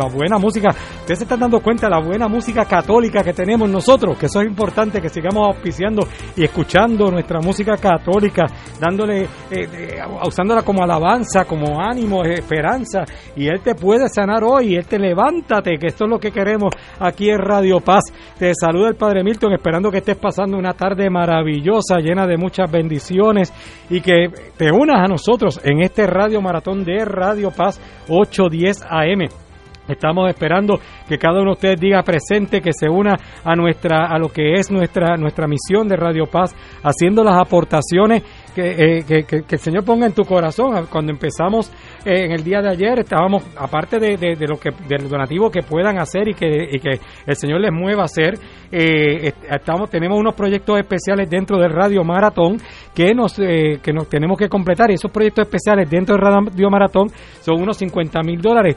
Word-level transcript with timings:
La 0.00 0.08
buena 0.08 0.38
música, 0.38 0.70
ustedes 0.70 1.18
se 1.18 1.24
están 1.24 1.40
dando 1.40 1.60
cuenta 1.60 1.86
de 1.86 1.90
la 1.90 2.00
buena 2.00 2.26
música 2.26 2.64
católica 2.64 3.22
que 3.22 3.34
tenemos 3.34 3.68
nosotros, 3.68 4.16
que 4.16 4.26
eso 4.26 4.40
es 4.40 4.46
importante, 4.46 4.98
que 4.98 5.10
sigamos 5.10 5.46
auspiciando 5.46 6.08
y 6.34 6.44
escuchando 6.44 7.10
nuestra 7.10 7.40
música 7.40 7.76
católica, 7.76 8.46
dándole, 8.80 9.28
eh, 9.50 10.00
usándola 10.24 10.62
como 10.62 10.82
alabanza, 10.82 11.44
como 11.44 11.78
ánimo, 11.78 12.24
esperanza, 12.24 13.04
y 13.36 13.46
Él 13.46 13.60
te 13.62 13.74
puede 13.74 14.08
sanar 14.08 14.42
hoy, 14.42 14.74
Él 14.74 14.86
te 14.86 14.98
levántate, 14.98 15.76
que 15.78 15.88
esto 15.88 16.04
es 16.04 16.10
lo 16.10 16.18
que 16.18 16.32
queremos 16.32 16.72
aquí 16.98 17.28
en 17.28 17.38
Radio 17.38 17.80
Paz. 17.80 18.04
Te 18.38 18.54
saluda 18.54 18.88
el 18.88 18.96
Padre 18.96 19.22
Milton, 19.22 19.52
esperando 19.52 19.90
que 19.90 19.98
estés 19.98 20.16
pasando 20.16 20.56
una 20.56 20.72
tarde 20.72 21.10
maravillosa, 21.10 21.98
llena 21.98 22.26
de 22.26 22.38
muchas 22.38 22.72
bendiciones, 22.72 23.52
y 23.90 24.00
que 24.00 24.28
te 24.56 24.72
unas 24.72 25.04
a 25.04 25.08
nosotros 25.08 25.60
en 25.62 25.82
este 25.82 26.06
Radio 26.06 26.40
Maratón 26.40 26.84
de 26.84 27.04
Radio 27.04 27.50
Paz 27.50 27.78
810 28.08 28.86
AM. 28.88 29.49
Estamos 29.90 30.28
esperando 30.28 30.78
que 31.08 31.18
cada 31.18 31.40
uno 31.40 31.50
de 31.50 31.52
ustedes 31.52 31.80
diga 31.80 32.02
presente, 32.02 32.60
que 32.60 32.72
se 32.72 32.88
una 32.88 33.16
a 33.44 33.54
nuestra 33.54 34.06
a 34.06 34.18
lo 34.18 34.28
que 34.28 34.54
es 34.54 34.70
nuestra 34.70 35.16
nuestra 35.16 35.46
misión 35.46 35.88
de 35.88 35.96
Radio 35.96 36.26
Paz, 36.26 36.54
haciendo 36.82 37.22
las 37.24 37.36
aportaciones 37.36 38.22
que, 38.54 38.98
eh, 38.98 39.24
que, 39.24 39.44
el 39.48 39.58
Señor 39.58 39.84
ponga 39.84 40.06
en 40.06 40.12
tu 40.12 40.24
corazón. 40.24 40.86
Cuando 40.90 41.12
empezamos 41.12 41.72
eh, 42.04 42.24
en 42.24 42.32
el 42.32 42.42
día 42.42 42.60
de 42.60 42.70
ayer, 42.70 42.98
estábamos, 43.00 43.44
aparte 43.56 43.98
de, 43.98 44.16
de, 44.16 44.46
lo 44.46 44.58
que 44.58 44.70
del 44.88 45.08
donativo 45.08 45.50
que 45.50 45.62
puedan 45.62 45.98
hacer 45.98 46.28
y 46.28 46.34
que, 46.34 46.68
y 46.72 46.78
que 46.78 47.00
el 47.26 47.36
Señor 47.36 47.60
les 47.60 47.72
mueva 47.72 48.02
a 48.02 48.04
hacer, 48.06 48.34
eh, 48.72 49.32
estamos 49.50 49.90
tenemos 49.90 50.18
unos 50.18 50.34
proyectos 50.34 50.78
especiales 50.78 51.28
dentro 51.28 51.58
del 51.58 51.72
Radio 51.72 52.04
Maratón 52.04 52.58
que 52.94 53.12
nos 53.14 53.34
que 53.34 53.92
nos 53.92 54.08
tenemos 54.08 54.38
que 54.38 54.48
completar. 54.48 54.90
Y 54.90 54.94
esos 54.94 55.10
proyectos 55.10 55.46
especiales 55.46 55.90
dentro 55.90 56.16
del 56.16 56.24
Radio 56.24 56.70
Maratón 56.70 57.08
son 57.40 57.60
unos 57.60 57.76
50 57.78 58.20
mil 58.22 58.40
dólares. 58.40 58.76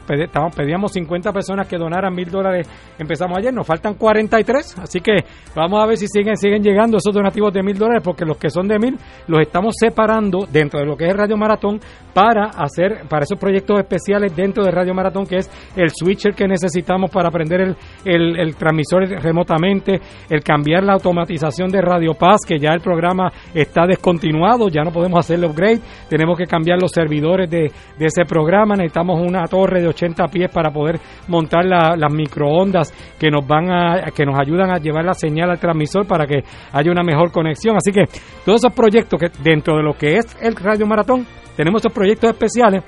Pedíamos 0.56 0.92
50 0.94 1.32
personas 1.32 1.68
que 1.68 1.78
donaran 1.78 2.14
mil 2.14 2.30
dólares. 2.30 2.68
Empezamos 2.98 3.38
ayer, 3.38 3.54
nos 3.54 3.68
faltan 3.68 3.96
43, 3.96 4.80
así 4.80 5.00
que 5.00 5.18
vamos 5.56 5.82
a 5.82 5.86
ver 5.86 5.98
si 5.98 6.08
siguen 6.08 6.36
siguen 6.38 6.64
llegando 6.64 6.98
esos 6.98 7.14
donativos 7.14 7.54
de 7.54 7.64
mil 7.64 7.78
dólares, 7.78 8.02
porque 8.04 8.26
los 8.26 8.38
que 8.38 8.50
son 8.50 8.68
de 8.68 8.80
mil 8.80 8.98
los 9.28 9.42
estamos 9.42 9.76
separando 9.80 10.46
dentro 10.52 10.80
de 10.80 10.86
lo 10.86 10.98
que 10.98 11.08
es 11.08 11.16
Radio 11.16 11.38
Maratón 11.38 11.80
para 12.14 12.46
hacer, 12.46 13.06
para 13.14 13.26
esos 13.26 13.38
proyectos 13.38 13.80
especiales 13.80 14.36
dentro 14.36 14.64
de 14.64 14.72
Radio 14.72 14.96
Maratón, 14.96 15.28
que 15.28 15.38
es 15.38 15.72
el 15.76 15.92
switcher 15.92 16.34
que 16.34 16.48
necesitamos 16.48 17.12
para 17.12 17.30
aprender 17.30 17.62
el, 17.62 18.40
el, 18.40 18.56
transmisor 18.56 19.08
remotamente, 19.22 20.02
el 20.32 20.44
cambiar 20.44 20.84
la 20.84 20.94
automatización 20.94 21.70
de 21.70 21.80
Radio 21.80 22.16
Paz, 22.16 22.40
que 22.48 22.58
ya 22.58 22.72
el 22.74 22.82
programa 22.82 23.32
está 23.54 23.86
descontinuado, 23.86 24.68
ya 24.68 24.82
no 24.82 24.92
podemos 24.92 25.20
hacer 25.20 25.38
el 25.38 25.46
upgrade, 25.46 25.80
tenemos 26.10 26.36
que 26.38 26.46
cambiar 26.46 26.82
los 26.82 26.92
servidores 26.92 27.48
de, 27.52 27.72
de 28.00 28.06
ese 28.06 28.26
programa, 28.26 28.74
necesitamos 28.74 29.22
una 29.22 29.46
torre 29.46 29.80
de 29.80 29.90
80 29.90 30.28
pies 30.30 30.52
para 30.52 30.72
poder 30.72 31.00
montar 31.28 31.66
las 31.66 32.12
microondas 32.12 32.92
que 33.20 33.30
nos 33.30 33.46
van 33.46 33.72
a, 33.72 34.12
que 34.12 34.26
nos 34.26 34.40
ayudan 34.40 34.72
a 34.72 34.80
llevar 34.80 35.06
la 35.06 35.14
señal 35.14 35.52
al 35.52 35.60
transmisor 35.60 36.08
para 36.08 36.26
que 36.26 36.40
haya 36.72 36.92
una 36.92 37.04
mejor 37.04 37.32
conexión. 37.32 37.76
Así 37.78 37.92
que 37.92 38.06
todos 38.44 38.62
esos 38.64 38.74
proyectos 38.74 39.20
que 39.20 39.30
de 39.30 39.54
dentro 39.54 39.78
de 39.78 39.84
lo 39.84 39.94
que 39.94 40.18
es 40.18 40.26
el 40.42 40.56
Radio 40.56 40.88
Maratón, 40.88 41.28
tenemos 41.56 41.80
estos 41.80 41.94
proyectos 41.94 42.32
especiales 42.32 42.84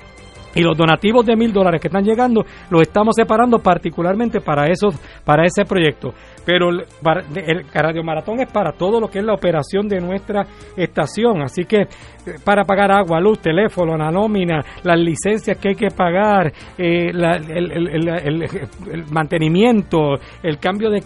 y 0.56 0.62
los 0.62 0.76
donativos 0.76 1.24
de 1.24 1.36
mil 1.36 1.52
dólares 1.52 1.80
que 1.80 1.88
están 1.88 2.02
llegando 2.02 2.44
los 2.70 2.82
estamos 2.82 3.14
separando 3.14 3.58
particularmente 3.58 4.40
para 4.40 4.66
esos 4.68 4.96
para 5.24 5.44
ese 5.44 5.64
proyecto 5.64 6.14
pero 6.46 6.70
el, 6.70 6.86
Radio 7.74 8.02
Maratón 8.02 8.40
es 8.40 8.50
para 8.50 8.72
todo 8.72 9.00
lo 9.00 9.08
que 9.08 9.18
es 9.18 9.24
la 9.24 9.34
operación 9.34 9.88
de 9.88 10.00
nuestra 10.00 10.46
estación 10.76 11.42
así 11.42 11.64
que 11.64 11.82
eh, 11.82 11.88
para 12.44 12.64
pagar 12.64 12.92
agua 12.92 13.20
luz 13.20 13.40
teléfono 13.40 13.96
la 13.96 14.10
nómina 14.10 14.64
las 14.84 14.98
licencias 14.98 15.58
que 15.58 15.70
hay 15.70 15.74
que 15.74 15.88
pagar 15.88 16.52
eh, 16.78 17.10
el, 17.10 19.04
mantenimiento 19.10 20.14
el 20.42 20.58
cambio 20.58 20.88
de, 20.90 21.02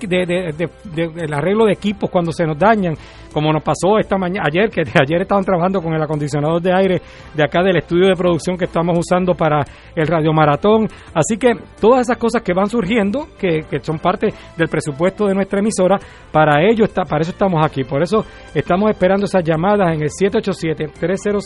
el 0.96 1.34
arreglo 1.34 1.64
de 1.64 1.72
equipos 1.72 2.10
cuando 2.10 2.30
se 2.32 2.44
nos 2.44 2.58
dañan 2.58 2.94
como 3.32 3.52
nos 3.52 3.62
pasó 3.62 3.98
esta 3.98 4.16
mañana, 4.18 4.46
ayer, 4.46 4.70
que 4.70 4.80
ayer 5.00 5.22
estaban 5.22 5.44
trabajando 5.44 5.80
con 5.80 5.94
el 5.94 6.02
acondicionador 6.02 6.60
de 6.60 6.74
aire 6.74 7.00
de 7.34 7.44
acá 7.44 7.62
del 7.62 7.76
estudio 7.76 8.08
de 8.08 8.14
producción 8.14 8.56
que 8.56 8.64
estamos 8.64 8.96
usando 8.98 9.34
para 9.34 9.64
el 9.94 10.06
Radio 10.06 10.32
Maratón. 10.32 10.88
Así 11.14 11.36
que 11.38 11.54
todas 11.80 12.02
esas 12.02 12.18
cosas 12.18 12.42
que 12.42 12.52
van 12.52 12.68
surgiendo, 12.68 13.28
que, 13.38 13.60
que 13.70 13.80
son 13.80 13.98
parte 13.98 14.28
del 14.56 14.68
presupuesto 14.68 15.26
de 15.30 15.36
nuestra 15.36 15.60
emisora, 15.60 15.98
para 16.30 16.62
ello 16.62 16.84
está, 16.84 17.04
para 17.04 17.22
eso 17.22 17.30
estamos 17.32 17.64
aquí. 17.64 17.84
Por 17.84 18.02
eso 18.02 18.26
estamos 18.54 18.90
esperando 18.90 19.24
esas 19.24 19.42
llamadas 19.42 19.94
en 19.94 20.02
el 20.02 20.10
787 20.10 20.92
300 20.98 21.42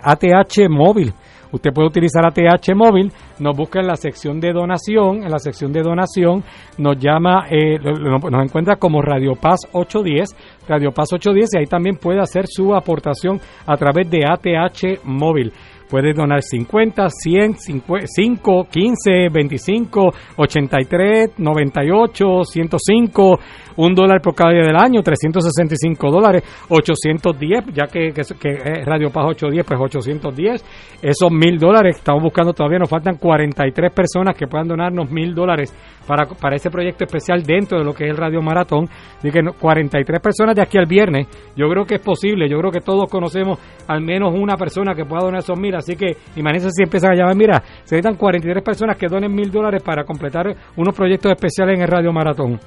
ATH 0.02 0.58
eh, 0.58 0.68
móvil. 0.68 1.14
Usted 1.52 1.72
puede 1.72 1.88
utilizar 1.88 2.24
ATH 2.26 2.74
móvil, 2.74 3.12
nos 3.38 3.56
busca 3.56 3.80
en 3.80 3.86
la 3.86 3.96
sección 3.96 4.40
de 4.40 4.52
donación, 4.52 5.22
en 5.22 5.30
la 5.30 5.38
sección 5.38 5.72
de 5.72 5.82
donación 5.82 6.42
nos 6.78 6.98
llama, 6.98 7.46
eh, 7.50 7.78
nos 7.78 8.44
encuentra 8.44 8.76
como 8.76 9.02
Radio 9.02 9.34
Paz 9.34 9.60
810, 9.72 10.66
Radio 10.68 10.92
Paz 10.92 11.12
810 11.12 11.50
y 11.54 11.58
ahí 11.58 11.66
también 11.66 11.96
puede 11.96 12.20
hacer 12.20 12.46
su 12.46 12.74
aportación 12.74 13.40
a 13.66 13.76
través 13.76 14.10
de 14.10 14.24
ATH 14.24 15.04
móvil. 15.04 15.52
Puede 15.90 16.12
donar 16.12 16.40
50, 16.40 17.08
100, 17.08 17.54
5, 17.58 18.66
15, 18.70 19.28
25, 19.32 20.10
83, 20.36 21.30
98, 21.36 22.44
105, 22.44 23.38
un 23.76 23.94
dólar 23.94 24.20
por 24.20 24.34
cada 24.34 24.52
día 24.52 24.62
del 24.62 24.76
año, 24.76 25.02
365 25.02 26.10
dólares, 26.10 26.44
810, 26.68 27.74
ya 27.74 27.86
que, 27.86 28.12
que, 28.12 28.84
Radio 28.84 29.10
Paz 29.10 29.30
810, 29.30 29.66
pues 29.66 29.80
810, 29.80 30.64
esos 31.02 31.32
mil 31.32 31.58
dólares, 31.58 31.96
estamos 31.96 32.22
buscando 32.22 32.52
todavía, 32.52 32.78
nos 32.78 32.88
faltan 32.90 33.16
43 33.16 33.92
personas 33.92 34.36
que 34.36 34.46
puedan 34.46 34.68
donarnos 34.68 35.10
mil 35.10 35.34
dólares 35.34 35.74
para, 36.10 36.26
para 36.26 36.56
ese 36.56 36.70
proyecto 36.70 37.04
especial 37.04 37.44
dentro 37.44 37.78
de 37.78 37.84
lo 37.84 37.94
que 37.94 38.02
es 38.02 38.10
el 38.10 38.16
Radio 38.16 38.42
Maratón. 38.42 38.88
Así 39.18 39.30
que 39.30 39.42
43 39.44 40.20
personas 40.20 40.56
de 40.56 40.62
aquí 40.62 40.76
al 40.76 40.86
viernes, 40.86 41.28
yo 41.54 41.68
creo 41.68 41.84
que 41.84 41.94
es 41.94 42.00
posible, 42.00 42.48
yo 42.48 42.58
creo 42.58 42.72
que 42.72 42.80
todos 42.80 43.08
conocemos 43.08 43.60
al 43.86 44.00
menos 44.00 44.34
una 44.34 44.56
persona 44.56 44.92
que 44.92 45.04
pueda 45.04 45.22
donar 45.22 45.38
esos 45.38 45.56
mil, 45.56 45.72
así 45.76 45.94
que 45.94 46.16
imagínense 46.34 46.70
si 46.72 46.82
empiezan 46.82 47.12
a 47.12 47.14
llamar, 47.14 47.36
mira, 47.36 47.62
se 47.84 47.94
necesitan 47.94 48.16
43 48.16 48.64
personas 48.64 48.96
que 48.96 49.06
donen 49.06 49.32
mil 49.32 49.52
dólares 49.52 49.84
para 49.84 50.02
completar 50.02 50.52
unos 50.76 50.96
proyectos 50.96 51.30
especiales 51.30 51.76
en 51.76 51.82
el 51.82 51.88
Radio 51.88 52.12
Maratón. 52.12 52.58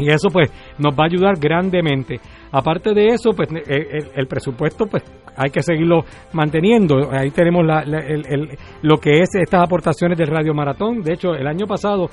Y 0.00 0.08
eso 0.10 0.28
pues 0.32 0.50
nos 0.78 0.94
va 0.94 1.04
a 1.04 1.06
ayudar 1.06 1.38
grandemente. 1.38 2.18
Aparte 2.52 2.94
de 2.94 3.08
eso, 3.08 3.30
pues 3.32 3.48
el, 3.50 4.26
presupuesto 4.26 4.86
pues 4.86 5.04
hay 5.36 5.50
que 5.50 5.62
seguirlo 5.62 6.04
manteniendo. 6.32 7.10
Ahí 7.12 7.30
tenemos 7.30 7.64
lo 8.82 8.98
que 8.98 9.20
es 9.20 9.28
estas 9.34 9.62
aportaciones 9.62 10.16
del 10.18 10.28
Radio 10.28 10.54
Maratón. 10.54 11.02
De 11.02 11.12
hecho, 11.12 11.34
el 11.34 11.46
año 11.46 11.66
pasado, 11.66 12.08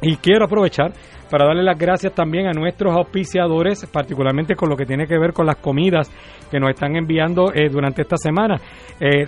Y 0.00 0.16
quiero 0.16 0.46
aprovechar 0.46 0.92
para 1.30 1.46
darle 1.46 1.62
las 1.62 1.78
gracias 1.78 2.14
también 2.14 2.46
a 2.46 2.52
nuestros 2.52 2.94
auspiciadores, 2.94 3.86
particularmente 3.86 4.54
con 4.54 4.68
lo 4.68 4.76
que 4.76 4.84
tiene 4.84 5.06
que 5.06 5.18
ver 5.18 5.32
con 5.32 5.46
las 5.46 5.56
comidas 5.56 6.10
que 6.50 6.58
nos 6.58 6.70
están 6.70 6.96
enviando 6.96 7.52
eh, 7.52 7.68
durante 7.68 8.02
esta 8.02 8.16
semana. 8.16 8.56
Eh, 9.00 9.26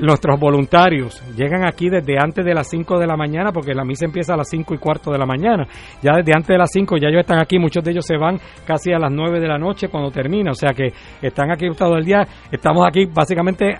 nuestros 0.00 0.38
voluntarios 0.38 1.20
llegan 1.36 1.66
aquí 1.66 1.88
desde 1.88 2.16
antes 2.18 2.44
de 2.44 2.54
las 2.54 2.68
5 2.68 2.98
de 2.98 3.06
la 3.06 3.16
mañana, 3.16 3.50
porque 3.52 3.74
la 3.74 3.84
misa 3.84 4.04
empieza 4.04 4.34
a 4.34 4.36
las 4.36 4.48
5 4.48 4.74
y 4.74 4.78
cuarto 4.78 5.10
de 5.10 5.18
la 5.18 5.26
mañana. 5.26 5.66
Ya 6.02 6.12
desde 6.16 6.32
antes 6.34 6.48
de 6.48 6.58
las 6.58 6.70
5 6.72 6.96
ya 6.96 7.08
ellos 7.08 7.20
están 7.20 7.40
aquí, 7.40 7.58
muchos 7.58 7.82
de 7.82 7.90
ellos 7.90 8.06
se 8.06 8.16
van 8.16 8.38
casi 8.66 8.92
a 8.92 8.98
las 8.98 9.12
9 9.12 9.40
de 9.40 9.48
la 9.48 9.58
noche 9.58 9.88
cuando 9.88 10.10
termina, 10.10 10.52
o 10.52 10.54
sea 10.54 10.70
que 10.72 10.92
están 11.22 11.50
aquí 11.50 11.66
todo 11.76 11.96
el 11.96 12.04
día, 12.04 12.26
estamos 12.50 12.86
aquí 12.86 13.06
básicamente 13.06 13.74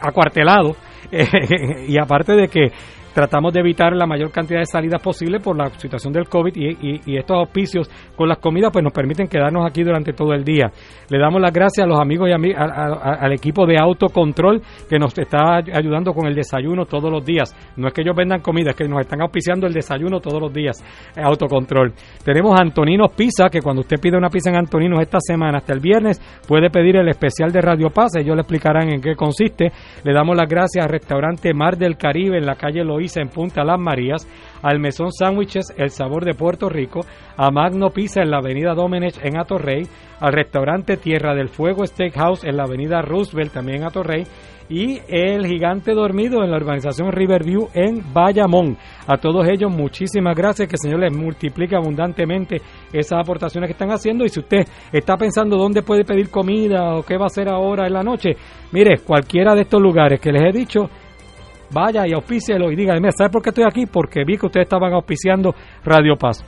acuartelados. 0.00 0.76
y 1.88 1.98
aparte 1.98 2.34
de 2.34 2.46
que 2.46 2.68
tratamos 3.14 3.52
de 3.52 3.60
evitar 3.60 3.94
la 3.94 4.06
mayor 4.06 4.30
cantidad 4.30 4.60
de 4.60 4.66
salidas 4.66 5.02
posible 5.02 5.40
por 5.40 5.56
la 5.56 5.70
situación 5.70 6.12
del 6.12 6.28
COVID 6.28 6.52
y, 6.56 7.16
estos 7.16 7.36
auspicios 7.36 7.90
con 8.16 8.28
las 8.28 8.38
comidas 8.38 8.70
pues 8.72 8.82
nos 8.82 8.92
permiten 8.92 9.26
quedarnos 9.28 9.66
aquí 9.66 9.82
durante 9.82 10.12
todo 10.12 10.32
el 10.32 10.44
día. 10.44 10.70
Le 11.08 11.18
damos 11.18 11.40
las 11.40 11.52
gracias 11.52 11.84
a 11.84 11.88
los 11.88 11.98
amigos 11.98 12.28
y 12.28 12.32
al 12.32 13.32
equipo 13.32 13.66
de 13.66 13.76
autocontrol 13.78 14.62
que 14.88 14.98
nos 14.98 15.16
está 15.18 15.56
ayudando 15.56 16.12
con 16.12 16.26
el 16.26 16.34
desayuno 16.34 16.86
todos 16.86 17.10
los 17.10 17.24
días. 17.24 17.54
No 17.76 17.88
es 17.88 17.94
que 17.94 18.02
ellos 18.02 18.16
vendan 18.16 18.40
comida, 18.40 18.70
es 18.70 18.76
que 18.76 18.88
nos 18.88 19.00
están 19.00 19.20
auspiciando 19.22 19.66
el 19.66 19.72
desayuno 19.72 20.20
todos 20.20 20.40
los 20.40 20.52
días. 20.52 20.82
Eh, 21.16 21.20
autocontrol. 21.22 21.92
Tenemos 22.24 22.58
Antoninos 22.58 23.12
Pizza, 23.12 23.48
que 23.50 23.60
cuando 23.60 23.80
usted 23.80 23.98
pide 24.00 24.16
una 24.16 24.28
pizza 24.28 24.50
en 24.50 24.56
Antoninos 24.56 25.00
esta 25.00 25.18
semana 25.20 25.58
hasta 25.58 25.72
el 25.72 25.80
viernes 25.80 26.20
puede 26.46 26.70
pedir 26.70 26.96
el 26.96 27.08
especial 27.08 27.52
de 27.52 27.60
Radio 27.60 27.90
Paz, 27.90 28.16
ellos 28.16 28.34
le 28.34 28.42
explicarán 28.42 28.88
en 28.88 29.00
qué 29.00 29.14
consiste. 29.14 29.72
Le 30.04 30.12
damos 30.12 30.36
las 30.36 30.48
gracias 30.48 30.84
al 30.84 30.90
restaurante 30.90 31.52
Mar 31.54 31.76
del 31.76 31.96
Caribe 31.96 32.38
en 32.38 32.46
la 32.46 32.54
calle 32.54 32.84
En 33.00 33.28
Punta 33.28 33.64
Las 33.64 33.80
Marías, 33.80 34.28
al 34.62 34.78
Mesón 34.78 35.10
Sándwiches 35.10 35.72
El 35.76 35.88
Sabor 35.88 36.24
de 36.24 36.34
Puerto 36.34 36.68
Rico, 36.68 37.00
a 37.36 37.50
Magno 37.50 37.90
Pizza 37.90 38.20
en 38.20 38.30
la 38.30 38.38
Avenida 38.38 38.74
Domenech 38.74 39.18
en 39.24 39.38
Atorrey, 39.38 39.86
al 40.20 40.32
restaurante 40.34 40.98
Tierra 40.98 41.34
del 41.34 41.48
Fuego 41.48 41.86
Steakhouse 41.86 42.44
en 42.44 42.58
la 42.58 42.64
Avenida 42.64 43.00
Roosevelt 43.00 43.52
también 43.52 43.78
en 43.78 43.84
Atorrey 43.84 44.24
y 44.70 45.00
el 45.08 45.46
Gigante 45.46 45.92
Dormido 45.92 46.44
en 46.44 46.50
la 46.50 46.58
urbanización 46.58 47.10
Riverview 47.10 47.68
en 47.74 48.04
Bayamón. 48.12 48.76
A 49.06 49.16
todos 49.16 49.48
ellos 49.48 49.74
muchísimas 49.74 50.36
gracias, 50.36 50.68
que 50.68 50.76
el 50.76 50.90
Señor 50.90 51.00
les 51.00 51.12
multiplique 51.12 51.74
abundantemente 51.74 52.58
esas 52.92 53.18
aportaciones 53.20 53.66
que 53.66 53.72
están 53.72 53.90
haciendo 53.90 54.24
y 54.24 54.28
si 54.28 54.40
usted 54.40 54.60
está 54.92 55.16
pensando 55.16 55.56
dónde 55.56 55.82
puede 55.82 56.04
pedir 56.04 56.30
comida 56.30 56.94
o 56.94 57.02
qué 57.02 57.16
va 57.16 57.24
a 57.24 57.26
hacer 57.26 57.48
ahora 57.48 57.86
en 57.86 57.94
la 57.94 58.02
noche, 58.02 58.36
mire, 58.72 58.98
cualquiera 58.98 59.54
de 59.54 59.62
estos 59.62 59.82
lugares 59.82 60.20
que 60.20 60.30
les 60.30 60.42
he 60.42 60.56
dicho 60.56 60.88
vaya 61.72 62.06
y 62.06 62.12
auspícielo 62.12 62.70
y 62.70 62.76
dígame, 62.76 63.10
¿sabe 63.12 63.30
por 63.30 63.42
qué 63.42 63.50
estoy 63.50 63.64
aquí? 63.66 63.86
Porque 63.86 64.24
vi 64.24 64.36
que 64.36 64.46
ustedes 64.46 64.66
estaban 64.66 64.92
auspiciando 64.92 65.54
Radio 65.84 66.16
Paz. 66.16 66.44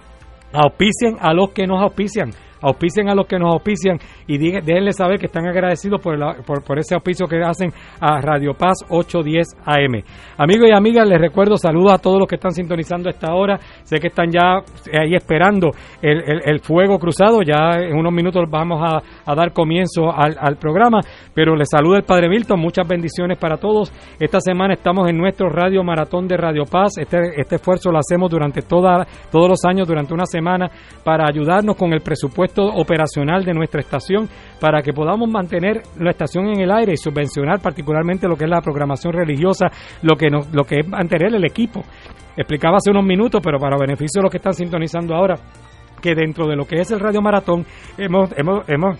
Auspicien 0.52 1.16
a 1.20 1.32
los 1.32 1.50
que 1.50 1.66
nos 1.66 1.82
auspician 1.82 2.30
auspicien 2.62 3.08
a 3.08 3.14
los 3.14 3.26
que 3.26 3.38
nos 3.38 3.52
auspician 3.52 3.98
y 4.26 4.38
déjenle 4.38 4.92
saber 4.92 5.18
que 5.18 5.26
están 5.26 5.46
agradecidos 5.46 6.00
por, 6.00 6.16
por, 6.44 6.78
ese 6.78 6.94
auspicio 6.94 7.26
que 7.26 7.42
hacen 7.42 7.70
a 8.00 8.20
Radio 8.20 8.54
Paz 8.54 8.78
810 8.88 9.46
AM. 9.64 10.02
Amigos 10.38 10.68
y 10.68 10.72
amigas, 10.72 11.08
les 11.08 11.20
recuerdo 11.20 11.56
saludos 11.56 11.92
a 11.92 11.98
todos 11.98 12.18
los 12.18 12.28
que 12.28 12.36
están 12.36 12.52
sintonizando 12.52 13.08
a 13.08 13.12
esta 13.12 13.34
hora. 13.34 13.58
Sé 13.82 13.98
que 13.98 14.08
están 14.08 14.30
ya 14.30 14.58
ahí 14.98 15.14
esperando 15.14 15.70
el, 16.00 16.60
fuego 16.60 16.98
cruzado. 16.98 17.42
Ya 17.42 17.80
en 17.80 17.96
unos 17.96 18.12
minutos 18.12 18.44
vamos 18.48 18.80
a, 18.82 19.34
dar 19.34 19.52
comienzo 19.52 20.12
al, 20.12 20.56
programa, 20.56 21.00
pero 21.34 21.56
les 21.56 21.68
saluda 21.70 21.98
el 21.98 22.04
Padre 22.04 22.28
Milton. 22.28 22.60
Muchas 22.60 22.86
bendiciones 22.86 23.38
para 23.38 23.56
todos. 23.56 23.92
Esta 24.20 24.40
semana 24.40 24.74
estamos 24.74 25.08
en 25.08 25.16
nuestro 25.16 25.48
Radio 25.48 25.82
Maratón 25.82 26.28
de 26.28 26.36
Radio 26.36 26.64
Paz. 26.64 26.98
Este, 26.98 27.18
este 27.36 27.56
esfuerzo 27.56 27.90
lo 27.90 27.98
hacemos 27.98 28.30
durante 28.30 28.62
toda, 28.62 29.06
todos 29.30 29.48
los 29.48 29.64
años, 29.64 29.88
durante 29.88 30.14
una 30.14 30.26
semana, 30.26 30.70
para 31.04 31.26
ayudarnos 31.26 31.76
con 31.76 31.92
el 31.92 32.00
presupuesto 32.00 32.51
operacional 32.60 33.44
de 33.44 33.54
nuestra 33.54 33.80
estación 33.80 34.28
para 34.60 34.82
que 34.82 34.92
podamos 34.92 35.30
mantener 35.30 35.82
la 35.98 36.10
estación 36.10 36.48
en 36.48 36.60
el 36.60 36.70
aire 36.70 36.92
y 36.92 36.96
subvencionar 36.96 37.60
particularmente 37.60 38.28
lo 38.28 38.36
que 38.36 38.44
es 38.44 38.50
la 38.50 38.60
programación 38.60 39.12
religiosa, 39.12 39.66
lo 40.02 40.16
que, 40.16 40.28
nos, 40.28 40.52
lo 40.52 40.64
que 40.64 40.80
es 40.80 40.88
mantener 40.88 41.34
el 41.34 41.44
equipo. 41.44 41.82
Explicaba 42.36 42.76
hace 42.76 42.90
unos 42.90 43.04
minutos, 43.04 43.40
pero 43.42 43.58
para 43.58 43.76
beneficio 43.76 44.20
de 44.20 44.22
los 44.24 44.30
que 44.30 44.38
están 44.38 44.54
sintonizando 44.54 45.14
ahora, 45.14 45.36
que 46.00 46.14
dentro 46.14 46.46
de 46.46 46.56
lo 46.56 46.64
que 46.64 46.80
es 46.80 46.90
el 46.90 47.00
Radio 47.00 47.22
Maratón 47.22 47.64
hemos, 47.96 48.30
hemos, 48.36 48.68
hemos 48.68 48.98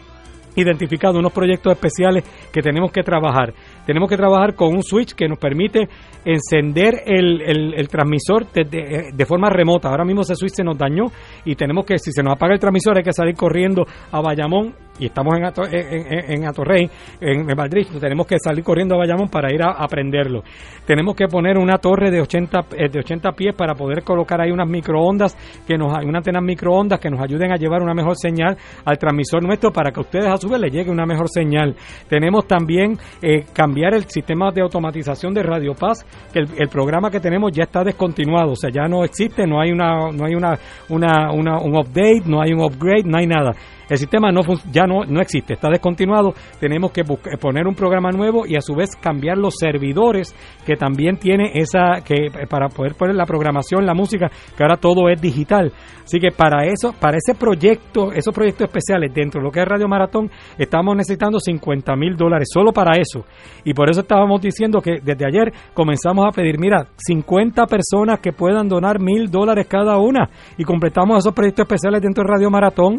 identificado 0.55 1.19
unos 1.19 1.32
proyectos 1.32 1.72
especiales 1.72 2.25
que 2.52 2.62
tenemos 2.62 2.93
que 2.93 3.02
trabajar. 3.02 3.52
Tenemos 3.87 4.08
que 4.08 4.17
trabajar 4.17 4.55
con 4.55 4.75
un 4.75 4.82
switch 4.82 5.14
que 5.14 5.29
nos 5.29 5.39
permite 5.39 5.89
encender 6.24 7.03
el, 7.06 7.43
el, 7.43 7.89
transmisor 7.89 8.46
de, 8.53 9.27
forma 9.27 9.51
remota. 9.51 9.89
Ahora 9.89 10.05
mismo 10.05 10.22
ese 10.22 10.34
switch 10.36 10.55
se 10.55 10.65
nos 10.65 10.79
dañó 10.79 11.06
y 11.44 11.55
tenemos 11.55 11.84
que, 11.84 11.98
si 11.98 12.12
se 12.12 12.22
nos 12.22 12.34
apaga 12.34 12.55
el 12.55 12.60
transmisor, 12.60 12.96
hay 12.96 13.05
que 13.05 13.12
salir 13.12 13.34
corriendo 13.34 13.84
a 14.10 14.20
Bayamón 14.20 14.74
y 14.98 15.06
estamos 15.06 15.34
en, 15.36 15.44
en, 15.72 16.32
en, 16.32 16.48
Atorrey, 16.48 16.89
en, 17.20 17.46
Madrid, 17.56 17.86
tenemos 17.98 18.27
que 18.27 18.36
salir 18.39 18.62
corriendo 18.62 18.94
a 18.94 18.98
Bayamón 18.98 19.29
para 19.29 19.53
ir 19.53 19.62
a, 19.62 19.72
aprenderlo. 19.72 20.43
Tenemos 20.86 21.17
que 21.17 21.27
poner 21.27 21.58
una 21.58 21.79
torre 21.79 22.10
de 22.10 22.20
80, 22.20 22.58
eh, 22.77 22.89
de 22.91 22.98
80 22.98 23.32
pies 23.32 23.55
para 23.55 23.74
poder 23.74 24.05
colocar 24.05 24.41
ahí 24.41 24.51
unas 24.51 24.69
microondas, 24.69 25.36
que 25.67 25.77
nos, 25.77 25.93
una 26.05 26.19
antena 26.19 26.41
microondas 26.41 27.01
que 27.01 27.10
nos 27.10 27.20
ayuden 27.20 27.53
a 27.53 27.56
llevar 27.56 27.82
una 27.82 27.94
mejor 27.94 28.17
señal 28.17 28.56
al 28.84 28.98
transmisor 28.98 29.43
nuestro 29.43 29.72
para 29.72 29.91
que 29.91 30.01
a 30.01 30.03
ustedes 30.03 30.27
a 30.27 30.36
su 30.36 30.48
vez 30.48 30.60
les 30.60 30.72
llegue 30.72 30.91
una 30.91 31.06
mejor 31.06 31.29
señal. 31.29 31.74
Tenemos 32.08 32.46
también 32.46 32.98
eh, 33.22 33.46
el 33.94 34.05
sistema 34.08 34.50
de 34.50 34.62
automatización 34.62 35.34
de 35.34 35.43
Radio 35.43 35.74
Paz, 35.74 36.05
que 36.32 36.41
el, 36.41 36.69
programa 36.69 37.10
que 37.10 37.20
tenemos 37.20 37.52
ya 37.52 37.64
está 37.64 37.82
descontinuado, 37.82 38.52
o 38.52 38.56
sea, 38.56 38.70
ya 38.70 38.88
no 38.88 39.05
existe, 39.05 39.46
no 39.46 39.60
hay 39.60 39.72
una, 39.72 40.10
no 40.10 40.24
hay 40.24 40.34
una, 40.34 40.58
una, 40.88 41.32
una 41.32 41.58
un 41.58 41.76
update, 41.76 42.22
no 42.26 42.41
hay 42.41 42.52
un 42.52 42.60
upgrade, 42.60 43.05
no 43.05 43.19
hay 43.19 43.26
nada. 43.26 43.52
El 43.93 43.99
sistema 43.99 44.32
no 44.32 44.41
ya 44.72 44.87
no, 44.87 45.05
no 45.05 45.20
existe, 45.20 45.53
está 45.53 45.69
descontinuado. 45.69 46.32
Tenemos 46.58 46.93
que 46.93 47.05
poner 47.05 47.67
un 47.67 47.75
programa 47.75 48.11
nuevo 48.11 48.46
y 48.46 48.56
a 48.56 48.63
su 48.63 48.75
vez 48.75 48.96
cambiar 48.96 49.37
los 49.37 49.56
servidores 49.58 50.34
que 50.65 50.77
también 50.77 51.19
tiene 51.19 51.51
esa 51.53 52.01
que 52.03 52.31
para 52.49 52.70
poder 52.70 52.94
poner 52.94 53.15
la 53.15 53.27
programación, 53.27 53.84
la 53.84 53.93
música, 53.93 54.31
que 54.56 54.65
ahora 54.65 54.79
todo 54.79 55.11
es 55.11 55.20
digital. 55.20 55.72
Así 56.05 56.19
que 56.19 56.31
para 56.31 56.65
eso, 56.65 56.94
para 56.99 57.19
ese 57.19 57.34
proyecto, 57.39 58.13
esos 58.13 58.34
proyectos 58.34 58.67
especiales 58.67 59.13
dentro 59.15 59.41
de 59.41 59.44
lo 59.44 59.53
que 59.53 59.61
es 59.61 59.69
Radio 59.69 59.89
Maratón, 59.89 60.31
estamos 60.56 60.96
necesitando 60.96 61.39
50 61.39 61.94
mil 61.94 62.17
dólares 62.17 62.49
solo 62.51 62.72
para 62.72 62.99
eso. 62.99 63.27
Y 63.63 63.75
por 63.75 63.91
eso 63.91 64.01
estábamos 64.01 64.41
diciendo 64.41 64.81
que 64.81 65.01
desde 65.03 65.27
ayer 65.27 65.53
comenzamos 65.75 66.27
a 66.27 66.34
pedir, 66.34 66.58
mira, 66.58 66.87
50 66.96 67.67
personas 67.67 68.20
que 68.20 68.32
puedan 68.32 68.70
donar 68.70 69.01
mil 69.01 69.31
dólares 69.31 69.67
cada 69.69 69.99
una 69.99 70.31
y 70.56 70.65
completamos 70.65 71.19
esos 71.19 71.34
proyectos 71.34 71.65
especiales 71.65 72.01
dentro 72.01 72.25
de 72.25 72.32
Radio 72.32 72.51
Maratón 72.51 72.96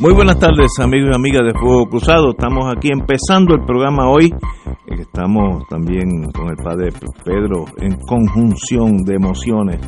Muy 0.00 0.14
buenas 0.14 0.38
tardes 0.38 0.70
amigos 0.78 1.10
y 1.10 1.16
amigas 1.16 1.42
de 1.44 1.58
Fuego 1.58 1.86
Cruzado. 1.86 2.30
Estamos 2.30 2.72
aquí 2.72 2.88
empezando 2.92 3.56
el 3.56 3.64
programa 3.66 4.08
hoy. 4.08 4.32
Estamos 4.86 5.66
también 5.68 6.30
con 6.32 6.50
el 6.50 6.56
padre 6.56 6.90
Pedro 7.24 7.64
en 7.78 7.96
conjunción 8.06 8.98
de 8.98 9.16
emociones. 9.16 9.80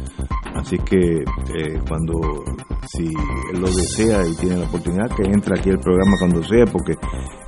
Así 0.56 0.78
que 0.78 1.20
eh, 1.20 1.78
cuando, 1.88 2.42
si 2.88 3.06
él 3.06 3.60
lo 3.60 3.68
desea 3.68 4.26
y 4.26 4.34
tiene 4.34 4.56
la 4.56 4.64
oportunidad, 4.64 5.14
que 5.14 5.30
entre 5.30 5.56
aquí 5.56 5.70
al 5.70 5.78
programa 5.78 6.16
cuando 6.18 6.42
sea, 6.42 6.64
porque 6.64 6.96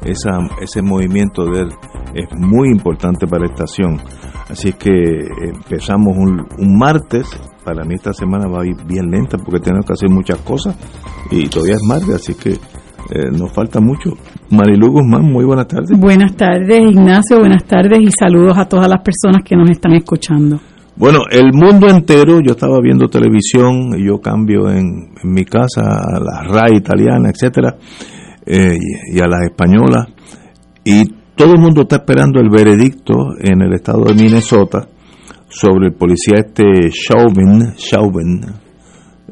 esa, 0.04 0.38
ese 0.60 0.82
movimiento 0.82 1.44
de 1.46 1.62
él 1.62 1.68
es 2.14 2.28
muy 2.38 2.68
importante 2.68 3.26
para 3.26 3.44
la 3.44 3.50
estación. 3.50 4.00
Así 4.48 4.72
que 4.74 4.90
empezamos 5.48 6.16
un, 6.16 6.46
un 6.58 6.78
martes 6.78 7.26
para 7.64 7.84
mí 7.84 7.94
esta 7.94 8.12
semana 8.12 8.46
va 8.48 8.62
a 8.62 8.66
ir 8.66 8.76
bien 8.86 9.10
lenta 9.10 9.38
porque 9.38 9.60
tenemos 9.60 9.86
que 9.86 9.92
hacer 9.92 10.10
muchas 10.10 10.38
cosas 10.38 10.76
y 11.30 11.48
todavía 11.48 11.74
es 11.74 11.82
martes, 11.86 12.14
así 12.14 12.34
que 12.34 12.50
eh, 12.50 13.30
nos 13.30 13.52
falta 13.52 13.80
mucho. 13.80 14.10
Marilu 14.50 14.92
Guzmán, 14.92 15.24
muy 15.24 15.44
buenas 15.44 15.68
tardes. 15.68 15.98
Buenas 15.98 16.36
tardes, 16.36 16.80
Ignacio, 16.80 17.38
buenas 17.38 17.64
tardes 17.64 18.00
y 18.00 18.10
saludos 18.10 18.58
a 18.58 18.66
todas 18.66 18.88
las 18.88 19.00
personas 19.02 19.42
que 19.44 19.56
nos 19.56 19.70
están 19.70 19.92
escuchando. 19.94 20.60
Bueno, 20.96 21.20
el 21.30 21.52
mundo 21.52 21.88
entero, 21.88 22.40
yo 22.40 22.52
estaba 22.52 22.78
viendo 22.82 23.08
televisión, 23.08 23.96
yo 23.96 24.20
cambio 24.20 24.68
en, 24.70 25.14
mi 25.24 25.44
casa 25.44 25.80
a 25.80 26.20
la 26.20 26.42
RAI 26.42 26.76
italiana, 26.76 27.30
etcétera, 27.30 27.76
eh, 28.44 28.76
y, 28.78 29.16
y 29.16 29.20
a 29.20 29.26
las 29.26 29.42
españolas, 29.44 30.08
y 30.84 31.02
todo 31.34 31.54
el 31.54 31.60
mundo 31.60 31.82
está 31.82 31.96
esperando 31.96 32.40
el 32.40 32.50
veredicto 32.50 33.14
en 33.40 33.62
el 33.62 33.72
estado 33.72 34.04
de 34.04 34.14
Minnesota 34.14 34.86
sobre 35.52 35.88
el 35.88 35.92
policía 35.92 36.38
este 36.38 36.90
Chauvin, 36.90 37.74
Chauvin 37.76 38.40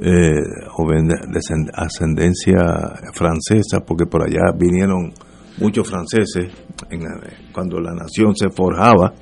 eh, 0.03 0.37
de 0.37 1.41
ascendencia 1.75 2.59
francesa, 3.15 3.81
porque 3.87 4.05
por 4.05 4.23
allá 4.23 4.53
vinieron 4.57 5.13
muchos 5.59 5.89
franceses 5.89 6.53
cuando 7.53 7.81
la 7.81 7.93
nación 7.95 8.37
se 8.37 8.51
forjaba, 8.51 9.15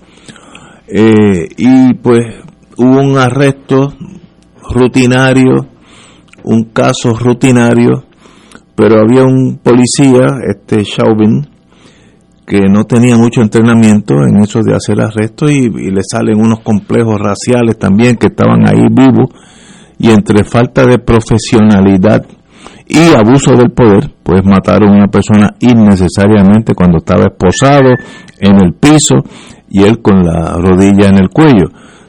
eh, 0.88 1.49
y 1.57 1.95
pues 1.95 2.26
hubo 2.76 3.00
un 3.00 3.17
arresto 3.17 3.95
rutinario, 4.69 5.67
un 6.45 6.64
caso 6.73 7.11
rutinario, 7.14 8.05
pero 8.75 9.00
había 9.00 9.23
un 9.23 9.61
policía, 9.62 10.26
este 10.49 10.83
Chauvin, 10.83 11.58
que 12.49 12.61
no 12.71 12.85
tenía 12.85 13.14
mucho 13.14 13.43
entrenamiento 13.43 14.14
en 14.26 14.43
eso 14.43 14.61
de 14.62 14.75
hacer 14.75 15.02
arrestos 15.02 15.52
y, 15.52 15.69
le 15.69 16.00
salen 16.02 16.40
unos 16.40 16.61
complejos 16.61 17.21
raciales 17.21 17.78
también 17.78 18.17
que 18.17 18.28
estaban 18.28 18.67
ahí 18.67 18.88
vivos 18.90 19.28
y 19.99 20.09
entre 20.11 20.45
falta 20.45 20.87
de 20.87 20.99
profesionalidad 20.99 22.25
y 22.87 23.12
abuso 23.14 23.52
del 23.55 23.71
poder, 23.71 24.14
pues 24.23 24.43
mataron 24.47 24.88
a 24.88 24.97
una 24.97 25.09
persona 25.09 25.55
innecesariamente 25.61 26.75
cuando 26.75 26.99
estaba 26.99 27.25
esposado 27.26 27.90
en 28.40 28.57
el 28.64 28.73
piso 28.73 29.17
y 29.69 29.83
él 29.83 30.00
con 30.00 30.25
la 30.25 30.57
rodilla 30.57 31.09
en 31.09 31.19
el 31.19 31.28
cuello. 31.28 31.69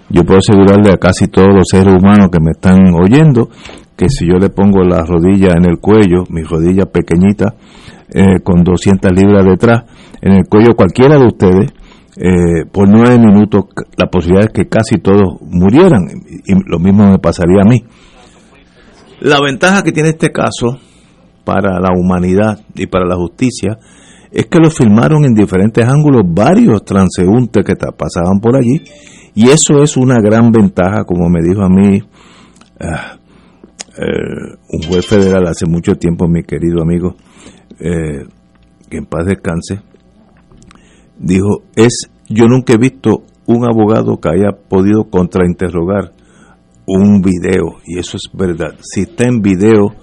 Yo 0.10 0.24
puedo 0.24 0.40
asegurarle 0.40 0.92
a 0.92 0.98
casi 0.98 1.28
todos 1.28 1.50
los 1.54 1.68
seres 1.70 1.94
humanos 1.94 2.30
que 2.32 2.40
me 2.40 2.52
están 2.52 2.80
oyendo 2.94 3.50
que 3.98 4.08
si 4.08 4.26
yo 4.26 4.38
le 4.40 4.50
pongo 4.50 4.84
la 4.84 5.04
rodilla 5.04 5.52
en 5.58 5.70
el 5.70 5.80
cuello, 5.80 6.24
mi 6.30 6.44
rodilla 6.44 6.86
pequeñita, 6.86 7.56
eh, 8.14 8.40
con 8.42 8.64
200 8.64 9.12
libras 9.12 9.46
detrás, 9.46 9.84
en 10.22 10.34
el 10.34 10.46
cuello 10.46 10.76
cualquiera 10.76 11.18
de 11.18 11.26
ustedes, 11.26 11.72
eh, 12.18 12.66
por 12.72 12.90
nueve 12.90 13.18
minutos 13.18 13.66
la 13.98 14.08
posibilidad 14.08 14.48
es 14.48 14.54
que 14.54 14.68
casi 14.68 14.98
todos 14.98 15.40
murieran 15.42 16.02
y 16.46 16.54
lo 16.70 16.80
mismo 16.80 17.10
me 17.10 17.20
pasaría 17.20 17.62
a 17.62 17.70
mí. 17.70 17.84
La 19.22 19.40
ventaja 19.42 19.84
que 19.84 19.92
tiene 19.92 20.10
este 20.10 20.32
caso 20.32 20.80
para 21.46 21.80
la 21.80 21.90
humanidad 21.96 22.60
y 22.76 22.88
para 22.88 23.06
la 23.06 23.16
justicia 23.16 23.78
es 24.32 24.46
que 24.46 24.60
lo 24.60 24.70
filmaron 24.70 25.26
en 25.26 25.34
diferentes 25.34 25.84
ángulos 25.86 26.24
varios 26.26 26.84
transeúntes 26.84 27.66
que 27.66 27.76
pasaban 27.76 28.40
por 28.42 28.56
allí 28.56 28.82
y 29.34 29.50
eso 29.50 29.82
es 29.82 29.98
una 29.98 30.20
gran 30.20 30.52
ventaja, 30.52 31.04
como 31.06 31.30
me 31.30 31.42
dijo 31.42 31.64
a 31.64 31.70
mí 31.70 32.02
ah, 32.80 33.18
eh, 33.98 34.58
un 34.70 34.82
juez 34.84 35.06
federal 35.06 35.48
hace 35.48 35.66
mucho 35.66 35.94
tiempo, 35.96 36.28
mi 36.28 36.44
querido 36.44 36.82
amigo, 36.82 37.16
eh, 37.80 38.26
que 38.90 38.98
en 38.98 39.06
paz 39.06 39.26
descanse, 39.26 39.82
dijo, 41.20 41.64
es, 41.76 42.10
yo 42.28 42.46
nunca 42.46 42.74
he 42.74 42.78
visto 42.78 43.24
un 43.46 43.66
abogado 43.66 44.18
que 44.18 44.30
haya 44.30 44.52
podido 44.70 45.06
contrainterrogar 45.10 46.14
un 46.86 47.22
video, 47.22 47.78
y 47.86 48.00
eso 48.00 48.18
es 48.18 48.30
verdad. 48.34 48.76
Si 48.82 49.02
está 49.02 49.26
en 49.26 49.42
video 49.42 49.94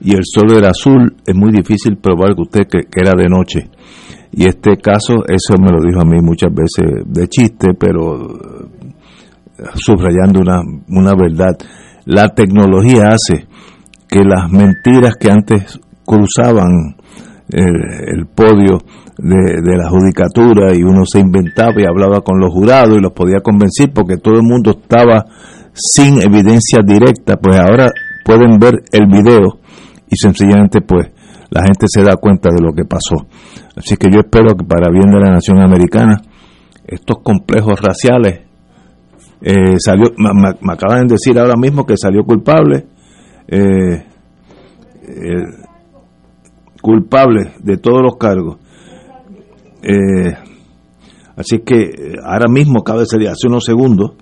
y 0.00 0.12
el 0.14 0.22
sol 0.24 0.56
era 0.56 0.70
azul, 0.70 1.16
es 1.26 1.34
muy 1.34 1.50
difícil 1.50 1.96
probar 1.96 2.34
que 2.34 2.42
usted 2.42 2.66
que, 2.68 3.00
era 3.00 3.12
de 3.16 3.28
noche. 3.28 3.68
Y 4.32 4.46
este 4.46 4.76
caso, 4.76 5.24
eso 5.26 5.60
me 5.60 5.72
lo 5.72 5.82
dijo 5.84 6.00
a 6.00 6.04
mí 6.04 6.20
muchas 6.22 6.50
veces 6.54 7.02
de 7.04 7.26
chiste, 7.28 7.74
pero 7.78 8.28
eh, 8.28 9.64
subrayando 9.74 10.40
una, 10.40 10.60
una 10.88 11.14
verdad. 11.14 11.56
La 12.04 12.28
tecnología 12.28 13.08
hace 13.08 13.46
que 14.08 14.20
las 14.24 14.50
mentiras 14.50 15.16
que 15.16 15.30
antes 15.30 15.80
cruzaban 16.04 16.96
el, 17.52 18.26
podio 18.26 18.78
de, 19.18 19.76
la 19.76 19.88
judicatura 19.88 20.74
y 20.74 20.82
uno 20.82 21.04
se 21.04 21.20
inventaba 21.20 21.74
y 21.78 21.84
hablaba 21.84 22.20
con 22.20 22.38
los 22.38 22.52
jurados 22.52 22.96
y 22.96 23.00
los 23.00 23.12
podía 23.12 23.40
convencer 23.40 23.90
porque 23.92 24.16
todo 24.16 24.34
el 24.34 24.42
mundo 24.42 24.70
estaba 24.70 25.24
sin 25.72 26.20
evidencia 26.22 26.80
directa, 26.84 27.36
pues 27.36 27.58
ahora 27.58 27.86
pueden 28.24 28.58
ver 28.58 28.82
el 28.92 29.06
video 29.06 29.58
y 30.08 30.16
sencillamente 30.16 30.80
pues 30.80 31.10
la 31.50 31.62
gente 31.62 31.86
se 31.88 32.02
da 32.02 32.16
cuenta 32.16 32.50
de 32.50 32.62
lo 32.62 32.72
que 32.72 32.84
pasó. 32.84 33.26
Así 33.76 33.96
que 33.96 34.08
yo 34.12 34.20
espero 34.20 34.54
que 34.56 34.64
para 34.64 34.90
bien 34.90 35.10
de 35.10 35.20
la 35.20 35.32
nación 35.32 35.60
americana 35.60 36.20
estos 36.86 37.18
complejos 37.22 37.80
raciales 37.80 38.40
eh, 39.42 39.78
salió 39.78 40.10
me, 40.18 40.72
acaban 40.72 41.06
de 41.06 41.14
decir 41.14 41.38
ahora 41.38 41.56
mismo 41.56 41.86
que 41.86 41.96
salió 41.96 42.24
culpable 42.24 42.86
eh, 43.48 44.04
culpable 46.80 47.52
de 47.62 47.76
todos 47.76 48.02
los 48.02 48.16
cargos. 48.16 48.58
Eh, 49.82 50.34
Así 51.40 51.60
que 51.64 51.80
eh, 51.80 52.14
ahora 52.22 52.48
mismo, 52.48 52.80
acaba 52.80 53.00
de 53.00 53.06
salir 53.06 53.28
hace 53.28 53.48
unos 53.48 53.64
segundos, 53.64 54.12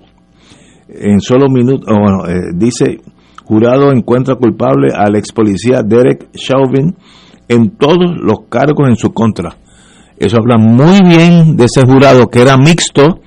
en 0.88 1.20
solo 1.20 1.48
minutos, 1.48 1.88
oh, 1.90 2.28
eh, 2.28 2.52
dice, 2.54 3.00
jurado 3.44 3.90
encuentra 3.90 4.36
culpable 4.36 4.92
al 4.94 5.16
ex 5.16 5.32
policía 5.32 5.82
Derek 5.82 6.30
Chauvin 6.32 6.94
en 7.48 7.70
todos 7.76 8.16
los 8.20 8.46
cargos 8.48 8.88
en 8.88 8.94
su 8.94 9.12
contra. 9.12 9.56
Eso 10.16 10.36
habla 10.36 10.58
muy 10.58 11.00
bien 11.04 11.56
de 11.56 11.64
ese 11.64 11.84
jurado 11.84 12.28
que 12.28 12.40
era 12.40 12.56
mixto, 12.56 13.20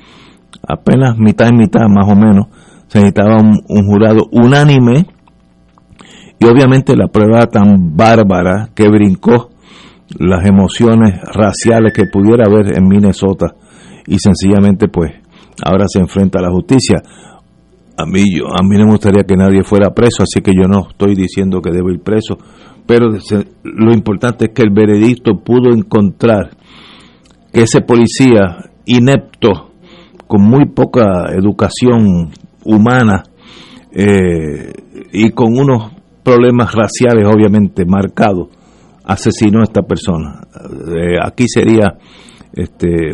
apenas 0.65 1.17
mitad 1.17 1.49
y 1.51 1.57
mitad 1.57 1.81
más 1.89 2.07
o 2.09 2.15
menos. 2.15 2.45
Se 2.87 2.99
necesitaba 2.99 3.41
un, 3.41 3.59
un 3.67 3.85
jurado 3.87 4.27
unánime 4.31 5.05
y 6.41 6.45
obviamente 6.47 6.95
la 6.95 7.07
prueba 7.07 7.45
tan 7.45 7.95
bárbara 7.95 8.69
que 8.73 8.89
brincó 8.89 9.51
las 10.17 10.43
emociones 10.43 11.21
raciales 11.33 11.93
que 11.93 12.07
pudiera 12.11 12.45
haber 12.47 12.75
en 12.75 12.87
Minnesota 12.87 13.53
y 14.07 14.17
sencillamente 14.17 14.87
pues 14.87 15.11
ahora 15.63 15.85
se 15.87 15.99
enfrenta 15.99 16.39
a 16.39 16.41
la 16.41 16.49
justicia. 16.49 17.03
A 17.95 18.05
mí, 18.07 18.23
a 18.39 18.63
mí 18.63 18.75
no 18.75 18.85
me 18.85 18.91
gustaría 18.93 19.23
que 19.23 19.35
nadie 19.35 19.63
fuera 19.63 19.91
preso, 19.93 20.23
así 20.23 20.41
que 20.41 20.51
yo 20.55 20.67
no 20.67 20.89
estoy 20.89 21.13
diciendo 21.13 21.61
que 21.61 21.69
debe 21.69 21.93
ir 21.93 21.99
preso, 21.99 22.39
pero 22.87 23.09
lo 23.63 23.93
importante 23.93 24.45
es 24.45 24.51
que 24.51 24.63
el 24.63 24.71
veredicto 24.71 25.43
pudo 25.45 25.71
encontrar 25.71 26.49
que 27.53 27.61
ese 27.61 27.81
policía 27.81 28.71
inepto, 28.85 29.69
con 30.25 30.41
muy 30.41 30.65
poca 30.65 31.31
educación 31.33 32.31
humana 32.65 33.25
eh, 33.91 34.73
y 35.11 35.29
con 35.31 35.55
unos 35.55 36.00
problemas 36.23 36.73
raciales 36.73 37.25
obviamente 37.25 37.85
marcados, 37.85 38.49
asesinó 39.03 39.61
a 39.61 39.63
esta 39.63 39.81
persona. 39.81 40.41
Eh, 40.95 41.17
aquí 41.21 41.45
sería, 41.47 41.97
este, 42.53 43.13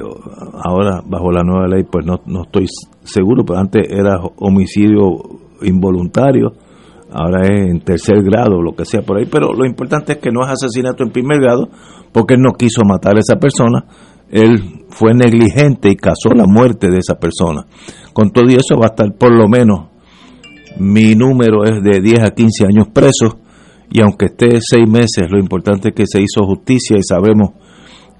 ahora 0.63 1.01
bajo 1.05 1.31
la 1.31 1.43
nueva 1.43 1.67
ley, 1.67 1.83
pues 1.89 2.05
no, 2.05 2.21
no 2.25 2.43
estoy 2.43 2.67
seguro, 3.03 3.43
pero 3.45 3.59
antes 3.59 3.87
era 3.89 4.19
homicidio 4.37 5.03
involuntario, 5.61 6.53
ahora 7.11 7.43
es 7.43 7.71
en 7.71 7.79
tercer 7.81 8.21
grado, 8.23 8.61
lo 8.61 8.73
que 8.73 8.85
sea 8.85 9.01
por 9.01 9.17
ahí, 9.17 9.25
pero 9.31 9.53
lo 9.53 9.65
importante 9.65 10.13
es 10.13 10.17
que 10.19 10.31
no 10.31 10.43
es 10.43 10.51
asesinato 10.51 11.03
en 11.03 11.11
primer 11.11 11.39
grado, 11.39 11.69
porque 12.11 12.35
él 12.35 12.41
no 12.41 12.53
quiso 12.53 12.83
matar 12.83 13.15
a 13.15 13.19
esa 13.19 13.37
persona, 13.39 13.85
él 14.29 14.85
fue 14.89 15.13
negligente 15.13 15.89
y 15.89 15.95
causó 15.95 16.29
la 16.35 16.45
muerte 16.45 16.89
de 16.89 16.97
esa 16.97 17.15
persona. 17.15 17.65
Con 18.13 18.31
todo 18.31 18.45
eso 18.49 18.75
va 18.77 18.87
a 18.87 18.89
estar 18.89 19.13
por 19.17 19.31
lo 19.33 19.47
menos, 19.47 19.87
mi 20.79 21.15
número 21.15 21.63
es 21.65 21.81
de 21.83 22.01
10 22.01 22.23
a 22.23 22.31
15 22.31 22.65
años 22.65 22.87
preso, 22.93 23.39
y 23.89 24.01
aunque 24.01 24.25
esté 24.25 24.59
seis 24.61 24.87
meses, 24.87 25.29
lo 25.29 25.39
importante 25.39 25.89
es 25.89 25.95
que 25.95 26.05
se 26.05 26.19
hizo 26.19 26.45
justicia 26.45 26.97
y 26.97 27.03
sabemos 27.03 27.51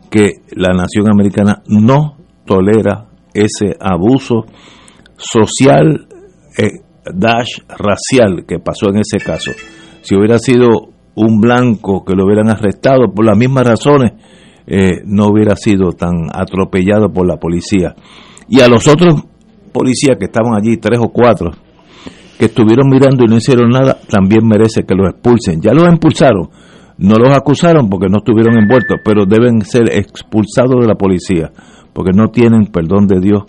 que 0.10 0.30
la 0.56 0.74
nación 0.74 1.10
americana 1.12 1.62
no 1.68 2.18
tolera 2.46 3.10
ese 3.34 3.76
abuso 3.80 4.46
social 5.18 6.08
eh, 6.58 6.82
dash 7.14 7.60
racial 7.68 8.46
que 8.48 8.60
pasó 8.60 8.90
en 8.90 9.00
ese 9.00 9.18
caso. 9.18 9.52
Si 10.02 10.16
hubiera 10.16 10.40
sido 10.40 10.70
un 11.16 11.42
blanco 11.42 12.06
que 12.06 12.16
lo 12.16 12.26
hubieran 12.26 12.50
arrestado 12.50 13.12
por 13.14 13.26
las 13.26 13.38
mismas 13.38 13.68
razones, 13.68 14.14
eh, 14.66 15.02
no 15.06 15.28
hubiera 15.28 15.56
sido 15.56 15.92
tan 15.92 16.30
atropellado 16.34 17.12
por 17.12 17.28
la 17.28 17.38
policía. 17.38 17.96
Y 18.48 18.62
a 18.62 18.68
los 18.68 18.88
otros 18.88 19.24
policías 19.74 20.18
que 20.18 20.26
estaban 20.26 20.56
allí, 20.56 20.78
tres 20.78 21.00
o 21.02 21.10
cuatro, 21.10 21.52
que 22.38 22.46
estuvieron 22.46 22.89
mirando 22.89 23.24
y 23.25 23.29
no 23.29 23.38
hicieron 23.38 23.70
nada, 23.70 23.98
también 24.10 24.46
merece 24.46 24.84
que 24.84 24.96
los 24.96 25.10
expulsen. 25.10 25.62
Ya 25.62 25.74
los 25.74 25.88
expulsaron, 25.88 26.50
no 26.98 27.15
los 27.15 27.36
acusaron 27.36 27.89
porque 27.89 28.08
no 28.10 28.17
estuvieron 28.17 28.58
envueltos, 28.58 28.98
pero 29.03 29.25
deben 29.25 29.62
ser 29.62 29.89
expulsados 29.91 30.79
de 30.82 30.88
la 30.88 30.96
policía, 30.96 31.51
porque 31.94 32.12
no 32.13 32.27
tienen 32.29 32.67
perdón 32.67 33.08
de 33.08 33.20
Dios 33.20 33.44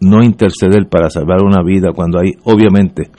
no 0.00 0.22
interceder 0.22 0.88
para 0.88 1.10
salvar 1.10 1.44
una 1.44 1.62
vida 1.62 1.92
cuando 1.94 2.18
hay 2.18 2.32
obviamente 2.44 3.10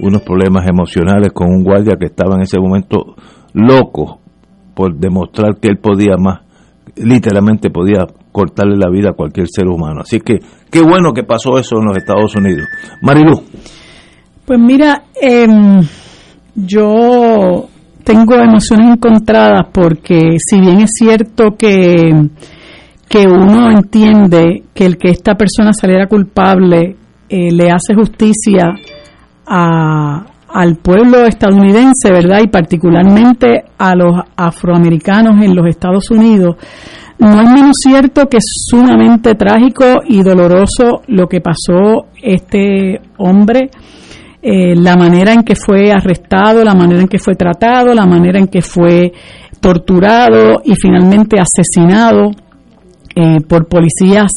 unos 0.00 0.22
problemas 0.22 0.66
emocionales 0.66 1.32
con 1.34 1.48
un 1.48 1.62
guardia 1.62 1.96
que 1.98 2.06
estaba 2.06 2.36
en 2.36 2.42
ese 2.42 2.58
momento 2.58 3.14
loco 3.52 4.20
por 4.74 4.96
demostrar 4.96 5.58
que 5.60 5.68
él 5.68 5.78
podía 5.78 6.16
más, 6.18 6.40
literalmente 6.96 7.68
podía 7.70 8.06
cortarle 8.32 8.76
la 8.76 8.88
vida 8.88 9.10
a 9.10 9.12
cualquier 9.12 9.48
ser 9.50 9.66
humano. 9.66 10.00
Así 10.00 10.20
que 10.20 10.38
qué 10.70 10.80
bueno 10.80 11.12
que 11.12 11.24
pasó 11.24 11.58
eso 11.58 11.78
en 11.78 11.86
los 11.86 11.96
Estados 11.96 12.34
Unidos. 12.34 12.66
Marilu. 13.02 13.42
Pues 14.50 14.58
mira, 14.58 15.04
em, 15.14 15.80
yo 16.56 17.68
tengo 18.02 18.34
emociones 18.34 18.94
encontradas 18.96 19.68
porque 19.72 20.38
si 20.44 20.58
bien 20.58 20.80
es 20.80 20.90
cierto 20.92 21.54
que 21.56 22.10
que 23.08 23.28
uno 23.28 23.70
entiende 23.70 24.64
que 24.74 24.86
el 24.86 24.98
que 24.98 25.10
esta 25.10 25.36
persona 25.36 25.72
saliera 25.72 26.08
culpable 26.08 26.96
eh, 27.28 27.52
le 27.52 27.70
hace 27.70 27.94
justicia 27.94 28.74
al 29.46 30.76
pueblo 30.82 31.26
estadounidense, 31.26 32.10
¿verdad? 32.10 32.40
Y 32.42 32.48
particularmente 32.48 33.66
a 33.78 33.94
los 33.94 34.16
afroamericanos 34.34 35.44
en 35.44 35.54
los 35.54 35.66
Estados 35.68 36.10
Unidos. 36.10 36.56
No 37.20 37.40
es 37.40 37.50
menos 37.52 37.76
cierto 37.84 38.26
que 38.26 38.38
es 38.38 38.66
sumamente 38.68 39.36
trágico 39.36 39.84
y 40.08 40.24
doloroso 40.24 41.02
lo 41.06 41.28
que 41.28 41.40
pasó 41.40 42.06
este 42.20 43.00
hombre, 43.16 43.70
eh, 44.42 44.74
la 44.74 44.96
manera 44.96 45.32
en 45.32 45.42
que 45.42 45.54
fue 45.54 45.92
arrestado, 45.92 46.64
la 46.64 46.74
manera 46.74 47.02
en 47.02 47.08
que 47.08 47.18
fue 47.18 47.34
tratado, 47.34 47.94
la 47.94 48.06
manera 48.06 48.38
en 48.38 48.48
que 48.48 48.62
fue 48.62 49.12
torturado 49.60 50.62
y 50.64 50.74
finalmente 50.80 51.36
asesinado 51.38 52.30
eh, 53.14 53.40
por 53.46 53.66
policías 53.66 54.30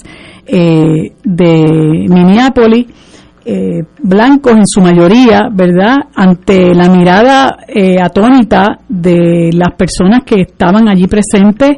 eh, 0.45 1.13
de 1.23 2.05
Minneapolis, 2.09 2.87
eh, 3.45 3.83
blancos 4.01 4.53
en 4.53 4.65
su 4.65 4.81
mayoría, 4.81 5.41
¿verdad? 5.51 5.95
Ante 6.15 6.73
la 6.73 6.89
mirada 6.89 7.57
atónita 8.01 8.79
de 8.89 9.51
las 9.53 9.75
personas 9.77 10.23
que 10.25 10.41
estaban 10.41 10.89
allí 10.89 11.07
presentes, 11.07 11.77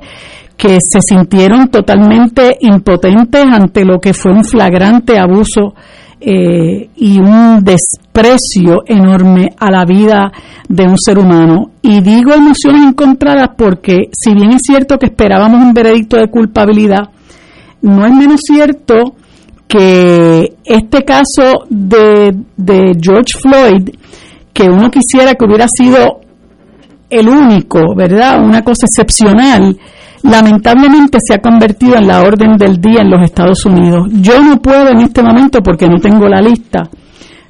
que 0.56 0.78
se 0.80 1.00
sintieron 1.02 1.68
totalmente 1.68 2.58
impotentes 2.62 3.46
ante 3.46 3.84
lo 3.84 4.00
que 4.00 4.14
fue 4.14 4.32
un 4.32 4.44
flagrante 4.44 5.20
abuso 5.20 5.76
eh, 6.28 6.90
y 6.96 7.20
un 7.20 7.64
desprecio 7.64 8.82
enorme 8.88 9.52
a 9.60 9.70
la 9.70 9.86
vida 9.86 10.32
de 10.68 10.84
un 10.84 10.98
ser 10.98 11.20
humano. 11.20 11.70
Y 11.84 12.02
digo 12.02 12.34
emociones 12.34 12.84
encontradas 12.84 13.50
porque 13.56 14.10
si 14.12 14.34
bien 14.34 14.54
es 14.54 14.62
cierto 14.66 14.98
que 14.98 15.06
esperábamos 15.06 15.62
un 15.62 15.72
veredicto 15.72 16.18
de 16.18 16.28
culpabilidad, 16.28 17.10
no 17.84 18.08
es 18.08 18.14
menos 18.14 18.42
cierto 18.44 18.96
que 19.68 20.56
este 20.64 21.04
caso 21.04 21.66
de, 21.70 22.36
de 22.58 22.98
George 23.00 23.38
Floyd, 23.40 23.90
que 24.52 24.64
uno 24.64 24.90
quisiera 24.90 25.36
que 25.36 25.46
hubiera 25.46 25.68
sido 25.68 26.22
el 27.08 27.30
único, 27.30 27.94
¿verdad? 27.96 28.44
Una 28.44 28.64
cosa 28.64 28.88
excepcional, 28.90 29.78
lamentablemente 30.30 31.20
se 31.22 31.36
ha 31.36 31.42
convertido 31.42 31.96
en 31.96 32.08
la 32.08 32.22
orden 32.22 32.58
del 32.58 32.80
día 32.82 33.02
en 33.02 33.10
los 33.10 33.22
Estados 33.22 33.66
Unidos. 33.66 34.08
Yo 34.22 34.42
no 34.44 34.62
puedo 34.62 34.90
en 34.90 35.02
este 35.02 35.22
momento 35.22 35.62
porque 35.62 35.88
no 35.88 36.00
tengo 36.00 36.28
la 36.28 36.42
lista, 36.42 36.90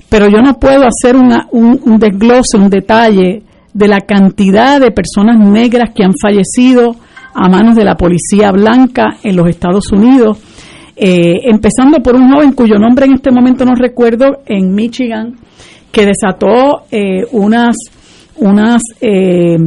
pero 0.09 0.27
yo 0.27 0.41
no 0.41 0.59
puedo 0.59 0.83
hacer 0.85 1.15
un, 1.15 1.33
un 1.51 1.97
desglose, 1.97 2.57
un 2.57 2.69
detalle 2.69 3.43
de 3.73 3.88
la 3.88 4.01
cantidad 4.01 4.79
de 4.79 4.91
personas 4.91 5.38
negras 5.38 5.91
que 5.93 6.03
han 6.03 6.13
fallecido 6.21 6.95
a 7.33 7.49
manos 7.49 7.75
de 7.75 7.83
la 7.83 7.95
policía 7.95 8.51
blanca 8.51 9.17
en 9.21 9.35
los 9.35 9.47
Estados 9.49 9.91
Unidos, 9.91 10.39
eh, 10.95 11.41
empezando 11.43 12.01
por 12.01 12.15
un 12.15 12.31
joven 12.31 12.53
cuyo 12.53 12.75
nombre 12.75 13.05
en 13.05 13.15
este 13.15 13.31
momento 13.31 13.65
no 13.65 13.75
recuerdo, 13.75 14.39
en 14.45 14.73
Michigan, 14.73 15.35
que 15.91 16.05
desató 16.05 16.83
eh, 16.89 17.25
unas, 17.33 17.75
unas 18.38 18.81
eh, 19.01 19.57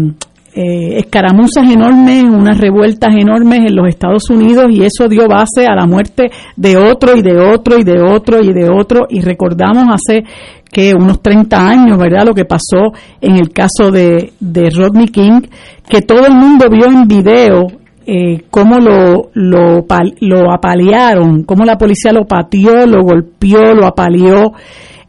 eh, 0.54 0.98
escaramuzas 0.98 1.70
enormes, 1.70 2.24
unas 2.24 2.58
revueltas 2.58 3.14
enormes 3.14 3.60
en 3.68 3.76
los 3.76 3.88
Estados 3.88 4.30
Unidos 4.30 4.66
y 4.70 4.82
eso 4.82 5.08
dio 5.08 5.28
base 5.28 5.66
a 5.66 5.74
la 5.74 5.86
muerte 5.86 6.30
de 6.56 6.76
otro 6.76 7.16
y 7.16 7.22
de 7.22 7.38
otro 7.38 7.78
y 7.78 7.84
de 7.84 8.00
otro 8.00 8.40
y 8.40 8.52
de 8.52 8.68
otro 8.68 9.06
y 9.08 9.20
recordamos 9.20 9.84
hace 9.92 10.24
que 10.70 10.92
unos 10.94 11.22
30 11.22 11.68
años, 11.68 11.98
¿verdad? 11.98 12.26
Lo 12.26 12.34
que 12.34 12.44
pasó 12.44 12.92
en 13.20 13.36
el 13.36 13.50
caso 13.50 13.90
de, 13.90 14.32
de 14.40 14.70
Rodney 14.70 15.08
King, 15.08 15.40
que 15.88 16.02
todo 16.02 16.26
el 16.26 16.34
mundo 16.34 16.66
vio 16.70 16.86
en 16.86 17.06
video 17.06 17.66
eh, 18.10 18.44
cómo 18.50 18.78
lo, 18.78 19.30
lo, 19.34 19.84
lo 20.20 20.50
apalearon, 20.50 21.42
cómo 21.42 21.66
la 21.66 21.76
policía 21.76 22.10
lo 22.10 22.24
pateó, 22.24 22.86
lo 22.86 23.02
golpeó, 23.02 23.74
lo 23.74 23.86
apaleó. 23.86 24.52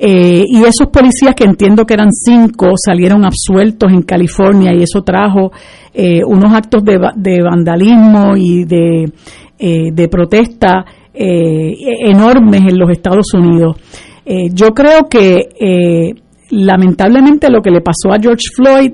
Eh, 0.01 0.45
y 0.47 0.63
esos 0.63 0.87
policías, 0.87 1.35
que 1.35 1.43
entiendo 1.43 1.85
que 1.85 1.93
eran 1.93 2.11
cinco, 2.13 2.67
salieron 2.77 3.25
absueltos 3.25 3.91
en 3.91 4.03
California 4.03 4.73
y 4.73 4.83
eso 4.83 5.01
trajo 5.01 5.51
eh, 5.93 6.23
unos 6.25 6.53
actos 6.53 6.83
de, 6.85 7.41
vandalismo 7.41 8.37
y 8.37 8.63
de, 8.63 9.11
eh, 9.59 9.91
de 9.91 10.07
protesta 10.07 10.85
enormes 11.11 12.61
en 12.61 12.79
los 12.79 12.89
Estados 12.91 13.33
Unidos. 13.33 13.75
yo 14.53 14.67
creo 14.67 15.09
que 15.09 16.13
lamentablemente 16.51 17.49
lo 17.49 17.61
que 17.61 17.71
le 17.71 17.81
pasó 17.81 18.13
a 18.13 18.21
George 18.21 18.45
Floyd 18.55 18.91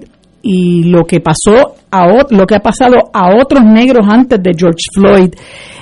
y 0.47 0.83
lo 0.83 1.05
que 1.05 1.21
pasó 1.21 1.73
a 1.89 2.05
lo 2.29 2.45
que 2.45 2.53
ha 2.53 2.59
pasado 2.59 2.95
a 3.11 3.35
otros 3.35 3.63
negros 3.65 4.05
antes 4.07 4.41
de 4.43 4.51
George 4.55 4.85
Floyd 4.93 5.33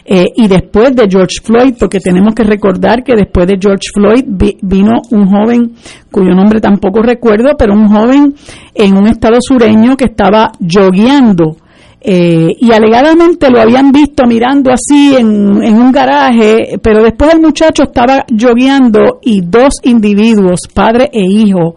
eh, 0.05 0.23
y 0.37 0.47
después 0.47 0.95
de 0.95 1.05
George 1.09 1.41
Floyd, 1.43 1.75
porque 1.77 1.99
tenemos 1.99 2.33
que 2.33 2.43
recordar 2.43 3.03
que 3.03 3.13
después 3.13 3.45
de 3.45 3.57
George 3.59 3.89
Floyd 3.93 4.23
vino 4.61 5.01
un 5.11 5.25
joven 5.27 5.73
cuyo 6.09 6.33
nombre 6.33 6.61
tampoco 6.61 7.01
recuerdo, 7.01 7.57
pero 7.57 7.73
un 7.73 7.89
joven 7.89 8.33
en 8.73 8.97
un 8.97 9.07
estado 9.07 9.35
sureño 9.41 9.97
que 9.97 10.05
estaba 10.05 10.49
jogueando 10.61 11.57
eh, 11.99 12.47
y 12.57 12.71
alegadamente 12.71 13.49
lo 13.49 13.59
habían 13.59 13.91
visto 13.91 14.23
mirando 14.25 14.71
así 14.71 15.13
en, 15.17 15.61
en, 15.61 15.75
un 15.75 15.91
garaje, 15.91 16.79
pero 16.81 17.03
después 17.03 17.33
el 17.33 17.41
muchacho 17.41 17.83
estaba 17.83 18.23
jogueando 18.31 19.19
y 19.21 19.41
dos 19.41 19.73
individuos, 19.83 20.61
padre 20.73 21.09
e 21.11 21.21
hijo, 21.21 21.75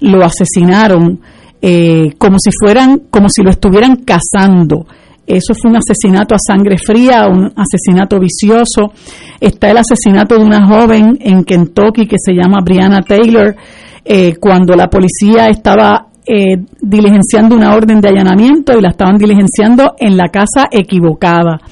lo 0.00 0.24
asesinaron 0.24 1.20
eh, 1.66 2.12
como 2.18 2.36
si 2.38 2.50
fueran, 2.60 3.04
como 3.10 3.30
si 3.30 3.42
lo 3.42 3.48
estuvieran 3.48 3.96
cazando. 4.04 4.86
Eso 5.26 5.54
fue 5.54 5.70
un 5.70 5.78
asesinato 5.78 6.34
a 6.34 6.38
sangre 6.38 6.76
fría, 6.76 7.26
un 7.26 7.50
asesinato 7.56 8.20
vicioso. 8.20 8.92
Está 9.40 9.70
el 9.70 9.78
asesinato 9.78 10.34
de 10.36 10.44
una 10.44 10.66
joven 10.66 11.16
en 11.22 11.42
Kentucky 11.42 12.06
que 12.06 12.16
se 12.18 12.34
llama 12.34 12.58
Brianna 12.62 13.00
Taylor, 13.00 13.56
eh, 14.04 14.34
cuando 14.38 14.76
la 14.76 14.88
policía 14.88 15.48
estaba 15.48 16.08
eh, 16.26 16.58
diligenciando 16.82 17.56
una 17.56 17.74
orden 17.74 17.98
de 17.98 18.08
allanamiento 18.08 18.76
y 18.76 18.82
la 18.82 18.90
estaban 18.90 19.16
diligenciando 19.16 19.94
en 19.98 20.18
la 20.18 20.28
casa 20.28 20.68
equivocada. 20.70 21.62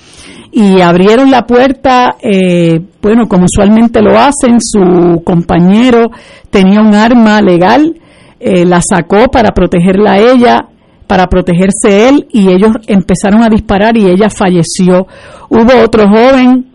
Y 0.53 0.81
abrieron 0.81 1.31
la 1.31 1.47
puerta, 1.47 2.17
eh, 2.23 2.81
bueno, 3.03 3.29
como 3.29 3.45
usualmente 3.45 4.01
lo 4.01 4.19
hacen, 4.19 4.57
su 4.59 5.21
compañero 5.23 6.11
tenía 6.51 6.81
un 6.81 6.95
arma 6.95 7.43
legal 7.43 7.95
eh, 8.43 8.65
la 8.65 8.81
sacó 8.83 9.31
para 9.31 9.53
protegerla 9.53 10.15
a 10.15 10.19
ella, 10.19 10.69
para 11.07 11.29
protegerse 11.29 12.09
él, 12.09 12.27
y 12.33 12.49
ellos 12.49 12.73
empezaron 12.89 13.43
a 13.43 13.49
disparar 13.49 13.97
y 13.97 14.07
ella 14.07 14.29
falleció. 14.29 15.07
Hubo 15.49 15.85
otro 15.85 16.09
joven 16.09 16.67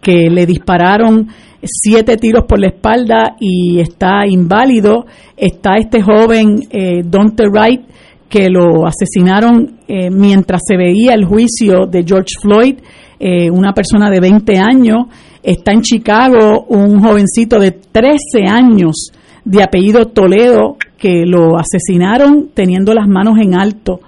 que 0.00 0.30
le 0.30 0.46
dispararon 0.46 1.28
siete 1.62 2.16
tiros 2.16 2.44
por 2.46 2.60
la 2.60 2.68
espalda 2.68 3.36
y 3.38 3.80
está 3.80 4.26
inválido. 4.26 5.04
Está 5.36 5.72
este 5.78 6.00
joven, 6.02 6.60
eh, 6.70 7.02
Dante 7.04 7.44
Wright, 7.48 7.82
que 8.28 8.48
lo 8.48 8.86
asesinaron 8.86 9.78
eh, 9.86 10.10
mientras 10.10 10.62
se 10.66 10.76
veía 10.76 11.12
el 11.12 11.24
juicio 11.24 11.86
de 11.86 12.04
George 12.04 12.34
Floyd, 12.40 12.76
eh, 13.18 13.50
una 13.50 13.72
persona 13.72 14.10
de 14.10 14.20
20 14.20 14.58
años. 14.58 15.06
Está 15.42 15.72
en 15.72 15.82
Chicago 15.82 16.64
un 16.68 17.00
jovencito 17.00 17.58
de 17.58 17.72
13 17.72 18.48
años 18.48 19.12
de 19.46 19.62
apellido 19.62 20.06
Toledo 20.08 20.76
que 20.98 21.24
lo 21.24 21.56
asesinaron 21.56 22.50
teniendo 22.52 22.92
las 22.92 23.08
manos 23.08 23.38
en 23.40 23.58
alto. 23.58 24.00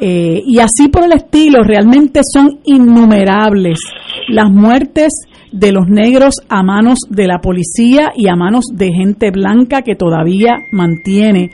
Eh, 0.00 0.42
y 0.46 0.58
así 0.58 0.88
por 0.88 1.04
el 1.04 1.12
estilo, 1.12 1.62
realmente 1.62 2.20
son 2.30 2.60
innumerables 2.64 3.80
las 4.28 4.50
muertes 4.50 5.12
de 5.50 5.72
los 5.72 5.88
negros 5.88 6.36
a 6.48 6.62
manos 6.62 6.98
de 7.08 7.26
la 7.26 7.40
policía 7.40 8.12
y 8.16 8.28
a 8.28 8.36
manos 8.36 8.66
de 8.72 8.90
gente 8.92 9.30
blanca 9.30 9.82
que 9.82 9.94
todavía 9.94 10.56
mantiene 10.72 11.50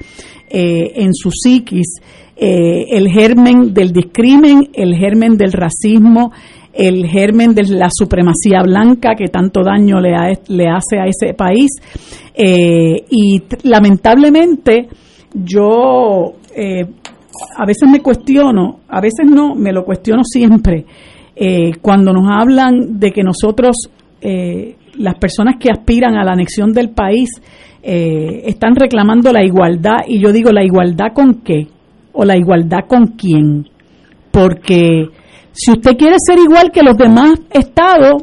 eh, 0.50 0.92
en 0.96 1.14
su 1.14 1.30
psiquis 1.30 2.00
eh, 2.40 2.96
el 2.96 3.08
germen 3.08 3.74
del 3.74 3.92
discrimen, 3.92 4.68
el 4.72 4.94
germen 4.94 5.36
del 5.36 5.52
racismo, 5.52 6.30
el 6.78 7.08
germen 7.08 7.54
de 7.54 7.64
la 7.64 7.88
supremacía 7.90 8.62
blanca 8.62 9.16
que 9.16 9.26
tanto 9.26 9.64
daño 9.64 10.00
le, 10.00 10.14
hace 10.14 10.98
a 11.00 11.06
ese 11.06 11.34
país. 11.34 11.70
Eh, 12.32 13.04
y 13.10 13.42
lamentablemente 13.64 14.86
yo 15.34 16.34
eh, 16.54 16.86
a 17.56 17.66
veces 17.66 17.90
me 17.90 18.00
cuestiono, 18.00 18.78
a 18.88 19.00
veces 19.00 19.26
no, 19.28 19.56
me 19.56 19.72
lo 19.72 19.84
cuestiono 19.84 20.22
siempre, 20.22 20.84
eh, 21.34 21.72
cuando 21.82 22.12
nos 22.12 22.28
hablan 22.30 22.98
de 23.00 23.10
que 23.10 23.22
nosotros, 23.22 23.90
las 24.20 25.14
personas 25.18 25.56
que 25.60 25.70
aspiran 25.70 26.16
a 26.16 26.24
la 26.24 26.32
anexión 26.32 26.72
del 26.72 26.90
país, 26.90 27.28
están 27.82 28.74
reclamando 28.74 29.32
la 29.32 29.44
igualdad 29.44 29.98
y 30.06 30.20
yo 30.20 30.32
digo, 30.32 30.50
¿la 30.50 30.64
igualdad 30.64 31.12
con 31.14 31.42
qué? 31.42 31.68
¿O 32.12 32.24
la 32.24 32.36
igualdad 32.36 32.80
con 32.88 33.14
quién? 33.16 33.68
Porque 34.32 35.08
si 35.60 35.72
usted 35.72 35.96
quiere 35.96 36.14
ser 36.24 36.38
igual 36.38 36.70
que 36.70 36.84
los 36.84 36.96
demás 36.96 37.32
estados 37.50 38.22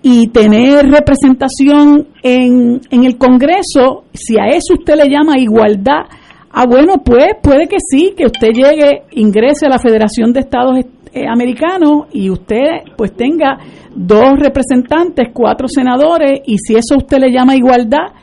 y 0.00 0.28
tener 0.28 0.86
representación 0.90 2.08
en, 2.22 2.80
en 2.90 3.04
el 3.04 3.18
Congreso, 3.18 4.04
si 4.14 4.38
a 4.38 4.46
eso 4.46 4.72
usted 4.78 4.96
le 4.96 5.10
llama 5.10 5.38
igualdad, 5.38 6.06
ah, 6.50 6.64
bueno, 6.66 7.02
pues 7.04 7.26
puede 7.42 7.68
que 7.68 7.76
sí, 7.78 8.14
que 8.16 8.24
usted 8.24 8.52
llegue, 8.54 9.02
ingrese 9.10 9.66
a 9.66 9.68
la 9.68 9.78
Federación 9.78 10.32
de 10.32 10.40
Estados 10.40 10.78
eh, 11.12 11.24
Americanos 11.30 12.06
y 12.10 12.30
usted 12.30 12.84
pues 12.96 13.12
tenga 13.14 13.58
dos 13.94 14.38
representantes, 14.38 15.28
cuatro 15.34 15.68
senadores, 15.68 16.40
y 16.46 16.56
si 16.56 16.74
eso 16.74 16.96
usted 16.96 17.18
le 17.18 17.30
llama 17.30 17.54
igualdad, 17.54 18.14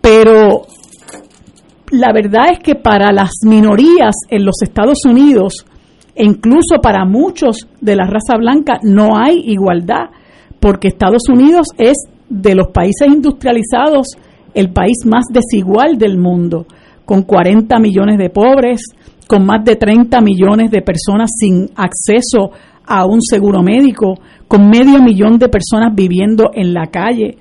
pero 0.00 0.62
la 1.90 2.14
verdad 2.14 2.46
es 2.52 2.60
que 2.60 2.76
para 2.76 3.12
las 3.12 3.32
minorías 3.44 4.14
en 4.30 4.46
los 4.46 4.62
Estados 4.62 5.04
Unidos, 5.04 5.66
e 6.18 6.24
incluso 6.24 6.80
para 6.82 7.04
muchos 7.04 7.68
de 7.80 7.94
la 7.94 8.04
raza 8.04 8.36
blanca 8.36 8.80
no 8.82 9.16
hay 9.16 9.40
igualdad, 9.46 10.10
porque 10.58 10.88
Estados 10.88 11.28
Unidos 11.28 11.68
es 11.78 11.96
de 12.28 12.56
los 12.56 12.68
países 12.74 13.06
industrializados 13.06 14.08
el 14.52 14.72
país 14.72 14.96
más 15.06 15.26
desigual 15.30 15.96
del 15.96 16.18
mundo, 16.18 16.66
con 17.04 17.22
40 17.22 17.78
millones 17.78 18.18
de 18.18 18.30
pobres, 18.30 18.80
con 19.28 19.46
más 19.46 19.64
de 19.64 19.76
30 19.76 20.20
millones 20.20 20.72
de 20.72 20.82
personas 20.82 21.30
sin 21.38 21.70
acceso 21.76 22.50
a 22.84 23.06
un 23.06 23.22
seguro 23.22 23.62
médico, 23.62 24.14
con 24.48 24.68
medio 24.68 25.00
millón 25.00 25.38
de 25.38 25.48
personas 25.48 25.94
viviendo 25.94 26.50
en 26.52 26.74
la 26.74 26.86
calle. 26.86 27.38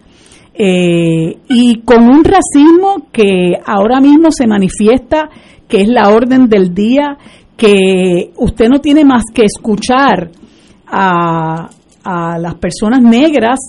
Eh, 0.54 1.36
y 1.50 1.82
con 1.82 2.04
un 2.04 2.24
racismo 2.24 3.08
que 3.12 3.54
ahora 3.66 4.00
mismo 4.02 4.32
se 4.32 4.46
manifiesta, 4.46 5.30
que 5.68 5.82
es 5.82 5.88
la 5.88 6.10
orden 6.10 6.48
del 6.48 6.76
día, 6.76 7.18
que 7.58 8.32
usted 8.38 8.70
no 8.70 8.80
tiene 8.80 9.04
más 9.04 9.24
que 9.34 9.44
escuchar 9.44 10.30
a, 10.86 11.70
las 12.40 12.56
personas 12.56 13.02
negras, 13.02 13.60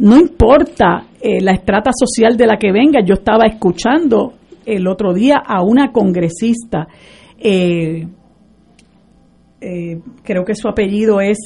no 0.00 0.18
importa 0.18 1.06
eh, 1.18 1.40
la 1.40 1.52
estrata 1.52 1.90
social 1.94 2.36
de 2.36 2.46
la 2.46 2.58
que 2.58 2.70
venga. 2.70 3.00
Yo 3.02 3.14
estaba 3.14 3.46
escuchando 3.46 4.34
el 4.66 4.86
otro 4.86 5.14
día 5.14 5.36
a 5.42 5.62
una 5.62 5.92
congresista, 5.92 6.88
eh, 7.38 8.06
eh, 9.62 10.00
creo 10.22 10.44
que 10.44 10.54
su 10.54 10.68
apellido 10.68 11.22
es, 11.22 11.38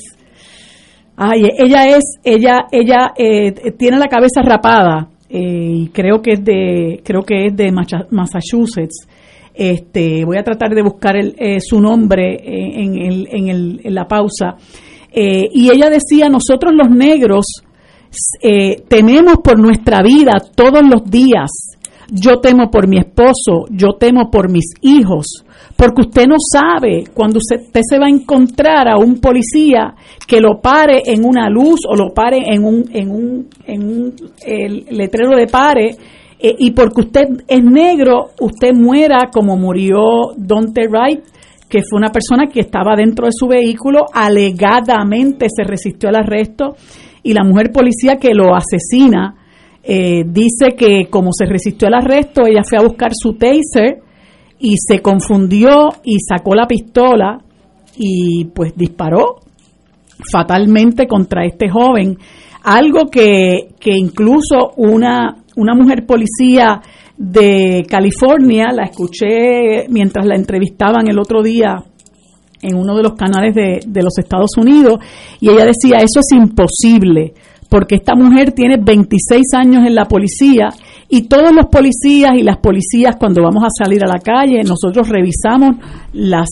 ay, 1.16 1.42
ella 1.56 1.86
es, 1.96 2.18
ella, 2.24 2.66
ella 2.72 3.12
tiene 3.78 3.98
la 3.98 4.08
cabeza 4.08 4.42
rapada 4.42 5.08
y 5.28 5.86
creo 5.90 6.20
que 6.20 6.32
es 6.32 6.44
de, 6.44 7.00
creo 7.04 7.22
que 7.22 7.46
es 7.46 7.56
de 7.56 7.70
Massachusetts 7.70 9.06
este, 9.54 10.24
voy 10.24 10.38
a 10.38 10.42
tratar 10.42 10.74
de 10.74 10.82
buscar 10.82 11.16
eh, 11.16 11.60
su 11.60 11.80
nombre 11.80 12.38
en, 12.42 12.96
el, 12.98 13.28
en, 13.30 13.48
el, 13.48 13.80
en, 13.84 13.94
la 13.94 14.06
pausa. 14.06 14.56
Eh, 15.12 15.48
y 15.52 15.70
ella 15.70 15.90
decía, 15.90 16.28
nosotros 16.28 16.72
los 16.74 16.88
negros 16.90 17.46
eh, 18.42 18.82
tememos 18.88 19.38
por 19.42 19.58
nuestra 19.58 20.02
vida 20.02 20.32
todos 20.54 20.82
los 20.82 21.04
días. 21.10 21.50
Yo 22.12 22.40
temo 22.40 22.70
por 22.70 22.88
mi 22.88 22.98
esposo, 22.98 23.66
yo 23.70 23.92
temo 23.98 24.30
por 24.30 24.50
mis 24.50 24.74
hijos, 24.80 25.44
porque 25.76 26.02
usted 26.08 26.26
no 26.26 26.36
sabe 26.40 27.04
cuando 27.14 27.38
usted, 27.38 27.60
se 27.88 27.98
va 28.00 28.06
a 28.06 28.10
encontrar 28.10 28.88
a 28.88 28.98
un 28.98 29.20
policía 29.20 29.94
que 30.26 30.40
lo 30.40 30.60
pare 30.60 31.02
en 31.06 31.24
una 31.24 31.48
luz 31.48 31.80
o 31.88 31.94
lo 31.94 32.12
pare 32.12 32.42
en 32.46 32.64
un, 32.64 32.84
en 32.92 33.10
un, 33.10 33.48
en 33.64 33.82
un 33.82 34.14
letrero 34.90 35.36
de 35.36 35.46
pare 35.46 35.96
eh, 36.42 36.56
y 36.58 36.70
porque 36.70 37.02
usted 37.02 37.24
es 37.46 37.62
negro, 37.62 38.30
usted 38.40 38.72
muera 38.72 39.28
como 39.32 39.56
murió 39.56 40.32
Dante 40.36 40.88
Wright, 40.88 41.20
que 41.68 41.82
fue 41.88 41.98
una 41.98 42.10
persona 42.10 42.46
que 42.46 42.60
estaba 42.60 42.96
dentro 42.96 43.26
de 43.26 43.32
su 43.32 43.46
vehículo, 43.46 44.06
alegadamente 44.12 45.46
se 45.54 45.64
resistió 45.64 46.08
al 46.08 46.16
arresto 46.16 46.76
y 47.22 47.34
la 47.34 47.44
mujer 47.44 47.70
policía 47.70 48.16
que 48.16 48.34
lo 48.34 48.54
asesina 48.54 49.36
eh, 49.82 50.24
dice 50.26 50.74
que 50.76 51.08
como 51.10 51.30
se 51.32 51.44
resistió 51.44 51.88
al 51.88 51.94
arresto, 51.94 52.46
ella 52.46 52.62
fue 52.64 52.78
a 52.78 52.82
buscar 52.82 53.12
su 53.14 53.34
taser 53.34 54.00
y 54.58 54.76
se 54.78 55.00
confundió 55.00 55.90
y 56.02 56.16
sacó 56.20 56.54
la 56.54 56.66
pistola 56.66 57.38
y 57.96 58.46
pues 58.46 58.74
disparó 58.74 59.36
fatalmente 60.30 61.06
contra 61.06 61.44
este 61.44 61.68
joven. 61.68 62.18
Algo 62.62 63.06
que, 63.10 63.68
que 63.78 63.92
incluso 63.96 64.72
una 64.76 65.39
una 65.56 65.74
mujer 65.74 66.06
policía 66.06 66.80
de 67.16 67.84
California, 67.88 68.68
la 68.72 68.84
escuché 68.84 69.88
mientras 69.88 70.26
la 70.26 70.36
entrevistaban 70.36 71.08
el 71.08 71.18
otro 71.18 71.42
día 71.42 71.76
en 72.62 72.76
uno 72.76 72.96
de 72.96 73.02
los 73.02 73.14
canales 73.14 73.54
de, 73.54 74.02
los 74.02 74.18
Estados 74.18 74.56
Unidos, 74.56 74.98
y 75.40 75.48
ella 75.48 75.64
decía, 75.64 75.98
eso 75.98 76.20
es 76.20 76.32
imposible, 76.32 77.34
porque 77.68 77.96
esta 77.96 78.14
mujer 78.14 78.52
tiene 78.52 78.76
26 78.78 79.54
años 79.54 79.86
en 79.86 79.94
la 79.94 80.06
policía 80.06 80.70
Y 81.08 81.22
todos 81.22 81.52
los 81.52 81.66
policías 81.66 82.32
y 82.36 82.42
las 82.42 82.58
policías 82.58 83.16
cuando 83.16 83.42
vamos 83.42 83.64
a 83.64 83.84
salir 83.84 84.02
a 84.04 84.08
la 84.08 84.18
calle, 84.18 84.62
nosotros 84.64 85.08
revisamos 85.08 85.76
las, 86.12 86.48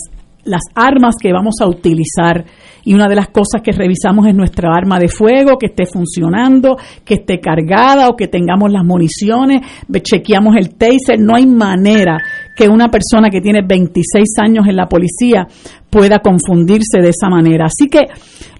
las 0.48 0.62
armas 0.74 1.16
que 1.20 1.32
vamos 1.32 1.56
a 1.60 1.66
utilizar. 1.66 2.44
Y 2.84 2.94
una 2.94 3.06
de 3.06 3.16
las 3.16 3.28
cosas 3.28 3.60
que 3.62 3.72
revisamos 3.72 4.26
es 4.26 4.34
nuestra 4.34 4.74
arma 4.74 4.98
de 4.98 5.08
fuego, 5.08 5.58
que 5.58 5.66
esté 5.66 5.84
funcionando, 5.84 6.76
que 7.04 7.14
esté 7.14 7.38
cargada 7.38 8.08
o 8.08 8.16
que 8.16 8.28
tengamos 8.28 8.72
las 8.72 8.84
municiones, 8.84 9.60
chequeamos 10.02 10.56
el 10.56 10.70
taser, 10.70 11.20
no 11.20 11.34
hay 11.34 11.46
manera 11.46 12.18
que 12.56 12.68
una 12.68 12.88
persona 12.88 13.28
que 13.30 13.40
tiene 13.40 13.60
26 13.66 14.26
años 14.42 14.66
en 14.66 14.76
la 14.76 14.86
policía 14.86 15.46
pueda 15.90 16.20
confundirse 16.20 17.00
de 17.02 17.10
esa 17.10 17.28
manera. 17.28 17.66
Así 17.66 17.88
que 17.88 18.06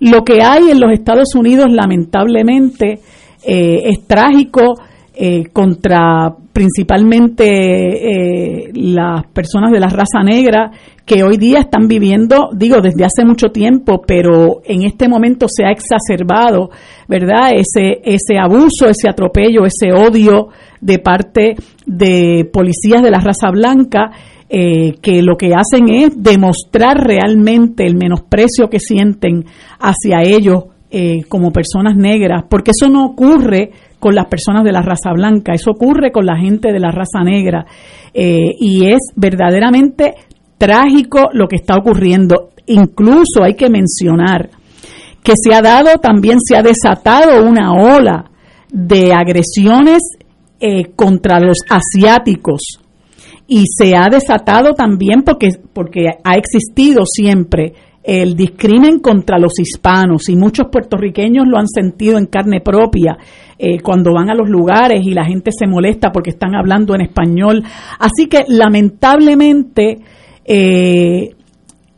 lo 0.01 0.22
que 0.24 0.42
hay 0.42 0.70
en 0.70 0.81
los 0.81 0.92
Estados 0.92 1.35
Unidos 1.35 1.68
lamentablemente 1.70 3.01
eh, 3.42 3.81
es 3.85 4.07
trágico 4.07 4.74
eh, 5.20 5.46
contra 5.52 6.33
principalmente 6.52 7.44
eh, 7.44 8.70
las 8.72 9.26
personas 9.33 9.72
de 9.72 9.81
la 9.81 9.88
raza 9.88 10.22
negra 10.22 10.70
que 11.04 11.24
hoy 11.24 11.37
día 11.38 11.59
están 11.59 11.88
viviendo, 11.88 12.50
digo, 12.54 12.81
desde 12.81 13.04
hace 13.04 13.24
mucho 13.24 13.48
tiempo, 13.48 14.00
pero 14.07 14.61
en 14.64 14.83
este 14.83 15.09
momento 15.09 15.46
se 15.48 15.64
ha 15.64 15.72
exacerbado, 15.72 16.70
¿verdad? 17.09 17.50
Ese, 17.52 18.00
ese 18.04 18.38
abuso, 18.40 18.87
ese 18.88 19.09
atropello, 19.11 19.64
ese 19.64 19.92
odio 19.92 20.50
de 20.81 21.00
parte 21.00 21.57
de 21.85 22.48
policías 22.52 23.02
de 23.02 23.11
la 23.11 23.18
raza 23.18 23.50
blanca. 23.50 24.12
Eh, 24.50 24.94
que 25.02 25.20
lo 25.20 25.37
que 25.37 25.50
hacen 25.52 25.90
es 25.90 26.22
demostrar 26.22 26.96
realmente 26.96 27.85
el 27.85 27.96
menosprecio 27.96 28.70
que 28.70 28.81
sienten 28.81 29.44
hacia 29.78 30.22
ellos 30.22 30.68
como 31.29 31.51
personas 31.51 31.96
negras, 31.96 32.44
porque 32.48 32.70
eso 32.70 32.90
no 32.90 33.05
ocurre 33.05 33.70
con 33.98 34.14
las 34.14 34.27
personas 34.27 34.64
de 34.64 34.72
la 34.72 34.83
raza 34.83 35.12
blanca, 35.12 35.53
eso 35.53 35.72
ocurre 35.72 36.12
con 36.12 36.24
la 36.24 36.37
gente 36.38 36.72
de 36.72 36.79
la 36.79 36.90
raza 36.90 37.22
negra 37.24 37.66
eh, 38.14 38.53
y 38.59 38.87
es 38.87 38.98
verdaderamente 39.16 40.14
trágico 40.57 41.29
lo 41.33 41.48
que 41.48 41.57
está 41.57 41.74
ocurriendo. 41.77 42.51
Incluso 42.66 43.42
hay 43.42 43.55
que 43.55 43.70
mencionar 43.70 44.51
que 45.22 45.33
se 45.37 45.55
ha 45.55 45.61
dado, 45.61 45.98
también 46.01 46.38
se 46.40 46.57
ha 46.57 46.62
desatado 46.62 47.44
una 47.44 47.72
ola 47.72 48.31
de 48.70 49.12
agresiones 49.12 50.03
eh, 50.61 50.92
contra 50.94 51.40
los 51.40 51.59
asiáticos 51.68 52.81
y 53.46 53.64
se 53.66 53.96
ha 53.96 54.09
desatado 54.11 54.74
también 54.74 55.22
porque, 55.24 55.51
porque 55.72 56.07
ha 56.22 56.35
existido 56.35 57.05
siempre 57.05 57.72
el 58.03 58.35
discrimen 58.35 59.01
contra 59.01 59.39
los 59.39 59.59
hispanos 59.59 60.29
y 60.29 60.37
muchos 60.37 60.69
puertorriqueños 60.71 61.47
lo 61.47 61.59
han 61.59 61.69
sentido 61.69 62.17
en 62.17 62.27
carne 62.27 62.61
propia 62.61 63.19
eh, 63.59 63.81
cuando 63.81 64.13
van 64.15 64.31
a 64.31 64.35
los 64.35 64.49
lugares 64.49 65.05
y 65.05 65.13
la 65.13 65.25
gente 65.25 65.51
se 65.53 65.67
molesta 65.67 66.11
porque 66.11 66.31
están 66.31 66.55
hablando 66.55 66.95
en 66.95 67.03
español. 67.03 67.63
Así 67.99 68.27
que 68.27 68.45
lamentablemente, 68.49 69.99
eh, 70.45 71.31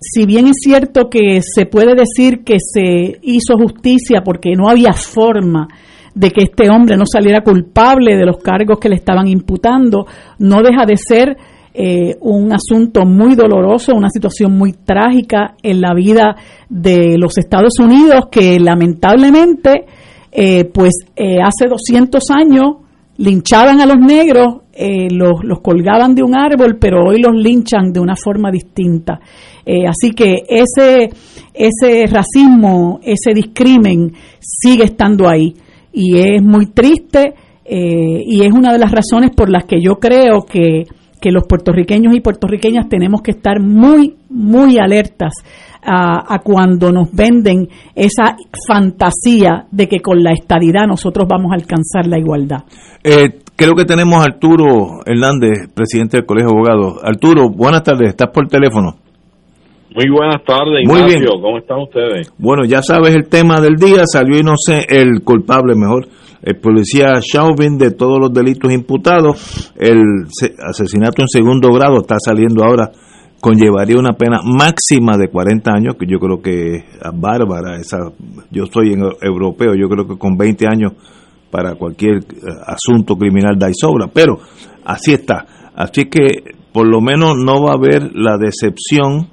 si 0.00 0.26
bien 0.26 0.46
es 0.46 0.56
cierto 0.62 1.08
que 1.10 1.42
se 1.42 1.66
puede 1.66 1.94
decir 1.94 2.42
que 2.44 2.56
se 2.58 3.18
hizo 3.22 3.56
justicia 3.56 4.22
porque 4.24 4.56
no 4.56 4.68
había 4.68 4.92
forma 4.92 5.68
de 6.14 6.30
que 6.30 6.42
este 6.42 6.68
hombre 6.70 6.96
no 6.96 7.04
saliera 7.06 7.42
culpable 7.42 8.16
de 8.16 8.26
los 8.26 8.38
cargos 8.38 8.78
que 8.80 8.88
le 8.88 8.96
estaban 8.96 9.28
imputando, 9.28 10.06
no 10.38 10.62
deja 10.62 10.84
de 10.86 10.96
ser 10.96 11.36
eh, 11.72 12.16
un 12.22 12.52
asunto 12.52 13.04
muy 13.04 13.36
doloroso, 13.36 13.94
una 13.94 14.10
situación 14.10 14.58
muy 14.58 14.72
trágica 14.72 15.54
en 15.62 15.80
la 15.80 15.94
vida 15.94 16.34
de 16.68 17.16
los 17.16 17.38
Estados 17.38 17.78
Unidos 17.78 18.26
que 18.28 18.58
lamentablemente, 18.58 19.84
eh, 20.32 20.64
pues 20.64 20.90
eh, 21.14 21.36
hace 21.40 21.68
200 21.68 22.24
años 22.30 22.78
linchaban 23.18 23.80
a 23.80 23.86
los 23.86 23.98
negros, 23.98 24.62
los, 25.10 25.44
los, 25.44 25.60
colgaban 25.60 26.14
de 26.14 26.22
un 26.22 26.34
árbol, 26.34 26.78
pero 26.80 27.04
hoy 27.04 27.20
los 27.20 27.34
linchan 27.34 27.92
de 27.92 28.00
una 28.00 28.16
forma 28.16 28.50
distinta. 28.50 29.20
así 29.86 30.12
que 30.12 30.36
ese, 30.48 31.10
ese 31.52 32.06
racismo, 32.06 32.98
ese 33.02 33.34
discrimen 33.34 34.10
sigue 34.40 34.84
estando 34.84 35.28
ahí 35.28 35.54
y 35.92 36.16
es 36.16 36.42
muy 36.42 36.68
triste 36.68 37.34
y 37.66 38.40
es 38.42 38.52
una 38.52 38.72
de 38.72 38.78
las 38.78 38.90
razones 38.90 39.32
por 39.36 39.50
las 39.50 39.64
que 39.66 39.82
yo 39.82 39.96
creo 39.96 40.46
que 40.50 40.86
que 41.20 41.30
los 41.30 41.44
puertorriqueños 41.46 42.14
y 42.14 42.20
puertorriqueñas 42.20 42.88
tenemos 42.88 43.22
que 43.22 43.32
estar 43.32 43.60
muy, 43.60 44.16
muy 44.28 44.78
alertas 44.78 45.32
a, 45.82 46.38
cuando 46.44 46.92
nos 46.92 47.10
venden 47.12 47.68
esa 47.94 48.36
fantasía 48.68 49.66
de 49.70 49.88
que 49.88 50.00
con 50.00 50.22
la 50.22 50.32
estadidad 50.32 50.86
nosotros 50.86 51.26
vamos 51.28 51.52
a 51.52 51.54
alcanzar 51.54 52.06
la 52.06 52.18
igualdad. 52.18 52.64
Eh, 53.02 53.40
creo 53.56 53.74
que 53.74 53.84
tenemos 53.84 54.20
a 54.20 54.24
Arturo 54.24 55.00
Hernández, 55.06 55.72
presidente 55.74 56.18
del 56.18 56.26
Colegio 56.26 56.50
de 56.50 56.56
Abogados. 56.56 57.00
Arturo, 57.02 57.48
buenas 57.50 57.82
tardes, 57.82 58.10
estás 58.10 58.28
por 58.28 58.48
teléfono. 58.48 58.96
Muy 59.94 60.08
buenas 60.10 60.44
tardes, 60.44 60.82
Ignacio. 60.82 61.04
Muy 61.04 61.14
bien. 61.14 61.40
¿Cómo 61.40 61.58
están 61.58 61.78
ustedes? 61.80 62.32
Bueno, 62.38 62.64
ya 62.64 62.82
sabes 62.82 63.14
el 63.14 63.28
tema 63.28 63.60
del 63.60 63.76
día, 63.76 64.02
salió 64.06 64.38
y 64.38 64.42
no 64.42 64.54
sé 64.56 64.86
el 64.88 65.22
culpable 65.24 65.74
mejor 65.74 66.06
el 66.42 66.56
policía 66.56 67.20
Chauvin 67.20 67.76
de 67.76 67.90
todos 67.90 68.18
los 68.18 68.32
delitos 68.32 68.72
imputados. 68.72 69.72
El 69.76 70.00
asesinato 70.66 71.22
en 71.22 71.28
segundo 71.28 71.70
grado 71.72 72.00
está 72.00 72.16
saliendo 72.18 72.64
ahora, 72.64 72.90
conllevaría 73.40 73.98
una 73.98 74.14
pena 74.14 74.40
máxima 74.42 75.16
de 75.18 75.28
40 75.28 75.70
años, 75.70 75.94
que 75.98 76.06
yo 76.06 76.18
creo 76.18 76.40
que 76.40 76.76
es 76.76 76.84
bárbara. 77.14 77.76
Esa, 77.76 77.98
yo 78.50 78.64
soy 78.66 78.94
europeo, 79.20 79.74
yo 79.74 79.88
creo 79.88 80.06
que 80.06 80.18
con 80.18 80.36
20 80.36 80.66
años 80.66 80.92
para 81.50 81.74
cualquier 81.74 82.18
eh, 82.18 82.46
asunto 82.64 83.16
criminal 83.16 83.58
da 83.58 83.68
y 83.68 83.74
sobra, 83.74 84.06
pero 84.12 84.38
así 84.84 85.12
está. 85.12 85.44
Así 85.74 86.04
que 86.04 86.54
por 86.72 86.86
lo 86.86 87.00
menos 87.00 87.34
no 87.36 87.62
va 87.64 87.72
a 87.72 87.74
haber 87.74 88.12
la 88.14 88.38
decepción 88.38 89.28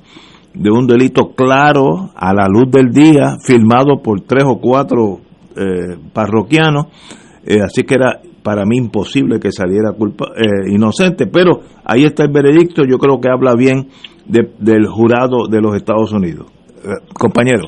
de 0.57 0.71
un 0.71 0.87
delito 0.87 1.33
claro 1.35 2.09
a 2.15 2.33
la 2.33 2.47
luz 2.47 2.71
del 2.71 2.89
día, 2.91 3.37
firmado 3.45 4.01
por 4.01 4.21
tres 4.21 4.43
o 4.45 4.59
cuatro 4.59 5.19
eh, 5.55 5.97
parroquiano, 6.13 6.89
eh, 7.45 7.59
así 7.63 7.83
que 7.83 7.93
era 7.93 8.19
para 8.43 8.65
mí 8.65 8.77
imposible 8.77 9.39
que 9.39 9.51
saliera 9.51 9.91
culpa, 9.97 10.31
eh, 10.35 10.73
inocente, 10.73 11.27
pero 11.27 11.61
ahí 11.85 12.05
está 12.05 12.23
el 12.23 12.31
veredicto, 12.31 12.83
yo 12.89 12.97
creo 12.97 13.19
que 13.19 13.29
habla 13.29 13.55
bien 13.55 13.89
del 14.25 14.87
jurado 14.87 15.47
de 15.49 15.61
los 15.61 15.75
Estados 15.75 16.11
Unidos. 16.11 16.47
compañero. 17.13 17.63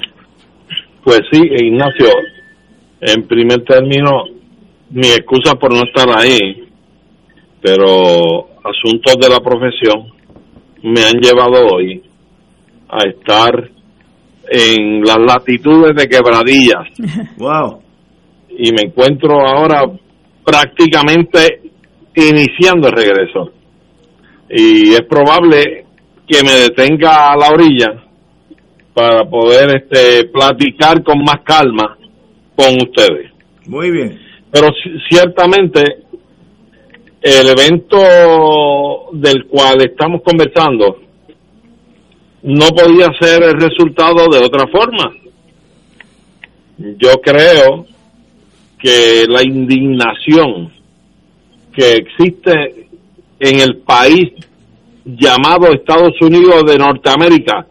Pues 1.04 1.22
sí, 1.32 1.42
Ignacio, 1.42 2.10
en 3.02 3.28
primer 3.28 3.64
término, 3.64 4.24
mi 4.90 5.08
excusa 5.08 5.56
por 5.56 5.72
no 5.72 5.84
estar 5.84 6.08
ahí, 6.18 6.68
pero 7.62 8.48
asuntos 8.64 9.16
de 9.20 9.30
la 9.30 9.40
profesión 9.40 10.08
me 10.84 11.02
han 11.02 11.20
llevado 11.22 11.76
hoy 11.76 12.09
a 12.90 13.08
estar 13.08 13.70
en 14.52 15.02
las 15.02 15.18
latitudes 15.20 15.96
de 15.96 16.08
Quebradillas. 16.08 16.88
Wow. 17.38 17.82
Y 18.50 18.72
me 18.72 18.82
encuentro 18.88 19.40
ahora 19.40 19.84
prácticamente 20.44 21.62
iniciando 22.16 22.88
el 22.88 22.94
regreso. 22.94 23.52
Y 24.50 24.92
es 24.94 25.04
probable 25.04 25.86
que 26.28 26.44
me 26.44 26.52
detenga 26.52 27.32
a 27.32 27.38
la 27.38 27.50
orilla 27.50 28.04
para 28.94 29.24
poder 29.24 29.84
este 29.84 30.26
platicar 30.26 31.04
con 31.04 31.20
más 31.20 31.42
calma 31.44 31.98
con 32.56 32.76
ustedes. 32.76 33.32
Muy 33.68 33.92
bien. 33.92 34.20
Pero 34.52 34.68
ciertamente 35.10 35.82
el 37.22 37.50
evento 37.50 39.10
del 39.14 39.46
cual 39.46 39.82
estamos 39.82 40.22
conversando 40.24 41.09
no 42.44 42.68
podía 42.68 43.08
ser 43.20 43.44
el 43.44 43.60
resultado 43.60 44.28
de 44.30 44.40
otra 44.40 44.68
forma. 44.68 45.14
Yo 46.78 47.20
creo 47.22 47.86
que 48.78 49.26
la 49.28 49.44
indignación 49.44 50.72
que 51.74 51.96
existe 51.96 52.88
en 53.40 53.60
el 53.60 53.78
país 53.78 54.32
llamado 55.06 55.74
Estados 55.74 56.14
Unidos 56.22 56.64
de 56.66 56.78
Norteamérica 56.78 57.66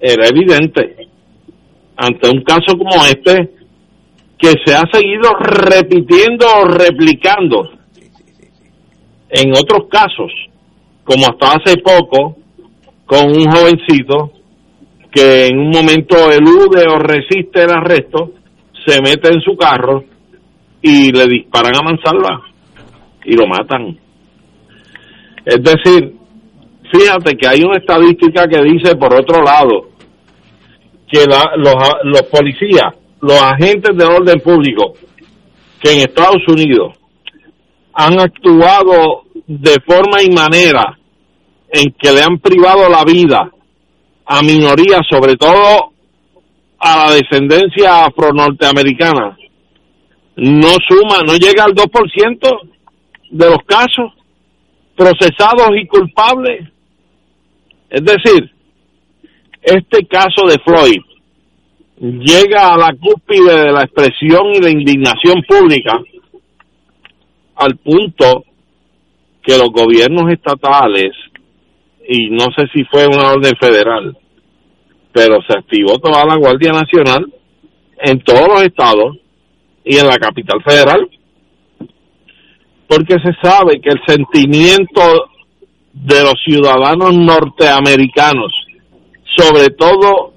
era 0.00 0.28
evidente 0.28 1.08
ante 1.96 2.30
un 2.30 2.42
caso 2.42 2.76
como 2.76 3.04
este 3.06 3.50
que 4.38 4.52
se 4.64 4.74
ha 4.74 4.82
seguido 4.92 5.30
repitiendo 5.38 6.46
o 6.60 6.64
replicando 6.66 7.70
en 9.30 9.52
otros 9.52 9.88
casos, 9.90 10.30
como 11.04 11.26
hasta 11.26 11.56
hace 11.56 11.78
poco 11.78 12.36
con 13.06 13.28
un 13.28 13.44
jovencito 13.50 14.32
que 15.10 15.46
en 15.46 15.58
un 15.58 15.70
momento 15.70 16.30
elude 16.30 16.84
o 16.88 16.98
resiste 16.98 17.62
el 17.62 17.70
arresto, 17.70 18.32
se 18.84 19.00
mete 19.00 19.28
en 19.28 19.40
su 19.40 19.56
carro 19.56 20.04
y 20.82 21.10
le 21.10 21.26
disparan 21.26 21.74
a 21.76 21.82
mansalva 21.82 22.42
y 23.24 23.34
lo 23.34 23.46
matan. 23.46 23.98
Es 25.44 25.62
decir, 25.62 26.14
fíjate 26.92 27.36
que 27.36 27.46
hay 27.46 27.62
una 27.62 27.78
estadística 27.78 28.46
que 28.46 28.62
dice, 28.62 28.96
por 28.96 29.14
otro 29.14 29.42
lado, 29.42 29.90
que 31.08 31.24
los, 31.24 31.78
los 32.04 32.22
policías, 32.24 32.92
los 33.20 33.40
agentes 33.40 33.96
de 33.96 34.04
orden 34.04 34.40
público, 34.40 34.92
que 35.80 35.92
en 35.92 35.98
Estados 36.00 36.42
Unidos 36.48 36.94
han 37.94 38.18
actuado 38.20 39.22
de 39.46 39.76
forma 39.86 40.22
y 40.22 40.30
manera 40.30 40.98
en 41.70 41.92
que 41.92 42.12
le 42.12 42.22
han 42.22 42.38
privado 42.38 42.88
la 42.88 43.04
vida 43.04 43.50
a 44.26 44.42
minorías, 44.42 45.02
sobre 45.08 45.36
todo 45.36 45.92
a 46.78 46.96
la 46.96 47.14
descendencia 47.14 48.04
afro-norteamericana, 48.04 49.36
no 50.36 50.68
suma, 50.86 51.22
no 51.26 51.34
llega 51.36 51.64
al 51.64 51.74
2% 51.74 52.58
de 53.30 53.50
los 53.50 53.58
casos 53.66 54.12
procesados 54.94 55.70
y 55.80 55.86
culpables. 55.86 56.68
Es 57.88 58.04
decir, 58.04 58.50
este 59.62 60.06
caso 60.06 60.46
de 60.46 60.58
Floyd 60.58 61.00
llega 61.98 62.74
a 62.74 62.78
la 62.78 62.94
cúspide 62.94 63.64
de 63.64 63.72
la 63.72 63.82
expresión 63.82 64.46
y 64.54 64.60
la 64.60 64.70
indignación 64.70 65.42
pública 65.48 65.98
al 67.56 67.76
punto 67.76 68.44
que 69.42 69.56
los 69.56 69.70
gobiernos 69.70 70.30
estatales, 70.30 71.12
y 72.08 72.30
no 72.30 72.46
sé 72.56 72.66
si 72.72 72.84
fue 72.84 73.06
una 73.06 73.32
orden 73.32 73.54
federal, 73.60 74.16
pero 75.12 75.38
se 75.48 75.58
activó 75.58 75.98
toda 75.98 76.24
la 76.24 76.36
Guardia 76.36 76.72
Nacional 76.72 77.26
en 77.98 78.20
todos 78.20 78.46
los 78.48 78.62
estados 78.62 79.16
y 79.84 79.96
en 79.96 80.06
la 80.06 80.18
capital 80.18 80.62
federal, 80.62 81.08
porque 82.88 83.16
se 83.24 83.32
sabe 83.42 83.80
que 83.80 83.90
el 83.90 84.00
sentimiento 84.06 85.30
de 85.92 86.22
los 86.22 86.34
ciudadanos 86.44 87.16
norteamericanos, 87.16 88.52
sobre 89.36 89.70
todo 89.70 90.34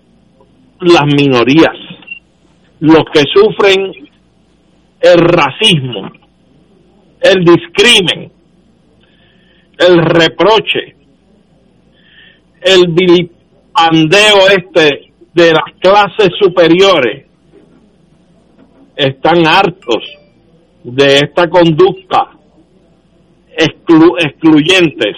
las 0.79 1.05
minorías, 1.05 1.75
los 2.79 3.03
que 3.13 3.23
sufren 3.33 3.91
el 5.01 5.17
racismo, 5.19 6.11
el 7.21 7.43
discrimen, 7.43 8.31
el 9.77 9.97
reproche, 10.05 10.95
el 12.61 12.87
vilipandeo 12.91 14.47
este 14.55 15.11
de 15.33 15.51
las 15.51 15.73
clases 15.79 16.29
superiores, 16.39 17.25
están 18.95 19.47
hartos 19.47 20.03
de 20.83 21.19
esta 21.19 21.49
conducta 21.49 22.31
excluyentes 23.55 25.15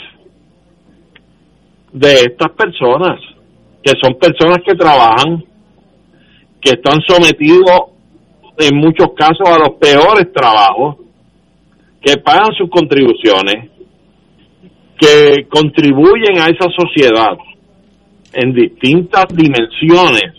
de 1.92 2.14
estas 2.14 2.52
personas, 2.52 3.20
que 3.84 3.94
son 4.02 4.16
personas 4.16 4.60
que 4.66 4.76
trabajan, 4.76 5.44
que 6.62 6.72
están 6.72 7.02
sometidos 7.08 7.92
en 8.58 8.78
muchos 8.78 9.10
casos 9.16 9.48
a 9.48 9.58
los 9.58 9.78
peores 9.80 10.32
trabajos, 10.34 10.98
que 12.02 12.18
pagan 12.18 12.54
sus 12.58 12.70
contribuciones, 12.70 13.72
que 15.02 15.48
contribuyen 15.50 16.38
a 16.40 16.46
esa 16.46 16.70
sociedad 16.78 17.36
en 18.34 18.54
distintas 18.54 19.26
dimensiones 19.34 20.34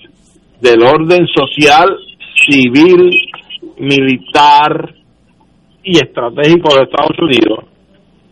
del 0.60 0.82
orden 0.84 1.26
social, 1.26 1.88
civil, 2.48 3.10
militar 3.78 4.94
y 5.82 5.96
estratégico 5.96 6.76
de 6.76 6.84
Estados 6.84 7.18
Unidos 7.18 7.64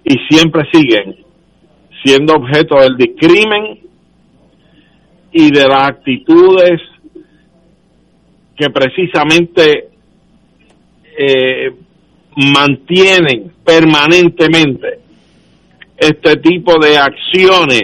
y 0.04 0.14
siempre 0.28 0.62
siguen 0.72 1.16
siendo 2.04 2.34
objeto 2.34 2.78
del 2.78 2.96
discrimen 2.96 3.80
y 5.32 5.50
de 5.50 5.66
las 5.66 5.88
actitudes 5.88 6.80
que 8.56 8.70
precisamente 8.70 9.88
eh, 11.18 11.72
mantienen 12.36 13.52
permanentemente 13.64 14.99
este 16.00 16.36
tipo 16.36 16.78
de 16.78 16.96
acciones 16.96 17.82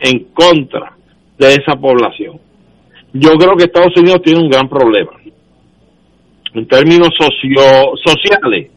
en 0.00 0.24
contra 0.34 0.94
de 1.38 1.54
esa 1.54 1.74
población. 1.80 2.38
Yo 3.14 3.30
creo 3.36 3.56
que 3.56 3.64
Estados 3.64 3.96
Unidos 3.96 4.20
tiene 4.22 4.42
un 4.42 4.50
gran 4.50 4.68
problema 4.68 5.12
en 6.54 6.66
términos 6.66 7.10
socio 7.18 7.92
sociales, 8.04 8.70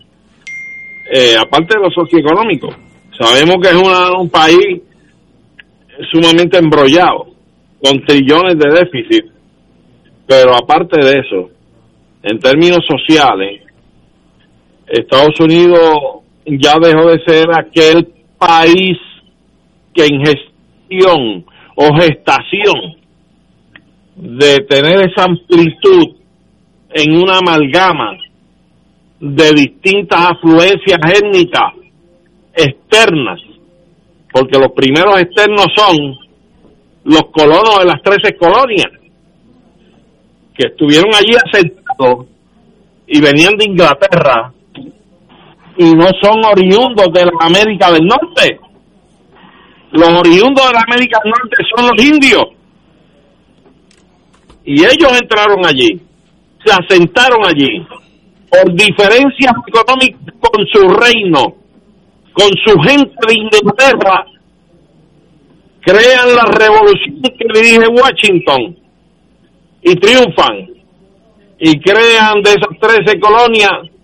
eh, 1.12 1.36
aparte 1.40 1.78
de 1.78 1.84
lo 1.84 1.92
socioeconómico. 1.92 2.70
Sabemos 3.18 3.56
que 3.62 3.70
es 3.70 3.76
un 4.18 4.30
país 4.30 4.82
sumamente 6.12 6.58
embrollado, 6.58 7.28
con 7.82 8.06
trillones 8.06 8.58
de 8.58 8.70
déficit, 8.70 9.26
pero 10.28 10.56
aparte 10.56 11.00
de 11.04 11.22
eso, 11.22 11.50
en 12.24 12.40
términos 12.40 12.80
sociales, 12.88 13.62
Estados 14.88 15.40
Unidos 15.40 16.20
ya 16.46 16.76
dejó 16.82 17.10
de 17.10 17.24
ser 17.26 17.48
aquel 17.58 18.08
país 18.40 18.98
que 19.94 20.06
en 20.06 20.26
gestión 20.26 21.46
o 21.76 21.94
gestación 22.00 22.96
de 24.16 24.58
tener 24.70 25.10
esa 25.10 25.26
amplitud 25.26 26.16
en 26.92 27.16
una 27.16 27.38
amalgama 27.38 28.18
de 29.20 29.52
distintas 29.54 30.32
afluencias 30.32 31.00
étnicas 31.22 31.74
externas, 32.54 33.40
porque 34.32 34.58
los 34.58 34.72
primeros 34.72 35.20
externos 35.22 35.68
son 35.76 36.18
los 37.04 37.24
colonos 37.32 37.80
de 37.80 37.86
las 37.86 38.02
13 38.02 38.36
colonias, 38.38 38.92
que 40.58 40.68
estuvieron 40.68 41.14
allí 41.14 41.36
asentados 41.36 42.26
y 43.08 43.22
venían 43.22 43.56
de 43.58 43.66
Inglaterra 43.66 44.54
y 45.80 45.94
no 45.94 46.08
son 46.22 46.44
oriundos 46.44 47.08
de 47.14 47.24
la 47.24 47.32
América 47.40 47.90
del 47.90 48.06
Norte. 48.06 48.60
Los 49.92 50.10
oriundos 50.10 50.68
de 50.68 50.74
la 50.74 50.84
América 50.86 51.20
del 51.24 51.32
Norte 51.32 51.58
son 51.74 51.88
los 51.88 52.06
indios. 52.06 52.44
Y 54.66 54.84
ellos 54.84 55.22
entraron 55.22 55.66
allí, 55.66 55.88
se 56.66 56.74
asentaron 56.74 57.46
allí, 57.46 57.88
por 58.52 58.74
diferencias 58.74 59.54
económicas 59.68 60.34
con 60.42 60.66
su 60.68 60.82
reino, 60.90 61.56
con 62.34 62.50
su 62.66 62.78
gente 62.82 63.16
de 63.26 63.34
Inglaterra, 63.36 64.26
crean 65.80 66.36
la 66.36 66.44
revolución 66.44 67.22
que 67.22 67.48
dirige 67.54 67.88
Washington 67.88 68.78
y 69.82 69.96
triunfan 69.96 70.68
y 71.58 71.80
crean 71.80 72.42
de 72.44 72.50
esas 72.50 73.06
13 73.06 73.18
colonias 73.22 73.99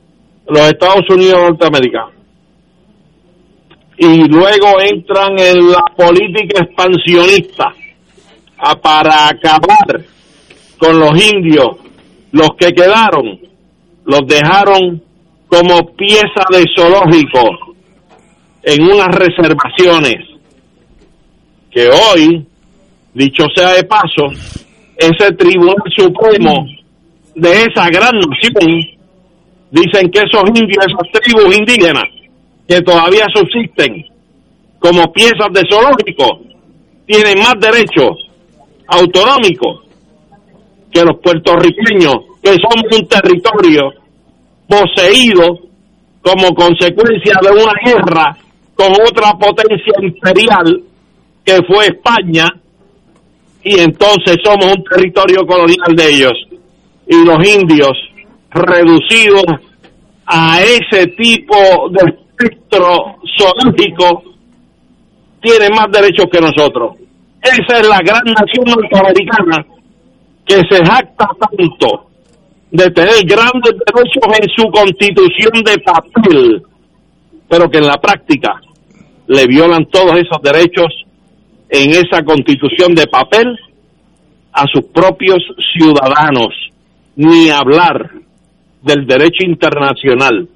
los 0.48 0.68
Estados 0.68 1.10
Unidos 1.10 1.40
norteamericanos. 1.50 2.14
Y 3.98 4.28
luego 4.28 4.80
entran 4.82 5.40
en 5.40 5.72
la 5.72 5.84
política 5.96 6.64
expansionista 6.64 7.74
a, 8.58 8.76
para 8.76 9.30
acabar 9.30 10.04
con 10.78 11.00
los 11.00 11.12
indios, 11.34 11.78
los 12.32 12.50
que 12.58 12.74
quedaron, 12.74 13.40
los 14.06 14.28
dejaron 14.28 15.02
como 15.48 15.96
pieza 15.96 16.44
de 16.52 16.66
zoológico 16.76 17.76
en 18.64 18.84
unas 18.84 19.16
reservaciones 19.16 20.16
que 21.72 21.90
hoy, 21.90 22.46
dicho 23.14 23.46
sea 23.56 23.74
de 23.74 23.84
paso, 23.84 24.28
ese 24.98 25.32
Tribunal 25.34 25.76
Supremo 25.96 26.68
de 27.36 27.52
esa 27.64 27.90
gran 27.90 28.14
nación 28.18 28.95
dicen 29.76 30.10
que 30.10 30.20
esos 30.20 30.44
indios, 30.48 30.86
esas 30.88 31.12
tribus 31.12 31.58
indígenas 31.58 32.06
que 32.68 32.82
todavía 32.82 33.26
subsisten 33.34 34.06
como 34.80 35.12
piezas 35.12 35.50
de 35.52 35.64
zoológico, 35.70 36.40
tienen 37.06 37.40
más 37.40 37.56
derechos 37.60 38.30
autonómicos 38.88 39.82
que 40.92 41.04
los 41.04 41.20
puertorriqueños, 41.20 42.16
que 42.42 42.52
somos 42.52 42.98
un 42.98 43.08
territorio 43.08 43.92
poseído 44.68 45.60
como 46.22 46.56
consecuencia 46.56 47.36
de 47.42 47.52
una 47.52 47.74
guerra 47.84 48.38
con 48.76 48.92
otra 48.94 49.34
potencia 49.34 49.94
imperial 50.02 50.82
que 51.44 51.58
fue 51.68 51.88
España, 51.88 52.48
y 53.64 53.80
entonces 53.80 54.38
somos 54.44 54.74
un 54.78 54.84
territorio 54.84 55.46
colonial 55.46 55.96
de 55.96 56.10
ellos. 56.10 56.34
Y 57.08 57.24
los 57.24 57.48
indios 57.48 57.94
reducidos 58.52 59.44
a 60.28 60.60
ese 60.62 61.08
tipo 61.08 61.56
de 61.92 62.12
espectro 62.12 63.18
zoológico 63.38 64.24
tienen 65.42 65.72
más 65.76 65.92
derechos 65.92 66.26
que 66.32 66.42
nosotros. 66.42 66.96
Esa 67.42 67.80
es 67.80 67.88
la 67.88 68.00
gran 68.00 68.24
nación 68.26 68.66
norteamericana 68.66 69.66
que 70.46 70.56
se 70.70 70.84
jacta 70.84 71.28
tanto 71.40 72.10
de 72.72 72.90
tener 72.92 73.24
grandes 73.26 73.74
derechos 73.86 74.40
en 74.42 74.50
su 74.50 74.72
constitución 74.72 75.64
de 75.64 75.78
papel, 75.80 76.64
pero 77.48 77.70
que 77.70 77.78
en 77.78 77.88
la 77.88 77.98
práctica 77.98 78.60
le 79.28 79.46
violan 79.48 79.86
todos 79.86 80.14
esos 80.14 80.42
derechos 80.42 80.88
en 81.70 81.92
esa 81.92 82.24
constitución 82.24 82.94
de 82.96 83.08
papel 83.08 83.58
a 84.54 84.66
sus 84.68 84.86
propios 84.86 85.44
ciudadanos, 85.74 86.54
ni 87.16 87.50
hablar 87.50 88.12
del 88.86 89.08
derecho 89.08 89.44
internacional 89.44 90.48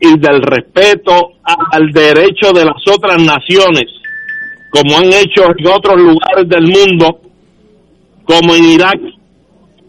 y 0.00 0.18
del 0.18 0.40
respeto 0.42 1.32
al 1.44 1.90
derecho 1.90 2.52
de 2.52 2.64
las 2.64 2.82
otras 2.90 3.22
naciones, 3.22 3.84
como 4.70 4.96
han 4.96 5.06
hecho 5.06 5.44
en 5.56 5.66
otros 5.66 5.96
lugares 5.96 6.48
del 6.48 6.62
mundo, 6.62 7.20
como 8.24 8.54
en 8.54 8.64
Irak, 8.64 8.98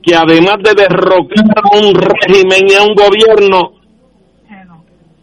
que 0.03 0.15
además 0.15 0.57
de 0.63 0.73
derrocar 0.75 1.45
a 1.63 1.77
un 1.77 1.95
régimen 1.95 2.67
y 2.69 2.73
a 2.73 2.83
un 2.83 2.93
gobierno, 2.93 3.73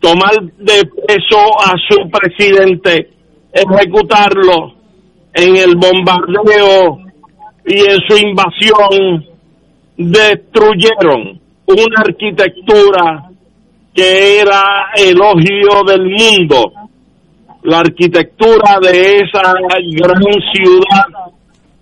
tomar 0.01 0.43
de 0.59 0.85
peso 1.07 1.39
a 1.61 1.75
su 1.89 2.11
presidente, 2.11 3.11
ejecutarlo 3.53 4.75
en 5.35 5.57
el 5.57 5.77
bombardeo 5.77 6.99
y 7.67 7.79
en 7.79 7.99
su 8.09 8.17
invasión, 8.17 9.27
destruyeron 9.97 11.44
una 11.67 12.01
arquitectura 12.01 13.31
que 13.95 14.41
era 14.41 14.91
elogio 14.97 15.85
del 15.87 16.05
mundo, 16.05 16.73
la 17.63 17.79
arquitectura 17.79 18.79
de 18.83 19.17
esa 19.19 19.53
gran 19.53 20.23
ciudad 20.53 21.33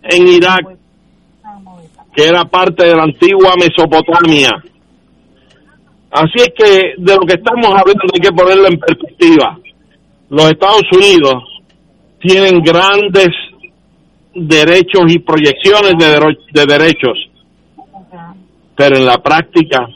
en 0.02 0.28
Irak, 0.28 0.76
que 2.14 2.24
era 2.24 2.44
parte 2.44 2.84
de 2.86 2.94
la 2.94 3.04
antigua 3.04 3.54
Mesopotamia. 3.56 4.50
Así 6.10 6.36
es 6.36 6.52
que 6.56 6.92
de 6.98 7.14
lo 7.14 7.20
que 7.20 7.34
estamos 7.34 7.66
hablando 7.66 8.02
hay 8.12 8.20
que 8.20 8.32
ponerlo 8.32 8.68
en 8.68 8.78
perspectiva. 8.78 9.58
Los 10.28 10.50
Estados 10.50 10.84
Unidos 10.92 11.42
tienen 12.20 12.60
grandes 12.62 13.28
derechos 14.34 15.04
y 15.08 15.18
proyecciones 15.18 15.94
de, 15.98 16.36
de 16.52 16.66
derechos, 16.66 17.18
pero 18.82 18.96
en 18.96 19.06
la 19.06 19.18
práctica 19.18 19.86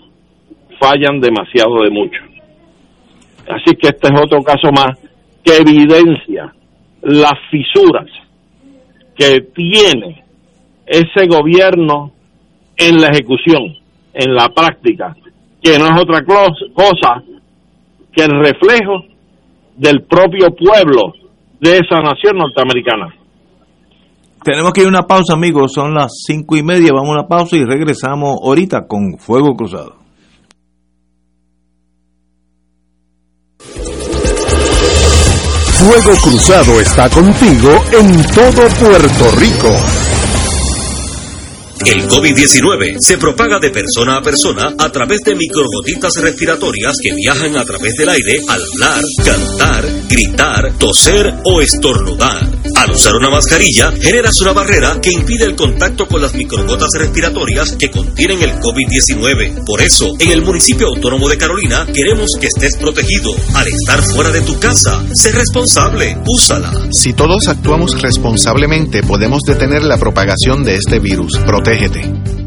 fallan 0.79 1.19
demasiado 1.19 1.83
de 1.83 1.91
mucho. 1.91 2.21
Así 3.49 3.75
que 3.75 3.89
este 3.89 4.07
es 4.15 4.21
otro 4.23 4.41
caso 4.45 4.71
más 4.71 4.97
que 5.45 5.57
evidencia 5.57 6.55
las 7.03 7.35
fisuras 7.51 8.07
que 9.17 9.41
tiene 9.53 10.23
ese 10.87 11.27
gobierno 11.27 12.13
en 12.77 13.01
la 13.01 13.09
ejecución, 13.09 13.75
en 14.15 14.33
la 14.33 14.51
práctica, 14.51 15.17
que 15.61 15.81
no 15.81 15.87
es 15.87 16.01
otra 16.01 16.25
cosa 16.25 17.25
que 18.13 18.23
el 18.23 18.39
reflejo 18.39 19.05
del 19.75 20.03
propio 20.03 20.55
pueblo 20.55 21.13
de 21.59 21.79
esa 21.79 22.01
nación 22.03 22.39
norteamericana. 22.39 23.13
Tenemos 24.43 24.73
que 24.73 24.83
ir 24.83 24.87
a 24.87 24.91
una 24.91 25.03
pausa, 25.03 25.35
amigos. 25.35 25.73
Son 25.75 25.95
las 25.95 26.13
cinco 26.27 26.57
y 26.57 26.63
media. 26.63 26.93
Vamos 26.93 27.11
a 27.11 27.21
una 27.21 27.29
pausa 27.29 27.57
y 27.57 27.65
regresamos 27.65 28.39
ahorita 28.43 28.87
con 28.87 29.19
Fuego 29.19 29.55
Cruzado. 29.55 30.07
Fuego 35.79 36.17
Cruzado 36.23 36.81
está 36.81 37.11
contigo 37.11 37.71
en 37.93 38.23
todo 38.35 38.67
Puerto 38.81 39.31
Rico. 39.39 39.69
El 41.85 42.09
COVID-19 42.09 42.97
se 42.99 43.19
propaga 43.19 43.61
de 43.61 43.71
persona 43.71 44.17
a 44.17 44.23
persona 44.23 44.75
a 44.79 44.91
través 44.91 45.21
de 45.21 45.37
microgotitas 45.37 46.15
respiratorias 46.21 46.97
que 47.01 47.15
viajan 47.15 47.57
a 47.57 47.65
través 47.65 47.95
del 47.95 48.09
aire 48.09 48.41
al 48.49 48.61
hablar, 48.61 49.03
cantar, 49.25 49.85
gritar, 50.09 50.73
toser 50.79 51.35
o 51.45 51.61
estornudar. 51.61 52.56
Al 52.75 52.91
usar 52.91 53.15
una 53.17 53.31
mascarilla, 53.31 53.93
generas 53.93 54.41
una 54.41 54.53
barrera 54.53 55.01
que 55.01 55.11
impide 55.11 55.45
el 55.45 55.57
contacto 55.57 56.07
con 56.07 56.21
las 56.21 56.35
microgotas 56.35 56.91
respiratorias 56.99 57.77
que 57.77 57.91
contienen 57.91 58.43
el 58.43 58.53
COVID-19. 58.61 59.65
Por 59.65 59.81
eso, 59.81 60.15
en 60.19 60.31
el 60.31 60.43
municipio 60.43 60.89
autónomo 60.89 61.29
de 61.29 61.39
Carolina, 61.39 61.87
queremos 61.93 62.31
que 62.41 62.49
estés 62.49 62.77
protegido. 62.77 63.35
Al 63.55 63.69
estar 63.69 64.03
fuera 64.03 64.31
de 64.31 64.41
tu 64.43 64.59
casa, 64.59 65.05
sé 65.15 65.33
responsable, 65.33 66.19
úsala. 66.27 66.73
Si 66.91 67.13
todos 67.13 67.49
actuamos 67.49 68.01
responsablemente, 68.01 69.03
podemos 69.03 69.43
detener 69.47 69.83
la 69.85 69.99
propagación 69.99 70.65
de 70.65 70.77
este 70.77 70.99
virus. 70.99 71.39
Protégete. 71.39 72.36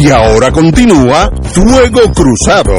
Y 0.00 0.10
ahora 0.10 0.52
continúa 0.52 1.28
Fuego 1.42 2.12
Cruzado. 2.14 2.72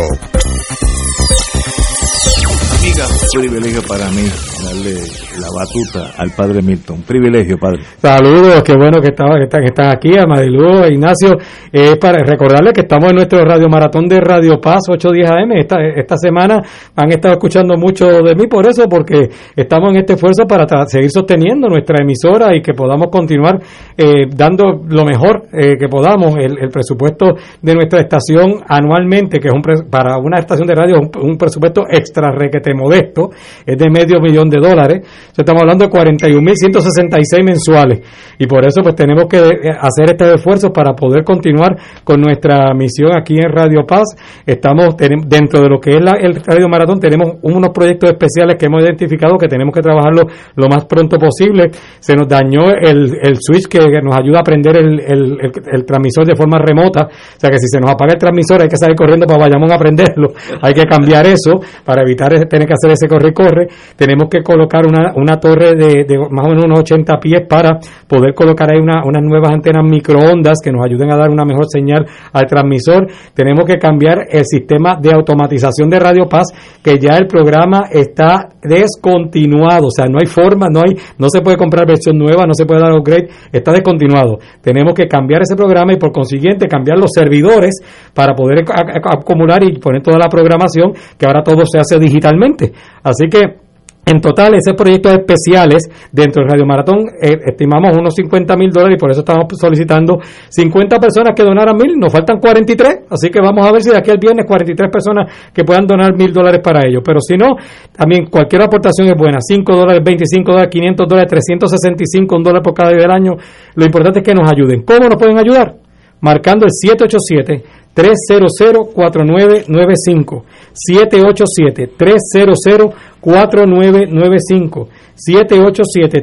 Amiga, 2.80 3.08
privilegio 3.34 3.82
para 3.84 4.10
mí 4.10 4.32
darle 4.64 4.94
la 5.40 5.50
batuta 5.56 6.14
al 6.18 6.32
padre 6.32 6.62
Milton. 6.62 7.02
Privilegio, 7.08 7.58
padre. 7.58 7.82
Saludos, 7.98 8.64
qué 8.64 8.74
bueno 8.74 9.02
que, 9.02 9.10
estaba, 9.10 9.38
que, 9.38 9.44
están, 9.44 9.62
que 9.62 9.68
están 9.68 9.88
aquí, 9.88 10.18
a 10.18 10.26
Marilu, 10.26 10.84
e 10.84 10.94
Ignacio. 10.94 11.38
Eh, 11.72 11.96
para 12.00 12.24
recordarles 12.24 12.74
que 12.74 12.82
estamos 12.82 13.10
en 13.10 13.16
nuestro 13.16 13.44
radio 13.46 13.68
maratón 13.70 14.08
de 14.08 14.20
Radio 14.20 14.60
Paz 14.60 14.82
810 14.90 15.32
AM. 15.32 15.52
Esta, 15.54 15.78
esta 15.82 16.18
semana 16.18 16.62
han 16.96 17.10
estado 17.12 17.36
escuchando 17.36 17.76
mucho 17.78 18.06
de 18.06 18.36
mí 18.36 18.48
por 18.48 18.68
eso, 18.68 18.88
porque 18.90 19.30
estamos 19.56 19.92
en 19.92 19.98
este 19.98 20.14
esfuerzo 20.14 20.46
para 20.48 20.66
seguir 20.88 21.12
sosteniendo 21.12 21.68
nuestra 21.68 21.98
emisora 22.02 22.56
y 22.56 22.62
que 22.62 22.74
podamos 22.74 23.08
continuar 23.12 23.60
eh, 23.98 24.26
dando 24.30 24.82
lo 24.88 25.06
mejor 25.06 25.48
eh, 25.54 25.78
que 25.78 25.88
podamos. 25.88 26.36
El, 26.38 26.70
presupuesto 26.70 27.34
de 27.62 27.74
nuestra 27.74 28.00
estación 28.00 28.62
anualmente, 28.68 29.40
que 29.40 29.48
es 29.48 29.54
un 29.54 29.62
para 29.90 30.18
una 30.18 30.40
estación 30.40 30.68
de 30.68 30.76
radio, 30.76 31.00
un, 31.00 31.10
un 31.22 31.38
presupuesto 31.38 31.84
extra 31.90 32.32
requete 32.32 32.74
modesto, 32.74 33.30
es 33.66 33.78
de 33.78 33.90
medio 33.90 34.20
millón 34.20 34.49
de 34.50 34.60
dólares 34.60 35.08
estamos 35.38 35.62
hablando 35.62 35.86
de 35.86 35.92
41.166 35.92 37.44
mensuales 37.44 38.02
y 38.38 38.48
por 38.48 38.66
eso 38.66 38.82
pues 38.82 38.96
tenemos 38.96 39.26
que 39.30 39.38
eh, 39.38 39.72
hacer 39.80 40.12
este 40.12 40.34
esfuerzo 40.34 40.72
para 40.72 40.94
poder 40.94 41.24
continuar 41.24 41.78
con 42.04 42.22
nuestra 42.22 42.74
misión 42.74 43.12
aquí 43.16 43.36
en 43.36 43.52
Radio 43.52 43.86
Paz. 43.86 44.16
Estamos 44.46 44.96
dentro 44.98 45.62
de 45.62 45.70
lo 45.70 45.80
que 45.80 45.96
es 45.96 46.02
la, 46.02 46.14
el 46.20 46.36
Radio 46.36 46.68
Maratón, 46.68 47.00
tenemos 47.00 47.38
unos 47.42 47.70
proyectos 47.72 48.10
especiales 48.12 48.56
que 48.58 48.66
hemos 48.66 48.84
identificado 48.84 49.38
que 49.38 49.48
tenemos 49.48 49.74
que 49.74 49.82
trabajarlo 49.82 50.24
lo 50.56 50.68
más 50.68 50.86
pronto 50.86 51.18
posible. 51.18 51.72
Se 52.00 52.16
nos 52.16 52.28
dañó 52.28 52.70
el, 52.70 53.18
el 53.22 53.38
switch 53.40 53.68
que 53.68 53.80
nos 54.02 54.18
ayuda 54.18 54.40
a 54.40 54.44
prender 54.44 54.78
el, 54.78 55.00
el, 55.00 55.86
transmisor 55.86 56.26
de 56.26 56.36
forma 56.36 56.60
remota, 56.60 57.06
o 57.06 57.40
sea 57.40 57.50
que 57.50 57.58
si 57.58 57.68
se 57.68 57.80
nos 57.80 57.92
apaga 57.92 58.14
el 58.14 58.20
transmisor 58.20 58.62
hay 58.62 58.68
que 58.68 58.78
salir 58.78 58.96
corriendo 58.96 59.26
para 59.26 59.40
Bayamón 59.40 59.72
a 59.72 59.78
prenderlo, 59.78 60.34
hay 60.62 60.74
que 60.74 60.84
cambiar 60.84 61.26
eso 61.26 61.60
para 61.84 62.02
evitar 62.02 62.30
tener 62.48 62.68
que 62.68 62.74
hacer 62.74 62.92
ese 62.92 63.08
corre 63.08 63.30
y 63.30 63.34
corre. 63.34 63.68
Tenemos 63.96 64.30
que 64.30 64.39
colocar 64.44 64.86
una, 64.86 65.14
una 65.16 65.38
torre 65.40 65.74
de, 65.76 66.06
más 66.30 66.46
o 66.46 66.50
menos 66.50 66.66
unos 66.66 66.80
80 66.80 67.20
pies 67.20 67.42
para 67.48 67.80
poder 68.08 68.34
colocar 68.34 68.72
ahí 68.72 68.80
una, 68.80 69.04
unas 69.06 69.24
nuevas 69.24 69.52
antenas 69.52 69.84
microondas 69.84 70.60
que 70.64 70.72
nos 70.72 70.86
ayuden 70.86 71.12
a 71.12 71.18
dar 71.18 71.30
una 71.30 71.46
mejor 71.46 71.66
señal 71.68 72.06
al 72.34 72.46
transmisor. 72.46 73.08
Tenemos 73.34 73.66
que 73.66 73.78
cambiar 73.78 74.26
el 74.30 74.46
sistema 74.46 74.98
de 75.02 75.12
automatización 75.14 75.90
de 75.90 76.00
Radio 76.00 76.28
Paz, 76.28 76.48
que 76.84 76.98
ya 76.98 77.18
el 77.18 77.28
programa 77.28 77.84
está 77.92 78.50
descontinuado, 78.62 79.88
o 79.88 79.92
sea, 79.92 80.06
no 80.06 80.20
hay 80.20 80.28
forma, 80.28 80.68
no 80.70 80.82
hay, 80.82 80.96
no 81.18 81.28
se 81.30 81.42
puede 81.42 81.58
comprar 81.58 81.88
versión 81.88 82.18
nueva, 82.18 82.46
no 82.46 82.54
se 82.54 82.66
puede 82.66 82.82
dar 82.82 82.94
upgrade, 82.94 83.30
está 83.52 83.72
descontinuado. 83.72 84.40
Tenemos 84.62 84.94
que 84.94 85.08
cambiar 85.08 85.42
ese 85.42 85.56
programa 85.56 85.94
y 85.94 85.98
por 85.98 86.12
consiguiente 86.12 86.68
cambiar 86.68 86.98
los 86.98 87.12
servidores 87.14 87.80
para 88.14 88.34
poder 88.34 88.66
acumular 89.06 89.64
y 89.64 89.80
poner 89.80 90.02
toda 90.02 90.18
la 90.18 90.30
programación, 90.30 90.94
que 91.18 91.26
ahora 91.26 91.44
todo 91.44 91.64
se 91.66 91.80
hace 91.80 92.00
digitalmente. 92.00 92.72
Así 93.04 93.28
que 93.30 93.69
En 94.06 94.22
total, 94.22 94.56
esos 94.56 94.74
proyectos 94.74 95.14
especiales 95.14 95.88
dentro 96.12 96.42
del 96.42 96.50
Radio 96.50 96.66
Maratón 96.66 97.06
eh, 97.22 97.38
estimamos 97.46 97.96
unos 97.96 98.16
50 98.16 98.56
mil 98.58 98.72
dólares 98.72 98.98
y 98.98 99.00
por 99.00 99.12
eso 99.12 99.20
estamos 99.20 99.46
solicitando 99.60 100.20
50 100.50 101.00
personas 101.00 101.36
que 101.36 101.44
donaran 101.44 101.76
mil. 101.78 101.94
Nos 101.96 102.12
faltan 102.12 102.40
43, 102.40 103.06
así 103.10 103.30
que 103.30 103.40
vamos 103.40 103.68
a 103.68 103.72
ver 103.72 103.84
si 103.84 103.92
de 103.92 103.98
aquí 103.98 104.10
al 104.10 104.18
viernes 104.18 104.46
43 104.48 104.90
personas 104.92 105.32
que 105.54 105.64
puedan 105.64 105.86
donar 105.86 106.16
mil 106.16 106.34
dólares 106.34 106.60
para 106.64 106.88
ello. 106.88 107.02
Pero 107.06 107.20
si 107.20 107.36
no, 107.36 107.56
también 107.96 108.26
cualquier 108.26 108.64
aportación 108.64 109.10
es 109.10 109.16
buena. 109.16 109.38
5 109.42 109.76
dólares, 109.76 110.02
25 110.04 110.52
dólares, 110.52 110.72
500 110.72 111.08
dólares, 111.08 111.30
365, 111.30 112.36
un 112.36 112.44
dólar 112.44 112.64
por 112.64 112.74
cada 112.74 112.90
día 112.90 113.04
del 113.04 113.12
año. 113.12 113.34
Lo 113.76 113.86
importante 113.86 114.20
es 114.20 114.26
que 114.26 114.34
nos 114.34 114.50
ayuden. 114.52 114.82
¿Cómo 114.82 115.08
nos 115.08 115.22
pueden 115.22 115.38
ayudar? 115.38 115.76
Marcando 116.22 116.66
el 116.66 116.72
787 116.72 117.64
300 118.00 118.86
4995 118.96 120.44
787 120.74 121.88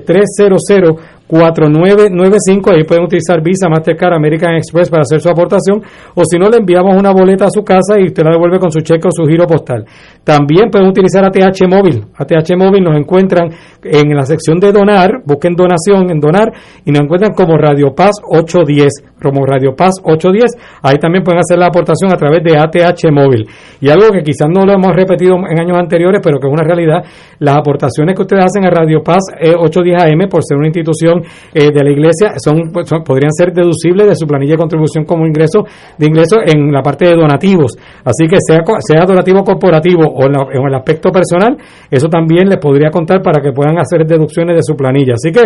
300 0.05 0.97
4995 1.29 2.47
787 2.47 2.57
300 2.57 2.67
4995, 2.67 2.71
ahí 2.71 2.85
pueden 2.85 3.05
utilizar 3.05 3.43
Visa, 3.43 3.69
Mastercard, 3.69 4.15
American 4.15 4.55
Express 4.55 4.91
para 4.91 5.03
hacer 5.03 5.21
su 5.21 5.29
aportación, 5.29 5.83
o 6.15 6.23
si 6.25 6.39
no, 6.39 6.49
le 6.49 6.59
enviamos 6.59 6.97
una 6.97 7.13
boleta 7.13 7.47
a 7.47 7.51
su 7.51 7.63
casa 7.63 7.99
y 7.99 8.07
usted 8.07 8.23
la 8.23 8.33
devuelve 8.33 8.59
con 8.59 8.71
su 8.71 8.81
cheque 8.81 9.09
o 9.09 9.11
su 9.11 9.27
giro 9.27 9.47
postal. 9.47 9.85
También 10.25 10.71
pueden 10.71 10.89
utilizar 10.89 11.25
ATH 11.25 11.67
Móvil. 11.69 12.05
ATH 12.17 12.57
Móvil 12.57 12.83
nos 12.83 12.97
encuentran 12.97 13.51
en 13.83 14.15
la 14.15 14.23
sección 14.23 14.59
de 14.59 14.73
donar, 14.73 15.23
busquen 15.25 15.55
donación 15.55 16.11
en 16.11 16.21
donar 16.21 16.53
y 16.85 16.91
nos 16.91 17.03
encuentran 17.03 17.33
como 17.35 17.57
Radio 17.57 17.95
Paz 17.95 18.17
810, 18.23 19.19
como 19.23 19.45
Radio 19.47 19.75
Paz 19.77 19.95
810. 20.03 20.81
Ahí 20.83 20.97
también 20.99 21.25
pueden 21.25 21.41
hacer 21.41 21.59
la 21.59 21.67
aportación 21.67 22.13
a 22.13 22.17
través 22.17 22.43
de 22.43 22.57
ATH 22.59 23.11
Móvil. 23.13 23.47
Y 23.81 23.89
algo 23.89 24.11
que 24.11 24.23
quizás 24.23 24.49
no 24.49 24.65
lo 24.65 24.73
hemos 24.73 24.95
repetido 24.95 25.37
en 25.37 25.59
años 25.59 25.79
anteriores, 25.79 26.21
pero 26.23 26.39
que 26.39 26.47
es 26.47 26.53
una 26.53 26.65
realidad, 26.65 27.05
las 27.39 27.57
aportaciones 27.57 28.15
que 28.15 28.23
ustedes 28.23 28.45
hacen 28.45 28.65
a 28.65 28.71
Radio 28.71 29.03
Paz 29.03 29.23
810 29.41 30.03
AM 30.03 30.29
por 30.29 30.43
ser 30.45 30.57
una 30.59 30.67
institución 30.67 31.16
eh, 31.55 31.71
de 31.73 31.85
la 31.85 31.91
iglesia 31.91 32.35
pues, 32.73 32.89
son, 32.89 33.03
podrían 33.03 33.33
ser 33.33 33.53
deducibles 33.53 34.09
de 34.09 34.15
su 34.15 34.27
planilla 34.27 34.53
de 34.53 34.59
contribución 34.59 35.05
como 35.05 35.27
ingreso 35.27 35.65
de 35.99 36.07
ingreso 36.07 36.37
en 36.45 36.73
la 36.73 36.83
parte 36.83 37.07
de 37.07 37.15
donativos. 37.15 37.77
Así 38.05 38.27
que 38.29 38.37
sea, 38.41 38.61
sea 38.81 39.05
donativo 39.07 39.43
corporativo 39.45 40.03
o 40.03 40.27
en, 40.27 40.35
en 40.35 40.67
el 40.67 40.75
aspecto 40.75 41.11
personal, 41.11 41.57
eso 41.91 42.09
también 42.09 42.49
les 42.49 42.59
podría 42.59 42.91
contar 42.91 43.23
para 43.23 43.43
que 43.43 43.53
puedan 43.53 43.79
hacer 43.79 44.07
deducciones 44.07 44.57
de 44.57 44.63
su 44.63 44.77
planilla. 44.77 45.15
Así 45.15 45.33
que 45.33 45.43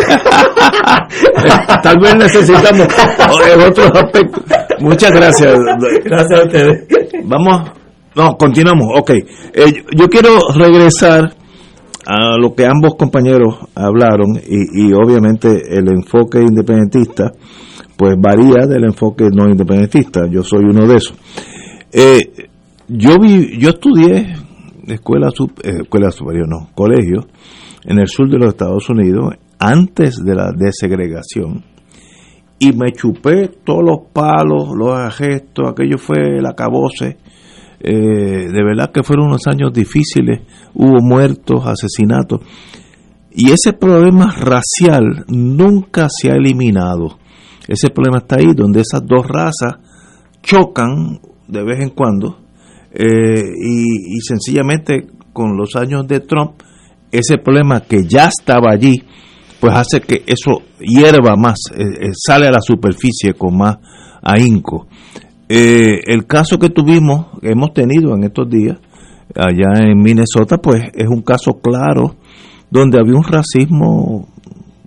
Tal 1.84 1.98
vez 2.02 2.16
necesitamos 2.16 2.88
otros 3.70 3.92
aspectos. 3.94 4.44
Muchas 4.80 5.12
gracias. 5.12 5.56
Gracias 6.04 6.40
a 6.40 6.44
ustedes. 6.44 6.88
Vamos, 7.26 7.72
no, 8.16 8.38
continuamos. 8.38 8.88
Ok. 9.00 9.12
Eh, 9.12 9.84
yo 9.96 10.08
quiero 10.08 10.40
regresar 10.56 11.36
a 12.06 12.38
lo 12.38 12.54
que 12.56 12.66
ambos 12.66 12.96
compañeros 12.96 13.56
hablaron 13.76 14.40
y, 14.48 14.92
obviamente 14.94 15.78
el 15.78 15.92
enfoque 15.92 16.40
independentista 16.40 17.32
pues 17.96 18.16
varía 18.18 18.66
del 18.66 18.86
enfoque 18.86 19.26
no 19.32 19.50
independentista. 19.50 20.22
Yo 20.30 20.42
soy 20.42 20.64
uno 20.64 20.88
de 20.88 20.96
esos. 20.96 21.16
Eh, 21.92 22.48
yo 22.88 23.18
vi, 23.20 23.60
yo 23.60 23.70
estudié 23.70 24.36
escuela, 24.88 25.30
eh, 25.64 25.82
escuela 25.82 26.10
superior, 26.10 26.48
no, 26.48 26.70
colegio 26.74 27.28
en 27.84 28.00
el 28.00 28.08
sur 28.08 28.30
de 28.30 28.38
los 28.38 28.50
Estados 28.50 28.90
Unidos 28.90 29.34
antes 29.60 30.24
de 30.24 30.34
la 30.34 30.52
desegregación 30.56 31.64
y 32.60 32.74
me 32.74 32.92
chupé 32.92 33.50
todos 33.64 33.84
los 33.84 34.12
palos, 34.12 34.70
los 34.76 35.16
gestos, 35.16 35.70
aquello 35.70 35.98
fue 35.98 36.38
el 36.38 36.46
acabose. 36.46 37.18
Eh, 37.82 38.48
de 38.52 38.64
verdad 38.64 38.92
que 38.92 39.04
fueron 39.04 39.28
unos 39.28 39.48
años 39.48 39.72
difíciles 39.72 40.42
hubo 40.74 41.00
muertos, 41.02 41.66
asesinatos. 41.66 42.42
Y 43.32 43.52
ese 43.52 43.74
problema 43.74 44.34
racial 44.36 45.26
nunca 45.28 46.08
se 46.10 46.32
ha 46.32 46.36
eliminado. 46.36 47.20
Ese 47.68 47.90
problema 47.90 48.18
está 48.18 48.38
ahí, 48.38 48.54
donde 48.56 48.82
esas 48.82 49.06
dos 49.06 49.28
razas 49.28 49.78
chocan 50.42 51.20
de 51.48 51.64
vez 51.64 51.80
en 51.82 51.90
cuando. 51.90 52.40
Eh, 52.92 53.44
y, 53.64 54.20
sencillamente 54.22 55.08
con 55.32 55.56
los 55.56 55.76
años 55.76 56.08
de 56.08 56.22
Trump, 56.22 56.62
ese 57.12 57.38
problema 57.38 57.82
que 57.82 58.06
ya 58.08 58.26
estaba 58.28 58.72
allí, 58.72 59.04
pues 59.60 59.74
hace 59.76 60.02
que 60.02 60.24
eso 60.26 60.64
hierva 60.80 61.36
más, 61.36 61.60
eh, 61.76 61.84
eh, 61.84 62.10
sale 62.14 62.48
a 62.48 62.52
la 62.52 62.62
superficie 62.62 63.34
con 63.36 63.58
más 63.58 63.78
ahínco. 64.22 64.88
El 65.50 66.26
caso 66.28 66.60
que 66.60 66.70
tuvimos, 66.70 67.28
que 67.42 67.50
hemos 67.50 67.74
tenido 67.74 68.16
en 68.16 68.24
estos 68.24 68.50
días, 68.50 68.78
allá 69.36 69.80
en 69.82 70.02
Minnesota, 70.02 70.58
pues 70.58 70.84
es 70.94 71.08
un 71.08 71.22
caso 71.22 71.60
claro 71.62 72.16
donde 72.70 73.00
había 73.00 73.16
un 73.16 73.24
racismo 73.24 74.28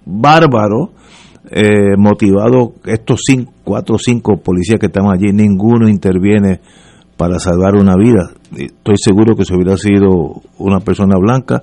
bárbaro, 0.05 0.93
eh, 1.51 1.97
motivado, 1.99 2.75
estos 2.85 3.21
cinco, 3.27 3.53
cuatro 3.65 3.97
o 3.97 3.99
cinco 3.99 4.37
policías 4.37 4.79
que 4.79 4.87
estaban 4.87 5.13
allí, 5.13 5.33
ninguno 5.33 5.89
interviene 5.89 6.61
para 7.17 7.39
salvar 7.39 7.75
una 7.75 7.97
vida. 7.97 8.31
Estoy 8.57 8.97
seguro 8.97 9.35
que 9.35 9.45
si 9.45 9.55
hubiera 9.55 9.77
sido 9.77 10.43
una 10.59 10.81
persona 10.81 11.17
blanca, 11.19 11.63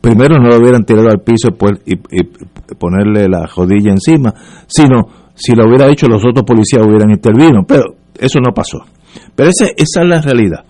primero 0.00 0.38
no 0.38 0.48
lo 0.48 0.56
hubieran 0.56 0.84
tirado 0.84 1.08
al 1.08 1.20
piso 1.20 1.48
y, 1.84 1.94
y 1.94 2.24
ponerle 2.78 3.28
la 3.28 3.46
jodilla 3.46 3.92
encima, 3.92 4.34
sino 4.66 5.06
si 5.34 5.54
lo 5.54 5.68
hubiera 5.68 5.88
hecho 5.88 6.08
los 6.08 6.24
otros 6.24 6.44
policías 6.44 6.84
hubieran 6.84 7.10
intervenido, 7.10 7.62
pero 7.66 7.97
eso 8.18 8.38
no 8.40 8.52
pasó. 8.52 8.78
Pero 9.34 9.50
esa 9.50 9.66
es 9.76 10.08
la 10.08 10.20
realidad. 10.20 10.64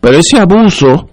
Pero 0.00 0.18
ese 0.18 0.38
abuso 0.38 1.08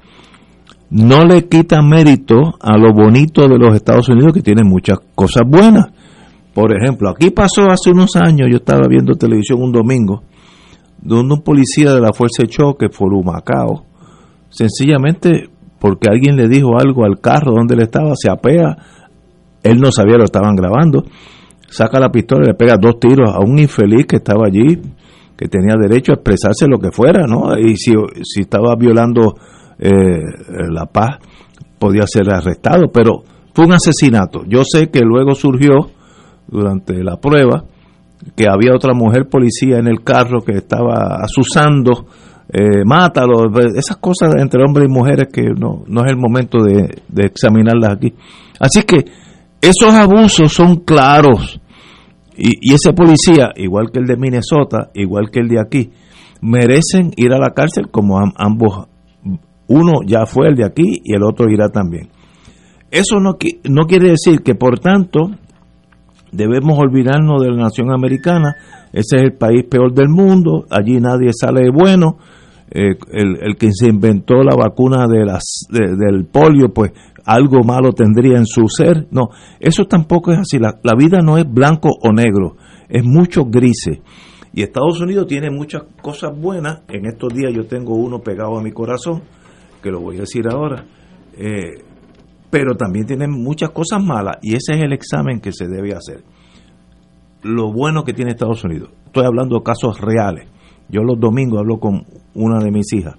no 0.91 1.23
le 1.23 1.47
quita 1.47 1.82
mérito 1.82 2.55
a 2.59 2.77
lo 2.77 2.93
bonito 2.93 3.47
de 3.47 3.57
los 3.57 3.75
Estados 3.75 4.09
Unidos 4.09 4.34
que 4.34 4.41
tiene 4.41 4.63
muchas 4.63 4.99
cosas 5.15 5.43
buenas. 5.47 5.88
Por 6.53 6.75
ejemplo, 6.75 7.09
aquí 7.09 7.29
pasó 7.29 7.69
hace 7.69 7.91
unos 7.91 8.15
años, 8.17 8.49
yo 8.49 8.57
estaba 8.57 8.88
viendo 8.89 9.15
televisión 9.15 9.61
un 9.61 9.71
domingo, 9.71 10.23
donde 11.01 11.36
un 11.36 11.41
policía 11.41 11.93
de 11.93 12.01
la 12.01 12.11
Fuerza 12.11 12.43
de 12.43 12.49
Choque 12.49 12.89
fue 12.91 13.07
Macao, 13.23 13.86
sencillamente 14.49 15.49
porque 15.79 16.09
alguien 16.11 16.36
le 16.36 16.49
dijo 16.49 16.77
algo 16.77 17.05
al 17.05 17.21
carro 17.21 17.53
donde 17.55 17.75
él 17.75 17.82
estaba, 17.82 18.11
se 18.15 18.29
apea, 18.29 18.77
él 19.63 19.79
no 19.79 19.91
sabía 19.93 20.17
lo 20.17 20.25
estaban 20.25 20.55
grabando, 20.55 21.05
saca 21.69 22.01
la 22.01 22.11
pistola 22.11 22.43
y 22.43 22.47
le 22.47 22.53
pega 22.53 22.75
dos 22.75 22.99
tiros 22.99 23.34
a 23.34 23.39
un 23.39 23.57
infeliz 23.57 24.05
que 24.05 24.17
estaba 24.17 24.45
allí 24.45 24.82
que 25.41 25.47
tenía 25.47 25.73
derecho 25.75 26.11
a 26.11 26.15
expresarse 26.15 26.67
lo 26.67 26.77
que 26.77 26.91
fuera, 26.91 27.25
¿no? 27.25 27.57
Y 27.57 27.75
si, 27.75 27.93
si 28.21 28.41
estaba 28.41 28.75
violando 28.75 29.33
eh, 29.79 30.21
la 30.69 30.85
paz, 30.85 31.17
podía 31.79 32.05
ser 32.05 32.29
arrestado, 32.31 32.91
pero 32.93 33.23
fue 33.51 33.65
un 33.65 33.73
asesinato. 33.73 34.43
Yo 34.47 34.61
sé 34.63 34.91
que 34.91 34.99
luego 34.99 35.33
surgió, 35.33 35.89
durante 36.47 37.03
la 37.03 37.17
prueba, 37.17 37.63
que 38.35 38.45
había 38.47 38.75
otra 38.75 38.93
mujer 38.93 39.29
policía 39.29 39.79
en 39.79 39.87
el 39.87 40.03
carro 40.03 40.41
que 40.41 40.57
estaba 40.57 41.23
asusando, 41.23 42.05
eh, 42.53 42.85
mátalo, 42.85 43.49
esas 43.75 43.97
cosas 43.97 44.35
entre 44.37 44.63
hombres 44.63 44.87
y 44.87 44.93
mujeres 44.93 45.29
que 45.33 45.41
no, 45.57 45.83
no 45.87 46.05
es 46.05 46.11
el 46.11 46.17
momento 46.17 46.61
de, 46.61 47.01
de 47.07 47.25
examinarlas 47.25 47.93
aquí. 47.93 48.13
Así 48.59 48.83
que 48.83 49.05
esos 49.59 49.91
abusos 49.91 50.53
son 50.53 50.81
claros 50.81 51.61
y, 52.43 52.73
ese 52.73 52.93
policía, 52.93 53.51
igual 53.55 53.91
que 53.91 53.99
el 53.99 54.05
de 54.05 54.17
Minnesota, 54.17 54.89
igual 54.95 55.29
que 55.31 55.41
el 55.41 55.47
de 55.47 55.59
aquí, 55.59 55.91
merecen 56.41 57.11
ir 57.15 57.33
a 57.33 57.39
la 57.39 57.51
cárcel 57.51 57.89
como 57.91 58.19
ambos. 58.35 58.87
Uno 59.67 60.01
ya 60.05 60.25
fue 60.25 60.47
el 60.47 60.55
de 60.55 60.65
aquí 60.65 61.01
y 61.03 61.13
el 61.13 61.23
otro 61.23 61.49
irá 61.51 61.69
también. 61.69 62.09
Eso 62.89 63.19
no, 63.19 63.37
no 63.69 63.83
quiere 63.85 64.09
decir 64.09 64.41
que, 64.43 64.55
por 64.55 64.79
tanto, 64.79 65.29
debemos 66.31 66.77
olvidarnos 66.79 67.41
de 67.41 67.51
la 67.51 67.63
nación 67.63 67.91
americana. 67.91 68.55
Ese 68.91 69.17
es 69.17 69.23
el 69.23 69.33
país 69.33 69.63
peor 69.69 69.93
del 69.93 70.09
mundo. 70.09 70.65
Allí 70.69 70.99
nadie 70.99 71.29
sale 71.33 71.69
bueno. 71.71 72.17
eh, 72.71 72.95
el, 73.11 73.37
el, 73.41 73.55
que 73.57 73.69
se 73.71 73.87
inventó 73.89 74.43
la 74.43 74.55
vacuna 74.55 75.05
de 75.07 75.25
las, 75.25 75.65
del 75.69 76.25
polio, 76.25 76.69
pues 76.73 76.91
algo 77.34 77.63
malo 77.63 77.93
tendría 77.93 78.38
en 78.38 78.45
su 78.45 78.67
ser. 78.67 79.07
No, 79.11 79.29
eso 79.59 79.86
tampoco 79.86 80.32
es 80.32 80.39
así. 80.39 80.59
La, 80.59 80.95
vida 80.95 81.21
no 81.21 81.38
es 81.38 81.45
blanco 81.49 81.89
o 82.01 82.11
negro, 82.11 82.57
es 82.89 83.03
mucho 83.03 83.45
grises. 83.45 83.99
Y 84.53 84.63
Estados 84.63 84.99
Unidos 84.99 85.27
tiene 85.27 85.49
muchas 85.49 85.84
cosas 86.01 86.32
buenas. 86.38 86.82
En 86.89 87.05
estos 87.05 87.34
días 87.34 87.53
yo 87.53 87.65
tengo 87.65 87.95
uno 87.95 88.19
pegado 88.19 88.57
a 88.57 88.61
mi 88.61 88.71
corazón, 88.71 89.21
que 89.82 89.91
lo 89.91 90.01
voy 90.01 90.17
a 90.17 90.21
decir 90.21 90.43
ahora. 90.51 90.84
Eh, 91.38 91.84
pero 92.49 92.75
también 92.75 93.05
tiene 93.05 93.27
muchas 93.29 93.69
cosas 93.69 94.03
malas 94.03 94.36
y 94.41 94.55
ese 94.55 94.73
es 94.73 94.82
el 94.82 94.91
examen 94.91 95.39
que 95.39 95.53
se 95.53 95.67
debe 95.67 95.93
hacer. 95.93 96.23
Lo 97.43 97.71
bueno 97.71 98.03
que 98.03 98.13
tiene 98.13 98.32
Estados 98.32 98.63
Unidos. 98.65 98.89
Estoy 99.05 99.25
hablando 99.25 99.55
de 99.57 99.63
casos 99.63 100.01
reales. 100.01 100.49
Yo 100.89 101.01
los 101.01 101.17
domingos 101.17 101.59
hablo 101.59 101.79
con 101.79 102.03
una 102.34 102.61
de 102.61 102.71
mis 102.71 102.91
hijas 102.91 103.15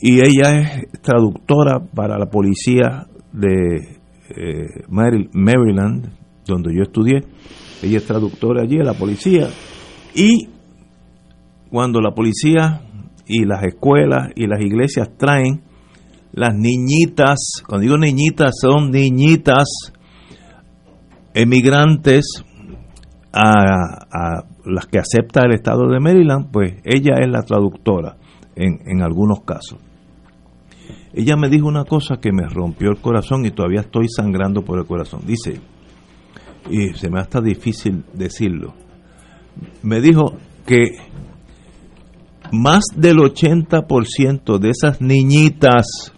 y 0.00 0.20
ella 0.20 0.60
es 0.60 1.02
traductora 1.02 1.80
para 1.94 2.18
la 2.18 2.26
policía 2.26 3.06
de 3.32 4.00
eh, 4.30 4.66
Maryland, 4.88 6.08
donde 6.46 6.74
yo 6.74 6.82
estudié. 6.82 7.20
Ella 7.82 7.98
es 7.98 8.06
traductora 8.06 8.62
allí, 8.62 8.78
de 8.78 8.84
la 8.84 8.94
policía. 8.94 9.48
Y 10.14 10.48
cuando 11.70 12.00
la 12.00 12.12
policía 12.12 12.82
y 13.26 13.44
las 13.44 13.62
escuelas 13.64 14.30
y 14.34 14.46
las 14.46 14.60
iglesias 14.60 15.10
traen 15.16 15.62
las 16.32 16.54
niñitas, 16.54 17.62
cuando 17.66 17.82
digo 17.82 17.98
niñitas, 17.98 18.52
son 18.60 18.90
niñitas 18.90 19.92
emigrantes 21.34 22.44
a, 23.32 24.44
las 24.64 24.86
que 24.86 24.98
acepta 24.98 25.42
el 25.44 25.54
estado 25.54 25.88
de 25.88 26.00
Maryland, 26.00 26.50
pues 26.50 26.74
ella 26.84 27.14
es 27.20 27.28
la 27.28 27.42
traductora 27.42 28.16
en, 28.54 28.80
en 28.86 29.02
algunos 29.02 29.40
casos. 29.40 29.78
Ella 31.12 31.36
me 31.36 31.48
dijo 31.48 31.66
una 31.66 31.84
cosa 31.84 32.16
que 32.20 32.32
me 32.32 32.48
rompió 32.48 32.90
el 32.90 33.00
corazón 33.00 33.44
y 33.46 33.50
todavía 33.50 33.80
estoy 33.80 34.08
sangrando 34.08 34.62
por 34.62 34.78
el 34.78 34.86
corazón. 34.86 35.22
Dice, 35.26 35.60
y 36.70 36.92
se 36.94 37.10
me 37.10 37.20
hace 37.20 37.40
difícil 37.40 38.04
decirlo, 38.12 38.74
me 39.82 40.00
dijo 40.00 40.34
que 40.66 40.98
más 42.52 42.84
del 42.96 43.18
80% 43.18 44.58
de 44.58 44.70
esas 44.70 45.00
niñitas 45.00 46.12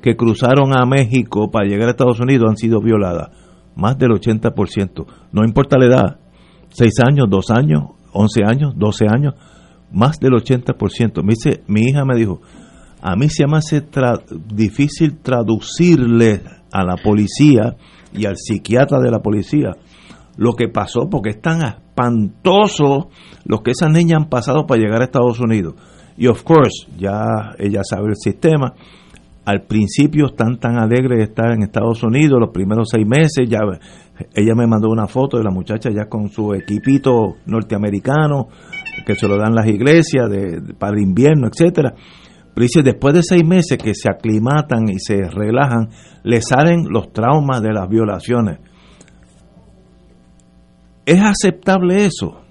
que 0.00 0.16
cruzaron 0.16 0.76
a 0.76 0.84
México 0.84 1.50
para 1.50 1.66
llegar 1.66 1.88
a 1.88 1.92
Estados 1.92 2.20
Unidos 2.20 2.50
han 2.50 2.56
sido 2.56 2.80
violadas. 2.80 3.30
Más 3.74 3.96
del 3.98 4.10
80%. 4.10 5.06
No 5.32 5.44
importa 5.44 5.78
la 5.78 5.86
edad. 5.86 6.20
6 6.70 6.92
años, 7.08 7.26
2 7.28 7.50
años, 7.50 7.82
11 8.12 8.44
años, 8.44 8.74
12 8.76 9.06
años. 9.08 9.34
Más 9.92 10.18
del 10.18 10.32
80%. 10.32 11.22
Me 11.22 11.34
dice, 11.34 11.62
mi 11.66 11.82
hija 11.82 12.04
me 12.04 12.16
dijo, 12.16 12.40
a 13.02 13.16
mí 13.16 13.28
se 13.28 13.46
me 13.46 13.58
hace 13.58 13.84
difícil 14.54 15.18
traducirle 15.18 16.40
a 16.72 16.84
la 16.84 16.96
policía 16.96 17.76
y 18.14 18.26
al 18.26 18.36
psiquiatra 18.36 19.00
de 19.00 19.10
la 19.10 19.20
policía 19.20 19.76
lo 20.36 20.54
que 20.54 20.68
pasó 20.68 21.08
porque 21.10 21.30
es 21.30 21.40
tan 21.40 21.62
espantoso 21.62 23.10
lo 23.44 23.62
que 23.62 23.72
esas 23.72 23.90
niñas 23.90 24.22
han 24.22 24.28
pasado 24.28 24.66
para 24.66 24.80
llegar 24.80 25.02
a 25.02 25.04
Estados 25.04 25.40
Unidos. 25.40 25.74
Y 26.16 26.26
of 26.28 26.42
course, 26.42 26.86
ya 26.96 27.54
ella 27.58 27.80
sabe 27.82 28.08
el 28.08 28.16
sistema. 28.16 28.74
Al 29.44 29.62
principio 29.62 30.26
están 30.26 30.58
tan 30.58 30.78
alegres 30.78 31.18
de 31.18 31.24
estar 31.24 31.50
en 31.50 31.62
Estados 31.62 32.02
Unidos, 32.04 32.38
los 32.38 32.50
primeros 32.50 32.88
seis 32.90 33.04
meses, 33.04 33.48
ya 33.48 33.58
ella 34.34 34.54
me 34.54 34.68
mandó 34.68 34.88
una 34.88 35.08
foto 35.08 35.36
de 35.36 35.42
la 35.42 35.50
muchacha 35.50 35.90
ya 35.90 36.08
con 36.08 36.28
su 36.28 36.54
equipito 36.54 37.36
norteamericano, 37.46 38.46
que 39.04 39.16
se 39.16 39.26
lo 39.26 39.36
dan 39.36 39.54
las 39.54 39.66
iglesias 39.66 40.30
de, 40.30 40.74
para 40.78 40.92
el 40.96 41.02
invierno, 41.02 41.48
etcétera. 41.48 41.94
Pero 42.54 42.64
dice, 42.64 42.82
después 42.82 43.14
de 43.14 43.22
seis 43.22 43.46
meses 43.46 43.78
que 43.78 43.94
se 43.94 44.10
aclimatan 44.10 44.88
y 44.88 44.98
se 44.98 45.28
relajan, 45.28 45.88
le 46.22 46.40
salen 46.42 46.84
los 46.90 47.12
traumas 47.12 47.62
de 47.62 47.72
las 47.72 47.88
violaciones. 47.88 48.58
¿Es 51.06 51.20
aceptable 51.20 52.04
eso? 52.04 52.42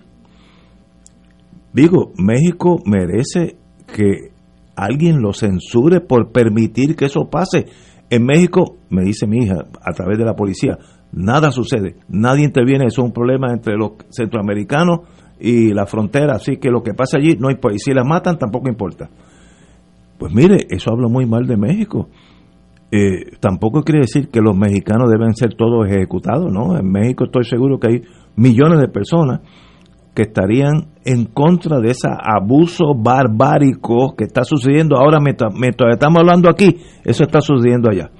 Digo, 1.73 2.11
México 2.17 2.79
merece 2.85 3.57
que 3.95 4.31
alguien 4.75 5.21
lo 5.21 5.33
censure 5.33 6.01
por 6.01 6.31
permitir 6.31 6.95
que 6.95 7.05
eso 7.05 7.29
pase. 7.29 7.67
En 8.09 8.25
México, 8.25 8.77
me 8.89 9.03
dice 9.03 9.27
mi 9.27 9.45
hija, 9.45 9.65
a 9.81 9.93
través 9.93 10.17
de 10.17 10.25
la 10.25 10.35
policía, 10.35 10.77
nada 11.13 11.51
sucede, 11.51 11.95
nadie 12.09 12.43
interviene, 12.43 12.87
eso 12.87 13.01
es 13.01 13.07
un 13.07 13.13
problema 13.13 13.53
entre 13.53 13.75
los 13.77 13.91
centroamericanos 14.09 15.01
y 15.39 15.73
la 15.73 15.85
frontera, 15.85 16.35
así 16.35 16.57
que 16.57 16.69
lo 16.69 16.83
que 16.83 16.93
pasa 16.93 17.17
allí 17.17 17.37
no 17.37 17.47
hay 17.47 17.57
si 17.77 17.93
la 17.93 18.03
matan 18.03 18.37
tampoco 18.37 18.69
importa. 18.69 19.09
Pues 20.21 20.35
mire, 20.35 20.67
eso 20.69 20.91
habla 20.91 21.07
muy 21.07 21.25
mal 21.25 21.47
de 21.47 21.57
México. 21.57 22.07
Eh, 22.91 23.37
tampoco 23.39 23.81
quiere 23.81 24.01
decir 24.01 24.29
que 24.29 24.39
los 24.39 24.55
mexicanos 24.55 25.09
deben 25.09 25.33
ser 25.33 25.55
todos 25.55 25.87
ejecutados, 25.87 26.51
¿no? 26.53 26.77
En 26.77 26.91
México 26.91 27.23
estoy 27.23 27.43
seguro 27.43 27.79
que 27.79 27.87
hay 27.87 28.01
millones 28.35 28.79
de 28.79 28.87
personas 28.87 29.39
que 30.13 30.21
estarían 30.21 30.89
en 31.05 31.25
contra 31.25 31.79
de 31.79 31.89
ese 31.89 32.07
abuso 32.07 32.93
barbárico 32.95 34.13
que 34.15 34.25
está 34.25 34.43
sucediendo 34.43 34.95
ahora 34.95 35.17
mientras, 35.19 35.55
estamos 35.91 36.19
hablando 36.19 36.51
aquí, 36.51 36.77
eso 37.03 37.23
está 37.23 37.41
sucediendo 37.41 37.89
allá. 37.89 38.11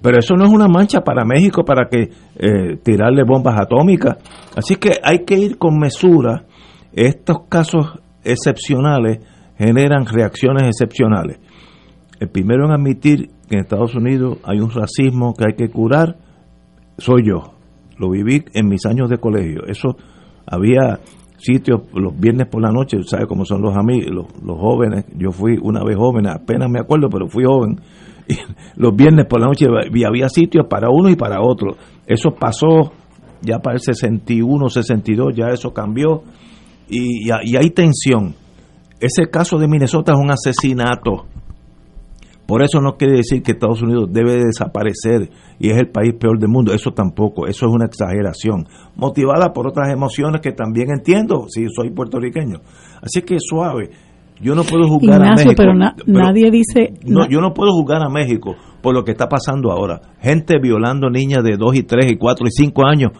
Pero 0.00 0.18
eso 0.18 0.36
no 0.36 0.46
es 0.46 0.50
una 0.50 0.68
mancha 0.68 1.02
para 1.02 1.26
México 1.26 1.66
para 1.66 1.86
que 1.90 2.12
eh, 2.36 2.78
tirarle 2.82 3.24
bombas 3.28 3.60
atómicas. 3.60 4.16
Así 4.56 4.76
que 4.76 4.92
hay 5.02 5.26
que 5.26 5.38
ir 5.38 5.58
con 5.58 5.78
mesura. 5.78 6.46
Estos 6.94 7.40
casos 7.50 7.98
excepcionales 8.24 9.18
generan 9.58 10.06
reacciones 10.06 10.64
excepcionales. 10.64 11.38
El 12.20 12.28
primero 12.28 12.64
en 12.66 12.72
admitir 12.72 13.28
que 13.48 13.56
en 13.56 13.60
Estados 13.60 13.94
Unidos 13.94 14.38
hay 14.44 14.60
un 14.60 14.70
racismo 14.70 15.34
que 15.34 15.44
hay 15.48 15.56
que 15.56 15.68
curar 15.72 16.16
soy 16.98 17.26
yo. 17.26 17.54
Lo 17.98 18.10
viví 18.10 18.44
en 18.54 18.68
mis 18.68 18.84
años 18.86 19.08
de 19.08 19.18
colegio. 19.18 19.66
Eso 19.66 19.96
había 20.46 21.00
sitios 21.38 21.82
los 21.92 22.18
viernes 22.18 22.48
por 22.48 22.62
la 22.62 22.70
noche, 22.70 22.98
¿sabe 23.04 23.26
cómo 23.26 23.44
son 23.44 23.60
los 23.60 23.76
amigos, 23.76 24.26
los, 24.42 24.58
jóvenes? 24.58 25.04
Yo 25.16 25.30
fui 25.30 25.58
una 25.60 25.84
vez 25.84 25.96
joven, 25.96 26.26
apenas 26.26 26.70
me 26.70 26.80
acuerdo, 26.80 27.08
pero 27.10 27.28
fui 27.28 27.44
joven. 27.44 27.80
Y 28.28 28.34
los 28.74 28.96
viernes 28.96 29.26
por 29.26 29.38
la 29.38 29.46
noche 29.46 29.66
había 30.04 30.28
sitios 30.28 30.66
para 30.68 30.88
uno 30.90 31.08
y 31.08 31.14
para 31.14 31.40
otro. 31.40 31.76
Eso 32.08 32.30
pasó 32.30 32.92
ya 33.40 33.60
para 33.60 33.74
el 33.74 33.80
61, 33.80 34.68
62, 34.68 35.32
ya 35.32 35.46
eso 35.50 35.72
cambió. 35.72 36.24
Y 36.88 37.30
hay 37.30 37.70
tensión 37.70 38.34
ese 39.00 39.28
caso 39.30 39.58
de 39.58 39.68
Minnesota 39.68 40.12
es 40.12 40.18
un 40.18 40.30
asesinato. 40.30 41.26
Por 42.46 42.62
eso 42.62 42.80
no 42.80 42.96
quiere 42.96 43.16
decir 43.16 43.42
que 43.42 43.52
Estados 43.52 43.82
Unidos 43.82 44.08
debe 44.12 44.36
desaparecer 44.36 45.30
y 45.58 45.70
es 45.70 45.78
el 45.78 45.88
país 45.88 46.14
peor 46.14 46.38
del 46.38 46.48
mundo. 46.48 46.72
Eso 46.72 46.92
tampoco, 46.92 47.48
eso 47.48 47.66
es 47.66 47.72
una 47.72 47.86
exageración. 47.86 48.66
Motivada 48.94 49.52
por 49.52 49.66
otras 49.66 49.92
emociones 49.92 50.40
que 50.40 50.52
también 50.52 50.90
entiendo 50.90 51.46
si 51.48 51.66
soy 51.68 51.90
puertorriqueño. 51.90 52.60
Así 53.02 53.22
que 53.22 53.36
suave. 53.40 53.90
Yo 54.40 54.54
no 54.54 54.62
puedo 54.62 54.86
juzgar 54.86 55.22
a 55.24 55.32
México. 55.32 55.54
Pero, 55.56 55.74
nadie 55.74 56.50
dice. 56.50 56.92
No, 57.04 57.26
yo 57.28 57.40
no 57.40 57.52
puedo 57.52 57.72
juzgar 57.72 58.02
a 58.02 58.08
México 58.08 58.54
por 58.80 58.94
lo 58.94 59.02
que 59.02 59.12
está 59.12 59.28
pasando 59.28 59.72
ahora. 59.72 60.00
Gente 60.20 60.58
violando 60.60 61.10
niñas 61.10 61.42
de 61.42 61.56
2 61.56 61.74
y 61.74 61.82
3 61.82 62.12
y 62.12 62.16
4 62.16 62.46
y 62.46 62.50
5 62.50 62.86
años 62.86 63.10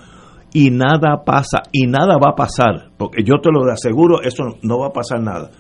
y 0.53 0.71
nada 0.71 1.25
pasa 1.25 1.63
y 1.73 1.87
nada 1.87 2.17
va 2.17 2.31
a 2.31 2.37
pasar. 2.37 2.91
Porque 2.97 3.25
yo 3.25 3.41
te 3.43 3.51
lo 3.51 3.65
aseguro, 3.73 4.23
eso 4.23 4.45
no 4.63 4.79
va 4.79 4.89
a 4.89 4.93
pasar 4.93 5.21
nada 5.21 5.51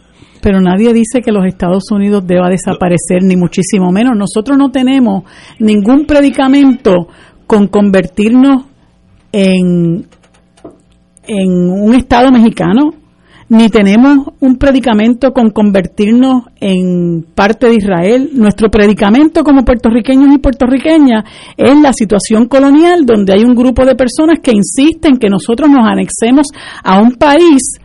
pero 0.47 0.61
nadie 0.61 0.93
dice 0.93 1.23
que 1.23 1.33
los 1.33 1.45
Estados 1.45 1.91
Unidos 1.91 2.25
deba 2.25 2.49
desaparecer, 2.49 3.25
ni 3.25 3.35
muchísimo 3.35 3.91
menos. 3.91 4.17
Nosotros 4.17 4.57
no 4.57 4.71
tenemos 4.71 5.25
ningún 5.59 6.07
predicamento 6.07 7.09
con 7.49 7.67
convertirnos 7.67 8.63
en, 9.33 10.07
en 11.27 11.51
un 11.51 11.95
Estado 11.97 12.31
mexicano, 12.31 12.95
ni 13.49 13.69
tenemos 13.71 14.19
un 14.39 14.57
predicamento 14.57 15.33
con 15.33 15.51
convertirnos 15.51 16.45
en 16.61 17.27
parte 17.35 17.67
de 17.67 17.75
Israel. 17.75 18.31
Nuestro 18.35 18.71
predicamento 18.71 19.43
como 19.43 19.65
puertorriqueños 19.65 20.33
y 20.33 20.39
puertorriqueñas 20.39 21.25
es 21.57 21.81
la 21.81 21.93
situación 21.93 22.47
colonial 22.47 23.05
donde 23.05 23.33
hay 23.33 23.43
un 23.43 23.57
grupo 23.57 23.85
de 23.85 23.97
personas 23.97 24.39
que 24.41 24.53
insisten 24.53 25.17
que 25.17 25.29
nosotros 25.29 25.69
nos 25.69 25.85
anexemos 25.85 26.47
a 26.85 27.01
un 27.01 27.17
país 27.17 27.81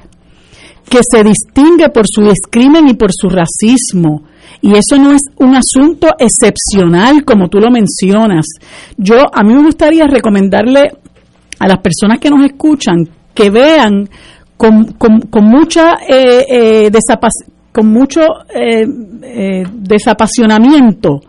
que 0.91 0.99
se 1.09 1.23
distingue 1.23 1.87
por 1.87 2.03
su 2.05 2.21
discrimen 2.21 2.89
y 2.89 2.95
por 2.95 3.11
su 3.13 3.29
racismo. 3.29 4.23
Y 4.61 4.73
eso 4.73 5.01
no 5.01 5.11
es 5.11 5.21
un 5.37 5.55
asunto 5.55 6.09
excepcional 6.19 7.23
como 7.23 7.47
tú 7.47 7.59
lo 7.59 7.71
mencionas. 7.71 8.45
Yo 8.97 9.15
a 9.33 9.41
mí 9.41 9.53
me 9.53 9.63
gustaría 9.63 10.05
recomendarle 10.05 10.91
a 11.59 11.67
las 11.67 11.77
personas 11.77 12.19
que 12.19 12.29
nos 12.29 12.43
escuchan 12.43 13.07
que 13.33 13.49
vean 13.49 14.09
con, 14.57 14.93
con, 14.97 15.45
mucha 15.45 15.93
eh, 16.07 16.45
eh, 16.49 16.91
con 17.71 17.87
mucho 17.87 18.21
eh, 18.53 19.63
desapasionamiento 19.73 21.21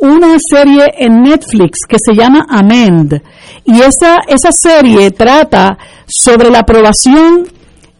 una 0.00 0.36
serie 0.38 0.84
en 0.98 1.22
Netflix 1.22 1.80
que 1.88 1.96
se 1.98 2.14
llama 2.14 2.46
Amend 2.48 3.20
y 3.64 3.80
esa 3.80 4.20
esa 4.28 4.52
serie 4.52 5.10
trata 5.10 5.76
sobre 6.06 6.50
la 6.50 6.60
aprobación 6.60 7.46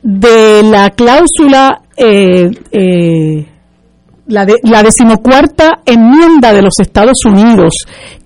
de 0.03 0.63
la 0.63 0.91
cláusula 0.91 1.83
eh, 1.97 2.51
eh, 2.73 3.47
la, 4.27 4.47
de, 4.47 4.55
la 4.63 4.83
decimocuarta 4.83 5.81
enmienda 5.85 6.53
de 6.53 6.63
los 6.63 6.79
Estados 6.81 7.25
Unidos, 7.27 7.75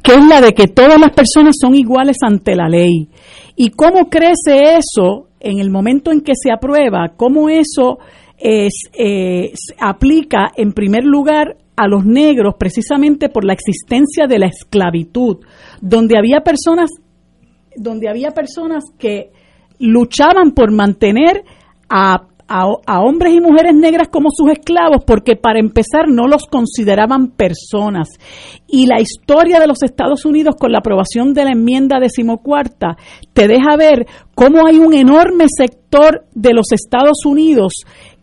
que 0.03 0.13
es 0.13 0.25
la 0.25 0.41
de 0.41 0.53
que 0.53 0.69
todas 0.69 1.01
las 1.01 1.11
personas 1.13 1.57
son 1.61 1.75
iguales 1.75 2.19
ante 2.23 2.55
la 2.55 2.69
ley. 2.69 3.09
¿Y 3.57 3.71
cómo 3.71 4.09
crece 4.09 4.77
eso 4.79 5.29
en 5.41 5.59
el 5.59 5.71
momento 5.71 6.13
en 6.13 6.21
que 6.21 6.33
se 6.35 6.53
aprueba? 6.53 7.13
¿Cómo 7.17 7.49
eso 7.49 7.99
es, 8.39 8.73
eh, 8.93 9.53
aplica 9.81 10.53
en 10.57 10.73
primer 10.73 11.05
lugar 11.05 11.57
a 11.77 11.89
los 11.89 12.05
negros 12.05 12.55
precisamente 12.59 13.29
por 13.29 13.45
la 13.45 13.53
existencia 13.53 14.27
de 14.27 14.39
la 14.39 14.47
esclavitud, 14.47 15.39
donde 15.81 16.19
había 16.19 16.41
personas, 16.41 16.91
donde 17.77 18.09
había 18.09 18.31
personas 18.31 18.85
que 18.99 19.31
luchaban 19.79 20.53
por 20.53 20.71
mantener 20.71 21.43
a 21.89 22.29
a, 22.49 23.01
hombres 23.01 23.35
y 23.35 23.41
mujeres 23.41 23.75
negras 23.75 24.09
como 24.09 24.29
sus 24.31 24.51
esclavos 24.51 25.03
porque 25.07 25.37
para 25.37 25.59
empezar 25.59 26.09
no 26.09 26.27
los 26.27 26.47
consideraban 26.47 27.29
personas. 27.29 28.09
Y 28.67 28.87
la 28.87 29.01
historia 29.01 29.61
de 29.61 29.67
los 29.67 29.83
Estados 29.83 30.25
Unidos 30.25 30.55
con 30.59 30.73
la 30.73 30.79
aprobación 30.79 31.33
de 31.33 31.45
la 31.45 31.53
enmienda 31.53 31.99
decimocuarta 32.01 32.97
te 33.33 33.49
deja 33.49 33.77
ver 33.77 34.07
cómo 34.35 34.67
hay 34.67 34.79
un 34.79 34.95
enorme 34.95 35.47
sector 35.49 36.27
de 36.35 36.53
los 36.53 36.73
Estados 36.73 37.25
Unidos 37.25 37.73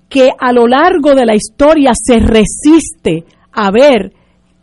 que 0.09 0.29
a 0.37 0.51
lo 0.51 0.67
largo 0.67 1.15
de 1.15 1.25
la 1.25 1.35
historia 1.35 1.93
se 1.95 2.19
resiste 2.19 3.25
a 3.51 3.71
ver 3.71 4.13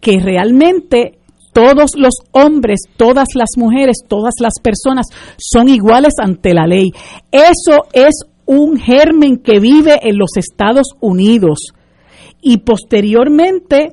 que 0.00 0.20
realmente 0.20 1.18
todos 1.52 1.92
los 1.96 2.14
hombres, 2.32 2.82
todas 2.96 3.28
las 3.34 3.48
mujeres, 3.56 3.96
todas 4.06 4.34
las 4.40 4.60
personas 4.62 5.06
son 5.38 5.68
iguales 5.68 6.14
ante 6.22 6.54
la 6.54 6.66
ley. 6.66 6.90
Eso 7.32 7.86
es 7.92 8.14
un 8.48 8.78
germen 8.78 9.36
que 9.36 9.60
vive 9.60 10.00
en 10.02 10.18
los 10.18 10.30
Estados 10.36 10.94
Unidos 11.00 11.74
y 12.40 12.58
posteriormente, 12.58 13.92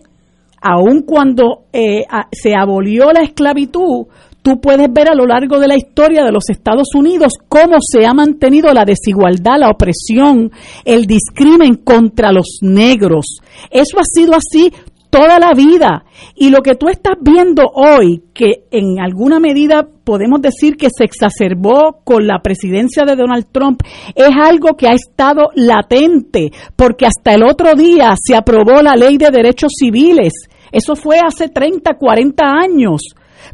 aun 0.62 1.02
cuando 1.02 1.66
eh, 1.74 2.04
se 2.32 2.54
abolió 2.58 3.12
la 3.12 3.22
esclavitud, 3.22 4.08
tú 4.42 4.62
puedes 4.62 4.88
ver 4.94 5.10
a 5.10 5.16
lo 5.16 5.26
largo 5.26 5.60
de 5.60 5.68
la 5.68 5.76
historia 5.76 6.24
de 6.24 6.32
los 6.32 6.50
Estados 6.50 6.96
Unidos 6.96 7.34
cómo 7.50 7.78
se 7.82 8.06
ha 8.06 8.14
mantenido 8.14 8.72
la 8.74 8.86
desigualdad, 8.86 9.60
la 9.60 9.70
opresión, 9.70 10.52
el 10.86 11.06
discrimen 11.06 11.76
contra 11.76 12.32
los 12.32 12.60
negros. 12.62 13.26
Eso 13.70 14.00
ha 14.00 14.04
sido 14.06 14.36
así 14.36 14.72
toda 15.16 15.40
la 15.40 15.54
vida. 15.54 16.04
Y 16.36 16.50
lo 16.50 16.62
que 16.62 16.76
tú 16.76 16.90
estás 16.90 17.16
viendo 17.22 17.64
hoy, 17.74 18.24
que 18.34 18.66
en 18.70 19.00
alguna 19.00 19.40
medida 19.40 19.88
podemos 20.04 20.42
decir 20.42 20.76
que 20.76 20.90
se 20.96 21.06
exacerbó 21.06 22.02
con 22.04 22.28
la 22.28 22.40
presidencia 22.40 23.06
de 23.06 23.16
Donald 23.16 23.46
Trump, 23.50 23.82
es 24.14 24.30
algo 24.36 24.76
que 24.76 24.90
ha 24.90 24.94
estado 24.94 25.52
latente, 25.56 26.52
porque 26.76 27.06
hasta 27.06 27.34
el 27.34 27.44
otro 27.44 27.76
día 27.76 28.14
se 28.22 28.36
aprobó 28.36 28.82
la 28.82 28.96
ley 28.96 29.18
de 29.18 29.32
derechos 29.32 29.72
civiles. 29.80 30.34
Eso 30.70 30.98
fue 30.98 31.20
hace 31.26 31.48
30, 31.48 31.94
40 31.94 32.44
años. 32.46 33.02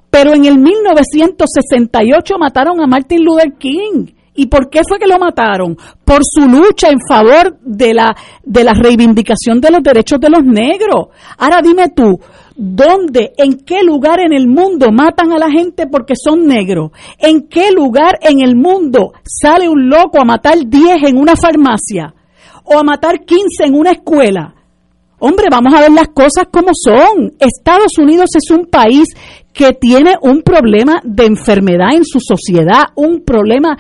Pero 0.09 0.33
en 0.33 0.45
el 0.45 0.57
1968 0.57 2.35
mataron 2.39 2.81
a 2.81 2.87
Martin 2.87 3.23
Luther 3.23 3.53
King 3.59 4.07
¿Y 4.33 4.47
por 4.47 4.69
qué 4.69 4.81
fue 4.87 4.97
que 4.97 5.07
lo 5.07 5.19
mataron? 5.19 5.77
Por 6.05 6.21
su 6.23 6.47
lucha 6.47 6.89
en 6.89 6.99
favor 7.07 7.57
de 7.61 7.93
la, 7.93 8.15
de 8.43 8.63
la 8.63 8.73
reivindicación 8.73 9.59
de 9.59 9.71
los 9.71 9.83
derechos 9.83 10.19
de 10.19 10.29
los 10.29 10.43
negros. 10.43 11.07
Ahora 11.37 11.61
dime 11.61 11.89
tú, 11.89 12.17
¿dónde, 12.55 13.33
en 13.37 13.57
qué 13.65 13.83
lugar 13.83 14.21
en 14.21 14.31
el 14.31 14.47
mundo 14.47 14.87
matan 14.91 15.33
a 15.33 15.37
la 15.37 15.49
gente 15.51 15.87
porque 15.87 16.13
son 16.15 16.45
negros? 16.45 16.91
¿En 17.19 17.49
qué 17.49 17.71
lugar 17.71 18.19
en 18.21 18.41
el 18.41 18.55
mundo 18.55 19.11
sale 19.23 19.67
un 19.67 19.89
loco 19.89 20.19
a 20.19 20.25
matar 20.25 20.57
10 20.65 21.09
en 21.09 21.17
una 21.17 21.35
farmacia? 21.35 22.13
¿O 22.63 22.79
a 22.79 22.83
matar 22.83 23.25
15 23.25 23.65
en 23.65 23.75
una 23.75 23.91
escuela? 23.91 24.55
Hombre, 25.23 25.49
vamos 25.51 25.71
a 25.75 25.81
ver 25.81 25.91
las 25.91 26.07
cosas 26.07 26.45
como 26.51 26.71
son. 26.73 27.33
Estados 27.37 27.91
Unidos 27.99 28.31
es 28.35 28.49
un 28.49 28.65
país 28.65 29.05
que 29.53 29.73
tiene 29.73 30.15
un 30.19 30.41
problema 30.41 30.99
de 31.03 31.25
enfermedad 31.25 31.93
en 31.93 32.03
su 32.03 32.19
sociedad, 32.19 32.85
un 32.95 33.23
problema 33.23 33.77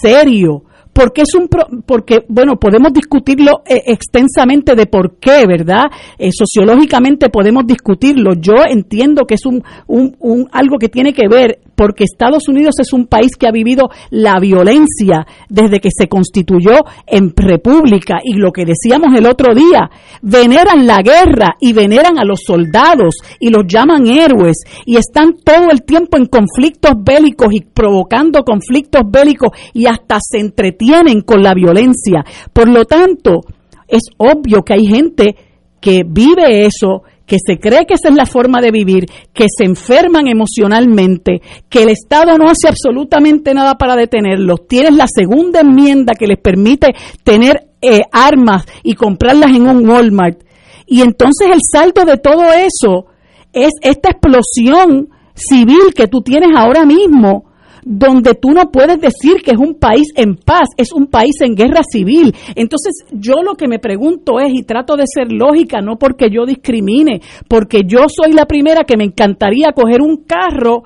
serio. 0.00 0.62
Porque 0.94 1.22
es 1.22 1.34
un 1.34 1.48
porque 1.84 2.24
bueno 2.28 2.56
podemos 2.56 2.92
discutirlo 2.92 3.62
eh, 3.66 3.82
extensamente 3.86 4.74
de 4.74 4.86
por 4.86 5.16
qué, 5.18 5.44
¿verdad? 5.46 5.84
Eh, 6.18 6.30
sociológicamente 6.30 7.30
podemos 7.30 7.66
discutirlo. 7.66 8.34
Yo 8.38 8.54
entiendo 8.68 9.24
que 9.26 9.34
es 9.34 9.44
un, 9.44 9.62
un, 9.88 10.16
un 10.20 10.48
algo 10.52 10.78
que 10.78 10.88
tiene 10.88 11.12
que 11.12 11.28
ver 11.28 11.58
porque 11.76 12.04
Estados 12.04 12.48
Unidos 12.48 12.76
es 12.78 12.92
un 12.92 13.06
país 13.06 13.32
que 13.36 13.48
ha 13.48 13.50
vivido 13.50 13.88
la 14.10 14.38
violencia 14.40 15.26
desde 15.48 15.80
que 15.80 15.88
se 15.90 16.08
constituyó 16.08 16.84
en 17.06 17.32
república 17.34 18.18
y 18.22 18.34
lo 18.34 18.52
que 18.52 18.64
decíamos 18.64 19.12
el 19.16 19.26
otro 19.26 19.54
día, 19.54 19.90
veneran 20.22 20.86
la 20.86 21.02
guerra 21.02 21.56
y 21.60 21.72
veneran 21.72 22.18
a 22.18 22.24
los 22.24 22.42
soldados 22.46 23.16
y 23.40 23.50
los 23.50 23.64
llaman 23.66 24.06
héroes 24.06 24.58
y 24.86 24.96
están 24.96 25.34
todo 25.42 25.70
el 25.72 25.82
tiempo 25.82 26.16
en 26.16 26.26
conflictos 26.26 26.92
bélicos 27.02 27.48
y 27.50 27.62
provocando 27.62 28.44
conflictos 28.44 29.02
bélicos 29.10 29.50
y 29.72 29.86
hasta 29.86 30.18
se 30.20 30.38
entretienen 30.38 30.83
con 31.24 31.42
la 31.42 31.54
violencia. 31.54 32.24
Por 32.52 32.68
lo 32.68 32.84
tanto, 32.84 33.40
es 33.88 34.02
obvio 34.16 34.62
que 34.62 34.74
hay 34.74 34.86
gente 34.86 35.36
que 35.80 36.02
vive 36.06 36.66
eso, 36.66 37.02
que 37.26 37.36
se 37.44 37.58
cree 37.58 37.86
que 37.86 37.94
esa 37.94 38.08
es 38.08 38.14
la 38.14 38.26
forma 38.26 38.60
de 38.60 38.70
vivir, 38.70 39.06
que 39.32 39.46
se 39.54 39.64
enferman 39.64 40.28
emocionalmente, 40.28 41.40
que 41.68 41.82
el 41.82 41.90
Estado 41.90 42.36
no 42.38 42.50
hace 42.50 42.68
absolutamente 42.68 43.54
nada 43.54 43.74
para 43.74 43.96
detenerlos. 43.96 44.66
Tienes 44.66 44.94
la 44.94 45.06
segunda 45.06 45.60
enmienda 45.60 46.14
que 46.18 46.26
les 46.26 46.38
permite 46.38 46.88
tener 47.22 47.68
eh, 47.80 48.00
armas 48.12 48.64
y 48.82 48.94
comprarlas 48.94 49.50
en 49.54 49.68
un 49.68 49.88
Walmart. 49.88 50.42
Y 50.86 51.00
entonces 51.00 51.48
el 51.52 51.60
salto 51.70 52.04
de 52.04 52.18
todo 52.18 52.52
eso 52.52 53.06
es 53.52 53.70
esta 53.82 54.10
explosión 54.10 55.08
civil 55.34 55.94
que 55.94 56.08
tú 56.08 56.20
tienes 56.20 56.50
ahora 56.56 56.84
mismo 56.84 57.53
donde 57.84 58.34
tú 58.34 58.50
no 58.52 58.70
puedes 58.70 58.98
decir 58.98 59.42
que 59.44 59.52
es 59.52 59.58
un 59.58 59.74
país 59.74 60.08
en 60.16 60.36
paz, 60.36 60.68
es 60.76 60.92
un 60.92 61.06
país 61.06 61.40
en 61.40 61.54
guerra 61.54 61.82
civil. 61.88 62.34
Entonces 62.54 63.04
yo 63.12 63.42
lo 63.44 63.54
que 63.54 63.68
me 63.68 63.78
pregunto 63.78 64.40
es, 64.40 64.52
y 64.52 64.62
trato 64.62 64.96
de 64.96 65.04
ser 65.06 65.30
lógica, 65.30 65.80
no 65.80 65.96
porque 65.96 66.30
yo 66.30 66.46
discrimine, 66.46 67.20
porque 67.48 67.82
yo 67.86 68.06
soy 68.08 68.32
la 68.32 68.46
primera 68.46 68.84
que 68.84 68.96
me 68.96 69.04
encantaría 69.04 69.72
coger 69.72 70.00
un 70.00 70.24
carro 70.24 70.82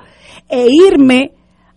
e 0.48 0.66
irme 0.70 1.32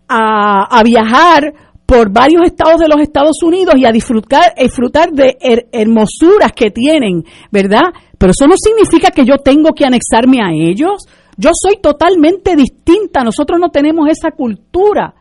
a, 0.07 0.81
viajar 0.83 1.53
por 1.85 2.11
varios 2.11 2.43
estados 2.45 2.79
de 2.79 2.87
los 2.87 2.99
Estados 2.99 3.43
Unidos 3.43 3.75
y 3.77 3.85
a 3.85 3.91
disfrutar, 3.91 4.53
disfrutar 4.57 5.11
de 5.11 5.37
hermosuras 5.71 6.51
que 6.53 6.71
tienen, 6.71 7.23
¿verdad? 7.51 7.93
Pero 8.17 8.31
eso 8.31 8.47
no 8.47 8.55
significa 8.57 9.11
que 9.11 9.25
yo 9.25 9.37
tengo 9.37 9.71
que 9.73 9.85
anexarme 9.85 10.39
a 10.41 10.51
ellos. 10.51 11.05
Yo 11.41 11.49
soy 11.59 11.77
totalmente 11.81 12.55
distinta, 12.55 13.23
nosotros 13.23 13.59
no 13.59 13.69
tenemos 13.69 14.07
esa 14.09 14.29
cultura. 14.29 15.15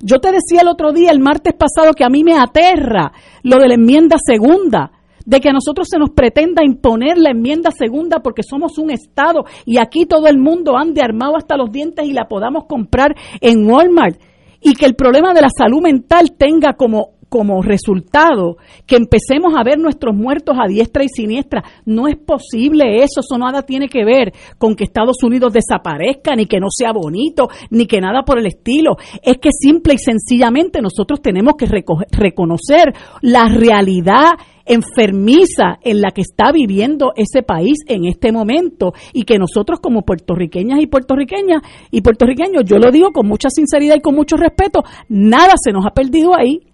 Yo 0.00 0.18
te 0.18 0.30
decía 0.30 0.60
el 0.60 0.68
otro 0.68 0.92
día, 0.92 1.10
el 1.10 1.18
martes 1.18 1.54
pasado, 1.54 1.94
que 1.94 2.04
a 2.04 2.10
mí 2.10 2.22
me 2.22 2.34
aterra 2.38 3.10
lo 3.42 3.56
de 3.56 3.68
la 3.68 3.74
enmienda 3.74 4.16
segunda, 4.22 4.92
de 5.24 5.40
que 5.40 5.48
a 5.48 5.54
nosotros 5.54 5.88
se 5.90 5.98
nos 5.98 6.10
pretenda 6.10 6.62
imponer 6.62 7.16
la 7.16 7.30
enmienda 7.30 7.70
segunda 7.70 8.18
porque 8.18 8.42
somos 8.42 8.76
un 8.76 8.90
Estado 8.90 9.46
y 9.64 9.78
aquí 9.78 10.04
todo 10.04 10.26
el 10.26 10.36
mundo 10.36 10.76
ande 10.76 11.00
armado 11.00 11.38
hasta 11.38 11.56
los 11.56 11.72
dientes 11.72 12.04
y 12.04 12.12
la 12.12 12.28
podamos 12.28 12.64
comprar 12.66 13.16
en 13.40 13.66
Walmart. 13.66 14.20
Y 14.60 14.74
que 14.74 14.84
el 14.84 14.94
problema 14.94 15.32
de 15.32 15.40
la 15.40 15.48
salud 15.48 15.80
mental 15.80 16.32
tenga 16.36 16.74
como 16.74 17.12
como 17.32 17.62
resultado 17.62 18.58
que 18.86 18.96
empecemos 18.96 19.54
a 19.56 19.64
ver 19.64 19.78
nuestros 19.78 20.14
muertos 20.14 20.54
a 20.60 20.68
diestra 20.68 21.02
y 21.02 21.08
siniestra. 21.08 21.64
No 21.86 22.06
es 22.06 22.16
posible 22.16 22.98
eso, 22.98 23.20
eso 23.20 23.38
nada 23.38 23.62
tiene 23.62 23.88
que 23.88 24.04
ver 24.04 24.34
con 24.58 24.76
que 24.76 24.84
Estados 24.84 25.22
Unidos 25.22 25.54
desaparezca, 25.54 26.36
ni 26.36 26.44
que 26.44 26.60
no 26.60 26.66
sea 26.68 26.92
bonito, 26.92 27.48
ni 27.70 27.86
que 27.86 28.02
nada 28.02 28.22
por 28.22 28.38
el 28.38 28.44
estilo. 28.44 28.96
Es 29.22 29.38
que 29.38 29.48
simple 29.50 29.94
y 29.94 29.98
sencillamente 29.98 30.82
nosotros 30.82 31.22
tenemos 31.22 31.54
que 31.56 31.64
reconocer 32.10 32.92
la 33.22 33.48
realidad 33.48 34.32
enfermiza 34.66 35.78
en 35.82 36.02
la 36.02 36.10
que 36.10 36.20
está 36.20 36.52
viviendo 36.52 37.12
ese 37.16 37.42
país 37.42 37.78
en 37.88 38.04
este 38.04 38.30
momento 38.30 38.92
y 39.14 39.22
que 39.22 39.38
nosotros 39.38 39.80
como 39.80 40.02
puertorriqueñas 40.02 40.80
y 40.82 40.86
puertorriqueñas 40.86 41.62
y 41.90 42.02
puertorriqueños, 42.02 42.62
yo 42.66 42.76
lo 42.76 42.92
digo 42.92 43.10
con 43.10 43.26
mucha 43.26 43.48
sinceridad 43.48 43.96
y 43.96 44.00
con 44.00 44.14
mucho 44.14 44.36
respeto, 44.36 44.84
nada 45.08 45.54
se 45.56 45.72
nos 45.72 45.86
ha 45.86 45.90
perdido 45.90 46.36
ahí 46.36 46.71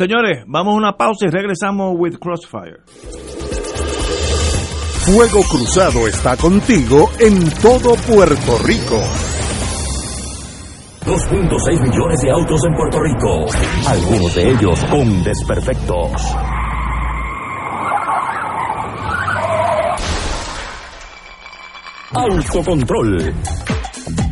Señores, 0.00 0.44
vamos 0.46 0.72
a 0.72 0.76
una 0.78 0.92
pausa 0.96 1.26
y 1.26 1.28
regresamos 1.28 1.92
with 1.94 2.14
Crossfire. 2.18 2.80
Fuego 5.04 5.42
Cruzado 5.42 6.08
está 6.08 6.38
contigo 6.38 7.10
en 7.18 7.50
todo 7.60 7.94
Puerto 8.08 8.56
Rico. 8.64 8.98
2.6 11.04 11.82
millones 11.82 12.22
de 12.22 12.30
autos 12.30 12.60
en 12.66 12.74
Puerto 12.76 12.98
Rico, 12.98 13.46
algunos 13.86 14.34
de 14.36 14.50
ellos 14.52 14.82
con 14.86 15.22
desperfectos. 15.22 16.34
Autocontrol. 22.14 23.34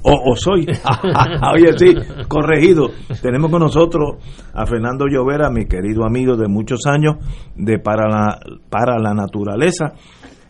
o, 0.02 0.36
soy. 0.36 0.66
Oye, 1.54 1.72
sí, 1.76 1.94
corregido. 2.28 2.90
Tenemos 3.20 3.50
con 3.50 3.60
nosotros 3.60 4.16
a 4.52 4.66
Fernando 4.66 5.06
Llovera, 5.06 5.50
mi 5.50 5.66
querido 5.66 6.04
amigo 6.04 6.36
de 6.36 6.48
muchos 6.48 6.80
años 6.86 7.16
de 7.56 7.78
Para 7.78 8.08
la, 8.08 8.38
para 8.70 8.98
la 8.98 9.14
Naturaleza, 9.14 9.92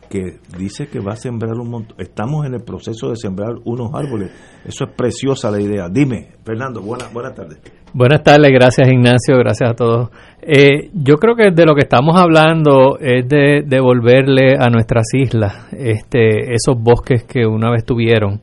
que 0.08 0.38
dice 0.56 0.88
que 0.88 1.00
va 1.00 1.12
a 1.12 1.16
sembrar 1.16 1.54
un 1.54 1.70
montón. 1.70 1.96
Estamos 1.98 2.46
en 2.46 2.54
el 2.54 2.62
proceso 2.62 3.10
de 3.10 3.16
sembrar 3.16 3.54
unos 3.64 3.90
árboles. 3.94 4.32
Eso 4.64 4.84
es 4.84 4.90
preciosa 4.96 5.50
la 5.50 5.60
idea. 5.60 5.88
Dime, 5.90 6.28
Fernando, 6.44 6.80
buenas 6.80 7.12
buenas 7.12 7.34
tardes. 7.34 7.58
Buenas 7.92 8.22
tardes, 8.22 8.50
gracias 8.52 8.86
Ignacio, 8.88 9.38
gracias 9.38 9.70
a 9.70 9.74
todos. 9.74 10.10
Eh, 10.42 10.90
yo 10.92 11.16
creo 11.16 11.34
que 11.34 11.50
de 11.50 11.64
lo 11.64 11.74
que 11.74 11.82
estamos 11.82 12.20
hablando 12.20 12.98
es 12.98 13.26
de 13.28 13.62
devolverle 13.66 14.56
a 14.58 14.68
nuestras 14.68 15.06
islas 15.14 15.68
este, 15.72 16.52
esos 16.52 16.76
bosques 16.78 17.24
que 17.24 17.46
una 17.46 17.70
vez 17.70 17.84
tuvieron. 17.84 18.40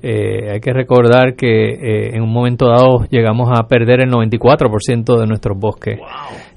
Eh, 0.00 0.52
hay 0.52 0.60
que 0.60 0.72
recordar 0.72 1.34
que 1.34 1.70
eh, 1.70 2.10
en 2.14 2.22
un 2.22 2.32
momento 2.32 2.66
dado 2.66 3.04
llegamos 3.10 3.48
a 3.52 3.66
perder 3.66 4.02
el 4.02 4.10
94% 4.10 5.18
de 5.18 5.26
nuestros 5.26 5.58
bosques 5.58 5.98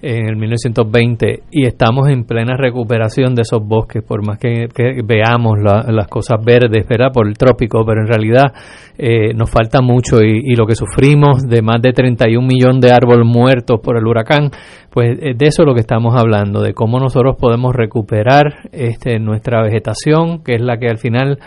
en 0.02 0.28
el 0.28 0.36
1920 0.36 1.44
y 1.50 1.66
estamos 1.66 2.08
en 2.10 2.26
plena 2.26 2.56
recuperación 2.56 3.34
de 3.34 3.42
esos 3.42 3.66
bosques, 3.66 4.04
por 4.04 4.26
más 4.26 4.38
que, 4.38 4.68
veamos 5.04 5.58
las 5.60 6.08
cosas 6.08 6.38
verdes, 6.44 6.88
¿verdad? 6.88 7.12
Por 7.12 7.28
el 7.28 7.38
trópico, 7.38 7.84
pero 7.86 8.02
en 8.02 8.08
realidad 8.08 8.54
eh, 8.98 9.34
nos 9.34 9.50
falta 9.50 9.82
mucho 9.82 10.22
y, 10.22 10.56
lo 10.56 10.68
que 10.68 10.76
sufrimos 10.76 11.42
de 11.48 11.64
más 11.64 11.82
de 11.82 11.94
31 11.94 12.46
millones 12.46 12.82
de 12.82 12.92
árboles 12.92 13.26
muertos 13.26 13.80
por 13.82 13.98
el 13.98 14.06
huracán, 14.06 14.52
pues 14.92 15.20
de 15.20 15.46
eso 15.48 15.64
es 15.64 15.68
lo 15.68 15.74
que 15.74 15.82
estamos 15.82 16.14
hablando, 16.16 16.62
de 16.62 16.74
cómo 16.74 17.00
nosotros 17.00 17.38
podemos 17.40 17.74
recuperar 17.74 18.70
este, 18.72 19.18
nuestra 19.20 19.64
vegetación, 19.64 20.44
que 20.44 20.56
es 20.56 20.62
la 20.62 20.78
que 20.78 20.88
al 20.88 20.98
final 20.98 21.40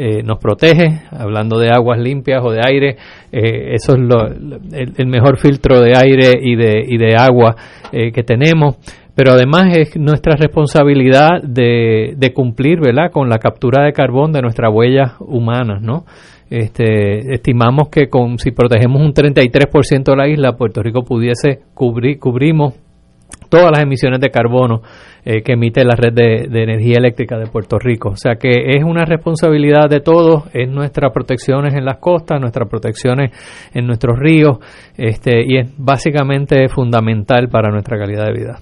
eh, 0.00 0.22
nos 0.22 0.38
protege, 0.38 1.00
hablando 1.10 1.58
de 1.58 1.70
aguas 1.70 1.98
limpias 1.98 2.40
o 2.44 2.52
de 2.52 2.60
aire, 2.64 2.96
eh, 3.32 3.74
eso 3.74 3.94
es 3.94 3.98
lo, 3.98 4.26
el, 4.26 5.06
mejor 5.08 5.38
filtro 5.38 5.80
de 5.80 5.96
aire 5.96 6.32
y 6.40 6.54
de, 6.54 6.84
y 6.86 6.98
de 6.98 7.16
agua 7.16 7.56
eh, 7.90 8.12
que 8.12 8.22
tenemos, 8.22 8.76
pero 9.16 9.32
además 9.32 9.76
es 9.76 9.96
nuestra 9.96 10.36
responsabilidad 10.36 11.42
de, 11.42 12.14
de 12.16 12.32
cumplir 12.32 12.78
¿verdad? 12.80 13.10
con 13.10 13.28
la 13.28 13.38
captura 13.38 13.84
de 13.84 13.92
carbón 13.92 14.30
de 14.30 14.40
nuestras 14.40 14.72
huellas 14.72 15.14
humanas, 15.18 15.82
¿no? 15.82 16.04
Este, 16.48 17.34
estimamos 17.34 17.88
que 17.88 18.08
con 18.08 18.38
si 18.38 18.52
protegemos 18.52 19.02
un 19.02 19.12
33% 19.12 20.04
de 20.04 20.16
la 20.16 20.28
isla, 20.28 20.56
Puerto 20.56 20.80
Rico 20.80 21.02
pudiese 21.02 21.60
cubrir, 21.74 22.18
cubrimos 22.20 22.74
todas 23.48 23.70
las 23.72 23.82
emisiones 23.82 24.20
de 24.20 24.30
carbono 24.30 24.82
eh, 25.24 25.42
que 25.42 25.52
emite 25.52 25.84
la 25.84 25.94
red 25.94 26.12
de, 26.12 26.62
energía 26.62 26.96
eléctrica 26.98 27.38
de 27.38 27.46
Puerto 27.46 27.78
Rico. 27.78 28.10
O 28.10 28.16
sea 28.16 28.36
que 28.36 28.76
es 28.76 28.84
una 28.84 29.04
responsabilidad 29.04 29.88
de 29.88 30.00
todos, 30.00 30.44
es 30.52 30.68
nuestras 30.68 31.12
protecciones 31.12 31.74
en 31.74 31.84
las 31.84 31.98
costas, 31.98 32.40
nuestras 32.40 32.68
protecciones 32.68 33.32
en 33.74 33.86
nuestros 33.86 34.18
ríos, 34.18 34.58
este, 34.96 35.44
y 35.46 35.58
es 35.58 35.72
básicamente 35.76 36.68
fundamental 36.68 37.48
para 37.48 37.70
nuestra 37.70 37.98
calidad 37.98 38.26
de 38.26 38.32
vida 38.32 38.60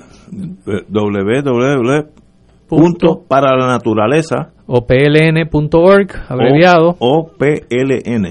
www 0.89 2.19
para 3.27 3.57
la 3.57 3.67
naturaleza 3.67 4.51
o 4.67 4.85
pln.org 4.85 6.11
abreviado 6.27 6.95
o, 6.99 7.19
o 7.19 7.31
pln 7.37 8.27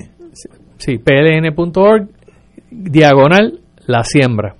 sí 0.77 0.99
pln.org 0.99 2.09
diagonal 2.71 3.61
la 3.87 4.05
siembra. 4.05 4.55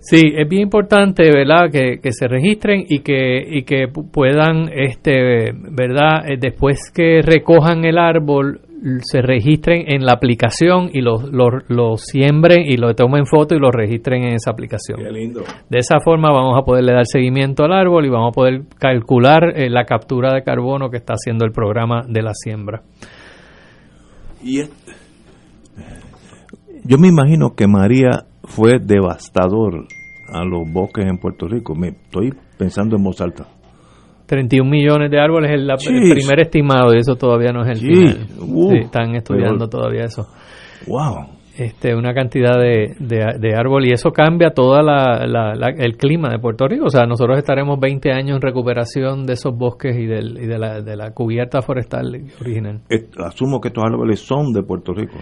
Sí, 0.01 0.21
es 0.37 0.47
bien 0.47 0.61
importante, 0.63 1.29
¿verdad?, 1.31 1.69
que, 1.71 1.99
que, 2.01 2.13
se 2.13 2.27
registren 2.27 2.85
y 2.87 2.99
que, 2.99 3.43
y 3.43 3.63
que 3.63 3.87
puedan, 3.87 4.69
este, 4.71 5.51
¿verdad?, 5.51 6.29
eh, 6.29 6.37
después 6.39 6.91
que 6.93 7.21
recojan 7.21 7.83
el 7.85 7.97
árbol, 7.97 8.61
se 9.01 9.21
registren 9.21 9.91
en 9.91 10.05
la 10.05 10.13
aplicación 10.13 10.89
y 10.93 11.01
lo, 11.01 11.17
lo, 11.29 11.97
siembren 11.97 12.61
y 12.65 12.77
lo 12.77 12.93
tomen 12.95 13.25
foto 13.25 13.55
y 13.55 13.59
lo 13.59 13.71
registren 13.71 14.23
en 14.23 14.35
esa 14.35 14.51
aplicación. 14.51 14.99
De 15.69 15.79
esa 15.79 15.99
forma 15.99 16.29
vamos 16.31 16.57
a 16.57 16.63
poderle 16.63 16.93
dar 16.93 17.05
seguimiento 17.05 17.63
al 17.63 17.73
árbol 17.73 18.05
y 18.05 18.09
vamos 18.09 18.31
a 18.31 18.35
poder 18.35 18.61
calcular 18.79 19.53
eh, 19.55 19.69
la 19.69 19.85
captura 19.85 20.33
de 20.33 20.43
carbono 20.43 20.89
que 20.89 20.97
está 20.97 21.13
haciendo 21.13 21.45
el 21.45 21.51
programa 21.51 22.03
de 22.07 22.21
la 22.21 22.33
siembra. 22.33 22.81
Y 24.43 24.61
yo 26.85 26.97
me 26.97 27.09
imagino 27.09 27.55
que 27.55 27.67
María 27.67 28.25
fue 28.43 28.79
devastador 28.79 29.87
a 30.31 30.43
los 30.45 30.71
bosques 30.71 31.05
en 31.05 31.17
Puerto 31.17 31.47
Rico. 31.47 31.75
Me 31.75 31.89
estoy 31.89 32.33
pensando 32.57 32.95
en 32.95 33.03
voz 33.03 33.19
alta. 33.19 33.45
31 34.29 34.69
millones 34.69 35.09
de 35.09 35.19
árboles 35.19 35.49
es 35.49 35.87
el 35.87 36.11
primer 36.11 36.39
estimado 36.39 36.93
y 36.93 36.99
eso 36.99 37.15
todavía 37.15 37.51
no 37.51 37.63
es 37.63 37.69
el 37.69 37.77
final. 37.77 38.27
Uh, 38.39 38.75
están 38.75 39.15
estudiando 39.15 39.67
todavía 39.67 40.03
eso. 40.03 40.27
Wow. 40.85 41.39
Este, 41.57 41.95
una 41.95 42.13
cantidad 42.13 42.57
de, 42.59 42.95
de, 42.99 43.55
árbol 43.55 43.87
y 43.87 43.91
eso 43.91 44.11
cambia 44.11 44.51
todo 44.51 44.79
el 44.79 45.97
clima 45.97 46.29
de 46.29 46.37
Puerto 46.37 46.67
Rico. 46.67 46.85
O 46.85 46.89
sea, 46.91 47.07
nosotros 47.07 47.39
estaremos 47.39 47.79
20 47.79 48.11
años 48.11 48.35
en 48.35 48.41
recuperación 48.41 49.25
de 49.25 49.33
esos 49.33 49.57
bosques 49.57 49.97
y, 49.97 50.05
del, 50.05 50.37
y 50.37 50.45
de, 50.45 50.59
la, 50.59 50.81
de 50.81 50.95
la 50.95 51.11
cubierta 51.11 51.63
forestal 51.63 52.21
original. 52.39 52.81
Asumo 53.25 53.59
que 53.59 53.69
estos 53.69 53.83
árboles 53.83 54.19
son 54.19 54.53
de 54.53 54.61
Puerto 54.61 54.93
Rico 54.93 55.17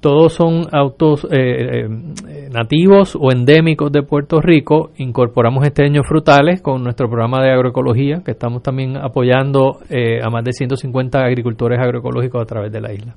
todos 0.00 0.32
son 0.32 0.66
autos 0.72 1.24
eh, 1.24 1.28
eh, 1.36 2.48
nativos 2.52 3.16
o 3.20 3.32
endémicos 3.32 3.90
de 3.90 4.02
Puerto 4.02 4.40
Rico. 4.40 4.90
Incorporamos 4.98 5.66
esteños 5.66 6.06
frutales 6.06 6.62
con 6.62 6.82
nuestro 6.84 7.08
programa 7.08 7.42
de 7.42 7.50
agroecología, 7.50 8.22
que 8.24 8.30
estamos 8.30 8.62
también 8.62 8.96
apoyando 8.96 9.80
eh, 9.90 10.20
a 10.22 10.30
más 10.30 10.44
de 10.44 10.52
150 10.52 11.18
agricultores 11.18 11.80
agroecológicos 11.80 12.40
a 12.40 12.46
través 12.46 12.72
de 12.72 12.80
la 12.80 12.92
isla. 12.92 13.16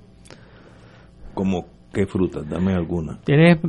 ¿Cómo 1.35 1.65
qué 1.93 2.07
frutas? 2.07 2.49
Dame 2.49 2.73
alguna. 2.73 3.19
Tienes 3.23 3.59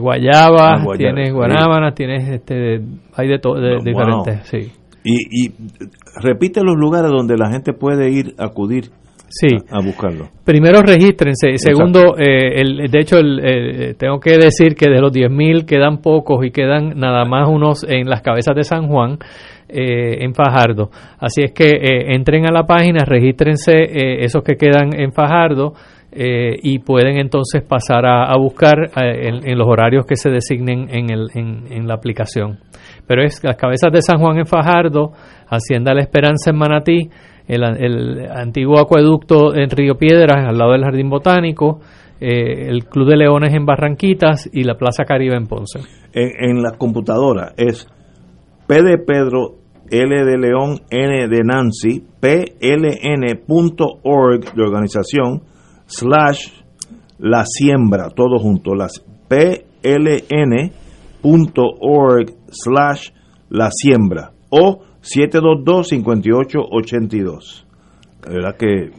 guayaba, 0.00 0.82
tienes 0.96 1.32
guanábanas, 1.32 1.94
tienes 1.94 2.28
este, 2.28 2.80
hay 3.14 3.28
de, 3.28 3.38
todo 3.38 3.60
de 3.60 3.76
diferentes, 3.84 4.48
sí. 4.48 4.72
Y, 5.04 5.46
y 5.46 5.54
repite 6.20 6.62
los 6.62 6.76
lugares 6.76 7.10
donde 7.10 7.36
la 7.36 7.50
gente 7.50 7.72
puede 7.72 8.10
ir, 8.10 8.34
acudir 8.38 8.90
sí. 9.32 9.48
a, 9.70 9.80
buscarlo. 9.82 10.28
Primero 10.44 10.82
regístrense. 10.82 11.56
Segundo, 11.56 12.16
eh, 12.18 12.60
el, 12.60 12.90
de 12.90 12.98
hecho, 13.00 13.18
el, 13.18 13.96
tengo 13.96 14.20
que 14.20 14.36
decir 14.36 14.74
que 14.74 14.90
de 14.90 15.00
los 15.00 15.12
10.000 15.12 15.64
quedan 15.64 15.98
pocos 15.98 16.44
y 16.44 16.50
quedan 16.50 16.98
nada 16.98 17.24
más 17.24 17.48
unos 17.48 17.84
en 17.84 18.08
las 18.08 18.22
cabezas 18.22 18.54
de 18.54 18.64
San 18.64 18.88
Juan. 18.88 19.18
Eh, 19.74 20.22
en 20.22 20.34
Fajardo. 20.34 20.90
Así 21.18 21.42
es 21.42 21.52
que 21.52 21.70
eh, 21.70 22.14
entren 22.14 22.44
a 22.44 22.52
la 22.52 22.66
página, 22.66 23.06
regístrense 23.06 24.22
esos 24.22 24.42
que 24.42 24.56
quedan 24.56 24.90
en 24.94 25.14
Fajardo 25.14 25.72
y 26.14 26.78
pueden 26.80 27.16
entonces 27.16 27.62
pasar 27.62 28.04
a, 28.04 28.36
buscar 28.36 28.90
en, 28.94 29.56
los 29.56 29.66
horarios 29.66 30.04
que 30.04 30.16
se 30.16 30.28
designen 30.28 30.88
en, 30.90 31.10
el, 31.10 31.28
en, 31.34 31.72
en, 31.72 31.88
la 31.88 31.94
aplicación. 31.94 32.58
Pero 33.06 33.22
es 33.24 33.42
las 33.42 33.56
cabezas 33.56 33.90
de 33.90 34.02
San 34.02 34.18
Juan 34.18 34.36
en 34.36 34.44
Fajardo, 34.44 35.12
Hacienda 35.48 35.94
La 35.94 36.02
Esperanza 36.02 36.50
en 36.50 36.56
Manatí, 36.58 37.08
el, 37.52 38.30
antiguo 38.30 38.78
acueducto 38.78 39.54
en 39.54 39.70
Río 39.70 39.96
Piedras, 39.96 40.46
al 40.48 40.56
lado 40.56 40.72
del 40.72 40.84
Jardín 40.84 41.10
Botánico, 41.10 41.80
eh, 42.20 42.68
el 42.68 42.84
Club 42.84 43.08
de 43.08 43.16
Leones 43.16 43.52
en 43.52 43.66
Barranquitas 43.66 44.48
y 44.52 44.64
la 44.64 44.76
Plaza 44.76 45.04
Caribe 45.04 45.36
en 45.36 45.46
Ponce. 45.46 45.80
En, 46.12 46.62
la 46.62 46.72
computadora 46.78 47.52
es 47.56 47.88
P 48.66 48.82
de 48.82 48.98
Pedro, 48.98 49.56
L 49.90 50.24
de 50.24 50.38
León, 50.38 50.80
N 50.90 51.28
de 51.28 51.42
Nancy, 51.44 52.04
pln.org 52.20 52.54
de 54.54 54.62
organización, 54.62 55.42
slash 55.86 56.48
la 57.18 57.44
siembra, 57.44 58.08
todo 58.14 58.38
junto, 58.38 58.74
las 58.74 59.04
pln.org 59.28 59.52
slash 62.50 63.10
la 63.48 63.70
siembra 63.70 64.32
o 64.50 64.80
722-5882. 65.02 67.64
La 68.24 68.32
verdad 68.32 68.56
que 68.56 68.90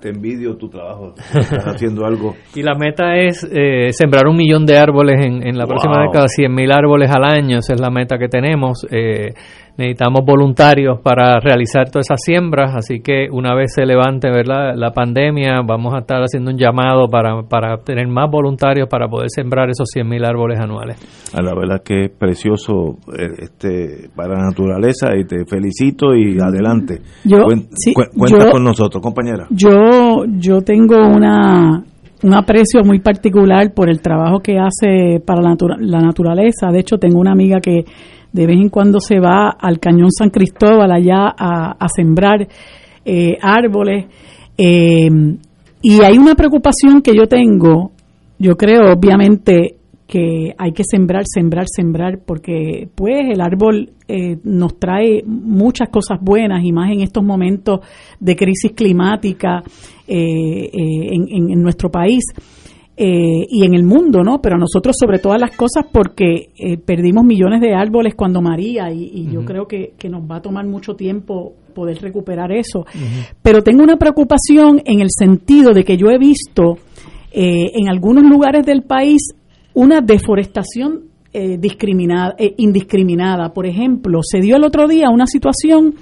te 0.00 0.10
envidio 0.10 0.56
tu 0.56 0.68
trabajo. 0.68 1.14
Estás 1.16 1.66
haciendo 1.74 2.04
algo. 2.04 2.34
Y 2.54 2.62
la 2.62 2.74
meta 2.74 3.16
es 3.16 3.48
eh, 3.50 3.92
sembrar 3.92 4.28
un 4.28 4.36
millón 4.36 4.66
de 4.66 4.76
árboles 4.76 5.24
en, 5.24 5.46
en 5.46 5.58
la 5.58 5.66
próxima 5.66 6.02
década, 6.02 6.28
100 6.28 6.54
mil 6.54 6.70
árboles 6.72 7.10
al 7.10 7.24
año. 7.24 7.58
Esa 7.58 7.74
es 7.74 7.80
la 7.80 7.90
meta 7.90 8.18
que 8.18 8.28
tenemos. 8.28 8.86
Eh, 8.90 9.34
necesitamos 9.78 10.24
voluntarios 10.26 11.00
para 11.00 11.38
realizar 11.38 11.88
todas 11.88 12.06
esas 12.06 12.20
siembras, 12.20 12.74
así 12.74 13.00
que 13.00 13.28
una 13.30 13.54
vez 13.54 13.72
se 13.74 13.86
levante 13.86 14.28
¿verdad? 14.28 14.74
la 14.74 14.92
pandemia, 14.92 15.62
vamos 15.64 15.94
a 15.94 15.98
estar 16.00 16.20
haciendo 16.20 16.50
un 16.50 16.58
llamado 16.58 17.08
para, 17.08 17.42
para 17.42 17.78
tener 17.78 18.08
más 18.08 18.28
voluntarios 18.28 18.88
para 18.88 19.08
poder 19.08 19.28
sembrar 19.30 19.70
esos 19.70 19.88
100.000 19.94 20.26
árboles 20.26 20.58
anuales. 20.58 20.98
A 21.32 21.42
la 21.42 21.54
verdad 21.54 21.80
que 21.84 22.06
es 22.06 22.10
precioso 22.10 22.98
eh, 23.16 23.28
este 23.38 24.10
para 24.14 24.34
la 24.34 24.48
naturaleza 24.48 25.16
y 25.16 25.24
te 25.24 25.44
felicito 25.46 26.14
y 26.14 26.38
adelante. 26.40 27.00
Yo, 27.24 27.44
cuenta 28.16 28.50
con 28.50 28.64
nosotros, 28.64 29.00
compañera. 29.00 29.46
Yo, 29.50 30.24
yo 30.26 30.62
tengo 30.62 30.96
una 30.96 31.84
un 32.22 32.34
aprecio 32.34 32.82
muy 32.84 33.00
particular 33.00 33.72
por 33.72 33.88
el 33.88 34.00
trabajo 34.00 34.40
que 34.40 34.58
hace 34.58 35.20
para 35.24 35.40
la, 35.40 36.00
naturaleza. 36.00 36.68
De 36.72 36.80
hecho, 36.80 36.98
tengo 36.98 37.20
una 37.20 37.32
amiga 37.32 37.60
que 37.60 37.84
de 38.32 38.46
vez 38.46 38.56
en 38.56 38.68
cuando 38.68 39.00
se 39.00 39.20
va 39.20 39.50
al 39.50 39.78
Cañón 39.78 40.10
San 40.10 40.30
Cristóbal 40.30 40.90
allá 40.90 41.34
a, 41.36 41.88
sembrar 41.88 42.46
eh, 43.04 43.38
árboles. 43.40 44.06
Eh, 44.56 45.08
y 45.82 46.02
hay 46.02 46.18
una 46.18 46.34
preocupación 46.34 47.02
que 47.02 47.14
yo 47.16 47.26
tengo, 47.26 47.92
yo 48.38 48.56
creo 48.56 48.92
obviamente 48.92 49.77
que 50.08 50.54
hay 50.58 50.72
que 50.72 50.82
sembrar, 50.82 51.22
sembrar, 51.26 51.66
sembrar, 51.68 52.18
porque 52.26 52.88
pues 52.94 53.28
el 53.30 53.40
árbol 53.40 53.92
eh, 54.08 54.38
nos 54.42 54.80
trae 54.80 55.22
muchas 55.24 55.90
cosas 55.90 56.18
buenas 56.20 56.64
y 56.64 56.72
más 56.72 56.90
en 56.90 57.02
estos 57.02 57.22
momentos 57.22 57.80
de 58.18 58.34
crisis 58.34 58.72
climática 58.72 59.62
en, 60.08 61.50
en 61.50 61.62
nuestro 61.62 61.90
país. 61.90 62.24
Eh, 63.00 63.46
y 63.48 63.64
en 63.64 63.74
el 63.74 63.84
mundo, 63.84 64.24
¿no? 64.24 64.40
Pero 64.42 64.58
nosotros 64.58 64.96
sobre 64.98 65.20
todas 65.20 65.40
las 65.40 65.56
cosas 65.56 65.86
porque 65.92 66.48
eh, 66.58 66.78
perdimos 66.78 67.24
millones 67.24 67.60
de 67.60 67.72
árboles 67.72 68.16
cuando 68.16 68.42
María 68.42 68.90
y, 68.92 69.30
yo 69.30 69.44
creo 69.44 69.68
que, 69.68 69.92
nos 70.10 70.28
va 70.28 70.38
a 70.38 70.42
tomar 70.42 70.66
mucho 70.66 70.96
tiempo 70.96 71.52
poder 71.76 72.02
recuperar 72.02 72.50
eso. 72.50 72.86
Pero 73.40 73.62
tengo 73.62 73.84
una 73.84 73.98
preocupación 73.98 74.82
en 74.84 75.00
el 75.00 75.10
sentido 75.16 75.72
de 75.74 75.84
que 75.84 75.96
yo 75.96 76.08
he 76.10 76.18
visto 76.18 76.78
eh, 77.30 77.70
en 77.74 77.88
algunos 77.88 78.24
lugares 78.24 78.66
del 78.66 78.82
país 78.82 79.30
una 79.78 80.00
deforestación 80.00 81.04
eh, 81.32 81.56
discriminada, 81.56 82.34
eh, 82.36 82.52
indiscriminada. 82.56 83.52
Por 83.52 83.64
ejemplo, 83.64 84.22
se 84.24 84.40
dio 84.40 84.56
el 84.56 84.64
otro 84.64 84.88
día 84.88 85.08
una 85.08 85.28
situación, 85.28 85.94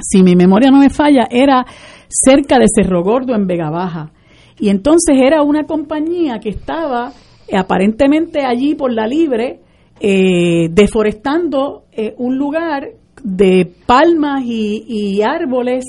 si 0.00 0.24
mi 0.24 0.34
memoria 0.34 0.72
no 0.72 0.80
me 0.80 0.90
falla, 0.90 1.28
era 1.30 1.64
cerca 2.08 2.58
de 2.58 2.66
Cerro 2.66 3.04
Gordo 3.04 3.32
en 3.36 3.46
Vega 3.46 3.70
Baja. 3.70 4.10
Y 4.58 4.70
entonces 4.70 5.18
era 5.20 5.42
una 5.42 5.66
compañía 5.66 6.40
que 6.40 6.48
estaba 6.48 7.12
aparentemente 7.56 8.44
allí 8.44 8.74
por 8.74 8.92
la 8.92 9.06
libre, 9.06 9.60
deforestando 10.00 11.84
un 12.18 12.36
lugar 12.36 12.88
de 13.22 13.72
palmas 13.86 14.42
y, 14.44 15.22
árboles 15.22 15.84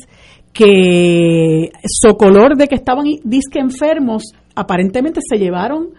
que, 0.53 1.71
socolor 1.83 2.55
de 2.55 2.67
que 2.67 2.75
estaban 2.75 3.05
disque 3.23 3.59
enfermos, 3.59 4.23
aparentemente 4.55 5.19
se 5.27 5.37
llevaron 5.37 5.89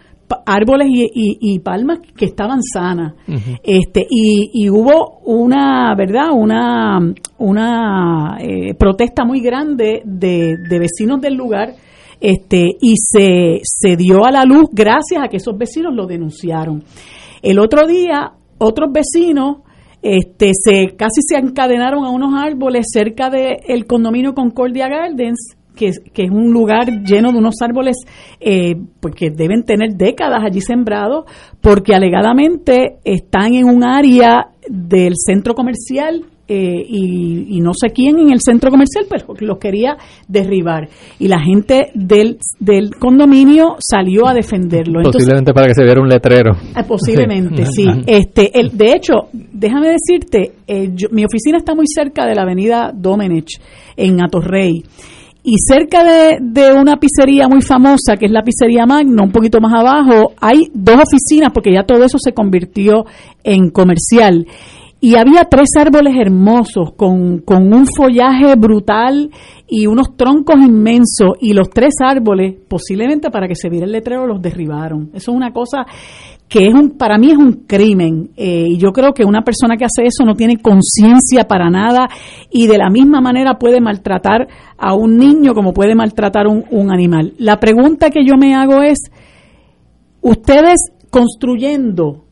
árboles 0.46 0.88
y, 0.90 1.58
palmas 1.60 2.00
que 2.16 2.26
estaban 2.26 2.62
sanas. 2.62 3.14
Este 3.62 4.06
y, 4.08 4.68
hubo 4.70 5.20
una 5.24 5.94
verdad 5.96 6.28
una 6.32 6.98
una 7.38 8.38
eh, 8.40 8.74
protesta 8.74 9.24
muy 9.24 9.40
grande 9.40 10.02
de, 10.04 10.56
de, 10.68 10.78
vecinos 10.78 11.20
del 11.20 11.34
lugar 11.34 11.74
este 12.20 12.66
y 12.80 12.94
se, 12.96 13.60
se 13.62 13.96
dio 13.96 14.24
a 14.24 14.30
la 14.30 14.44
luz 14.44 14.68
gracias 14.72 15.22
a 15.22 15.28
que 15.28 15.36
esos 15.36 15.56
vecinos 15.56 15.94
lo 15.94 16.06
denunciaron. 16.06 16.82
El 17.42 17.58
otro 17.58 17.86
día 17.86 18.32
otros 18.58 18.90
vecinos 18.92 19.58
este, 20.02 20.52
se 20.54 20.96
casi 20.96 21.22
se 21.26 21.36
encadenaron 21.36 22.04
a 22.04 22.10
unos 22.10 22.32
árboles 22.34 22.86
cerca 22.92 23.30
del 23.30 23.56
el 23.66 23.86
condominio 23.86 24.34
Concordia 24.34 24.88
Gardens, 24.88 25.56
que, 25.78 25.92
que, 26.12 26.24
es 26.24 26.30
un 26.30 26.52
lugar 26.52 27.04
lleno 27.04 27.32
de 27.32 27.38
unos 27.38 27.54
árboles 27.62 27.96
eh, 28.40 28.74
pues 29.00 29.14
que 29.14 29.30
deben 29.30 29.64
tener 29.64 29.94
décadas 29.94 30.42
allí 30.44 30.60
sembrados, 30.60 31.24
porque 31.60 31.94
alegadamente 31.94 32.98
están 33.04 33.54
en 33.54 33.66
un 33.66 33.84
área 33.84 34.48
del 34.68 35.14
centro 35.16 35.54
comercial 35.54 36.24
eh, 36.50 36.82
y, 36.88 37.60
no 37.60 37.72
sé 37.74 37.92
quién 37.92 38.18
en 38.18 38.32
el 38.32 38.40
centro 38.40 38.70
comercial, 38.70 39.04
pero 39.08 39.34
los 39.40 39.58
quería 39.58 39.98
derribar. 40.26 40.88
Y 41.18 41.28
la 41.28 41.40
gente 41.40 41.90
del, 41.94 42.38
del 42.58 42.94
condominio 42.94 43.76
salió 43.78 44.26
a 44.26 44.32
defenderlo. 44.32 45.02
Posiblemente 45.02 45.52
para 45.52 45.66
que 45.66 45.74
se 45.74 45.84
viera 45.84 46.00
un 46.00 46.08
letrero. 46.08 46.52
Ah, 46.74 46.84
posiblemente, 46.84 47.66
sí. 47.66 47.86
este, 48.06 48.58
el, 48.58 48.70
de 48.78 48.92
hecho, 48.92 49.28
déjame 49.32 49.90
decirte, 49.90 50.54
eh, 50.66 50.90
mi 51.10 51.24
oficina 51.26 51.58
está 51.58 51.74
muy 51.74 51.86
cerca 51.86 52.24
de 52.24 52.34
la 52.34 52.42
avenida 52.42 52.92
Domenech, 52.94 53.60
en 53.94 54.22
Atorrey. 54.22 54.84
Y 55.50 55.54
cerca 55.66 56.04
de, 56.04 56.40
de, 56.42 56.74
una 56.74 56.98
pizzería 56.98 57.48
muy 57.48 57.62
famosa, 57.62 58.18
que 58.18 58.26
es 58.26 58.30
la 58.30 58.42
pizzería 58.42 58.84
Magno, 58.84 59.22
un 59.24 59.32
poquito 59.32 59.62
más 59.62 59.72
abajo, 59.72 60.34
hay 60.42 60.70
dos 60.74 60.96
oficinas, 60.96 61.52
porque 61.54 61.72
ya 61.72 61.84
todo 61.84 62.04
eso 62.04 62.18
se 62.18 62.34
convirtió 62.34 63.06
en 63.42 63.70
comercial 63.70 64.46
y 65.00 65.14
había 65.14 65.44
tres 65.44 65.70
árboles 65.78 66.14
hermosos 66.20 66.92
con, 66.96 67.38
con, 67.38 67.72
un 67.72 67.86
follaje 67.86 68.56
brutal 68.56 69.30
y 69.68 69.86
unos 69.86 70.16
troncos 70.16 70.56
inmensos 70.56 71.30
y 71.40 71.52
los 71.52 71.70
tres 71.70 71.94
árboles, 72.00 72.56
posiblemente 72.68 73.30
para 73.30 73.46
que 73.46 73.54
se 73.54 73.68
viera 73.68 73.86
el 73.86 73.92
letrero, 73.92 74.26
los 74.26 74.42
derribaron. 74.42 75.10
Eso 75.14 75.30
es 75.30 75.36
una 75.36 75.52
cosa 75.52 75.86
que 76.48 76.64
es 76.64 76.74
un, 76.74 76.96
para 76.96 77.18
mí 77.18 77.30
es 77.30 77.36
un 77.36 77.64
crimen 77.66 78.30
eh, 78.36 78.66
y 78.68 78.78
yo 78.78 78.92
creo 78.92 79.12
que 79.12 79.24
una 79.24 79.42
persona 79.42 79.76
que 79.76 79.84
hace 79.84 80.06
eso 80.06 80.24
no 80.24 80.34
tiene 80.34 80.56
conciencia 80.56 81.44
para 81.46 81.68
nada 81.68 82.08
y 82.50 82.66
de 82.66 82.78
la 82.78 82.88
misma 82.88 83.20
manera 83.20 83.58
puede 83.58 83.80
maltratar 83.80 84.48
a 84.78 84.94
un 84.94 85.18
niño 85.18 85.52
como 85.52 85.72
puede 85.74 85.94
maltratar 85.94 86.46
un, 86.46 86.64
un 86.70 86.90
animal. 86.90 87.34
La 87.38 87.60
pregunta 87.60 88.10
que 88.10 88.24
yo 88.24 88.36
me 88.38 88.54
hago 88.54 88.82
es, 88.82 89.10
ustedes 90.22 90.76
construyendo 91.10 92.27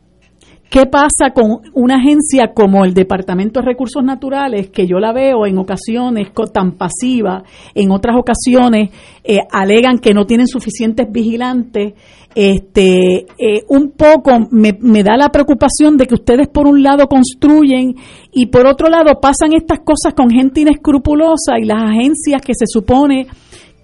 ¿Qué 0.68 0.84
pasa 0.86 1.30
con 1.32 1.60
una 1.74 1.96
agencia 1.96 2.52
como 2.52 2.84
el 2.84 2.92
Departamento 2.92 3.60
de 3.60 3.66
Recursos 3.66 4.02
Naturales, 4.02 4.68
que 4.70 4.86
yo 4.86 4.98
la 4.98 5.12
veo 5.12 5.46
en 5.46 5.58
ocasiones 5.58 6.30
tan 6.52 6.72
pasiva, 6.72 7.44
en 7.72 7.92
otras 7.92 8.16
ocasiones 8.18 8.90
eh, 9.22 9.38
alegan 9.52 10.00
que 10.00 10.12
no 10.12 10.26
tienen 10.26 10.48
suficientes 10.48 11.06
vigilantes? 11.10 11.94
Este, 12.34 13.26
eh, 13.38 13.62
un 13.68 13.92
poco 13.92 14.32
me, 14.50 14.76
me 14.80 15.02
da 15.02 15.16
la 15.16 15.30
preocupación 15.30 15.96
de 15.96 16.06
que 16.06 16.14
ustedes 16.14 16.48
por 16.48 16.66
un 16.66 16.82
lado 16.82 17.06
construyen 17.06 17.94
y 18.32 18.46
por 18.46 18.66
otro 18.66 18.90
lado 18.90 19.18
pasan 19.20 19.54
estas 19.54 19.78
cosas 19.78 20.12
con 20.14 20.28
gente 20.30 20.60
inescrupulosa 20.60 21.58
y 21.58 21.64
las 21.64 21.82
agencias 21.82 22.42
que 22.42 22.52
se 22.54 22.66
supone 22.66 23.26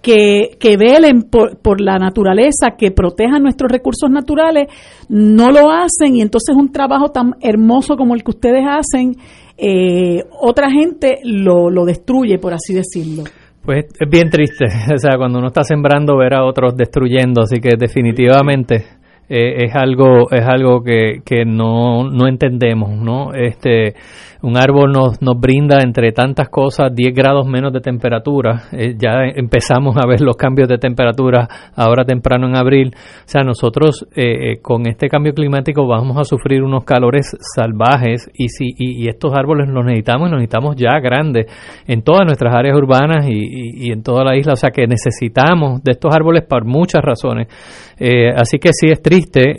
que, 0.02 0.56
que 0.58 0.76
velen 0.76 1.22
por, 1.22 1.58
por, 1.58 1.80
la 1.80 1.98
naturaleza, 1.98 2.76
que 2.76 2.90
protejan 2.90 3.42
nuestros 3.42 3.70
recursos 3.70 4.10
naturales, 4.10 4.66
no 5.08 5.50
lo 5.50 5.70
hacen 5.70 6.16
y 6.16 6.22
entonces 6.22 6.56
un 6.56 6.72
trabajo 6.72 7.10
tan 7.10 7.34
hermoso 7.40 7.96
como 7.96 8.14
el 8.14 8.24
que 8.24 8.32
ustedes 8.32 8.64
hacen, 8.68 9.16
eh, 9.56 10.24
otra 10.40 10.70
gente 10.70 11.20
lo, 11.24 11.70
lo 11.70 11.84
destruye, 11.84 12.38
por 12.38 12.52
así 12.52 12.74
decirlo. 12.74 13.24
Pues 13.64 13.84
es 13.98 14.10
bien 14.10 14.28
triste, 14.28 14.64
o 14.94 14.98
sea, 14.98 15.16
cuando 15.16 15.38
uno 15.38 15.48
está 15.48 15.62
sembrando 15.62 16.16
ver 16.16 16.34
a 16.34 16.44
otros 16.44 16.76
destruyendo, 16.76 17.42
así 17.42 17.60
que 17.60 17.76
definitivamente 17.78 18.84
eh, 19.28 19.66
es 19.66 19.74
algo 19.74 20.30
es 20.30 20.44
algo 20.44 20.82
que, 20.82 21.22
que 21.24 21.44
no, 21.44 22.10
no 22.10 22.26
entendemos, 22.26 22.90
¿no? 22.90 23.32
Este 23.32 23.94
un 24.42 24.56
árbol 24.56 24.90
nos, 24.92 25.22
nos 25.22 25.38
brinda 25.38 25.78
entre 25.82 26.12
tantas 26.12 26.48
cosas 26.48 26.92
10 26.94 27.14
grados 27.14 27.46
menos 27.46 27.72
de 27.72 27.80
temperatura. 27.80 28.64
Eh, 28.72 28.94
ya 28.98 29.24
empezamos 29.34 29.96
a 29.96 30.06
ver 30.06 30.20
los 30.20 30.36
cambios 30.36 30.68
de 30.68 30.78
temperatura 30.78 31.48
ahora 31.76 32.04
temprano 32.04 32.48
en 32.48 32.56
abril. 32.56 32.92
O 32.94 33.28
sea, 33.28 33.42
nosotros 33.42 34.04
eh, 34.16 34.52
eh, 34.52 34.58
con 34.60 34.86
este 34.86 35.08
cambio 35.08 35.32
climático 35.32 35.86
vamos 35.86 36.18
a 36.18 36.24
sufrir 36.24 36.62
unos 36.62 36.84
calores 36.84 37.36
salvajes 37.54 38.30
y, 38.34 38.48
si, 38.48 38.74
y, 38.76 39.08
estos 39.08 39.32
árboles 39.34 39.68
los 39.68 39.84
necesitamos 39.84 40.28
y 40.28 40.30
los 40.32 40.40
necesitamos 40.40 40.76
ya 40.76 40.98
grandes 40.98 41.46
en 41.86 42.02
todas 42.02 42.26
nuestras 42.26 42.54
áreas 42.54 42.76
urbanas 42.76 43.26
y, 43.28 43.86
y, 43.86 43.92
en 43.92 44.02
toda 44.02 44.24
la 44.24 44.36
isla. 44.36 44.54
O 44.54 44.56
sea, 44.56 44.70
que 44.70 44.86
necesitamos 44.88 45.82
de 45.84 45.92
estos 45.92 46.12
árboles 46.14 46.42
por 46.48 46.64
muchas 46.64 47.02
razones. 47.02 47.46
así 48.36 48.58
que 48.58 48.70
sí 48.72 48.88
es 48.90 49.00
triste 49.00 49.54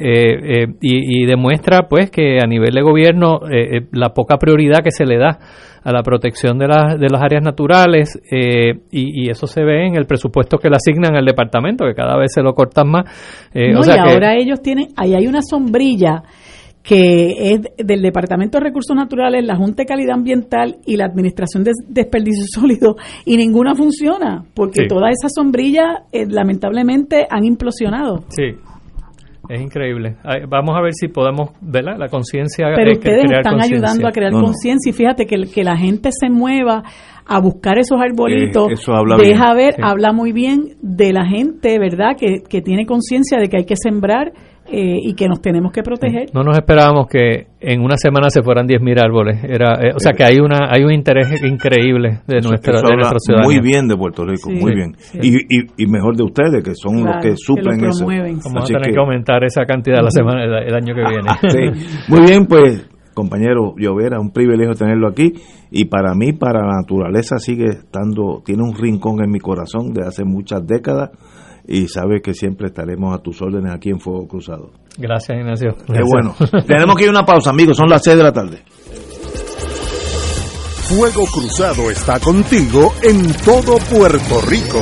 y, 0.81 1.21
y, 1.21 1.25
demuestra 1.25 1.87
pues 1.87 2.11
que 2.11 2.39
a 2.43 2.47
nivel 2.47 2.73
de 2.73 2.81
gobierno 2.81 3.39
la 3.91 4.09
poca 4.09 4.37
prioridad 4.37 4.72
que 4.81 4.91
se 4.91 5.05
le 5.05 5.17
da 5.17 5.37
a 5.83 5.91
la 5.91 6.01
protección 6.01 6.57
de, 6.57 6.65
de 6.65 7.07
las 7.09 7.21
áreas 7.21 7.43
naturales 7.43 8.19
eh, 8.31 8.73
y, 8.91 9.29
eso 9.29 9.47
se 9.47 9.63
ve 9.63 9.87
en 9.87 9.95
el 9.95 10.05
presupuesto 10.05 10.57
que 10.57 10.69
le 10.69 10.77
asignan 10.77 11.15
al 11.15 11.25
departamento, 11.25 11.85
que 11.85 11.93
cada 11.93 12.17
vez 12.17 12.31
se 12.33 12.41
lo 12.41 12.53
cortan 12.53 12.89
más. 12.89 13.05
Eh, 13.53 13.73
y 13.73 13.99
ahora 13.99 14.35
ellos 14.35 14.61
tienen, 14.61 14.87
ahí 14.95 15.13
hay 15.13 15.27
una 15.27 15.41
sombrilla 15.41 16.23
que 16.83 17.53
es 17.53 17.61
del 17.77 18.01
Departamento 18.01 18.57
de 18.57 18.65
Recursos 18.65 18.95
Naturales, 18.95 19.45
la 19.45 19.55
Junta 19.55 19.83
de 19.83 19.85
Calidad 19.85 20.15
Ambiental 20.15 20.77
y 20.85 20.97
la 20.97 21.05
Administración 21.05 21.63
de 21.63 21.71
Desperdicio 21.87 22.43
Sólido, 22.53 22.97
y 23.25 23.37
ninguna 23.37 23.73
funciona, 23.73 24.43
porque 24.53 24.85
todas 24.87 25.11
esas 25.11 25.31
sombrillas 25.33 26.01
eh, 26.11 26.25
lamentablemente 26.27 27.25
han 27.29 27.45
implosionado. 27.45 28.25
Sí, 28.29 28.57
es 29.49 29.61
increíble. 29.61 30.15
Vamos 30.47 30.75
a 30.77 30.81
ver 30.81 30.93
si 30.93 31.07
podemos, 31.07 31.51
¿verdad? 31.61 31.97
La 31.97 32.07
conciencia. 32.07 32.67
Pero 32.75 32.91
ustedes 32.93 33.25
están 33.29 33.61
ayudando 33.61 34.07
a 34.07 34.11
crear 34.11 34.31
conciencia 34.31 34.89
y 34.89 34.93
fíjate 34.93 35.25
que, 35.25 35.35
que 35.53 35.63
la 35.63 35.75
gente 35.77 36.09
se 36.11 36.29
mueva 36.29 36.83
a 37.25 37.39
buscar 37.39 37.77
esos 37.77 37.99
arbolitos. 37.99 38.71
Eh, 38.71 38.75
deja 39.17 39.53
ver, 39.53 39.75
habla 39.81 40.11
muy 40.13 40.31
bien 40.31 40.75
de 40.81 41.13
la 41.13 41.25
gente, 41.25 41.79
¿verdad? 41.79 42.15
Que, 42.17 42.43
que 42.47 42.61
tiene 42.61 42.85
conciencia 42.85 43.37
de 43.39 43.49
que 43.49 43.57
hay 43.57 43.65
que 43.65 43.75
sembrar 43.75 44.33
eh, 44.65 44.97
y 45.01 45.13
que 45.13 45.27
nos 45.27 45.41
tenemos 45.41 45.71
que 45.71 45.83
proteger. 45.83 46.29
No 46.33 46.43
nos 46.43 46.57
esperábamos 46.57 47.07
que 47.07 47.47
en 47.59 47.81
una 47.81 47.97
semana 47.97 48.29
se 48.29 48.41
fueran 48.41 48.65
10.000 48.65 49.03
árboles. 49.03 49.43
Era, 49.43 49.75
eh, 49.81 49.91
o 49.93 49.99
sea 49.99 50.13
que 50.13 50.23
hay 50.23 50.39
una 50.39 50.69
hay 50.71 50.83
un 50.83 50.91
interés 50.93 51.43
increíble 51.43 52.21
de, 52.25 52.39
nuestra, 52.39 52.81
de 52.81 53.19
ciudad. 53.19 53.43
Muy 53.43 53.59
bien 53.59 53.87
de 53.87 53.95
Puerto 53.97 54.25
Rico, 54.25 54.49
muy 54.49 54.73
bien. 54.73 54.95
Y, 55.21 55.83
y, 55.83 55.87
mejor 55.87 56.15
de 56.15 56.23
ustedes, 56.23 56.63
que 56.63 56.75
son 56.75 57.03
los 57.03 57.17
que 57.21 57.35
suplen 57.35 57.83
eso. 57.85 58.05
Vamos 58.05 58.63
a 58.63 58.65
tener 58.65 58.93
que, 58.93 58.99
aumentar 58.99 59.43
esa 59.43 59.65
cantidad 59.65 60.01
la 60.01 60.11
semana, 60.11 60.43
el, 60.43 60.73
año 60.73 60.95
que 60.95 61.03
viene. 61.03 61.71
Muy 62.07 62.21
bien, 62.21 62.45
pues 62.45 62.89
compañero 63.13 63.75
Llovera, 63.77 64.19
un 64.19 64.31
privilegio 64.31 64.73
tenerlo 64.73 65.07
aquí 65.07 65.33
y 65.69 65.85
para 65.85 66.15
mí, 66.15 66.33
para 66.33 66.65
la 66.65 66.77
naturaleza 66.81 67.37
sigue 67.37 67.65
estando, 67.65 68.41
tiene 68.43 68.63
un 68.63 68.75
rincón 68.75 69.23
en 69.23 69.29
mi 69.29 69.39
corazón 69.39 69.93
de 69.93 70.03
hace 70.03 70.23
muchas 70.23 70.65
décadas 70.65 71.11
y 71.67 71.87
sabes 71.87 72.21
que 72.21 72.33
siempre 72.33 72.67
estaremos 72.67 73.15
a 73.15 73.21
tus 73.21 73.41
órdenes 73.41 73.73
aquí 73.73 73.89
en 73.89 73.99
Fuego 73.99 74.27
Cruzado. 74.27 74.71
Gracias, 74.97 75.37
Ignacio. 75.37 75.75
Qué 75.87 76.01
bueno. 76.03 76.35
Tenemos 76.67 76.95
que 76.95 77.03
ir 77.03 77.09
a 77.09 77.11
una 77.11 77.25
pausa, 77.25 77.49
amigos, 77.49 77.77
son 77.77 77.89
las 77.89 78.03
6 78.03 78.17
de 78.17 78.23
la 78.23 78.31
tarde. 78.31 78.63
Fuego 80.83 81.25
Cruzado 81.25 81.89
está 81.89 82.19
contigo 82.19 82.93
en 83.01 83.33
todo 83.45 83.77
Puerto 83.89 84.41
Rico. 84.47 84.81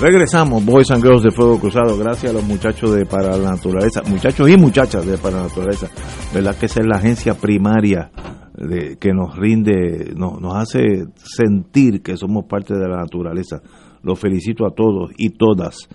Regresamos, 0.00 0.64
Boys 0.64 0.92
and 0.92 1.02
Girls 1.02 1.24
de 1.24 1.32
Fuego 1.32 1.58
Cruzado, 1.58 1.98
gracias 1.98 2.30
a 2.30 2.34
los 2.34 2.44
muchachos 2.44 2.94
de 2.94 3.04
Para 3.04 3.36
la 3.36 3.50
Naturaleza, 3.50 4.00
muchachos 4.08 4.48
y 4.48 4.56
muchachas 4.56 5.04
de 5.04 5.18
Para 5.18 5.38
la 5.38 5.42
Naturaleza, 5.48 5.88
¿verdad? 6.32 6.56
Que 6.56 6.66
esa 6.66 6.80
es 6.80 6.86
la 6.86 6.98
agencia 6.98 7.34
primaria 7.34 8.12
que 9.00 9.12
nos 9.12 9.36
rinde, 9.36 10.12
nos, 10.14 10.38
hace 10.54 11.06
sentir 11.16 12.00
que 12.00 12.16
somos 12.16 12.44
parte 12.48 12.74
de 12.74 12.88
la 12.88 12.98
naturaleza. 12.98 13.60
Los 14.02 14.20
felicito 14.20 14.66
a 14.66 14.70
todos 14.70 15.10
y 15.18 15.30
todas. 15.30 15.88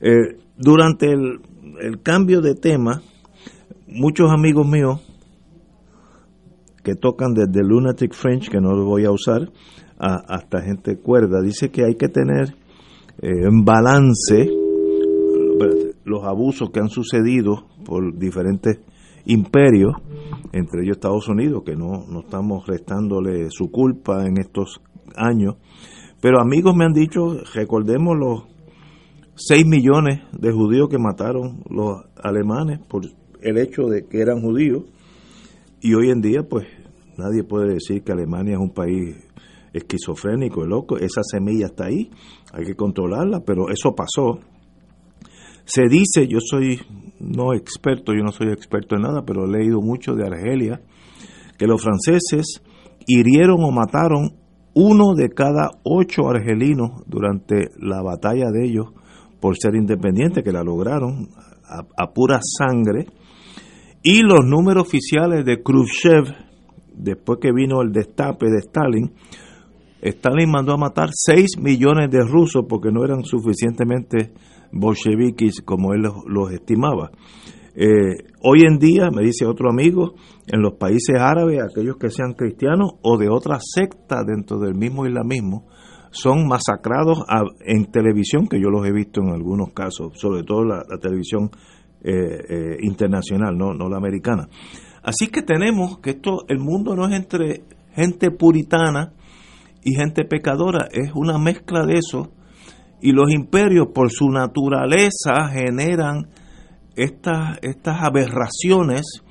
Eh, 0.00 0.38
durante 0.56 1.10
el, 1.10 1.40
cambio 2.04 2.42
de 2.42 2.54
tema, 2.54 3.02
muchos 3.88 4.30
amigos 4.30 4.68
míos 4.68 5.00
que 6.84 6.94
tocan 6.94 7.34
desde 7.34 7.66
Lunatic 7.66 8.14
French, 8.14 8.48
que 8.48 8.60
no 8.60 8.76
lo 8.76 8.84
voy 8.84 9.06
a 9.06 9.10
usar, 9.10 9.50
hasta 9.98 10.62
gente 10.62 10.98
cuerda, 10.98 11.42
dice 11.42 11.70
que 11.70 11.84
hay 11.84 11.96
que 11.96 12.08
tener 12.08 12.54
en 13.22 13.64
balance 13.64 14.48
los 16.04 16.24
abusos 16.24 16.70
que 16.70 16.80
han 16.80 16.88
sucedido 16.88 17.66
por 17.84 18.18
diferentes 18.18 18.80
imperios, 19.26 19.92
entre 20.52 20.82
ellos 20.82 20.96
Estados 20.96 21.28
Unidos, 21.28 21.62
que 21.64 21.76
no, 21.76 22.06
no 22.08 22.20
estamos 22.20 22.66
restándole 22.66 23.50
su 23.50 23.70
culpa 23.70 24.26
en 24.26 24.38
estos 24.38 24.80
años. 25.14 25.56
Pero 26.20 26.40
amigos 26.40 26.74
me 26.74 26.84
han 26.84 26.92
dicho, 26.92 27.36
recordemos 27.54 28.16
los 28.18 28.42
6 29.36 29.66
millones 29.66 30.20
de 30.32 30.52
judíos 30.52 30.88
que 30.88 30.98
mataron 30.98 31.62
los 31.70 32.02
alemanes 32.22 32.80
por 32.80 33.02
el 33.40 33.58
hecho 33.58 33.84
de 33.84 34.06
que 34.06 34.20
eran 34.20 34.40
judíos. 34.40 34.84
Y 35.80 35.94
hoy 35.94 36.10
en 36.10 36.20
día, 36.20 36.42
pues 36.42 36.66
nadie 37.16 37.42
puede 37.42 37.74
decir 37.74 38.02
que 38.02 38.12
Alemania 38.12 38.54
es 38.54 38.60
un 38.60 38.74
país 38.74 39.16
esquizofrénico, 39.72 40.66
loco. 40.66 40.98
Esa 40.98 41.22
semilla 41.22 41.66
está 41.66 41.86
ahí 41.86 42.10
hay 42.52 42.64
que 42.64 42.74
controlarla, 42.74 43.40
pero 43.40 43.70
eso 43.70 43.94
pasó. 43.94 44.40
Se 45.64 45.82
dice, 45.88 46.26
yo 46.26 46.38
soy 46.40 46.80
no 47.20 47.52
experto, 47.52 48.12
yo 48.12 48.22
no 48.22 48.32
soy 48.32 48.48
experto 48.48 48.96
en 48.96 49.02
nada, 49.02 49.22
pero 49.24 49.44
he 49.44 49.50
leído 49.50 49.80
mucho 49.80 50.14
de 50.14 50.26
Argelia, 50.26 50.80
que 51.58 51.66
los 51.66 51.82
franceses 51.82 52.62
hirieron 53.06 53.62
o 53.62 53.70
mataron 53.70 54.36
uno 54.74 55.14
de 55.14 55.28
cada 55.28 55.70
ocho 55.84 56.28
argelinos 56.28 57.02
durante 57.06 57.68
la 57.78 58.02
batalla 58.02 58.50
de 58.50 58.66
ellos 58.66 58.86
por 59.40 59.56
ser 59.58 59.74
independientes, 59.74 60.42
que 60.42 60.52
la 60.52 60.62
lograron 60.62 61.28
a, 61.64 61.84
a 62.02 62.12
pura 62.12 62.40
sangre. 62.42 63.06
Y 64.02 64.22
los 64.22 64.44
números 64.46 64.84
oficiales 64.84 65.44
de 65.44 65.62
Khrushchev, 65.62 66.24
después 66.94 67.38
que 67.40 67.52
vino 67.52 67.82
el 67.82 67.92
destape 67.92 68.46
de 68.46 68.58
Stalin, 68.58 69.12
Stalin 70.02 70.50
mandó 70.50 70.72
a 70.72 70.78
matar 70.78 71.10
6 71.12 71.58
millones 71.58 72.10
de 72.10 72.20
rusos 72.20 72.64
porque 72.68 72.90
no 72.90 73.04
eran 73.04 73.24
suficientemente 73.24 74.32
bolcheviques 74.72 75.60
como 75.62 75.92
él 75.92 76.02
los, 76.26 76.52
estimaba. 76.52 77.10
Eh, 77.74 78.24
hoy 78.42 78.62
en 78.66 78.78
día, 78.78 79.10
me 79.14 79.22
dice 79.22 79.46
otro 79.46 79.70
amigo, 79.70 80.14
en 80.46 80.62
los 80.62 80.74
países 80.74 81.16
árabes, 81.18 81.60
aquellos 81.62 81.96
que 81.96 82.10
sean 82.10 82.34
cristianos 82.34 82.92
o 83.02 83.16
de 83.16 83.28
otra 83.28 83.58
secta 83.60 84.22
dentro 84.26 84.58
del 84.58 84.74
mismo 84.74 85.06
islamismo, 85.06 85.66
son 86.10 86.48
masacrados 86.48 87.22
en 87.60 87.86
televisión, 87.86 88.48
que 88.48 88.60
yo 88.60 88.68
los 88.68 88.84
he 88.86 88.92
visto 88.92 89.20
en 89.20 89.28
algunos 89.28 89.72
casos, 89.72 90.18
sobre 90.18 90.42
todo 90.42 90.64
la, 90.64 90.82
televisión 91.00 91.50
eh, 92.02 92.12
eh, 92.12 92.76
internacional, 92.80 93.56
no, 93.56 93.74
no 93.74 93.88
la 93.88 93.98
americana. 93.98 94.48
Así 95.02 95.28
que 95.28 95.42
tenemos 95.42 95.98
que 95.98 96.10
esto, 96.10 96.44
el 96.48 96.58
mundo 96.58 96.96
no 96.96 97.06
es 97.06 97.14
entre 97.14 97.62
gente 97.94 98.30
puritana 98.32 99.12
y 99.82 99.94
gente 99.94 100.24
pecadora, 100.24 100.88
es 100.92 101.12
una 101.14 101.38
mezcla 101.38 101.84
de 101.86 101.98
eso. 101.98 102.32
Y 103.00 103.12
los 103.12 103.30
imperios, 103.30 103.88
por 103.94 104.10
su 104.10 104.28
naturaleza, 104.28 105.48
generan 105.50 106.28
estas, 106.96 107.58
estas 107.62 108.02
aberraciones, 108.02 109.22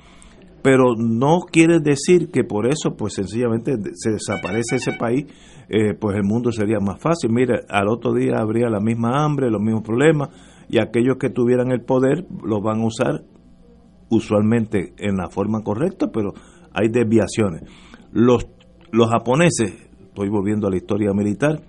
pero 0.62 0.94
no 0.96 1.40
quiere 1.50 1.78
decir 1.80 2.30
que 2.30 2.44
por 2.44 2.66
eso, 2.66 2.96
pues 2.96 3.14
sencillamente 3.14 3.76
se 3.94 4.10
desaparece 4.10 4.76
ese 4.76 4.92
país, 4.92 5.26
eh, 5.68 5.94
pues 5.94 6.16
el 6.16 6.24
mundo 6.24 6.50
sería 6.50 6.78
más 6.80 7.00
fácil. 7.00 7.30
Mire, 7.30 7.60
al 7.68 7.88
otro 7.88 8.12
día 8.12 8.38
habría 8.38 8.68
la 8.68 8.80
misma 8.80 9.24
hambre, 9.24 9.50
los 9.50 9.60
mismos 9.60 9.84
problemas, 9.84 10.30
y 10.68 10.78
aquellos 10.78 11.16
que 11.18 11.30
tuvieran 11.30 11.70
el 11.70 11.82
poder 11.82 12.26
los 12.44 12.60
van 12.62 12.80
a 12.80 12.86
usar 12.86 13.24
usualmente 14.08 14.94
en 14.98 15.16
la 15.16 15.28
forma 15.30 15.62
correcta, 15.62 16.08
pero 16.12 16.32
hay 16.72 16.88
desviaciones. 16.88 17.62
Los, 18.12 18.46
los 18.90 19.08
japoneses, 19.08 19.89
estoy 20.10 20.28
volviendo 20.28 20.66
a 20.66 20.70
la 20.70 20.76
historia 20.76 21.12
militar, 21.12 21.62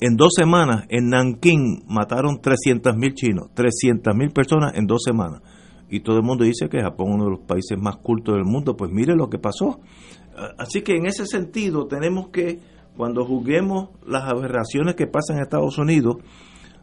en 0.00 0.16
dos 0.16 0.34
semanas 0.36 0.84
en 0.88 1.08
Nankín 1.08 1.84
mataron 1.88 2.40
300.000 2.40 3.14
chinos, 3.14 3.48
300.000 3.54 4.32
personas 4.32 4.74
en 4.76 4.86
dos 4.86 5.02
semanas. 5.04 5.42
Y 5.88 6.00
todo 6.00 6.16
el 6.16 6.22
mundo 6.22 6.44
dice 6.44 6.68
que 6.68 6.80
Japón 6.80 7.08
es 7.08 7.14
uno 7.14 7.24
de 7.24 7.30
los 7.30 7.40
países 7.40 7.78
más 7.78 7.96
cultos 7.96 8.34
del 8.34 8.44
mundo, 8.44 8.76
pues 8.76 8.90
mire 8.90 9.14
lo 9.14 9.28
que 9.28 9.38
pasó. 9.38 9.80
Así 10.58 10.82
que 10.82 10.96
en 10.96 11.06
ese 11.06 11.26
sentido 11.26 11.86
tenemos 11.86 12.28
que, 12.28 12.60
cuando 12.96 13.24
juzguemos 13.24 13.90
las 14.06 14.24
aberraciones 14.24 14.96
que 14.96 15.06
pasan 15.06 15.36
en 15.36 15.42
Estados 15.42 15.78
Unidos, 15.78 16.16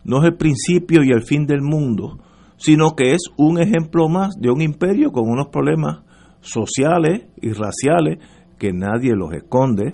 no 0.03 0.19
es 0.19 0.25
el 0.25 0.35
principio 0.35 1.03
y 1.03 1.11
el 1.11 1.23
fin 1.23 1.45
del 1.45 1.61
mundo, 1.61 2.19
sino 2.57 2.95
que 2.95 3.13
es 3.13 3.21
un 3.37 3.59
ejemplo 3.59 4.09
más 4.09 4.35
de 4.39 4.49
un 4.49 4.61
imperio 4.61 5.11
con 5.11 5.29
unos 5.29 5.47
problemas 5.47 5.99
sociales 6.41 7.27
y 7.41 7.51
raciales 7.51 8.19
que 8.57 8.73
nadie 8.73 9.15
los 9.15 9.33
esconde, 9.33 9.91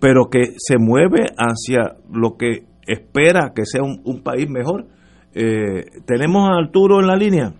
pero 0.00 0.30
que 0.30 0.54
se 0.56 0.78
mueve 0.78 1.26
hacia 1.36 1.96
lo 2.10 2.36
que 2.36 2.64
espera 2.86 3.52
que 3.54 3.64
sea 3.64 3.82
un, 3.82 4.22
país 4.22 4.48
mejor. 4.48 4.86
Eh, 5.34 5.84
¿Tenemos 6.06 6.48
a 6.48 6.58
Arturo 6.58 7.00
en 7.00 7.06
la 7.06 7.16
línea? 7.16 7.52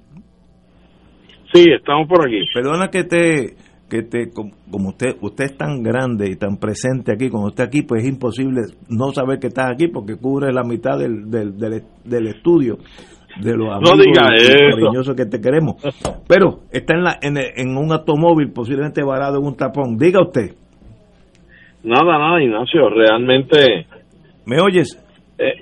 Sí, 1.53 1.67
estamos 1.71 2.09
por 2.09 2.27
aquí. 2.27 2.41
Perdona 2.53 2.89
que 2.89 3.05
te, 3.05 3.55
que 3.89 4.03
te, 4.03 4.31
como 4.33 4.89
usted, 4.89 5.17
usted 5.21 5.45
es 5.45 5.57
tan 5.57 5.83
grande 5.83 6.31
y 6.31 6.37
tan 6.37 6.57
presente 6.57 7.12
aquí, 7.12 7.29
cuando 7.29 7.49
usted 7.49 7.65
aquí, 7.65 7.83
pues 7.83 8.03
es 8.03 8.09
imposible 8.09 8.62
no 8.89 9.12
saber 9.12 9.39
que 9.39 9.49
estás 9.49 9.71
aquí 9.71 9.89
porque 9.89 10.17
cubre 10.17 10.53
la 10.53 10.62
mitad 10.62 10.99
del, 10.99 11.31
del, 11.31 11.59
del, 11.59 12.27
estudio 12.27 12.79
de 13.41 13.57
los 13.57 13.69
amigos 13.73 13.97
no 13.97 14.03
diga 14.03 14.27
cariñosos 14.71 15.15
que 15.15 15.27
te 15.27 15.41
queremos. 15.41 15.77
Pero 16.27 16.61
está 16.71 16.95
en, 16.95 17.05
la, 17.05 17.19
en, 17.21 17.37
en 17.37 17.77
un 17.77 17.93
automóvil 17.93 18.51
posiblemente 18.53 19.03
varado 19.03 19.39
en 19.39 19.47
un 19.47 19.57
tapón. 19.57 19.97
Diga 19.97 20.21
usted. 20.21 20.55
Nada, 21.82 22.19
nada, 22.19 22.43
Ignacio, 22.43 22.90
realmente... 22.90 23.86
¿Me 24.44 24.61
oyes? 24.61 24.98
Eh, 25.39 25.55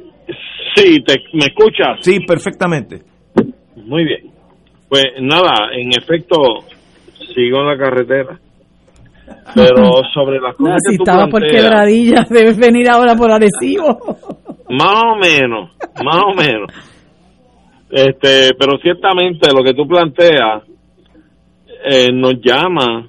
sí, 0.74 1.00
te, 1.04 1.14
¿me 1.34 1.46
escuchas? 1.46 1.98
Sí, 2.00 2.20
perfectamente. 2.20 3.00
Muy 3.76 4.04
bien. 4.04 4.32
Pues 4.88 5.04
nada, 5.20 5.70
en 5.72 5.90
efecto, 5.90 6.36
sigo 7.34 7.60
en 7.60 7.66
la 7.66 7.76
carretera. 7.76 8.38
Pero 9.54 10.02
sobre 10.14 10.40
las 10.40 10.56
cosas 10.56 10.78
si 10.84 10.96
que 10.96 11.02
estaba 11.02 11.26
por 11.28 11.46
quebradilla, 11.46 12.26
debes 12.30 12.58
venir 12.58 12.88
ahora 12.90 13.14
por 13.14 13.30
adhesivo. 13.30 13.98
Más 14.70 15.02
o 15.04 15.16
menos, 15.16 15.70
más 16.04 16.22
o 16.24 16.34
menos. 16.34 16.72
Este, 17.90 18.54
pero 18.58 18.78
ciertamente 18.78 19.52
lo 19.52 19.62
que 19.62 19.72
tú 19.72 19.86
planteas 19.86 20.62
eh, 21.84 22.12
nos 22.12 22.34
llama 22.42 23.08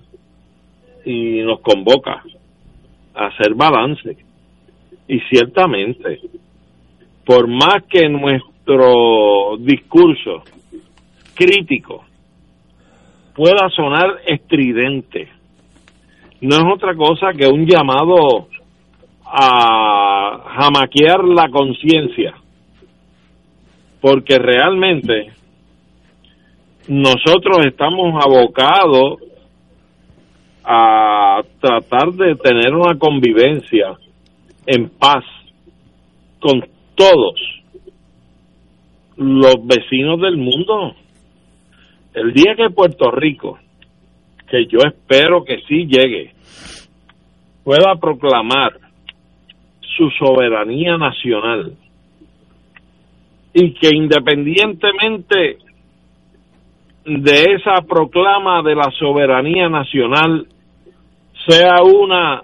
y 1.03 1.41
nos 1.41 1.59
convoca 1.61 2.23
hacer 3.27 3.53
balance. 3.53 4.17
Y 5.07 5.19
ciertamente, 5.21 6.19
por 7.25 7.47
más 7.47 7.83
que 7.89 8.07
nuestro 8.07 9.57
discurso 9.57 10.43
crítico 11.35 12.03
pueda 13.33 13.69
sonar 13.69 14.19
estridente, 14.25 15.29
no 16.41 16.55
es 16.55 16.63
otra 16.73 16.95
cosa 16.95 17.33
que 17.33 17.47
un 17.47 17.65
llamado 17.65 18.47
a 19.25 20.55
jamaquear 20.57 21.23
la 21.23 21.49
conciencia, 21.49 22.35
porque 24.01 24.37
realmente 24.37 25.31
nosotros 26.87 27.65
estamos 27.65 28.13
abocados 28.23 29.19
a 30.71 31.41
tratar 31.59 32.11
de 32.11 32.35
tener 32.35 32.75
una 32.75 32.95
convivencia 32.99 33.97
en 34.67 34.87
paz 34.87 35.23
con 36.39 36.63
todos 36.93 37.39
los 39.17 39.55
vecinos 39.65 40.21
del 40.21 40.37
mundo. 40.37 40.93
El 42.13 42.33
día 42.33 42.53
que 42.55 42.69
Puerto 42.69 43.09
Rico, 43.09 43.57
que 44.47 44.67
yo 44.67 44.77
espero 44.85 45.43
que 45.43 45.57
sí 45.67 45.87
llegue, 45.87 46.33
pueda 47.63 47.95
proclamar 47.99 48.73
su 49.97 50.07
soberanía 50.23 50.99
nacional 50.99 51.73
y 53.55 53.73
que 53.73 53.89
independientemente 53.91 55.57
de 57.05 57.43
esa 57.55 57.81
proclama 57.87 58.61
de 58.61 58.75
la 58.75 58.91
soberanía 58.99 59.67
nacional 59.67 60.45
sea 61.49 61.81
una 61.81 62.43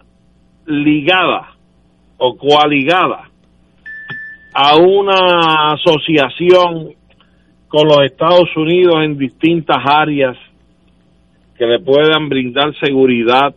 ligada 0.65 1.51
o 2.17 2.35
coaligada 2.35 3.29
a 4.51 4.77
una 4.77 5.73
asociación 5.73 6.95
con 7.67 7.87
los 7.87 8.01
Estados 8.03 8.49
Unidos 8.55 8.95
en 9.03 9.17
distintas 9.17 9.77
áreas 9.85 10.35
que 11.55 11.67
le 11.67 11.79
puedan 11.79 12.29
brindar 12.29 12.73
seguridad 12.79 13.53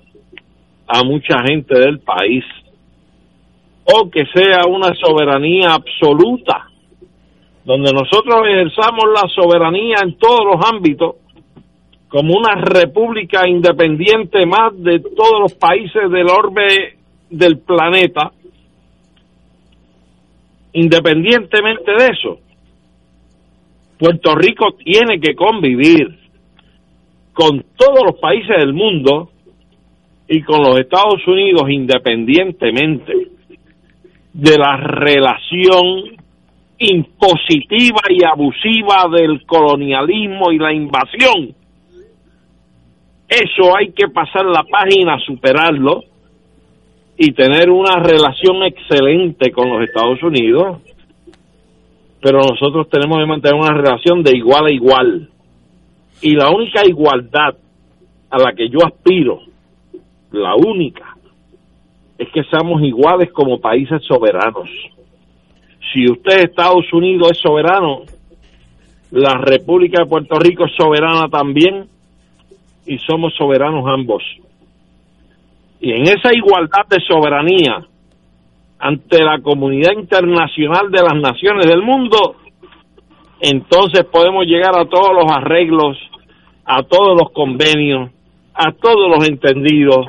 a 0.87 1.03
mucha 1.05 1.39
gente 1.47 1.79
del 1.79 2.01
país 2.01 2.45
o 3.85 4.11
que 4.11 4.27
sea 4.27 4.67
una 4.69 4.95
soberanía 4.97 5.73
absoluta 5.73 6.67
donde 7.65 7.91
nosotros 7.93 8.43
ejerzamos 8.47 9.05
la 9.15 9.29
soberanía 9.35 9.97
en 10.03 10.19
todos 10.19 10.41
los 10.45 10.71
ámbitos 10.71 11.17
como 12.09 12.35
una 12.35 12.55
república 12.55 13.49
independiente 13.49 14.47
más 14.47 14.73
de 14.83 15.01
todos 15.01 15.41
los 15.41 15.55
países 15.55 16.11
del 16.11 16.29
orbe 16.29 16.97
del 17.31 17.59
planeta 17.59 18.33
independientemente 20.73 21.91
de 21.93 22.07
eso 22.07 22.39
Puerto 23.99 24.35
Rico 24.37 24.75
tiene 24.83 25.21
que 25.21 25.35
convivir 25.35 26.19
con 27.33 27.65
todos 27.77 28.01
los 28.05 28.21
países 28.21 28.57
del 28.59 28.73
mundo 28.73 29.31
y 30.29 30.43
con 30.43 30.63
los 30.63 30.79
Estados 30.79 31.27
Unidos 31.27 31.65
independientemente 31.69 33.13
de 34.33 34.57
la 34.57 34.77
relación 34.77 36.17
impositiva 36.79 38.03
y 38.09 38.25
abusiva 38.25 39.09
del 39.11 39.45
colonialismo 39.47 40.53
y 40.53 40.59
la 40.59 40.73
invasión. 40.73 41.55
Eso 43.29 43.77
hay 43.77 43.93
que 43.93 44.09
pasar 44.09 44.47
la 44.47 44.65
página, 44.65 45.19
superarlo 45.21 46.03
y 47.17 47.33
tener 47.33 47.71
una 47.71 48.01
relación 48.03 48.63
excelente 48.63 49.51
con 49.53 49.69
los 49.71 49.83
Estados 49.83 50.23
Unidos 50.23 50.79
pero 52.21 52.41
nosotros 52.41 52.89
tenemos 52.89 53.19
que 53.19 53.27
mantener 53.27 53.61
una 53.61 53.75
relación 53.75 54.23
de 54.23 54.37
igual 54.37 54.67
a 54.67 54.71
igual. 54.71 55.29
Y 56.21 56.35
la 56.35 56.51
única 56.51 56.85
igualdad 56.85 57.57
a 58.31 58.39
la 58.39 58.53
que 58.53 58.69
yo 58.69 58.81
aspiro, 58.85 59.41
la 60.33 60.55
única, 60.57 61.17
es 62.19 62.29
que 62.31 62.43
seamos 62.45 62.83
iguales 62.83 63.31
como 63.33 63.61
países 63.61 64.03
soberanos. 64.05 64.69
Si 65.93 66.11
usted, 66.11 66.45
Estados 66.45 66.93
Unidos, 66.93 67.31
es 67.33 67.39
soberano, 67.39 68.03
la 69.13 69.35
República 69.35 70.03
de 70.03 70.11
Puerto 70.11 70.39
Rico 70.39 70.67
es 70.67 70.73
soberana 70.77 71.29
también 71.29 71.87
y 72.89 72.99
somos 72.99 73.35
soberanos 73.37 73.85
ambos. 73.87 74.23
Y 75.81 75.93
en 75.93 76.03
esa 76.03 76.31
igualdad 76.35 76.87
de 76.89 77.01
soberanía, 77.07 77.87
ante 78.79 79.23
la 79.23 79.41
comunidad 79.41 79.93
internacional 79.93 80.91
de 80.91 81.03
las 81.03 81.15
naciones 81.15 81.67
del 81.67 81.83
mundo, 81.83 82.37
entonces 83.41 84.05
podemos 84.11 84.47
llegar 84.47 84.77
a 84.77 84.87
todos 84.87 85.11
los 85.15 85.31
arreglos, 85.31 85.97
a 86.65 86.83
todos 86.83 87.17
los 87.17 87.31
convenios, 87.33 88.11
a 88.55 88.73
todos 88.73 89.11
los 89.11 89.29
entendidos 89.29 90.07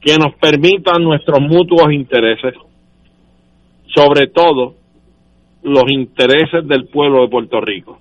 que 0.00 0.16
nos 0.16 0.34
permitan 0.36 1.02
nuestros 1.02 1.40
mutuos 1.40 1.92
intereses, 1.92 2.54
sobre 3.94 4.28
todo 4.28 4.74
los 5.62 5.84
intereses 5.90 6.66
del 6.66 6.88
pueblo 6.88 7.22
de 7.22 7.28
Puerto 7.28 7.60
Rico. 7.60 7.98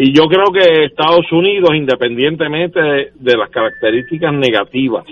Y 0.00 0.12
yo 0.12 0.26
creo 0.26 0.52
que 0.52 0.84
Estados 0.84 1.26
Unidos, 1.32 1.70
independientemente 1.74 2.80
de 3.16 3.36
las 3.36 3.50
características 3.50 4.32
negativas 4.32 5.04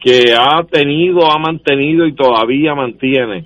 que 0.00 0.32
ha 0.32 0.64
tenido, 0.64 1.30
ha 1.30 1.38
mantenido 1.38 2.06
y 2.06 2.14
todavía 2.14 2.74
mantiene. 2.74 3.44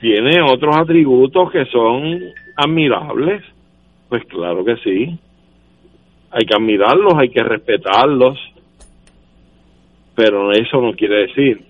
Tiene 0.00 0.40
otros 0.40 0.74
atributos 0.78 1.52
que 1.52 1.66
son 1.66 2.20
admirables. 2.56 3.42
Pues 4.08 4.24
claro 4.24 4.64
que 4.64 4.76
sí. 4.76 5.18
Hay 6.30 6.46
que 6.46 6.54
admirarlos, 6.54 7.12
hay 7.18 7.28
que 7.28 7.42
respetarlos. 7.42 8.38
Pero 10.14 10.52
eso 10.52 10.80
no 10.80 10.94
quiere 10.94 11.26
decir 11.26 11.60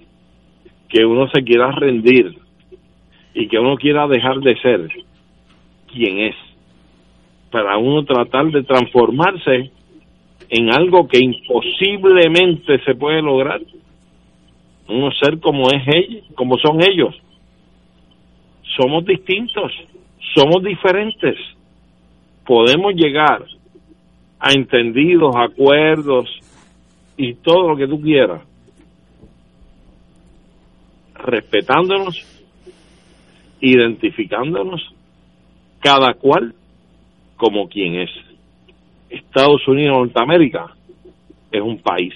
que 0.89 1.05
uno 1.05 1.29
se 1.29 1.43
quiera 1.43 1.73
rendir 1.73 2.37
y 3.35 3.49
que 3.49 3.59
uno 3.59 3.75
quiera 3.77 4.07
dejar 4.07 4.39
de 4.39 4.57
ser 4.61 4.89
quien 5.93 6.19
es. 6.19 6.37
para 7.51 7.77
uno 7.77 8.03
tratar 8.05 8.47
de 8.47 8.63
transformarse 8.63 9.71
en 10.49 10.73
algo 10.73 11.07
que 11.07 11.19
imposiblemente 11.19 12.79
se 12.85 12.95
puede 12.95 13.21
lograr. 13.21 13.61
Uno 14.89 15.11
ser 15.13 15.39
como 15.39 15.71
es 15.71 15.83
ellos, 15.87 16.25
como 16.35 16.57
son 16.59 16.79
ellos. 16.83 17.15
Somos 18.77 19.05
distintos, 19.05 19.71
somos 20.35 20.63
diferentes. 20.63 21.37
Podemos 22.47 22.95
llegar 22.95 23.45
a 24.41 24.53
entendidos, 24.53 25.37
acuerdos 25.37 26.29
y 27.17 27.35
todo 27.35 27.69
lo 27.69 27.77
que 27.77 27.87
tú 27.87 28.01
quieras, 28.01 28.43
respetándonos, 31.15 32.17
identificándonos, 33.61 34.83
cada 35.83 36.15
cual 36.15 36.55
como 37.37 37.69
quien 37.69 37.97
es. 37.97 38.11
Estados 39.11 39.67
Unidos 39.69 39.97
de 39.97 40.05
Norteamérica 40.05 40.75
es 41.51 41.61
un 41.61 41.79
país 41.79 42.15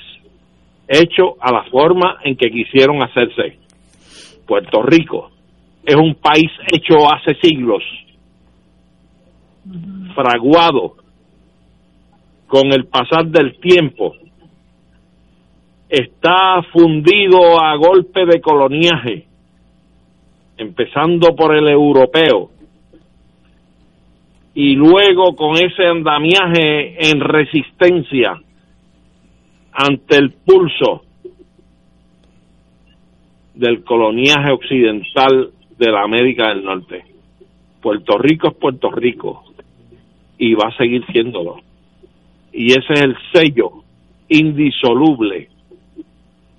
hecho 0.88 1.34
a 1.40 1.52
la 1.52 1.64
forma 1.64 2.18
en 2.24 2.36
que 2.36 2.48
quisieron 2.48 3.02
hacerse. 3.02 3.58
Puerto 4.46 4.82
Rico 4.82 5.30
es 5.84 5.96
un 5.96 6.14
país 6.14 6.50
hecho 6.72 7.12
hace 7.12 7.34
siglos, 7.42 7.82
fraguado 10.14 10.94
con 12.46 12.72
el 12.72 12.86
pasar 12.86 13.26
del 13.26 13.58
tiempo, 13.58 14.14
está 15.88 16.62
fundido 16.72 17.60
a 17.60 17.76
golpe 17.76 18.24
de 18.26 18.40
coloniaje, 18.40 19.26
empezando 20.56 21.34
por 21.34 21.54
el 21.54 21.68
europeo, 21.68 22.50
y 24.56 24.74
luego 24.74 25.36
con 25.36 25.58
ese 25.58 25.84
andamiaje 25.84 27.10
en 27.10 27.20
resistencia 27.20 28.40
ante 29.70 30.16
el 30.16 30.32
pulso 30.32 31.02
del 33.54 33.84
coloniaje 33.84 34.50
occidental 34.50 35.50
de 35.76 35.92
la 35.92 36.02
América 36.02 36.48
del 36.48 36.64
Norte. 36.64 37.04
Puerto 37.82 38.16
Rico 38.16 38.48
es 38.48 38.54
Puerto 38.54 38.90
Rico 38.90 39.44
y 40.38 40.54
va 40.54 40.68
a 40.68 40.76
seguir 40.78 41.04
siéndolo. 41.12 41.56
Y 42.50 42.70
ese 42.70 42.94
es 42.94 43.02
el 43.02 43.16
sello 43.34 43.84
indisoluble 44.30 45.50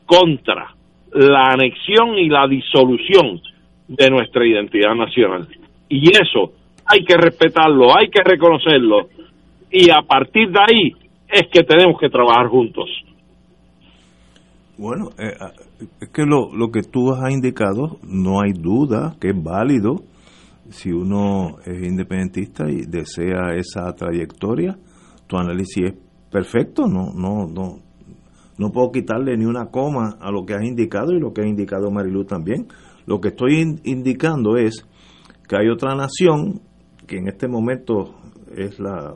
contra 0.06 0.76
la 1.14 1.48
anexión 1.50 2.16
y 2.20 2.30
la 2.30 2.48
disolución 2.48 3.42
de 3.88 4.12
nuestra 4.12 4.46
identidad 4.46 4.94
nacional. 4.94 5.48
Y 5.90 6.12
eso 6.12 6.54
hay 6.88 7.04
que 7.04 7.18
respetarlo, 7.18 7.96
hay 7.98 8.10
que 8.10 8.24
reconocerlo 8.24 9.10
y 9.72 9.90
a 9.90 10.02
partir 10.08 10.50
de 10.50 10.60
ahí 10.60 11.08
es 11.30 11.44
que 11.52 11.64
tenemos 11.64 12.00
que 12.00 12.10
trabajar 12.10 12.48
juntos. 12.48 12.90
Bueno, 14.78 15.10
eh, 15.18 15.34
ah, 15.40 15.52
es 16.00 16.10
que 16.10 16.24
lo, 16.24 16.54
lo 16.56 16.72
que 16.72 16.84
tú 16.84 17.12
has 17.12 17.32
indicado, 17.32 17.98
no 18.04 18.42
hay 18.42 18.54
duda 18.54 19.16
que 19.20 19.30
es 19.30 19.44
válido 19.44 20.04
si 20.70 20.92
uno 20.92 21.58
es 21.66 21.82
independentista 21.82 22.70
y 22.70 22.86
desea 22.86 23.56
esa 23.56 23.94
trayectoria, 23.96 24.78
tu 25.26 25.38
análisis 25.38 25.86
es 25.86 25.94
perfecto, 26.32 26.88
no, 26.88 27.12
no, 27.14 27.48
no, 27.48 27.80
no 28.58 28.72
puedo 28.72 28.92
quitarle 28.92 29.38
ni 29.38 29.46
una 29.46 29.68
coma 29.68 30.18
a 30.20 30.32
lo 30.32 30.46
que 30.46 30.54
has 30.54 30.64
indicado 30.64 31.14
y 31.14 31.20
lo 31.20 31.34
que 31.34 31.42
ha 31.42 31.48
indicado 31.48 31.92
Marilu 31.92 32.26
también. 32.26 32.68
Lo 33.06 33.22
que 33.22 33.30
estoy 33.30 33.80
indicando 33.84 34.58
es 34.58 34.86
que 35.48 35.56
hay 35.56 35.70
otra 35.70 35.96
nación 35.96 36.62
que 37.08 37.18
en 37.18 37.28
este 37.28 37.48
momento 37.48 38.16
es 38.56 38.80
la 38.80 39.16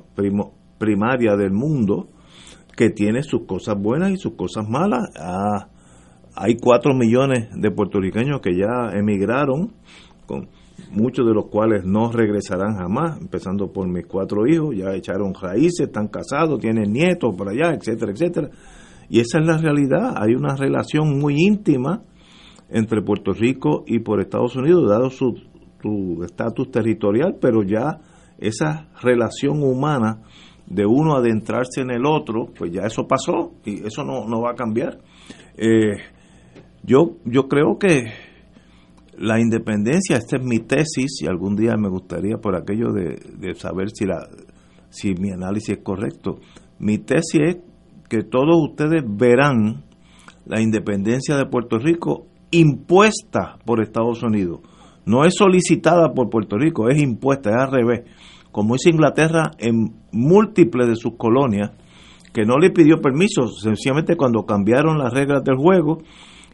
primaria 0.79 1.35
del 1.35 1.51
mundo, 1.51 2.07
que 2.75 2.89
tiene 2.89 3.21
sus 3.21 3.45
cosas 3.45 3.75
buenas 3.77 4.11
y 4.11 4.17
sus 4.17 4.33
cosas 4.33 4.67
malas. 4.67 5.09
Ah, 5.19 5.67
hay 6.35 6.55
cuatro 6.55 6.93
millones 6.95 7.49
de 7.53 7.69
puertorriqueños 7.69 8.39
que 8.41 8.55
ya 8.57 8.97
emigraron, 8.97 9.73
con 10.25 10.47
muchos 10.91 11.27
de 11.27 11.33
los 11.33 11.47
cuales 11.47 11.83
no 11.85 12.11
regresarán 12.11 12.77
jamás, 12.77 13.19
empezando 13.19 13.71
por 13.71 13.87
mis 13.87 14.07
cuatro 14.07 14.47
hijos, 14.47 14.75
ya 14.75 14.93
echaron 14.93 15.33
raíces, 15.33 15.87
están 15.87 16.07
casados, 16.07 16.59
tienen 16.59 16.91
nietos 16.91 17.35
por 17.35 17.49
allá, 17.49 17.73
etcétera, 17.73 18.13
etcétera. 18.13 18.49
Y 19.09 19.19
esa 19.19 19.39
es 19.39 19.45
la 19.45 19.57
realidad, 19.57 20.13
hay 20.15 20.33
una 20.33 20.55
relación 20.55 21.19
muy 21.19 21.35
íntima 21.37 22.03
entre 22.69 23.01
Puerto 23.01 23.33
Rico 23.33 23.83
y 23.85 23.99
por 23.99 24.21
Estados 24.21 24.55
Unidos, 24.55 24.89
dado 24.89 25.09
su 25.09 25.50
tu 25.81 26.23
estatus 26.23 26.71
territorial, 26.71 27.37
pero 27.41 27.63
ya 27.63 27.99
esa 28.37 28.87
relación 29.01 29.63
humana 29.63 30.21
de 30.65 30.85
uno 30.85 31.15
adentrarse 31.15 31.81
en 31.81 31.91
el 31.91 32.05
otro, 32.05 32.47
pues 32.57 32.71
ya 32.71 32.83
eso 32.83 33.07
pasó 33.07 33.53
y 33.65 33.85
eso 33.85 34.03
no, 34.03 34.27
no 34.27 34.41
va 34.41 34.51
a 34.51 34.55
cambiar. 34.55 34.99
Eh, 35.57 35.97
yo, 36.83 37.17
yo 37.25 37.47
creo 37.47 37.77
que 37.77 38.05
la 39.17 39.39
independencia, 39.39 40.17
esta 40.17 40.37
es 40.37 40.43
mi 40.43 40.59
tesis 40.59 41.21
y 41.21 41.27
algún 41.27 41.55
día 41.55 41.75
me 41.77 41.89
gustaría 41.89 42.37
por 42.37 42.55
aquello 42.55 42.91
de, 42.91 43.19
de 43.37 43.53
saber 43.55 43.89
si, 43.93 44.05
la, 44.05 44.27
si 44.89 45.13
mi 45.13 45.31
análisis 45.31 45.77
es 45.77 45.83
correcto. 45.83 46.39
Mi 46.79 46.97
tesis 46.97 47.41
es 47.41 47.57
que 48.09 48.23
todos 48.23 48.55
ustedes 48.69 49.03
verán 49.05 49.83
la 50.45 50.61
independencia 50.61 51.37
de 51.37 51.45
Puerto 51.45 51.77
Rico 51.77 52.25
impuesta 52.49 53.57
por 53.65 53.81
Estados 53.81 54.23
Unidos 54.23 54.61
no 55.05 55.25
es 55.25 55.35
solicitada 55.35 56.13
por 56.13 56.29
Puerto 56.29 56.57
Rico, 56.57 56.89
es 56.89 57.01
impuesta, 57.01 57.49
es 57.49 57.55
al 57.55 57.71
revés. 57.71 58.01
Como 58.51 58.75
hizo 58.75 58.89
Inglaterra 58.89 59.51
en 59.57 59.93
múltiples 60.11 60.87
de 60.87 60.95
sus 60.95 61.15
colonias, 61.15 61.71
que 62.33 62.45
no 62.45 62.57
le 62.57 62.69
pidió 62.69 63.01
permiso, 63.01 63.47
sencillamente 63.47 64.15
cuando 64.15 64.45
cambiaron 64.45 64.97
las 64.97 65.13
reglas 65.13 65.43
del 65.43 65.57
juego 65.57 65.99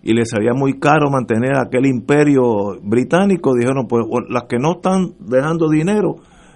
y 0.02 0.14
les 0.14 0.30
salía 0.30 0.53
muy 0.53 0.80
caro 0.80 1.10
mantener 1.11 1.57
aquel 1.57 1.86
imperio 1.86 2.80
británico, 2.82 3.53
dijeron, 3.53 3.88
pues 3.88 4.06
las 4.30 4.44
que 4.44 4.57
no 4.57 4.74
están 4.74 5.14
dejando 5.19 5.69
dinero, 5.69 6.15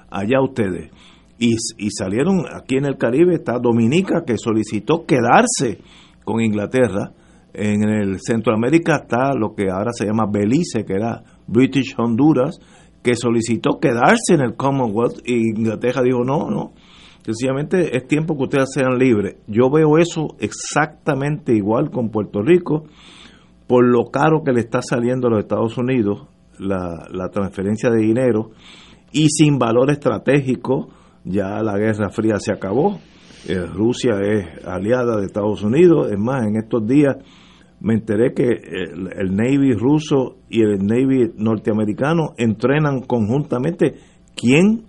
allá 0.09 0.41
ustedes. 0.41 0.91
Y, 1.37 1.55
y 1.77 1.89
salieron 1.89 2.43
aquí 2.55 2.77
en 2.77 2.85
el 2.85 2.97
Caribe, 2.97 3.35
está 3.35 3.57
Dominica, 3.59 4.23
que 4.25 4.37
solicitó 4.37 5.05
quedarse 5.05 5.79
con 6.23 6.41
Inglaterra. 6.41 7.11
En 7.53 7.83
el 7.83 8.19
Centroamérica 8.21 8.97
está 9.03 9.33
lo 9.33 9.53
que 9.55 9.69
ahora 9.69 9.91
se 9.91 10.05
llama 10.05 10.25
Belice, 10.31 10.85
que 10.85 10.93
era 10.93 11.23
British 11.51 11.95
Honduras, 11.97 12.59
que 13.03 13.15
solicitó 13.15 13.79
quedarse 13.79 14.33
en 14.33 14.41
el 14.41 14.55
Commonwealth 14.55 15.19
y 15.25 15.49
Inglaterra 15.49 16.01
dijo 16.03 16.23
no, 16.23 16.49
no. 16.49 16.73
Sencillamente 17.23 17.95
es 17.95 18.07
tiempo 18.07 18.35
que 18.35 18.43
ustedes 18.43 18.69
sean 18.73 18.97
libres. 18.97 19.35
Yo 19.47 19.69
veo 19.69 19.97
eso 19.99 20.35
exactamente 20.39 21.53
igual 21.53 21.91
con 21.91 22.09
Puerto 22.09 22.41
Rico, 22.41 22.85
por 23.67 23.85
lo 23.85 24.05
caro 24.11 24.43
que 24.43 24.51
le 24.51 24.61
está 24.61 24.81
saliendo 24.81 25.27
a 25.27 25.31
los 25.31 25.39
Estados 25.41 25.77
Unidos 25.77 26.27
la, 26.57 27.07
la 27.11 27.29
transferencia 27.29 27.89
de 27.89 27.99
dinero 27.99 28.51
y 29.11 29.27
sin 29.29 29.59
valor 29.59 29.91
estratégico, 29.91 30.89
ya 31.23 31.61
la 31.61 31.77
Guerra 31.77 32.09
Fría 32.09 32.35
se 32.39 32.51
acabó. 32.51 32.99
Eh, 33.47 33.65
Rusia 33.65 34.19
es 34.21 34.65
aliada 34.65 35.17
de 35.17 35.25
Estados 35.25 35.63
Unidos, 35.63 36.11
es 36.11 36.17
más, 36.17 36.45
en 36.45 36.57
estos 36.57 36.85
días 36.85 37.17
me 37.81 37.95
enteré 37.95 38.33
que 38.33 38.43
el, 38.43 39.35
Navy 39.35 39.73
ruso 39.73 40.37
y 40.49 40.61
el 40.61 40.85
Navy 40.85 41.33
norteamericano 41.35 42.33
entrenan 42.37 43.01
conjuntamente. 43.01 43.95
¿Quién 44.35 44.83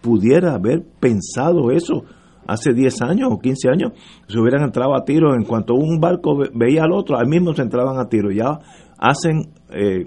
pudiera 0.00 0.54
haber 0.54 0.84
pensado 1.00 1.72
eso 1.72 2.04
hace 2.46 2.72
10 2.72 3.02
años 3.02 3.28
o 3.32 3.38
15 3.38 3.68
años? 3.68 3.92
Se 4.28 4.38
hubieran 4.38 4.62
entrado 4.62 4.94
a 4.94 5.04
tiro 5.04 5.34
en 5.34 5.44
cuanto 5.44 5.74
un 5.74 5.98
barco 5.98 6.38
veía 6.54 6.84
al 6.84 6.92
otro, 6.92 7.18
al 7.18 7.26
mismo 7.26 7.54
se 7.54 7.62
entraban 7.62 7.98
a 7.98 8.08
tiro. 8.08 8.30
Ya 8.30 8.60
hacen 8.96 9.50
eh, 9.70 10.06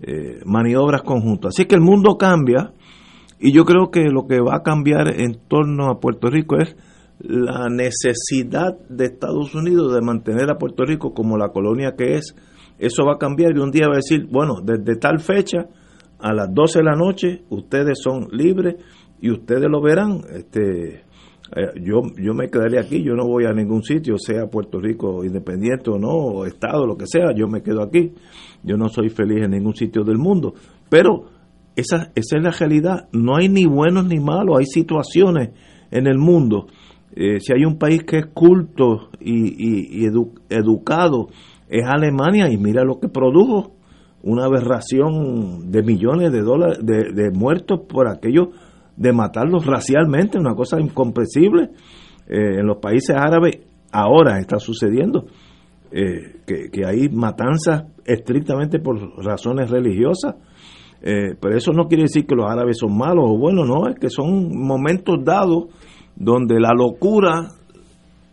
eh, 0.00 0.40
maniobras 0.44 1.02
conjuntas. 1.02 1.54
Así 1.54 1.66
que 1.66 1.76
el 1.76 1.80
mundo 1.80 2.16
cambia 2.18 2.72
y 3.38 3.52
yo 3.52 3.64
creo 3.64 3.90
que 3.92 4.10
lo 4.10 4.26
que 4.26 4.40
va 4.40 4.56
a 4.56 4.62
cambiar 4.62 5.20
en 5.20 5.38
torno 5.46 5.90
a 5.90 6.00
Puerto 6.00 6.28
Rico 6.28 6.56
es 6.58 6.76
la 7.20 7.68
necesidad 7.68 8.78
de 8.88 9.04
Estados 9.04 9.54
Unidos 9.54 9.94
de 9.94 10.00
mantener 10.00 10.50
a 10.50 10.58
Puerto 10.58 10.84
Rico 10.84 11.12
como 11.12 11.36
la 11.36 11.50
colonia 11.50 11.94
que 11.96 12.14
es, 12.14 12.34
eso 12.78 13.04
va 13.04 13.14
a 13.14 13.18
cambiar 13.18 13.54
y 13.54 13.60
un 13.60 13.70
día 13.70 13.88
va 13.88 13.94
a 13.94 13.96
decir, 13.96 14.26
bueno, 14.30 14.60
desde 14.62 14.98
tal 14.98 15.20
fecha 15.20 15.66
a 16.18 16.32
las 16.32 16.52
12 16.52 16.78
de 16.78 16.84
la 16.84 16.96
noche 16.96 17.42
ustedes 17.50 17.98
son 18.02 18.28
libres 18.32 18.76
y 19.20 19.30
ustedes 19.30 19.68
lo 19.68 19.82
verán. 19.82 20.22
Este, 20.34 21.04
eh, 21.56 21.72
yo, 21.82 22.00
yo 22.16 22.32
me 22.32 22.48
quedaré 22.48 22.78
aquí, 22.78 23.02
yo 23.02 23.14
no 23.14 23.26
voy 23.26 23.44
a 23.44 23.52
ningún 23.52 23.82
sitio, 23.82 24.16
sea 24.16 24.46
Puerto 24.46 24.80
Rico 24.80 25.22
independiente 25.22 25.90
o 25.90 25.98
no, 25.98 26.08
o 26.08 26.46
Estado, 26.46 26.86
lo 26.86 26.96
que 26.96 27.06
sea, 27.06 27.34
yo 27.36 27.48
me 27.48 27.62
quedo 27.62 27.82
aquí. 27.82 28.12
Yo 28.62 28.76
no 28.76 28.88
soy 28.88 29.10
feliz 29.10 29.44
en 29.44 29.50
ningún 29.50 29.74
sitio 29.74 30.04
del 30.04 30.16
mundo. 30.16 30.54
Pero 30.88 31.26
esa, 31.76 32.12
esa 32.14 32.36
es 32.38 32.42
la 32.42 32.50
realidad. 32.50 33.08
No 33.12 33.36
hay 33.36 33.50
ni 33.50 33.66
buenos 33.66 34.06
ni 34.06 34.20
malos, 34.20 34.58
hay 34.58 34.66
situaciones 34.66 35.50
en 35.90 36.06
el 36.06 36.16
mundo 36.18 36.66
eh, 37.14 37.40
si 37.40 37.52
hay 37.52 37.64
un 37.64 37.76
país 37.76 38.04
que 38.04 38.18
es 38.18 38.26
culto 38.26 39.10
y, 39.20 40.06
educado, 40.48 41.28
es 41.68 41.84
Alemania 41.86 42.48
y 42.50 42.56
mira 42.56 42.84
lo 42.84 43.00
que 43.00 43.08
produjo, 43.08 43.72
una 44.22 44.44
aberración 44.44 45.70
de 45.70 45.82
millones 45.82 46.30
de 46.30 46.42
dólares 46.42 46.78
de, 46.82 47.30
muertos 47.32 47.80
por 47.88 48.06
aquellos 48.06 48.48
de 48.96 49.12
matarlos 49.12 49.66
racialmente, 49.66 50.38
una 50.38 50.54
cosa 50.54 50.78
incomprensible. 50.80 51.70
Eh, 52.28 52.58
en 52.60 52.66
los 52.66 52.78
países 52.78 53.16
árabes 53.16 53.58
ahora 53.90 54.38
está 54.38 54.58
sucediendo 54.58 55.26
eh, 55.90 56.42
que, 56.46 56.84
hay 56.86 57.08
matanzas 57.08 57.86
estrictamente 58.04 58.78
por 58.78 58.98
razones 59.24 59.70
religiosas. 59.70 60.36
Pero 61.02 61.56
eso 61.56 61.72
no 61.72 61.88
quiere 61.88 62.02
decir 62.02 62.26
que 62.26 62.34
los 62.34 62.44
árabes 62.44 62.76
son 62.76 62.94
malos 62.94 63.24
o 63.26 63.38
buenos, 63.38 63.66
no, 63.66 63.88
es 63.88 63.98
que 63.98 64.10
son 64.10 64.54
momentos 64.54 65.16
dados 65.24 65.68
donde 66.16 66.60
la 66.60 66.72
locura 66.74 67.48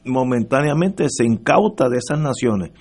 momentáneamente 0.05 1.07
se 1.09 1.25
incauta 1.25 1.89
de 1.89 1.97
esas 1.97 2.19
naciones. 2.19 2.71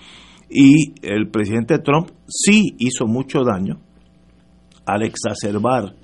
Y 0.48 0.94
el 1.02 1.28
presidente 1.28 1.78
Trump 1.78 2.10
sí 2.28 2.76
hizo 2.78 3.06
mucho 3.06 3.40
daño 3.42 3.80
al 4.84 5.02
exacerbar 5.02 5.94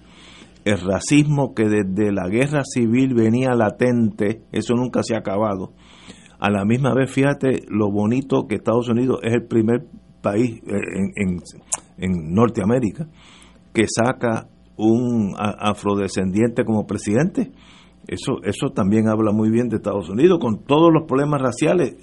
el 0.64 0.78
racismo 0.78 1.54
que 1.54 1.64
desde 1.64 2.12
la 2.12 2.28
guerra 2.28 2.62
civil 2.64 3.14
venía 3.14 3.50
latente, 3.54 4.42
eso 4.52 4.74
nunca 4.74 5.02
se 5.02 5.14
ha 5.14 5.18
acabado. 5.18 5.72
A 6.38 6.50
la 6.50 6.64
misma 6.64 6.94
vez, 6.94 7.10
fíjate 7.10 7.62
lo 7.68 7.90
bonito 7.90 8.46
que 8.48 8.56
Estados 8.56 8.88
Unidos 8.88 9.20
es 9.22 9.32
el 9.32 9.46
primer 9.46 9.86
país 10.22 10.60
eh, 10.66 10.72
en, 11.16 11.38
en, 11.98 12.34
Norteamérica 12.34 13.06
que 13.72 13.84
saca 13.86 14.48
un 14.76 15.34
afrodescendiente 15.38 16.64
como 16.64 16.86
presidente. 16.86 17.52
Eso, 18.06 18.42
eso 18.42 18.70
también 18.74 19.08
habla 19.08 19.32
muy 19.32 19.50
bien 19.50 19.68
de 19.68 19.76
Estados 19.76 20.08
Unidos, 20.08 20.38
con 20.40 20.64
todos 20.64 20.92
los 20.92 21.04
problemas 21.06 21.40
raciales. 21.40 21.96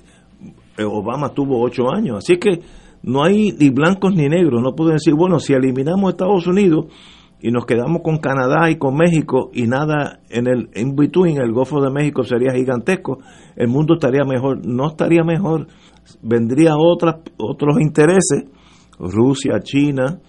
Eh, 0.77 0.84
Obama 0.84 1.30
tuvo 1.30 1.61
ocho 1.61 1.91
años, 1.93 2.17
así 2.17 2.38
que 2.38 2.61
no 3.03 3.23
hay 3.23 3.51
ni 3.59 3.69
blancos 3.69 4.15
ni 4.15 4.27
negros. 4.30 4.61
No 4.61 4.76
pueden 4.76 4.95
decir, 4.95 5.13
bueno, 5.13 5.39
si 5.39 5.53
eliminamos 5.53 6.11
Estados 6.11 6.47
Unidos, 6.47 6.85
y 7.41 7.51
nos 7.51 7.65
quedamos 7.65 8.01
con 8.03 8.17
Canadá 8.17 8.69
y 8.69 8.77
con 8.77 8.95
México 8.95 9.49
y 9.53 9.63
nada 9.63 10.19
en 10.30 10.47
el 10.47 10.69
in 10.76 10.95
between, 10.95 11.38
el 11.38 11.53
Golfo 11.53 11.81
de 11.81 11.89
México 11.89 12.23
sería 12.23 12.53
gigantesco, 12.53 13.19
el 13.55 13.67
mundo 13.69 13.93
estaría 13.93 14.26
mejor, 14.26 14.65
no 14.65 14.88
estaría 14.88 15.23
mejor, 15.23 15.67
vendría 16.21 16.76
otras 16.77 17.15
otros 17.38 17.80
intereses, 17.80 18.45
Rusia, 18.99 19.59
China, 19.61 20.19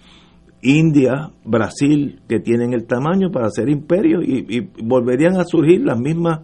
India, 0.63 1.31
Brasil, 1.45 2.21
que 2.29 2.39
tienen 2.41 2.75
el 2.75 2.87
tamaño 2.87 3.31
para 3.31 3.49
ser 3.51 3.69
imperio 3.69 4.21
y, 4.23 4.69
volverían 4.83 5.39
a 5.39 5.45
surgir 5.45 5.81
las 5.81 5.99
mismas 5.99 6.41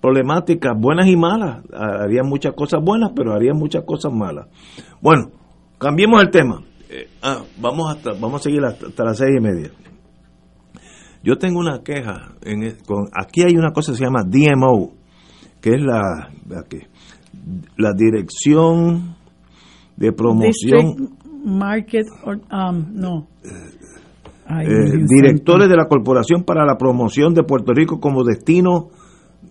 problemáticas, 0.00 0.72
buenas 0.78 1.06
y 1.06 1.16
malas. 1.16 1.62
Harían 1.72 2.26
muchas 2.28 2.54
cosas 2.54 2.80
buenas, 2.82 3.12
pero 3.14 3.32
harían 3.32 3.56
muchas 3.56 3.84
cosas 3.84 4.12
malas. 4.12 4.48
Bueno, 5.00 5.30
cambiemos 5.78 6.20
el 6.22 6.30
tema. 6.30 6.62
Eh, 6.88 7.08
ah, 7.22 7.42
vamos 7.60 7.94
hasta, 7.94 8.12
vamos 8.14 8.40
a 8.40 8.44
seguir 8.44 8.64
hasta, 8.64 9.04
las 9.04 9.18
seis 9.18 9.36
y 9.38 9.40
media. 9.40 9.70
Yo 11.22 11.36
tengo 11.36 11.60
una 11.60 11.82
queja. 11.82 12.32
En, 12.42 12.76
con, 12.84 13.08
aquí 13.12 13.42
hay 13.42 13.56
una 13.56 13.72
cosa 13.72 13.92
que 13.92 13.98
se 13.98 14.04
llama 14.04 14.24
DMO, 14.24 14.92
que 15.60 15.74
es 15.74 15.82
la, 15.82 16.30
la 17.76 17.92
Dirección 17.92 19.16
de 19.96 20.12
Promoción. 20.12 21.19
Market, 21.44 22.06
um, 22.26 22.86
no. 22.92 23.28
Eh, 23.44 25.04
directores 25.06 25.68
de 25.68 25.76
la 25.76 25.86
Corporación 25.86 26.42
para 26.42 26.64
la 26.64 26.76
Promoción 26.76 27.34
de 27.34 27.44
Puerto 27.44 27.72
Rico 27.72 28.00
como 28.00 28.24
destino 28.24 28.88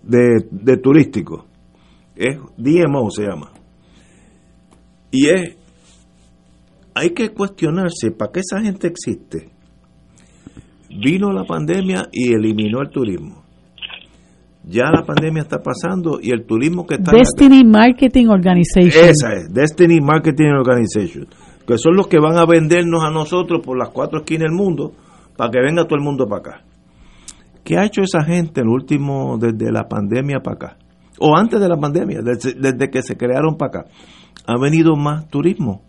de, 0.02 0.46
de 0.50 0.76
turístico. 0.76 1.46
Es 2.14 2.36
DMO 2.58 3.10
se 3.10 3.22
llama. 3.22 3.50
Y 5.10 5.28
es 5.28 5.56
hay 6.94 7.10
que 7.10 7.30
cuestionarse 7.30 8.10
para 8.10 8.32
qué 8.32 8.40
esa 8.40 8.60
gente 8.60 8.88
existe. 8.88 9.48
Vino 10.88 11.32
la 11.32 11.44
pandemia 11.44 12.08
y 12.12 12.34
eliminó 12.34 12.80
el 12.82 12.90
turismo. 12.90 13.44
Ya 14.64 14.90
la 14.90 15.04
pandemia 15.04 15.42
está 15.42 15.62
pasando 15.62 16.18
y 16.20 16.30
el 16.30 16.44
turismo 16.44 16.86
que 16.86 16.96
está... 16.96 17.12
Destiny 17.12 17.64
Marketing 17.64 18.26
Organization. 18.26 19.08
Esa 19.08 19.32
es, 19.34 19.52
Destiny 19.52 20.00
Marketing 20.00 20.48
Organization. 20.48 21.26
Que 21.66 21.78
son 21.78 21.96
los 21.96 22.08
que 22.08 22.18
van 22.18 22.38
a 22.38 22.46
vendernos 22.46 23.04
a 23.04 23.10
nosotros 23.10 23.60
por 23.64 23.78
las 23.78 23.90
cuatro 23.90 24.20
esquinas 24.20 24.48
del 24.48 24.56
mundo 24.56 24.92
para 25.36 25.50
que 25.50 25.60
venga 25.60 25.84
todo 25.84 25.96
el 25.96 26.04
mundo 26.04 26.26
para 26.26 26.40
acá. 26.40 26.64
¿Qué 27.64 27.78
ha 27.78 27.84
hecho 27.84 28.02
esa 28.02 28.24
gente 28.24 28.62
el 28.62 28.68
último, 28.68 29.38
desde 29.38 29.70
la 29.70 29.88
pandemia 29.88 30.40
para 30.40 30.56
acá? 30.56 30.76
O 31.18 31.36
antes 31.36 31.60
de 31.60 31.68
la 31.68 31.76
pandemia, 31.76 32.20
desde, 32.22 32.54
desde 32.54 32.90
que 32.90 33.02
se 33.02 33.16
crearon 33.16 33.56
para 33.56 33.80
acá. 33.80 33.90
Ha 34.46 34.58
venido 34.58 34.96
más 34.96 35.28
turismo 35.28 35.82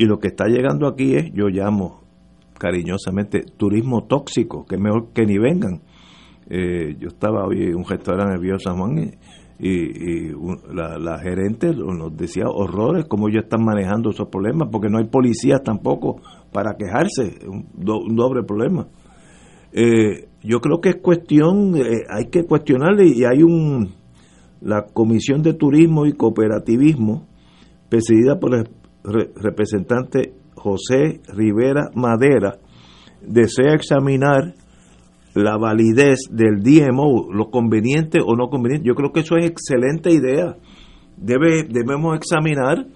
y 0.00 0.06
lo 0.06 0.18
que 0.18 0.28
está 0.28 0.46
llegando 0.46 0.88
aquí 0.88 1.14
es, 1.14 1.30
yo 1.34 1.48
llamo 1.48 2.00
cariñosamente, 2.58 3.42
turismo 3.56 4.06
tóxico, 4.06 4.64
que 4.64 4.78
mejor 4.78 5.12
que 5.12 5.26
ni 5.26 5.36
vengan. 5.38 5.82
Eh, 6.48 6.96
yo 6.98 7.08
estaba 7.08 7.44
hoy 7.44 7.64
en 7.64 7.76
un 7.76 7.84
restaurante 7.84 8.34
en 8.34 8.58
San 8.60 8.78
Juan 8.78 9.18
y, 9.62 10.30
la, 10.72 11.18
gerente 11.18 11.74
nos 11.74 12.16
decía 12.16 12.44
horrores, 12.48 13.04
cómo 13.06 13.28
ellos 13.28 13.44
están 13.44 13.64
manejando 13.64 14.10
esos 14.10 14.28
problemas, 14.28 14.68
porque 14.72 14.88
no 14.88 14.98
hay 14.98 15.04
policías 15.04 15.62
tampoco 15.62 16.20
para 16.52 16.76
quejarse, 16.76 17.46
un, 17.46 17.66
un 17.76 18.16
doble 18.16 18.42
problema. 18.42 18.86
Eh, 19.72 20.28
yo 20.42 20.60
creo 20.60 20.80
que 20.80 20.90
es 20.90 20.96
cuestión, 20.96 21.76
eh, 21.76 22.04
hay 22.08 22.26
que 22.30 22.44
cuestionarle 22.44 23.06
y 23.06 23.24
hay 23.24 23.42
un, 23.42 23.92
la 24.62 24.86
Comisión 24.92 25.42
de 25.42 25.54
Turismo 25.54 26.06
y 26.06 26.14
Cooperativismo, 26.14 27.26
presidida 27.88 28.38
por 28.40 28.54
el 28.54 28.68
representante 29.34 30.34
José 30.54 31.20
Rivera 31.28 31.90
Madera 31.94 32.58
desea 33.22 33.74
examinar 33.74 34.54
la 35.34 35.56
validez 35.56 36.28
del 36.30 36.62
DMO, 36.62 37.32
lo 37.32 37.50
conveniente 37.50 38.18
o 38.24 38.34
no 38.36 38.48
conveniente. 38.48 38.86
Yo 38.86 38.94
creo 38.94 39.12
que 39.12 39.20
eso 39.20 39.36
es 39.36 39.46
excelente 39.46 40.10
idea. 40.10 40.56
Debe, 41.16 41.64
debemos 41.64 42.16
examinar 42.16 42.86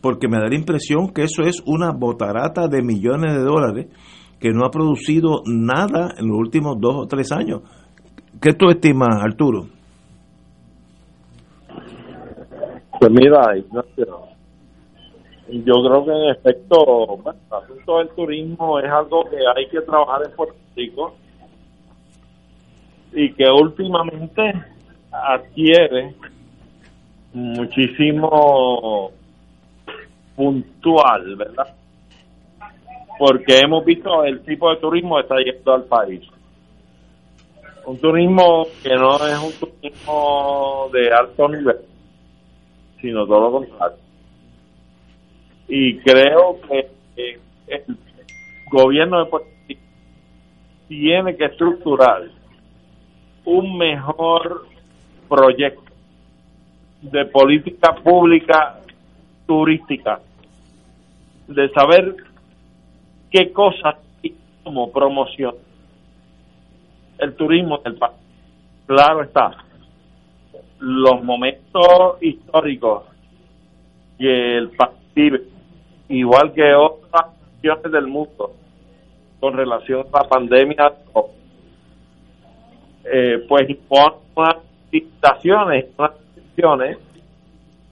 porque 0.00 0.28
me 0.28 0.38
da 0.38 0.48
la 0.48 0.56
impresión 0.56 1.12
que 1.12 1.22
eso 1.22 1.42
es 1.42 1.62
una 1.66 1.92
botarata 1.92 2.68
de 2.68 2.82
millones 2.82 3.34
de 3.34 3.42
dólares 3.42 3.86
que 4.40 4.50
no 4.50 4.64
ha 4.66 4.70
producido 4.70 5.42
nada 5.46 6.14
en 6.18 6.28
los 6.28 6.36
últimos 6.36 6.80
dos 6.80 6.94
o 6.96 7.06
tres 7.06 7.30
años. 7.30 7.62
¿Qué 8.40 8.52
tú 8.54 8.68
estimas, 8.70 9.22
Arturo? 9.22 9.66
Pues 12.98 13.12
mira, 13.12 13.56
Ignacio, 13.56 14.32
yo 15.48 15.74
creo 15.84 16.04
que 16.04 16.10
en 16.10 16.30
efecto, 16.30 17.18
el 17.24 17.34
asunto 17.50 17.98
del 17.98 18.08
turismo 18.10 18.80
es 18.80 18.90
algo 18.90 19.24
que 19.24 19.36
hay 19.36 19.68
que 19.68 19.80
trabajar 19.82 20.22
en 20.24 20.36
Puerto 20.36 20.54
Rico 20.74 21.14
y 23.12 23.32
que 23.32 23.48
últimamente 23.48 24.52
adquiere 25.10 26.14
muchísimo 27.32 29.10
puntual, 30.36 31.36
¿verdad? 31.36 31.74
Porque 33.18 33.60
hemos 33.60 33.84
visto 33.84 34.24
el 34.24 34.42
tipo 34.42 34.70
de 34.70 34.76
turismo 34.76 35.16
que 35.16 35.22
está 35.22 35.36
yendo 35.36 35.74
al 35.74 35.84
país. 35.84 36.22
Un 37.84 37.98
turismo 37.98 38.66
que 38.82 38.94
no 38.94 39.16
es 39.16 39.38
un 39.38 39.52
turismo 39.52 40.88
de 40.92 41.12
alto 41.12 41.48
nivel, 41.48 41.78
sino 43.00 43.26
todo 43.26 43.40
lo 43.40 43.52
contrario 43.52 44.02
y 45.74 45.98
creo 46.00 46.60
que 46.68 46.90
el 47.66 47.96
gobierno 48.70 49.24
de 49.24 49.30
Puerto 49.30 49.48
tiene 50.86 51.34
que 51.34 51.46
estructurar 51.46 52.24
un 53.44 53.76
mejor 53.76 54.66
proyecto 55.28 55.92
de 57.02 57.24
política 57.26 57.94
pública 57.94 58.78
turística, 59.46 60.20
de 61.48 61.68
saber 61.70 62.16
qué 63.30 63.52
cosas 63.52 63.96
y 64.22 64.34
cómo 64.62 64.92
promoción 64.92 65.54
el 67.18 67.34
turismo 67.34 67.78
del 67.78 67.96
país. 67.96 68.16
Claro 68.86 69.22
está, 69.22 69.52
los 70.78 71.22
momentos 71.22 72.16
históricos 72.20 73.04
que 74.18 74.56
el 74.58 74.70
país 74.70 74.92
vive 75.14 75.42
igual 76.08 76.52
que 76.52 76.74
otras 76.74 77.26
naciones 77.62 77.92
del 77.92 78.06
mundo, 78.06 78.52
con 79.40 79.54
relación 79.54 80.06
a 80.12 80.22
la 80.22 80.28
pandemia, 80.28 80.92
eh, 83.04 83.44
pues 83.48 83.68
imponen 83.68 84.18
unas 84.34 84.56
limitaciones, 84.90 85.86
unas 85.98 86.12
restricciones 86.12 86.98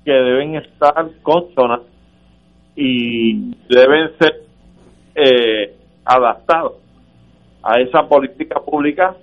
que 0.05 0.13
deben 0.13 0.57
estar 0.57 1.11
consonas 1.23 1.81
y 2.77 3.55
deben 3.69 4.11
ser 4.19 4.43
eh, 5.15 5.75
adaptados 6.05 6.75
a 7.63 7.81
esa 7.81 8.09
política 8.09 8.61
pública 8.61 9.15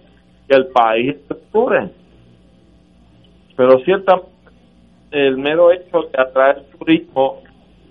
que 0.47 0.55
el 0.55 0.68
país 0.68 1.15
estructure. 1.15 1.89
Pero 3.55 3.80
ciertamente 3.80 4.38
el 5.11 5.38
mero 5.38 5.72
hecho 5.72 6.01
de 6.14 6.22
atraer 6.22 6.65
turismo 6.77 7.41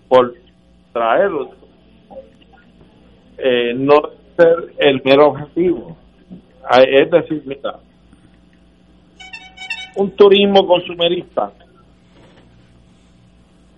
por 0.08 0.34
traerlos, 0.92 1.48
eh, 3.38 3.74
no 3.74 3.94
ser 4.36 4.74
el 4.78 5.02
mero 5.04 5.28
objetivo. 5.28 5.96
Es 6.70 7.10
decir, 7.10 7.42
mira, 7.46 7.78
un 9.96 10.10
turismo 10.12 10.66
consumerista, 10.66 11.52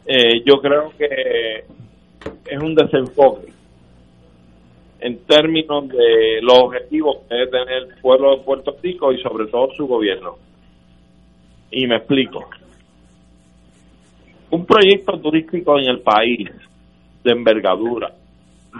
eh, 0.06 0.42
yo 0.44 0.60
creo 0.60 0.92
que 0.96 1.64
es 2.46 2.62
un 2.62 2.74
desenfoque 2.74 3.52
en 5.00 5.18
términos 5.26 5.88
de 5.88 6.40
los 6.42 6.58
objetivos 6.58 7.18
que 7.28 7.34
debe 7.34 7.50
tener 7.50 7.82
el 7.82 8.00
pueblo 8.00 8.36
de 8.36 8.42
Puerto 8.42 8.76
Rico 8.82 9.12
y 9.12 9.22
sobre 9.22 9.46
todo 9.46 9.72
su 9.76 9.86
gobierno. 9.86 10.36
Y 11.70 11.86
me 11.86 11.96
explico. 11.96 12.48
Un 14.50 14.64
proyecto 14.64 15.20
turístico 15.20 15.78
en 15.78 15.88
el 15.88 16.00
país 16.00 16.48
de 17.22 17.30
envergadura, 17.30 18.12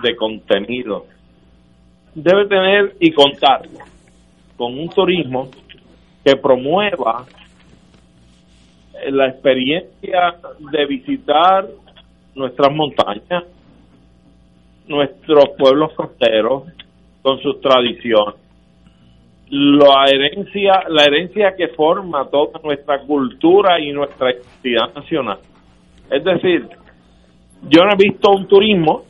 de 0.03 0.17
contenido, 0.17 1.07
debe 2.15 2.47
tener 2.47 2.97
y 2.99 3.13
contar 3.13 3.69
con 4.57 4.77
un 4.77 4.89
turismo 4.89 5.51
que 6.29 6.37
promueva 6.37 7.25
la 9.11 9.29
experiencia 9.29 10.35
de 10.59 10.87
visitar 10.87 11.67
nuestras 12.35 12.71
montañas, 12.71 13.45
nuestros 14.87 15.51
pueblos 15.57 15.93
costeros 15.95 16.65
con 17.23 17.41
sus 17.41 17.63
tradiciones, 17.63 18.35
la 19.49 20.05
herencia, 20.13 20.83
la 20.89 21.05
herencia 21.05 21.57
que 21.57 21.69
forma 21.69 22.29
toda 22.29 22.61
nuestra 22.63 23.01
cultura 23.01 23.81
y 23.81 23.91
nuestra 23.93 24.31
identidad 24.33 24.95
nacional. 24.95 25.39
Es 26.11 26.23
decir, 26.23 26.69
yo 27.71 27.85
no 27.85 27.93
he 27.93 27.97
visto 27.97 28.31
un 28.33 28.47
turismo 28.47 29.05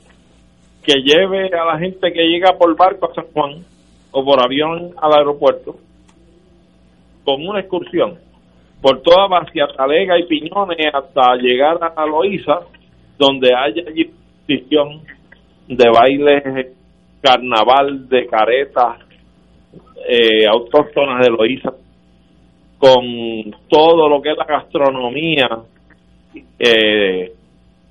que 0.84 1.02
lleve 1.02 1.50
a 1.52 1.64
la 1.64 1.78
gente 1.78 2.12
que 2.12 2.22
llega 2.22 2.56
por 2.56 2.76
barco 2.76 3.10
a 3.10 3.14
San 3.14 3.26
Juan 3.32 3.64
o 4.12 4.24
por 4.24 4.40
avión 4.40 4.92
al 4.96 5.12
aeropuerto 5.14 5.87
con 7.28 7.46
una 7.46 7.60
excursión 7.60 8.16
por 8.80 9.02
toda 9.02 9.28
Talega 9.76 10.18
y 10.18 10.24
Piñones 10.24 10.78
hasta 10.94 11.36
llegar 11.36 11.78
a 11.94 12.06
Loíza, 12.06 12.60
donde 13.18 13.50
haya 13.54 13.82
exhibición 13.82 15.02
de 15.66 15.90
bailes, 15.90 16.68
carnaval 17.20 18.08
de 18.08 18.26
caretas 18.28 19.00
eh, 20.08 20.46
autóctonas 20.50 21.20
de 21.26 21.30
Loíza, 21.30 21.74
con 22.78 23.54
todo 23.68 24.08
lo 24.08 24.22
que 24.22 24.30
es 24.30 24.38
la 24.38 24.46
gastronomía 24.46 25.50
eh, 26.58 27.32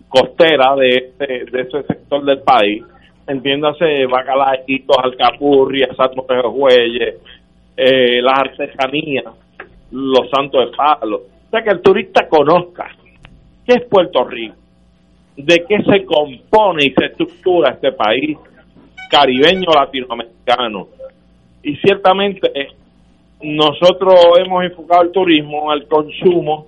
costera 0.10 0.76
de, 0.78 0.88
este, 0.88 1.46
de 1.52 1.62
ese 1.62 1.84
sector 1.84 2.26
del 2.26 2.42
país, 2.42 2.84
entiéndase 3.28 4.08
bacalaitos, 4.08 4.98
alcapurrias, 4.98 5.96
santos 5.96 6.26
de 6.26 6.42
eh, 7.78 8.22
las 8.22 8.40
artesanías, 8.40 9.26
los 9.92 10.30
santos 10.30 10.66
de 10.66 10.76
palo. 10.76 11.18
O 11.18 11.50
sea, 11.52 11.62
que 11.62 11.70
el 11.70 11.82
turista 11.82 12.28
conozca 12.28 12.90
qué 13.66 13.76
es 13.76 13.84
Puerto 13.86 14.24
Rico, 14.24 14.56
de 15.36 15.64
qué 15.70 15.78
se 15.84 16.04
compone 16.06 16.86
y 16.86 16.94
se 16.94 17.06
estructura 17.06 17.74
este 17.74 17.92
país 17.92 18.38
caribeño 19.10 19.70
latinoamericano. 19.74 20.88
Y 21.64 21.76
ciertamente 21.78 22.52
nosotros 23.42 24.16
hemos 24.40 24.64
enfocado 24.64 25.04
el 25.04 25.12
turismo 25.12 25.70
al 25.72 25.88
consumo, 25.88 26.68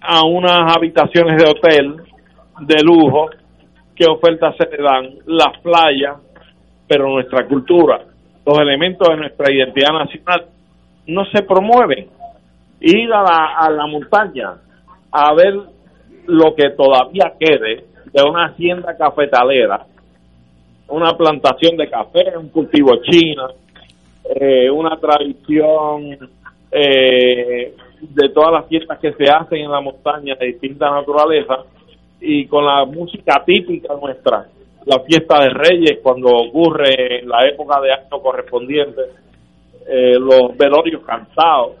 a 0.00 0.24
unas 0.24 0.76
habitaciones 0.76 1.42
de 1.42 1.50
hotel, 1.50 1.96
de 2.60 2.82
lujo, 2.82 3.30
qué 3.96 4.06
ofertas 4.06 4.54
se 4.56 4.64
le 4.70 4.82
dan, 4.82 5.10
las 5.26 5.58
playas, 5.60 6.18
pero 6.86 7.08
nuestra 7.08 7.46
cultura, 7.46 8.04
los 8.48 8.58
elementos 8.60 9.06
de 9.06 9.16
nuestra 9.18 9.52
identidad 9.52 9.92
nacional 9.92 10.46
no 11.06 11.26
se 11.26 11.42
promueven. 11.42 12.08
Ir 12.80 13.12
a 13.12 13.22
la, 13.22 13.54
a 13.58 13.70
la 13.70 13.86
montaña 13.86 14.54
a 15.12 15.34
ver 15.34 15.54
lo 16.26 16.54
que 16.54 16.70
todavía 16.70 17.34
quede 17.38 17.84
de 18.10 18.22
una 18.22 18.46
hacienda 18.46 18.96
cafetalera, 18.96 19.84
una 20.88 21.14
plantación 21.14 21.76
de 21.76 21.90
café, 21.90 22.38
un 22.38 22.48
cultivo 22.48 22.92
chino, 23.02 23.48
eh, 24.24 24.70
una 24.70 24.96
tradición 24.96 26.16
eh, 26.70 27.74
de 28.00 28.28
todas 28.30 28.52
las 28.52 28.66
fiestas 28.66 28.98
que 28.98 29.12
se 29.12 29.24
hacen 29.30 29.58
en 29.58 29.70
la 29.70 29.82
montaña 29.82 30.36
de 30.36 30.46
distinta 30.46 30.90
naturaleza, 30.90 31.64
y 32.18 32.46
con 32.46 32.64
la 32.64 32.86
música 32.86 33.42
típica 33.44 33.94
nuestra, 33.94 34.46
la 34.88 35.00
fiesta 35.00 35.40
de 35.42 35.50
Reyes 35.50 35.98
cuando 36.02 36.28
ocurre 36.28 37.20
en 37.20 37.28
la 37.28 37.46
época 37.46 37.78
de 37.80 37.92
año 37.92 38.22
correspondiente, 38.22 39.02
eh, 39.86 40.18
los 40.18 40.56
velorios 40.56 41.02
cantados. 41.04 41.76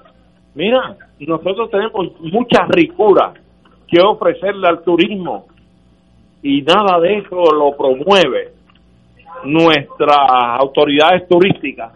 Mira, 0.54 0.94
nosotros 1.20 1.70
tenemos 1.70 2.20
mucha 2.20 2.66
ricura 2.68 3.32
que 3.86 3.98
ofrecerle 4.02 4.68
al 4.68 4.82
turismo 4.82 5.46
y 6.42 6.60
nada 6.60 7.00
de 7.00 7.18
eso 7.18 7.36
lo 7.54 7.74
promueve 7.76 8.52
nuestras 9.44 10.60
autoridades 10.60 11.26
turísticas 11.28 11.92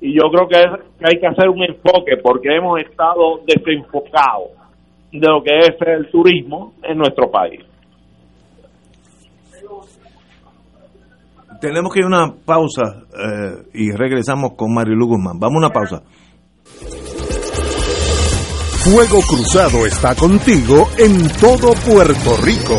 y 0.00 0.14
yo 0.14 0.30
creo 0.30 0.46
que, 0.46 0.56
hay 1.04 1.18
que 1.18 1.26
hacer 1.26 1.48
un 1.48 1.64
enfoque 1.64 2.18
porque 2.22 2.54
hemos 2.54 2.80
estado 2.80 3.40
desenfocados 3.46 4.50
de 5.10 5.26
lo 5.26 5.42
que 5.42 5.58
es 5.58 5.74
el 5.80 6.08
turismo 6.10 6.74
en 6.84 6.98
nuestro 6.98 7.30
país. 7.30 7.60
Tenemos 11.66 11.92
que 11.92 11.98
ir 11.98 12.04
a 12.04 12.06
una 12.06 12.32
pausa 12.32 13.02
eh, 13.12 13.64
y 13.74 13.90
regresamos 13.90 14.52
con 14.56 14.72
Marilu 14.72 15.08
Guzmán. 15.08 15.40
Vamos 15.40 15.56
a 15.56 15.66
una 15.66 15.70
pausa. 15.70 16.00
Fuego 18.84 19.18
Cruzado 19.28 19.84
está 19.84 20.14
contigo 20.14 20.88
en 20.96 21.28
todo 21.40 21.72
Puerto 21.84 22.36
Rico. 22.44 22.78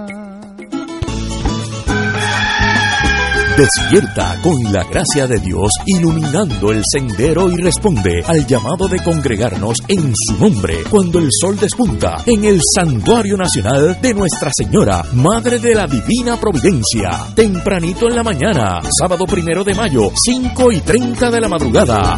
Despierta 3.61 4.39
con 4.41 4.73
la 4.73 4.83
gracia 4.85 5.27
de 5.27 5.37
Dios 5.37 5.69
iluminando 5.85 6.71
el 6.71 6.81
sendero 6.83 7.47
y 7.51 7.57
responde 7.57 8.23
al 8.25 8.47
llamado 8.47 8.87
de 8.87 8.97
congregarnos 9.03 9.77
en 9.87 10.15
su 10.15 10.35
nombre 10.39 10.79
cuando 10.89 11.19
el 11.19 11.27
sol 11.29 11.59
despunta 11.59 12.23
en 12.25 12.43
el 12.43 12.59
Santuario 12.75 13.37
Nacional 13.37 14.01
de 14.01 14.15
Nuestra 14.15 14.49
Señora, 14.51 15.05
Madre 15.13 15.59
de 15.59 15.75
la 15.75 15.85
Divina 15.85 16.37
Providencia. 16.37 17.11
Tempranito 17.35 18.09
en 18.09 18.15
la 18.15 18.23
mañana, 18.23 18.79
sábado 18.99 19.25
primero 19.25 19.63
de 19.63 19.75
mayo, 19.75 20.09
5 20.15 20.71
y 20.71 20.81
30 20.81 21.29
de 21.29 21.41
la 21.41 21.47
madrugada. 21.47 22.17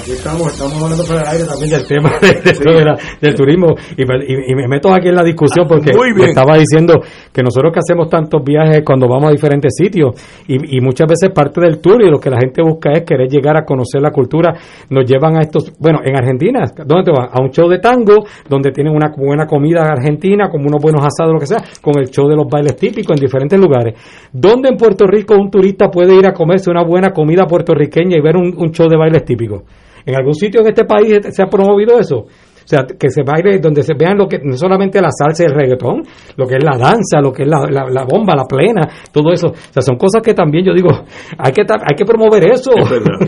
Aquí 0.00 0.12
estamos, 0.12 0.52
estamos 0.52 0.82
hablando 0.82 1.04
por 1.04 1.16
el 1.16 1.26
aire 1.26 1.44
también 1.44 1.70
del 1.70 1.86
tema 1.86 2.10
de, 2.20 2.28
de- 2.40 2.74
de 2.78 2.84
la- 2.84 2.98
del 3.20 3.34
turismo 3.34 3.74
y, 3.96 4.04
me- 4.04 4.24
y- 4.26 4.52
y 4.52 4.54
me 4.54 4.66
meto 4.68 4.92
aquí 4.92 5.08
en 5.08 5.14
la 5.16 5.22
discusión 5.22 5.66
porque 5.68 5.90
bien. 5.92 6.14
me 6.16 6.24
estaba 6.26 6.56
diciendo 6.56 6.94
que 7.32 7.42
nosotros 7.42 7.72
que 7.72 7.80
hacemos 7.80 8.08
tantos 8.08 8.42
viajes 8.44 8.82
cuando 8.84 9.06
vamos 9.08 9.28
a 9.28 9.32
diferentes 9.32 9.74
sitios 9.76 10.14
y, 10.48 10.78
y 10.78 10.80
muchas 10.80 11.06
veces 11.08 11.30
parte 11.34 11.60
del 11.60 11.80
tour 11.80 12.02
y 12.02 12.10
lo 12.10 12.18
que 12.18 12.30
la 12.30 12.38
gente 12.38 12.62
busca 12.62 12.90
es 12.92 13.02
querer 13.04 13.28
llegar 13.28 13.56
a 13.56 13.64
conocer 13.64 14.00
la 14.00 14.10
cultura, 14.10 14.54
nos 14.90 15.04
llevan 15.04 15.36
a 15.36 15.40
estos, 15.40 15.72
bueno, 15.78 16.00
en 16.04 16.16
Argentina, 16.16 16.60
¿dónde 16.86 17.04
te 17.04 17.12
vas? 17.12 17.28
A 17.32 17.42
un 17.42 17.50
show 17.50 17.68
de 17.68 17.78
tango 17.78 18.24
donde 18.48 18.70
tienen 18.72 18.94
una 18.94 19.12
buena 19.16 19.46
comida 19.46 19.82
argentina, 19.82 20.48
como 20.48 20.66
unos 20.66 20.80
buenos 20.82 21.02
asados, 21.04 21.34
lo 21.34 21.38
que 21.40 21.46
sea, 21.46 21.62
con 21.80 21.98
el 21.98 22.08
show 22.10 22.28
de 22.28 22.36
los 22.36 22.46
bailes 22.48 22.76
típicos 22.76 23.16
en 23.16 23.20
diferentes 23.24 23.58
lugares. 23.58 23.94
¿Dónde 24.32 24.68
en 24.70 24.76
Puerto 24.76 25.06
Rico 25.06 25.34
un 25.34 25.50
turista 25.50 25.90
puede 25.90 26.14
ir 26.14 26.26
a 26.26 26.32
comerse 26.32 26.70
una 26.70 26.82
buena 26.84 27.10
comida 27.12 27.46
puertorriqueña 27.46 28.16
y 28.16 28.20
ver 28.20 28.36
un, 28.36 28.54
un 28.56 28.70
show 28.72 28.88
de 28.88 28.96
bailes 28.96 29.24
típicos? 29.24 29.62
¿En 30.06 30.14
algún 30.14 30.34
sitio 30.34 30.60
en 30.60 30.68
este 30.68 30.84
país 30.84 31.18
se 31.30 31.42
ha 31.42 31.46
promovido 31.46 31.98
eso? 31.98 32.26
O 32.64 32.64
sea, 32.64 32.84
que 32.86 33.10
se 33.10 33.24
baile 33.24 33.58
donde 33.58 33.82
se 33.82 33.92
vean 33.98 34.16
lo 34.16 34.28
que 34.28 34.38
no 34.40 34.56
solamente 34.56 35.00
la 35.00 35.10
salsa 35.10 35.42
y 35.42 35.46
el 35.46 35.52
reggaetón, 35.52 36.02
lo 36.36 36.46
que 36.46 36.54
es 36.58 36.62
la 36.64 36.78
danza, 36.78 37.20
lo 37.20 37.32
que 37.32 37.42
es 37.42 37.48
la, 37.48 37.66
la- 37.68 37.90
la 37.90 38.04
bomba, 38.04 38.34
la 38.36 38.44
plena, 38.44 38.88
todo 39.10 39.32
eso. 39.32 39.48
O 39.48 39.72
sea, 39.72 39.82
son 39.82 39.96
cosas 39.96 40.22
que 40.22 40.32
también 40.32 40.64
yo 40.66 40.72
digo, 40.72 40.88
hay 41.38 41.52
que 41.52 41.62
hay 41.62 41.96
que 41.96 42.04
promover 42.04 42.52
eso. 42.52 42.70
Es 42.76 42.88
verdad. 42.88 43.18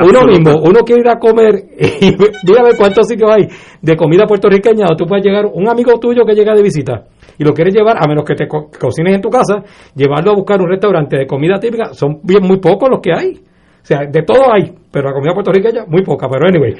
uno 0.08 0.20
mismo, 0.26 0.52
uno 0.62 0.80
quiere 0.86 1.00
ir 1.02 1.08
a 1.08 1.18
comer 1.18 1.64
y 2.00 2.10
ver 2.16 2.76
cuántos 2.78 3.08
sitios 3.08 3.28
hay 3.32 3.48
de 3.82 3.96
comida 3.96 4.26
puertorriqueña 4.28 4.86
o 4.92 4.96
tú 4.96 5.06
puedes 5.06 5.24
llegar, 5.24 5.46
un 5.52 5.68
amigo 5.68 5.98
tuyo 5.98 6.24
que 6.24 6.34
llega 6.34 6.54
de 6.54 6.62
visita 6.62 7.02
y 7.36 7.42
lo 7.42 7.52
quieres 7.52 7.74
llevar, 7.74 7.96
a 7.98 8.06
menos 8.08 8.24
que 8.24 8.36
te 8.36 8.46
co- 8.46 8.70
cocines 8.80 9.16
en 9.16 9.20
tu 9.20 9.28
casa, 9.28 9.56
llevarlo 9.96 10.30
a 10.30 10.34
buscar 10.36 10.60
un 10.62 10.68
restaurante 10.70 11.16
de 11.18 11.26
comida 11.26 11.58
típica, 11.58 11.92
son 11.94 12.20
bien 12.22 12.44
muy 12.46 12.58
pocos 12.58 12.88
los 12.88 13.00
que 13.00 13.12
hay. 13.12 13.40
O 13.84 13.86
sea, 13.86 14.00
de 14.10 14.22
todo 14.22 14.50
hay, 14.50 14.72
pero 14.90 15.10
la 15.10 15.12
comida 15.12 15.34
puertorriqueña 15.34 15.84
muy 15.86 16.02
poca. 16.02 16.26
Pero 16.26 16.48
anyway, 16.48 16.72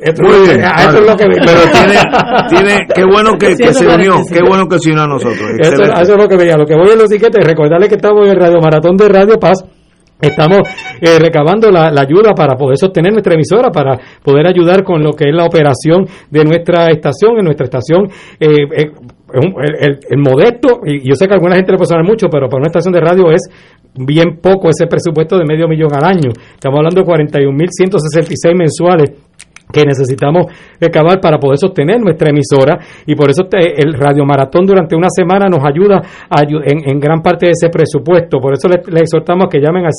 esto, 0.00 0.24
Muy 0.24 0.48
bien, 0.48 0.64
a 0.64 0.74
esto 0.82 0.98
es 0.98 1.06
lo 1.06 1.16
que 1.16 1.24
Pero 1.24 1.60
tiene, 1.70 1.94
tiene, 2.48 2.86
qué 2.96 3.04
bueno 3.04 3.38
que, 3.38 3.54
que 3.54 3.72
se 3.72 3.86
unió, 3.86 4.16
qué 4.28 4.40
bueno 4.44 4.66
que 4.66 4.80
se 4.80 4.90
unió 4.90 5.04
a 5.04 5.06
nosotros. 5.06 5.52
Eso, 5.60 5.84
es 5.84 6.08
lo 6.08 6.26
que 6.26 6.36
veía. 6.36 6.56
Lo 6.56 6.66
que 6.66 6.74
voy 6.74 6.90
en 6.90 6.98
los 6.98 7.08
siguientes, 7.08 7.46
recordarles 7.46 7.88
que 7.88 7.94
estamos 7.94 8.26
en 8.26 8.32
el 8.32 8.40
Radio 8.40 8.58
Maratón 8.60 8.96
de 8.96 9.08
Radio 9.08 9.38
Paz. 9.38 9.64
Estamos 10.20 10.62
eh, 11.00 11.18
recabando 11.20 11.70
la, 11.70 11.92
la 11.92 12.02
ayuda 12.02 12.32
para 12.34 12.56
poder 12.56 12.76
sostener 12.76 13.12
nuestra 13.12 13.34
emisora, 13.34 13.70
para 13.70 13.96
poder 14.22 14.48
ayudar 14.48 14.82
con 14.82 15.02
lo 15.02 15.12
que 15.12 15.28
es 15.28 15.34
la 15.34 15.44
operación 15.44 16.06
de 16.30 16.44
nuestra 16.44 16.86
estación. 16.86 17.38
En 17.38 17.44
nuestra 17.44 17.66
estación, 17.66 18.08
eh, 18.40 18.66
eh, 18.72 18.90
el, 19.32 19.74
el- 19.80 19.98
el 20.10 20.18
modesto, 20.18 20.80
y 20.84 21.08
yo 21.08 21.14
sé 21.14 21.26
que 21.26 21.32
a 21.32 21.36
alguna 21.36 21.56
gente 21.56 21.72
le 21.72 21.78
puede 21.78 21.88
sonar 21.88 22.04
mucho, 22.04 22.28
pero 22.28 22.48
para 22.48 22.60
una 22.60 22.66
estación 22.68 22.92
de 22.94 23.00
radio 23.00 23.30
es 23.30 23.42
bien 23.94 24.38
poco 24.40 24.68
ese 24.70 24.86
presupuesto 24.86 25.38
de 25.38 25.44
medio 25.44 25.68
millón 25.68 25.92
al 25.94 26.04
año. 26.04 26.30
Estamos 26.54 26.78
hablando 26.78 27.00
de 27.02 27.06
41.166 27.06 28.54
mensuales 28.56 29.10
que 29.72 29.84
necesitamos 29.84 30.46
recabar 30.80 31.20
para 31.20 31.38
poder 31.38 31.58
sostener 31.58 32.00
nuestra 32.00 32.30
emisora 32.30 32.78
y 33.06 33.14
por 33.14 33.30
eso 33.30 33.44
el 33.50 33.94
Radio 33.94 34.24
Maratón 34.24 34.66
durante 34.66 34.94
una 34.94 35.08
semana 35.10 35.48
nos 35.48 35.64
ayuda 35.64 36.02
en, 36.64 37.00
gran 37.00 37.22
parte 37.22 37.46
de 37.46 37.52
ese 37.52 37.68
presupuesto. 37.68 38.38
Por 38.38 38.54
eso 38.54 38.68
les, 38.68 38.86
les 38.88 39.02
exhortamos 39.02 39.46
a 39.46 39.48
que 39.48 39.60
llamen 39.60 39.86
al 39.86 39.92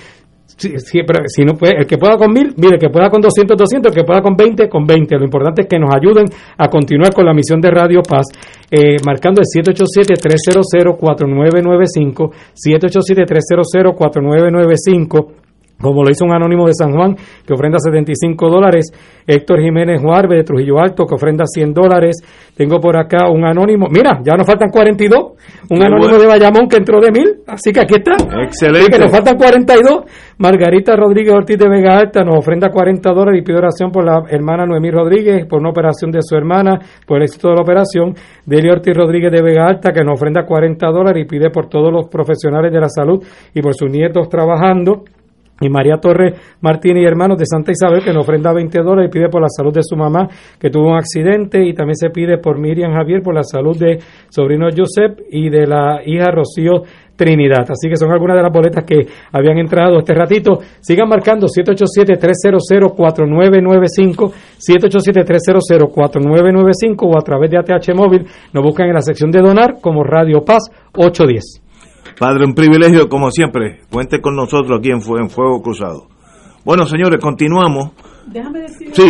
si, 0.46 0.78
si- 0.78 1.02
pero 1.06 1.20
si 1.26 1.44
no 1.44 1.54
puede, 1.54 1.78
el 1.80 1.86
que 1.86 1.98
pueda 1.98 2.16
con 2.16 2.32
mil, 2.32 2.54
mire, 2.56 2.76
el 2.76 2.80
que 2.80 2.88
pueda 2.88 3.10
con 3.10 3.20
200, 3.20 3.56
200, 3.58 3.92
el 3.92 3.98
que 3.98 4.04
pueda 4.04 4.22
con 4.22 4.34
20, 4.36 4.68
con 4.68 4.86
20. 4.86 5.16
Lo 5.18 5.24
importante 5.24 5.62
es 5.62 5.68
que 5.68 5.78
nos 5.78 5.90
ayuden 5.94 6.24
a 6.56 6.68
continuar 6.68 7.12
con 7.12 7.26
la 7.26 7.34
misión 7.34 7.60
de 7.60 7.70
Radio 7.70 8.00
Paz, 8.02 8.26
eh, 8.70 8.96
marcando 9.04 9.42
el 9.42 9.46
787-300-4995, 9.46 12.30
787-300-4995. 12.54 15.26
Como 15.80 16.02
lo 16.02 16.10
hizo 16.10 16.24
un 16.24 16.34
anónimo 16.34 16.66
de 16.66 16.72
San 16.72 16.92
Juan, 16.92 17.14
que 17.46 17.52
ofrenda 17.52 17.78
75 17.78 18.48
dólares. 18.48 18.90
Héctor 19.26 19.60
Jiménez 19.60 20.00
Juárez 20.00 20.30
de 20.30 20.44
Trujillo 20.44 20.78
Alto, 20.78 21.04
que 21.04 21.14
ofrenda 21.14 21.44
100 21.46 21.74
dólares. 21.74 22.16
Tengo 22.56 22.80
por 22.80 22.96
acá 22.96 23.28
un 23.28 23.44
anónimo. 23.44 23.86
Mira, 23.90 24.20
ya 24.24 24.36
nos 24.36 24.46
faltan 24.46 24.70
42. 24.70 25.20
Un 25.68 25.78
Qué 25.78 25.84
anónimo 25.84 26.08
bueno. 26.08 26.18
de 26.18 26.26
Bayamón 26.26 26.68
que 26.68 26.76
entró 26.76 27.00
de 27.00 27.10
mil. 27.10 27.42
Así 27.46 27.72
que 27.72 27.80
aquí 27.80 27.94
está. 27.96 28.12
Excelente. 28.42 28.78
Así 28.80 28.90
que 28.90 28.98
nos 28.98 29.10
faltan 29.10 29.36
42. 29.36 30.04
Margarita 30.38 30.96
Rodríguez 30.96 31.34
Ortiz 31.34 31.58
de 31.58 31.68
Vega 31.68 31.98
Alta 31.98 32.22
nos 32.24 32.38
ofrenda 32.38 32.70
40 32.70 33.12
dólares 33.12 33.40
y 33.40 33.44
pide 33.44 33.58
oración 33.58 33.90
por 33.90 34.04
la 34.04 34.22
hermana 34.30 34.64
Noemí 34.64 34.90
Rodríguez, 34.90 35.46
por 35.46 35.60
una 35.60 35.70
operación 35.70 36.10
de 36.10 36.20
su 36.22 36.36
hermana, 36.36 36.78
por 37.06 37.18
el 37.18 37.24
éxito 37.24 37.48
de 37.48 37.54
la 37.54 37.62
operación. 37.62 38.14
Delia 38.44 38.72
Ortiz 38.72 38.94
Rodríguez 38.94 39.32
de 39.32 39.42
Vega 39.42 39.66
Alta 39.66 39.92
que 39.92 40.04
nos 40.04 40.14
ofrenda 40.14 40.46
40 40.46 40.86
dólares 40.88 41.24
y 41.24 41.28
pide 41.28 41.50
por 41.50 41.68
todos 41.68 41.92
los 41.92 42.06
profesionales 42.08 42.72
de 42.72 42.80
la 42.80 42.88
salud 42.88 43.22
y 43.54 43.60
por 43.60 43.74
sus 43.74 43.90
nietos 43.90 44.28
trabajando. 44.28 45.04
Y 45.60 45.70
María 45.70 45.96
Torres 45.96 46.34
Martínez 46.60 47.02
y 47.02 47.06
hermanos 47.06 47.38
de 47.38 47.46
Santa 47.46 47.72
Isabel 47.72 48.04
que 48.04 48.12
nos 48.12 48.24
ofrenda 48.24 48.52
20 48.52 48.78
dólares 48.82 49.10
y 49.10 49.12
pide 49.12 49.28
por 49.28 49.40
la 49.40 49.48
salud 49.48 49.72
de 49.72 49.82
su 49.82 49.96
mamá 49.96 50.28
que 50.60 50.68
tuvo 50.68 50.90
un 50.90 50.96
accidente 50.96 51.64
y 51.64 51.72
también 51.72 51.96
se 51.96 52.10
pide 52.10 52.38
por 52.38 52.58
Miriam 52.58 52.92
Javier 52.92 53.22
por 53.22 53.34
la 53.34 53.42
salud 53.42 53.76
de 53.78 53.98
sobrino 54.28 54.68
Joseph 54.76 55.18
y 55.30 55.48
de 55.48 55.66
la 55.66 56.00
hija 56.04 56.30
Rocío 56.30 56.82
Trinidad. 57.16 57.64
Así 57.70 57.88
que 57.88 57.96
son 57.96 58.12
algunas 58.12 58.36
de 58.36 58.42
las 58.42 58.52
boletas 58.52 58.84
que 58.84 59.06
habían 59.32 59.56
entrado 59.58 59.98
este 59.98 60.14
ratito. 60.14 60.60
Sigan 60.80 61.08
marcando 61.08 61.46
787-300-4995, 61.46 64.32
787-300-4995 64.58 66.96
o 67.02 67.18
a 67.18 67.22
través 67.22 67.50
de 67.50 67.56
ATH 67.58 67.94
Móvil 67.94 68.26
nos 68.52 68.62
buscan 68.62 68.88
en 68.88 68.94
la 68.94 69.00
sección 69.00 69.30
de 69.30 69.40
donar 69.40 69.80
como 69.80 70.04
Radio 70.04 70.44
Paz 70.44 70.70
810. 70.94 71.62
Padre, 72.18 72.46
un 72.46 72.54
privilegio 72.54 73.08
como 73.08 73.30
siempre. 73.30 73.80
Cuente 73.90 74.20
con 74.20 74.34
nosotros 74.36 74.78
aquí 74.78 74.90
en, 74.90 75.00
en 75.20 75.30
Fuego 75.30 75.62
Cruzado. 75.62 76.08
Bueno, 76.64 76.86
señores, 76.86 77.20
continuamos. 77.20 77.90
Déjame 78.26 78.60
decir 78.62 78.88
Sí, 78.92 79.06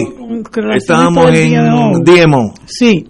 estábamos 0.75 1.31
en 1.33 2.05
Diemon. 2.05 2.53
Sí. 2.67 3.07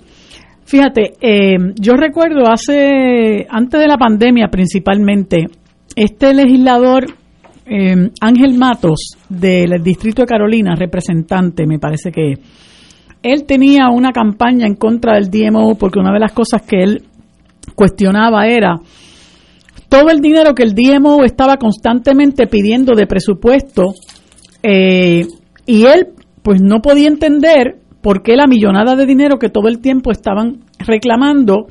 Fíjate, 0.64 1.14
eh, 1.20 1.56
yo 1.76 1.94
recuerdo 1.94 2.50
hace, 2.50 3.46
antes 3.48 3.80
de 3.80 3.86
la 3.86 3.96
pandemia 3.96 4.48
principalmente, 4.48 5.46
este 5.94 6.34
legislador 6.34 7.06
eh, 7.64 8.10
Ángel 8.20 8.58
Matos 8.58 9.16
del 9.28 9.82
distrito 9.82 10.22
de 10.22 10.26
Carolina, 10.26 10.74
representante, 10.76 11.66
me 11.66 11.78
parece 11.78 12.10
que 12.10 12.34
él 13.22 13.44
tenía 13.44 13.88
una 13.90 14.12
campaña 14.12 14.66
en 14.66 14.74
contra 14.74 15.14
del 15.14 15.30
DMO 15.30 15.76
porque 15.76 15.98
una 15.98 16.12
de 16.12 16.20
las 16.20 16.32
cosas 16.32 16.62
que 16.62 16.82
él 16.82 17.02
cuestionaba 17.74 18.46
era 18.46 18.76
todo 19.88 20.10
el 20.10 20.20
dinero 20.20 20.54
que 20.54 20.62
el 20.62 20.74
DMO 20.74 21.24
estaba 21.24 21.56
constantemente 21.56 22.46
pidiendo 22.46 22.94
de 22.94 23.06
presupuesto 23.06 23.94
eh, 24.62 25.26
y 25.66 25.84
él 25.84 26.08
pues 26.42 26.60
no 26.62 26.80
podía 26.80 27.08
entender 27.08 27.78
por 28.00 28.22
qué 28.22 28.36
la 28.36 28.46
millonada 28.46 28.94
de 28.94 29.06
dinero 29.06 29.38
que 29.38 29.48
todo 29.48 29.68
el 29.68 29.80
tiempo 29.80 30.12
estaban 30.12 30.60
reclamando 30.78 31.66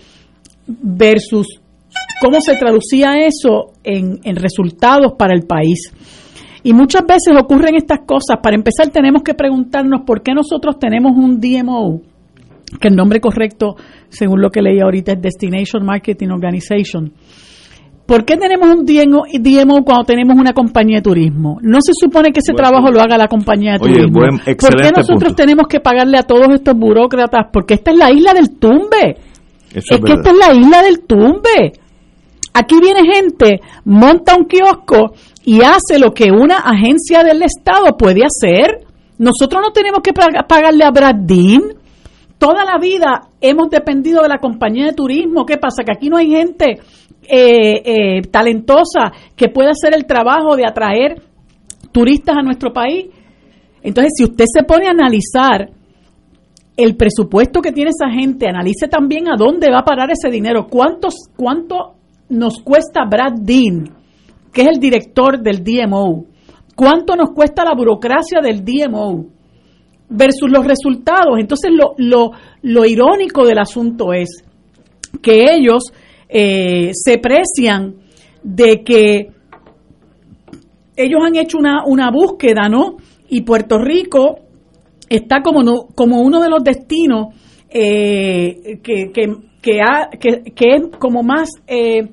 versus 0.68 1.62
cómo 2.22 2.42
se 2.42 2.56
traducía 2.56 3.26
eso 3.26 3.74
en, 3.84 4.20
en 4.24 4.36
resultados 4.36 5.14
para 5.18 5.34
el 5.34 5.44
país. 5.44 5.92
Y 6.64 6.74
muchas 6.74 7.06
veces 7.06 7.34
ocurren 7.40 7.76
estas 7.76 8.00
cosas. 8.08 8.38
Para 8.42 8.56
empezar, 8.56 8.90
tenemos 8.90 9.22
que 9.22 9.36
preguntarnos 9.36 10.02
por 10.06 10.24
qué 10.24 10.34
nosotros 10.34 10.80
tenemos 10.80 11.12
un 11.16 11.40
DMO, 11.40 12.02
que 12.82 12.88
el 12.88 12.96
nombre 12.96 13.22
correcto, 13.22 13.76
según 14.10 14.42
lo 14.42 14.50
que 14.50 14.64
leí 14.64 14.80
ahorita, 14.82 15.14
es 15.14 15.22
Destination 15.22 15.86
Marketing 15.86 16.30
Organization. 16.30 17.14
¿Por 18.06 18.24
qué 18.24 18.38
tenemos 18.38 18.70
un 18.70 18.86
DMO, 18.86 19.84
cuando 19.84 20.04
tenemos 20.04 20.38
una 20.38 20.54
compañía 20.54 20.98
de 20.98 21.02
turismo? 21.02 21.58
No 21.64 21.80
se 21.82 21.92
supone 22.00 22.32
que 22.32 22.40
ese 22.40 22.54
trabajo 22.54 22.92
lo 22.92 23.02
haga 23.02 23.18
la 23.18 23.28
compañía 23.28 23.74
de 23.74 23.80
turismo. 23.80 24.20
¿Por 24.20 24.82
qué 24.82 24.92
nosotros 24.96 25.36
tenemos 25.36 25.68
que 25.68 25.80
pagarle 25.80 26.18
a 26.18 26.24
todos 26.24 26.50
estos 26.54 26.76
burócratas? 26.78 27.48
Porque 27.52 27.74
esta 27.74 27.92
es 27.92 27.98
la 27.98 28.12
isla 28.12 28.34
del 28.34 28.60
tumbe. 28.60 29.18
es, 29.74 29.86
que 29.86 30.14
esta 30.14 30.30
es 30.30 30.38
la 30.38 30.54
isla 30.54 30.84
del 30.84 31.00
tumbe. 31.02 31.74
Aquí 32.54 32.76
viene 32.80 33.02
gente, 33.12 33.60
monta 33.86 34.36
un 34.38 34.46
kiosco 34.46 35.14
y 35.44 35.62
hace 35.62 35.98
lo 36.00 36.14
que 36.14 36.32
una 36.32 36.58
agencia 36.58 37.24
del 37.24 37.42
Estado 37.42 37.98
puede 37.98 38.22
hacer. 38.24 38.86
Nosotros 39.18 39.62
no 39.64 39.72
tenemos 39.72 40.02
que 40.04 40.14
pagarle 40.14 40.84
a 40.84 40.92
Brad 40.92 41.16
Dean. 41.16 41.62
Toda 42.38 42.66
la 42.66 42.78
vida 42.78 43.30
hemos 43.42 43.70
dependido 43.70 44.22
de 44.22 44.30
la 44.30 44.38
compañía 44.38 44.86
de 44.86 44.94
turismo. 44.94 45.46
¿Qué 45.46 45.58
pasa? 45.58 45.84
Que 45.84 45.92
aquí 45.92 46.10
no 46.10 46.18
hay 46.18 46.30
gente 46.30 46.80
eh, 47.30 47.82
eh, 47.86 48.22
talentosa 48.30 49.12
que 49.36 49.50
pueda 49.50 49.72
hacer 49.72 49.96
el 49.96 50.06
trabajo 50.06 50.56
de 50.56 50.66
atraer 50.66 51.22
turistas 51.92 52.38
a 52.38 52.42
nuestro 52.42 52.74
país. 52.74 53.06
Entonces, 53.82 54.14
si 54.18 54.24
usted 54.26 54.46
se 54.52 54.64
pone 54.64 54.88
a 54.88 54.92
analizar 54.92 55.70
el 56.78 56.96
presupuesto 56.96 57.62
que 57.62 57.72
tiene 57.72 57.92
esa 57.92 58.12
gente, 58.12 58.48
analice 58.48 58.88
también 58.88 59.30
a 59.30 59.38
dónde 59.38 59.72
va 59.72 59.80
a 59.80 59.86
parar 59.86 60.10
ese 60.12 60.30
dinero, 60.30 60.68
cuántos, 60.68 61.16
cuánto 61.36 61.96
nos 62.30 62.60
cuesta 62.62 63.06
Brad 63.10 63.34
Dean, 63.42 63.96
que 64.52 64.62
es 64.64 64.68
el 64.68 64.80
director 64.80 65.40
del 65.40 65.64
DMO, 65.64 66.26
cuánto 66.76 67.16
nos 67.16 67.30
cuesta 67.32 67.64
la 67.64 67.76
burocracia 67.76 68.42
del 68.42 68.64
DMO 68.66 69.26
versus 70.10 70.50
los 70.50 70.66
resultados. 70.66 71.40
Entonces, 71.40 71.72
lo, 71.72 71.94
lo, 71.98 72.32
lo 72.62 72.86
irónico 72.86 73.46
del 73.46 73.60
asunto 73.60 74.14
es 74.14 74.44
que 75.22 75.46
ellos 75.54 75.94
eh, 76.38 76.92
se 76.94 77.18
precian 77.18 77.96
de 78.44 78.84
que 78.84 79.30
ellos 80.98 81.22
han 81.26 81.38
hecho 81.38 81.58
una, 81.58 81.86
una 81.86 82.12
búsqueda, 82.12 82.68
¿no? 82.68 82.98
Y 83.30 83.44
Puerto 83.44 83.78
Rico 83.78 84.40
está 85.08 85.42
como, 85.42 85.64
no, 85.64 85.88
como 85.96 86.20
uno 86.20 86.42
de 86.42 86.50
los 86.50 86.62
destinos 86.62 87.28
eh, 87.70 88.82
que, 88.84 89.14
que, 89.14 89.34
que, 89.62 89.80
es 90.58 90.82
como 91.00 91.24
más 91.24 91.52
eh, 91.68 92.10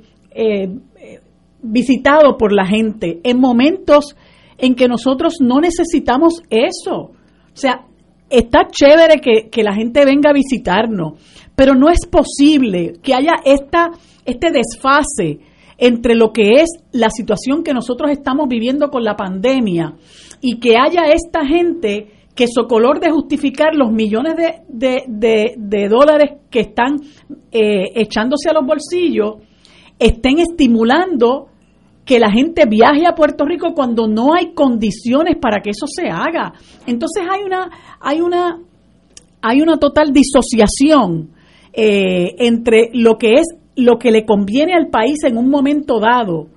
visitado 1.60 2.36
por 2.38 2.52
la 2.52 2.64
gente 2.64 3.18
en 3.24 3.40
momentos 3.40 4.14
en 4.56 4.76
que 4.76 4.86
nosotros 4.86 5.38
no 5.40 5.60
necesitamos 5.60 6.42
eso. 6.48 6.96
O 6.96 7.54
sea, 7.54 7.86
está 8.30 8.68
chévere 8.70 9.20
que, 9.20 9.50
que 9.50 9.64
la 9.64 9.74
gente 9.74 10.04
venga 10.04 10.30
a 10.30 10.32
visitarnos, 10.32 11.14
pero 11.56 11.74
no 11.74 11.88
es 11.90 12.06
posible 12.06 12.94
que 13.02 13.14
haya 13.14 13.34
esta, 13.44 13.90
este 14.24 14.50
desfase 14.50 15.40
entre 15.78 16.14
lo 16.14 16.32
que 16.32 16.60
es 16.60 16.68
la 16.92 17.10
situación 17.10 17.62
que 17.62 17.74
nosotros 17.74 18.10
estamos 18.10 18.48
viviendo 18.48 18.88
con 18.88 19.02
la 19.02 19.16
pandemia 19.16 19.94
y 20.40 20.60
que 20.60 20.76
haya 20.76 21.06
esta 21.12 21.44
gente 21.44 22.08
que 22.34 22.46
color 22.68 23.00
de 23.00 23.10
justificar 23.10 23.74
los 23.74 23.92
millones 23.92 24.34
de, 24.68 25.54
de, 25.56 25.88
dólares 25.88 26.38
que 26.50 26.60
están 26.60 27.00
eh, 27.50 27.92
echándose 27.94 28.48
a 28.48 28.54
los 28.54 28.64
bolsillos, 28.64 29.36
estén 29.98 30.38
estimulando 30.38 31.48
que 32.04 32.18
la 32.18 32.30
gente 32.30 32.66
viaje 32.66 33.06
a 33.06 33.14
Puerto 33.14 33.44
Rico 33.44 33.74
cuando 33.74 34.08
no 34.08 34.34
hay 34.34 34.54
condiciones 34.54 35.36
para 35.40 35.60
que 35.60 35.70
eso 35.70 35.86
se 35.86 36.08
haga. 36.08 36.52
Entonces 36.86 37.22
hay 37.30 37.42
una, 37.42 37.70
hay 38.00 38.20
una, 38.20 38.58
hay 39.40 39.60
una 39.60 39.76
total 39.76 40.12
disociación 40.12 41.30
eh, 41.72 42.34
entre 42.38 42.90
lo 42.92 43.18
que 43.18 43.34
es 43.34 43.46
lo 43.76 43.98
que 43.98 44.10
le 44.10 44.24
conviene 44.24 44.74
al 44.74 44.88
país 44.88 45.24
en 45.24 45.36
un 45.36 45.48
momento 45.48 45.98
dado 45.98 46.48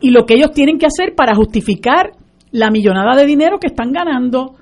y 0.00 0.10
lo 0.10 0.24
que 0.24 0.34
ellos 0.34 0.52
tienen 0.52 0.78
que 0.78 0.86
hacer 0.86 1.14
para 1.14 1.34
justificar 1.34 2.12
la 2.50 2.70
millonada 2.70 3.16
de 3.16 3.26
dinero 3.26 3.58
que 3.58 3.66
están 3.66 3.92
ganando. 3.92 4.54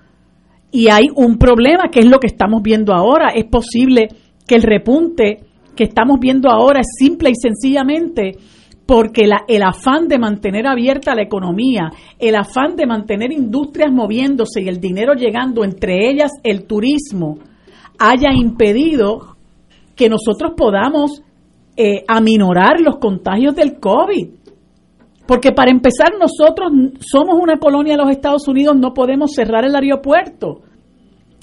Y 0.70 0.88
hay 0.88 1.04
un 1.14 1.38
problema 1.38 1.88
que 1.90 2.00
es 2.00 2.06
lo 2.06 2.18
que 2.18 2.26
estamos 2.26 2.62
viendo 2.62 2.92
ahora. 2.92 3.28
Es 3.34 3.44
posible 3.44 4.08
que 4.46 4.56
el 4.56 4.62
repunte 4.62 5.40
que 5.74 5.84
estamos 5.84 6.18
viendo 6.18 6.50
ahora 6.50 6.80
es 6.80 6.86
simple 6.98 7.30
y 7.30 7.34
sencillamente 7.34 8.32
porque 8.86 9.26
la, 9.26 9.44
el 9.48 9.62
afán 9.62 10.06
de 10.06 10.18
mantener 10.18 10.66
abierta 10.66 11.14
la 11.14 11.22
economía, 11.22 11.90
el 12.18 12.36
afán 12.36 12.76
de 12.76 12.86
mantener 12.86 13.32
industrias 13.32 13.92
moviéndose 13.92 14.62
y 14.62 14.68
el 14.68 14.80
dinero 14.80 15.14
llegando, 15.14 15.64
entre 15.64 16.08
ellas 16.08 16.30
el 16.44 16.66
turismo, 16.66 17.38
haya 17.98 18.32
impedido 18.32 19.36
que 19.96 20.08
nosotros 20.08 20.52
podamos 20.56 21.22
eh, 21.76 22.04
aminorar 22.08 22.80
los 22.80 22.96
contagios 22.98 23.54
del 23.54 23.78
COVID. 23.78 24.28
Porque 25.26 25.52
para 25.52 25.70
empezar, 25.70 26.12
nosotros 26.18 26.70
somos 27.00 27.38
una 27.40 27.58
colonia 27.58 27.94
de 27.94 28.02
los 28.02 28.10
Estados 28.10 28.46
Unidos, 28.46 28.76
no 28.76 28.94
podemos 28.94 29.32
cerrar 29.34 29.64
el 29.64 29.74
aeropuerto. 29.74 30.62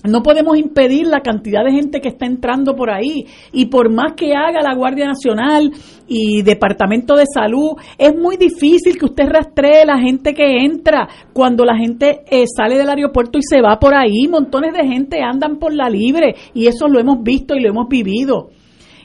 No 0.05 0.21
podemos 0.21 0.57
impedir 0.57 1.07
la 1.07 1.21
cantidad 1.21 1.63
de 1.63 1.71
gente 1.71 2.01
que 2.01 2.09
está 2.09 2.25
entrando 2.25 2.75
por 2.75 2.89
ahí. 2.89 3.25
Y 3.53 3.67
por 3.67 3.89
más 3.89 4.13
que 4.17 4.33
haga 4.35 4.61
la 4.61 4.75
Guardia 4.75 5.07
Nacional 5.07 5.71
y 6.07 6.41
Departamento 6.41 7.15
de 7.15 7.23
Salud, 7.33 7.77
es 7.97 8.13
muy 8.13 8.35
difícil 8.35 8.97
que 8.97 9.05
usted 9.05 9.29
rastree 9.29 9.85
la 9.85 9.97
gente 9.97 10.33
que 10.33 10.57
entra 10.57 11.07
cuando 11.31 11.63
la 11.63 11.77
gente 11.77 12.23
eh, 12.29 12.43
sale 12.53 12.77
del 12.77 12.89
aeropuerto 12.89 13.37
y 13.37 13.43
se 13.43 13.61
va 13.61 13.79
por 13.79 13.95
ahí. 13.95 14.27
Montones 14.29 14.73
de 14.73 14.85
gente 14.85 15.21
andan 15.21 15.57
por 15.57 15.73
la 15.73 15.89
libre 15.89 16.35
y 16.53 16.67
eso 16.67 16.89
lo 16.89 16.99
hemos 16.99 17.23
visto 17.23 17.55
y 17.55 17.61
lo 17.61 17.69
hemos 17.69 17.87
vivido. 17.87 18.49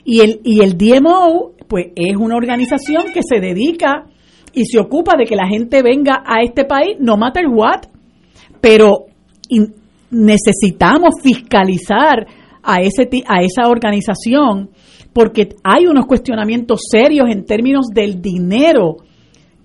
Y 0.03 0.21
el, 0.21 0.41
y 0.43 0.61
el 0.61 0.77
DMO, 0.77 1.51
pues 1.67 1.87
es 1.95 2.15
una 2.15 2.35
organización 2.35 3.05
que 3.13 3.21
se 3.23 3.39
dedica 3.39 4.05
y 4.53 4.65
se 4.65 4.79
ocupa 4.79 5.15
de 5.17 5.25
que 5.25 5.35
la 5.35 5.47
gente 5.47 5.81
venga 5.83 6.23
a 6.25 6.41
este 6.41 6.65
país, 6.65 6.97
no 6.99 7.17
matter 7.17 7.45
what. 7.47 7.83
Pero 8.61 9.05
necesitamos 10.11 11.15
fiscalizar 11.21 12.25
a, 12.63 12.77
ese, 12.81 13.09
a 13.27 13.41
esa 13.41 13.69
organización 13.69 14.69
porque 15.13 15.49
hay 15.63 15.85
unos 15.87 16.05
cuestionamientos 16.05 16.81
serios 16.89 17.29
en 17.29 17.45
términos 17.45 17.87
del 17.93 18.21
dinero 18.21 18.97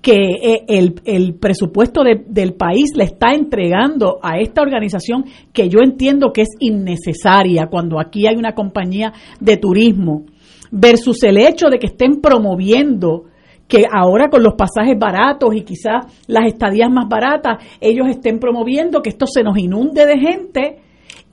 que 0.04 0.12
eh, 0.12 0.64
el, 0.68 1.00
el 1.06 1.34
presupuesto 1.36 2.02
del 2.04 2.52
país 2.52 2.90
le 2.94 3.04
está 3.04 3.32
entregando 3.32 4.18
a 4.22 4.38
esta 4.38 4.60
organización 4.60 5.24
que 5.50 5.70
yo 5.70 5.78
entiendo 5.82 6.30
que 6.30 6.42
es 6.42 6.50
innecesaria 6.60 7.68
cuando 7.70 7.98
aquí 7.98 8.26
hay 8.26 8.36
una 8.36 8.52
compañía 8.52 9.14
de 9.40 9.56
turismo 9.56 10.26
versus 10.70 11.22
el 11.22 11.38
hecho 11.38 11.68
de 11.70 11.78
que 11.78 11.86
estén 11.86 12.20
promoviendo 12.20 13.24
que 13.66 13.86
ahora 13.90 14.28
con 14.28 14.42
los 14.42 14.56
pasajes 14.56 14.98
baratos 14.98 15.54
y 15.54 15.62
quizás 15.62 16.04
las 16.26 16.48
estadías 16.48 16.90
más 16.90 17.08
baratas, 17.08 17.64
ellos 17.80 18.06
estén 18.10 18.38
promoviendo 18.38 19.00
que 19.00 19.08
esto 19.08 19.24
se 19.26 19.42
nos 19.42 19.56
inunde 19.56 20.04
de 20.04 20.18
gente 20.18 20.82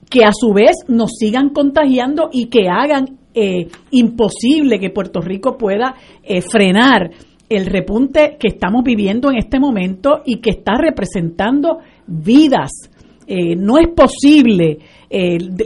que 0.09 0.23
a 0.23 0.31
su 0.31 0.53
vez 0.53 0.77
nos 0.87 1.11
sigan 1.19 1.49
contagiando 1.49 2.29
y 2.31 2.45
que 2.45 2.69
hagan 2.69 3.17
eh, 3.33 3.67
imposible 3.91 4.79
que 4.79 4.91
Puerto 4.91 5.19
Rico 5.19 5.57
pueda 5.57 5.95
eh, 6.23 6.41
frenar 6.41 7.11
el 7.55 7.65
repunte 7.65 8.37
que 8.39 8.47
estamos 8.47 8.83
viviendo 8.83 9.29
en 9.29 9.37
este 9.37 9.59
momento 9.59 10.21
y 10.25 10.37
que 10.37 10.51
está 10.51 10.73
representando 10.77 11.79
vidas. 12.07 12.71
Eh, 13.27 13.55
no 13.55 13.77
es 13.77 13.87
posible, 13.89 14.79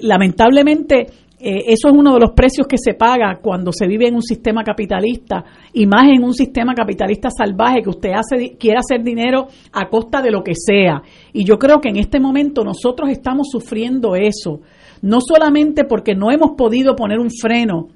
lamentablemente, 0.01 1.07
eh, 1.37 1.65
eso 1.67 1.89
es 1.89 1.93
uno 1.93 2.13
de 2.13 2.21
los 2.21 2.31
precios 2.31 2.65
que 2.65 2.77
se 2.77 2.93
paga 2.93 3.39
cuando 3.41 3.71
se 3.71 3.85
vive 3.85 4.07
en 4.07 4.15
un 4.15 4.23
sistema 4.23 4.63
capitalista 4.63 5.43
y 5.73 5.85
más 5.85 6.05
en 6.05 6.23
un 6.23 6.33
sistema 6.33 6.73
capitalista 6.73 7.29
salvaje 7.29 7.81
que 7.83 7.89
usted 7.89 8.13
hace, 8.13 8.55
quiere 8.57 8.79
hacer 8.79 9.03
dinero 9.03 9.47
a 9.73 9.89
costa 9.89 10.21
de 10.21 10.31
lo 10.31 10.41
que 10.41 10.53
sea. 10.55 11.03
Y 11.33 11.43
yo 11.43 11.59
creo 11.59 11.81
que 11.81 11.89
en 11.89 11.97
este 11.97 12.19
momento 12.19 12.63
nosotros 12.63 13.09
estamos 13.09 13.49
sufriendo 13.51 14.15
eso. 14.15 14.61
no 15.01 15.19
solamente 15.21 15.83
porque 15.83 16.15
no 16.15 16.31
hemos 16.31 16.55
podido 16.57 16.95
poner 16.95 17.19
un 17.19 17.29
freno 17.29 17.89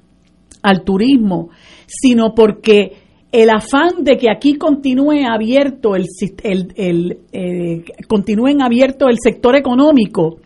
al 0.62 0.84
turismo, 0.84 1.48
sino 1.86 2.34
porque 2.34 2.99
el 3.32 3.50
afán 3.50 4.02
de 4.02 4.16
que 4.16 4.28
aquí 4.30 4.54
continúe 4.54 5.24
abierto 5.28 5.94
el, 5.94 6.06
eh, 7.32 7.84
continúen 8.08 8.60
abierto 8.60 9.08
el 9.08 9.18
sector 9.22 9.56
económico 9.56 10.38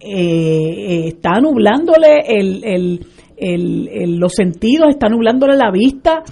eh, 0.00 1.08
está 1.08 1.40
nublándole 1.40 2.20
los 4.06 4.32
sentidos, 4.32 4.88
está 4.90 5.08
nublándole 5.08 5.56
la 5.56 5.70
vista 5.70 6.22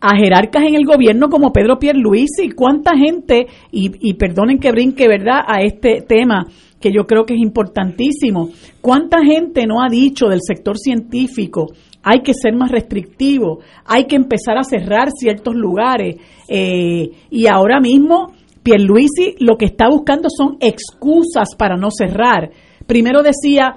a 0.00 0.16
jerarcas 0.16 0.64
en 0.64 0.74
el 0.74 0.84
gobierno 0.84 1.28
como 1.28 1.52
Pedro 1.52 1.78
Pierluisi, 1.78 2.50
cuánta 2.56 2.96
gente, 2.96 3.46
y, 3.70 3.92
y 4.00 4.14
perdonen 4.14 4.58
que 4.58 4.72
brinque, 4.72 5.06
¿verdad?, 5.06 5.44
a 5.46 5.62
este 5.62 6.02
tema 6.06 6.44
que 6.80 6.90
yo 6.92 7.06
creo 7.06 7.24
que 7.24 7.34
es 7.34 7.40
importantísimo, 7.40 8.50
cuánta 8.80 9.24
gente 9.24 9.64
no 9.66 9.80
ha 9.80 9.88
dicho 9.88 10.26
del 10.26 10.40
sector 10.42 10.76
científico, 10.76 11.68
hay 12.02 12.20
que 12.20 12.34
ser 12.34 12.54
más 12.54 12.70
restrictivo, 12.70 13.60
hay 13.84 14.04
que 14.04 14.16
empezar 14.16 14.58
a 14.58 14.64
cerrar 14.64 15.10
ciertos 15.10 15.54
lugares, 15.54 16.16
eh, 16.48 17.10
y 17.30 17.46
ahora 17.46 17.80
mismo 17.80 18.32
Pierluisi 18.62 19.34
lo 19.40 19.56
que 19.56 19.66
está 19.66 19.88
buscando 19.88 20.28
son 20.30 20.56
excusas 20.60 21.56
para 21.56 21.76
no 21.76 21.90
cerrar. 21.90 22.50
Primero 22.86 23.22
decía, 23.22 23.76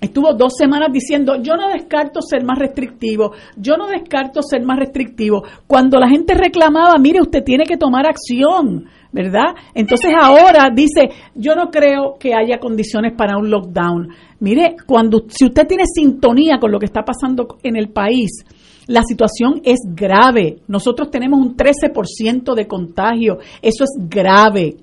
estuvo 0.00 0.32
dos 0.34 0.54
semanas 0.56 0.88
diciendo, 0.92 1.36
yo 1.42 1.56
no 1.56 1.68
descarto 1.68 2.20
ser 2.22 2.44
más 2.44 2.58
restrictivo, 2.58 3.32
yo 3.56 3.76
no 3.76 3.86
descarto 3.86 4.42
ser 4.42 4.62
más 4.64 4.78
restrictivo. 4.78 5.42
Cuando 5.66 5.98
la 5.98 6.08
gente 6.08 6.34
reclamaba, 6.34 6.98
mire, 6.98 7.20
usted 7.20 7.42
tiene 7.44 7.64
que 7.64 7.76
tomar 7.76 8.06
acción, 8.06 8.86
¿verdad? 9.12 9.54
Entonces 9.74 10.12
ahora 10.18 10.70
dice, 10.74 11.10
yo 11.34 11.54
no 11.54 11.70
creo 11.70 12.16
que 12.18 12.34
haya 12.34 12.58
condiciones 12.58 13.14
para 13.16 13.36
un 13.36 13.50
lockdown. 13.50 14.08
Mire, 14.40 14.76
cuando 14.86 15.24
si 15.28 15.44
usted 15.44 15.66
tiene 15.66 15.84
sintonía 15.86 16.58
con 16.58 16.72
lo 16.72 16.78
que 16.78 16.86
está 16.86 17.02
pasando 17.02 17.58
en 17.62 17.76
el 17.76 17.90
país, 17.90 18.44
la 18.86 19.02
situación 19.02 19.60
es 19.64 19.78
grave. 19.94 20.58
Nosotros 20.66 21.10
tenemos 21.10 21.38
un 21.38 21.56
13% 21.56 22.54
de 22.54 22.66
contagio. 22.66 23.38
Eso 23.62 23.84
es 23.84 23.90
grave. 24.08 24.76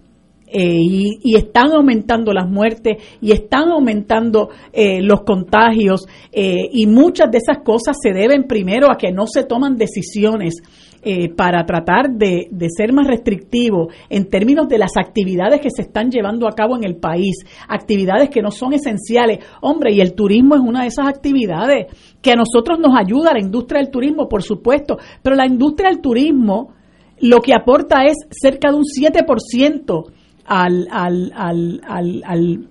Eh, 0.49 0.80
y, 0.80 1.36
están 1.36 1.74
aumentando 1.74 2.32
las 2.32 2.49
muertes 2.49 3.03
y 3.19 3.34
están 3.34 3.69
aumentando 3.69 4.49
eh, 4.72 5.02
los 5.02 5.24
contagios 5.24 6.07
eh, 6.32 6.69
y 6.72 6.88
muchas 6.88 7.30
de 7.30 7.40
esas 7.40 7.57
cosas 7.65 7.98
se 8.02 8.14
deben 8.14 8.45
primero 8.45 8.90
a 8.90 8.95
que 8.98 9.11
no 9.11 9.28
se 9.28 9.44
toman 9.44 9.76
decisiones 9.76 10.56
para 11.38 11.65
tratar 11.65 12.10
de, 12.10 12.49
ser 12.76 12.91
más 12.91 13.07
restrictivo 13.07 13.88
en 14.10 14.30
términos 14.30 14.68
de 14.68 14.78
las 14.78 14.98
actividades 14.98 15.61
que 15.61 15.69
se 15.69 15.84
están 15.84 16.11
llevando 16.11 16.49
a 16.49 16.52
cabo 16.52 16.76
en 16.76 16.84
el 16.84 16.98
país, 16.98 17.45
actividades 17.69 18.30
que 18.30 18.41
no 18.41 18.52
son 18.52 18.74
esenciales. 18.74 19.40
Hombre, 19.61 19.94
y 19.94 20.02
el 20.02 20.15
turismo 20.15 20.56
es 20.56 20.61
una 20.61 20.82
de 20.82 20.88
esas 20.88 21.07
actividades 21.07 21.86
que 22.22 22.32
a 22.32 22.36
nosotros 22.36 22.80
nos 22.80 22.99
ayuda, 22.99 23.32
la 23.32 23.40
industria 23.40 23.80
del 23.80 23.90
turismo, 23.90 24.28
por 24.28 24.44
supuesto, 24.44 24.98
pero 25.24 25.38
la 25.38 25.48
industria 25.48 25.90
del 25.91 26.02
turismo 26.02 26.74
lo 27.22 27.40
que 27.40 27.53
aporta 27.53 28.03
es 28.03 28.15
cerca 28.30 28.69
de 28.69 28.76
un 28.76 28.84
7% 28.84 30.11
al, 30.48 30.88
al, 30.90 31.32
al, 31.36 31.82
al, 31.88 32.24
al 32.26 32.68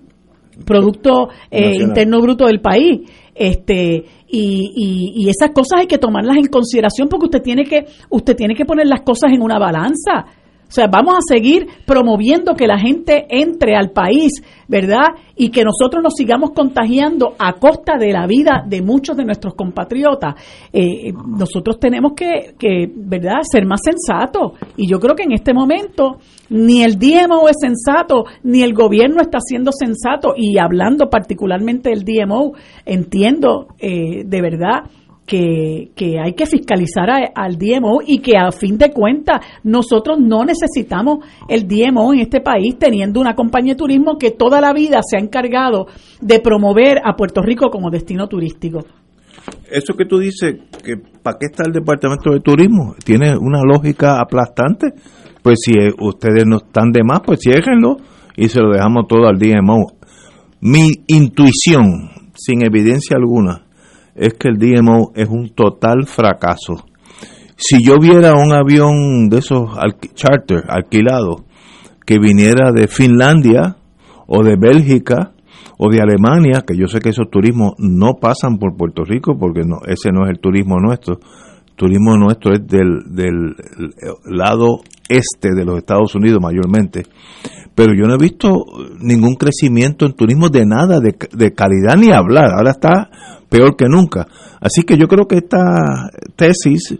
Producto 0.65 1.29
eh, 1.51 1.75
Interno 1.75 2.19
Bruto 2.19 2.45
del 2.47 2.59
país. 2.59 3.01
Este, 3.33 4.03
y, 4.27 4.71
y, 4.75 5.13
y, 5.15 5.29
esas 5.29 5.51
cosas 5.51 5.81
hay 5.81 5.87
que 5.87 5.99
tomarlas 5.99 6.37
en 6.37 6.47
consideración 6.47 7.07
porque 7.07 7.25
usted 7.25 7.41
tiene 7.43 7.63
que 7.65 7.85
usted 8.09 8.35
tiene 8.35 8.55
que 8.55 8.65
poner 8.65 8.87
las 8.87 9.01
cosas 9.01 9.31
en 9.31 9.43
una 9.43 9.59
balanza 9.59 10.25
o 10.67 10.71
sea, 10.71 10.87
vamos 10.87 11.15
a 11.15 11.33
seguir 11.33 11.67
promoviendo 11.85 12.53
que 12.53 12.67
la 12.67 12.77
gente 12.77 13.25
entre 13.29 13.75
al 13.75 13.91
país, 13.91 14.43
¿verdad? 14.67 15.15
Y 15.35 15.49
que 15.49 15.63
nosotros 15.63 16.03
nos 16.03 16.13
sigamos 16.15 16.51
contagiando 16.51 17.35
a 17.39 17.53
costa 17.53 17.97
de 17.97 18.11
la 18.11 18.27
vida 18.27 18.63
de 18.67 18.81
muchos 18.81 19.15
de 19.15 19.23
nuestros 19.23 19.55
compatriotas. 19.55 20.35
Eh, 20.73 21.13
nosotros 21.25 21.79
tenemos 21.79 22.13
que, 22.15 22.55
que, 22.59 22.91
¿verdad?, 22.93 23.37
ser 23.49 23.65
más 23.65 23.79
sensatos. 23.81 24.53
Y 24.75 24.89
yo 24.89 24.99
creo 24.99 25.15
que 25.15 25.23
en 25.23 25.31
este 25.31 25.53
momento 25.53 26.17
ni 26.49 26.83
el 26.83 26.99
DMO 26.99 27.47
es 27.47 27.55
sensato, 27.61 28.25
ni 28.43 28.61
el 28.61 28.73
gobierno 28.73 29.21
está 29.21 29.39
siendo 29.39 29.71
sensato. 29.71 30.33
Y 30.35 30.57
hablando 30.57 31.09
particularmente 31.09 31.91
del 31.91 32.03
DMO, 32.03 32.53
entiendo 32.85 33.67
eh, 33.79 34.23
de 34.25 34.41
verdad 34.41 34.83
que, 35.27 35.91
que 35.93 36.15
hay 36.23 36.33
que 36.33 36.45
fiscalizar 36.45 37.09
al 37.35 37.57
DMO 37.57 37.99
y 38.07 38.19
que 38.19 38.37
a 38.37 38.49
fin 38.51 38.77
de 38.77 38.91
cuentas 38.91 39.41
nosotros 39.63 40.17
no 40.19 40.45
necesitamos 40.45 41.19
el 41.49 41.67
DMO 41.67 42.13
en 42.13 42.21
este 42.21 42.39
país 42.39 42.77
teniendo 42.79 43.19
una 43.19 43.35
compañía 43.35 43.73
de 43.73 43.77
turismo 43.77 44.17
que 44.17 44.31
toda 44.31 44.61
la 44.61 44.71
vida 44.73 45.01
se 45.05 45.17
ha 45.17 45.19
encargado 45.19 45.87
de 46.21 46.39
promover 46.39 46.99
a 47.03 47.15
Puerto 47.15 47.41
Rico 47.41 47.69
como 47.69 47.91
destino 47.91 48.27
turístico. 48.27 48.85
Eso 49.69 49.95
que 49.95 50.05
tú 50.05 50.17
dices, 50.17 50.55
que 50.83 50.95
¿para 51.21 51.37
qué 51.37 51.47
está 51.51 51.63
el 51.67 51.73
Departamento 51.73 52.31
de 52.31 52.39
Turismo? 52.39 52.95
Tiene 53.03 53.37
una 53.37 53.61
lógica 53.63 54.21
aplastante. 54.21 54.93
Pues 55.43 55.59
si 55.61 55.73
ustedes 55.99 56.45
no 56.45 56.57
están 56.57 56.91
de 56.91 57.03
más, 57.03 57.19
pues 57.25 57.39
ciérrenlo 57.41 57.97
y 58.35 58.47
se 58.47 58.61
lo 58.61 58.71
dejamos 58.71 59.07
todo 59.07 59.27
al 59.27 59.37
DMO. 59.37 59.93
Mi 60.61 60.91
intuición, 61.07 62.09
sin 62.33 62.65
evidencia 62.65 63.17
alguna, 63.17 63.66
es 64.17 64.33
que 64.33 64.49
el 64.49 64.57
DMO 64.57 65.11
es 65.15 65.29
un 65.29 65.49
total 65.49 66.05
fracaso. 66.07 66.85
Si 67.55 67.83
yo 67.83 67.95
viera 67.99 68.33
un 68.33 68.53
avión 68.53 69.29
de 69.29 69.39
esos 69.39 69.69
charter 70.13 70.63
alquilado 70.67 71.45
que 72.05 72.19
viniera 72.19 72.71
de 72.71 72.87
Finlandia 72.87 73.77
o 74.27 74.43
de 74.43 74.55
Bélgica 74.59 75.33
o 75.77 75.89
de 75.89 75.99
Alemania, 76.01 76.63
que 76.67 76.77
yo 76.77 76.87
sé 76.87 76.99
que 76.99 77.09
esos 77.09 77.29
turismos 77.29 77.73
no 77.77 78.15
pasan 78.19 78.57
por 78.57 78.75
Puerto 78.75 79.03
Rico 79.03 79.37
porque 79.39 79.61
no, 79.61 79.77
ese 79.87 80.11
no 80.11 80.25
es 80.25 80.31
el 80.31 80.39
turismo 80.39 80.77
nuestro. 80.79 81.19
El 81.67 81.75
turismo 81.75 82.17
nuestro 82.17 82.53
es 82.53 82.67
del, 82.67 83.03
del 83.09 83.55
lado 84.25 84.81
este 85.09 85.53
de 85.55 85.65
los 85.65 85.77
Estados 85.77 86.15
Unidos 86.15 86.39
mayormente. 86.41 87.03
Pero 87.73 87.93
yo 87.93 88.07
no 88.07 88.15
he 88.15 88.17
visto 88.17 88.65
ningún 88.99 89.35
crecimiento 89.35 90.05
en 90.05 90.13
turismo 90.13 90.49
de 90.49 90.65
nada, 90.65 90.99
de, 90.99 91.15
de 91.31 91.53
calidad 91.53 91.95
ni 91.95 92.11
hablar. 92.11 92.51
Ahora 92.55 92.71
está 92.71 93.09
peor 93.49 93.75
que 93.75 93.85
nunca. 93.87 94.27
Así 94.59 94.83
que 94.83 94.97
yo 94.97 95.07
creo 95.07 95.27
que 95.27 95.37
esta 95.37 96.09
tesis 96.35 96.97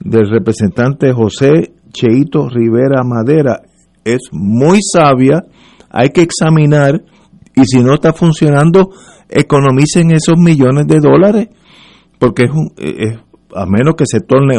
del 0.00 0.30
representante 0.30 1.12
José 1.12 1.72
Cheito 1.92 2.48
Rivera 2.48 3.02
Madera 3.04 3.62
es 4.04 4.20
muy 4.32 4.78
sabia, 4.82 5.44
hay 5.90 6.10
que 6.10 6.22
examinar 6.22 7.02
y 7.54 7.64
si 7.64 7.82
no 7.82 7.94
está 7.94 8.12
funcionando, 8.12 8.90
economicen 9.28 10.10
esos 10.12 10.36
millones 10.38 10.86
de 10.86 11.00
dólares, 11.00 11.48
porque 12.18 12.44
es, 12.44 12.50
un, 12.50 12.72
es 12.76 13.18
a 13.54 13.66
menos 13.66 13.94
que 13.96 14.04
se 14.06 14.20
torne 14.20 14.56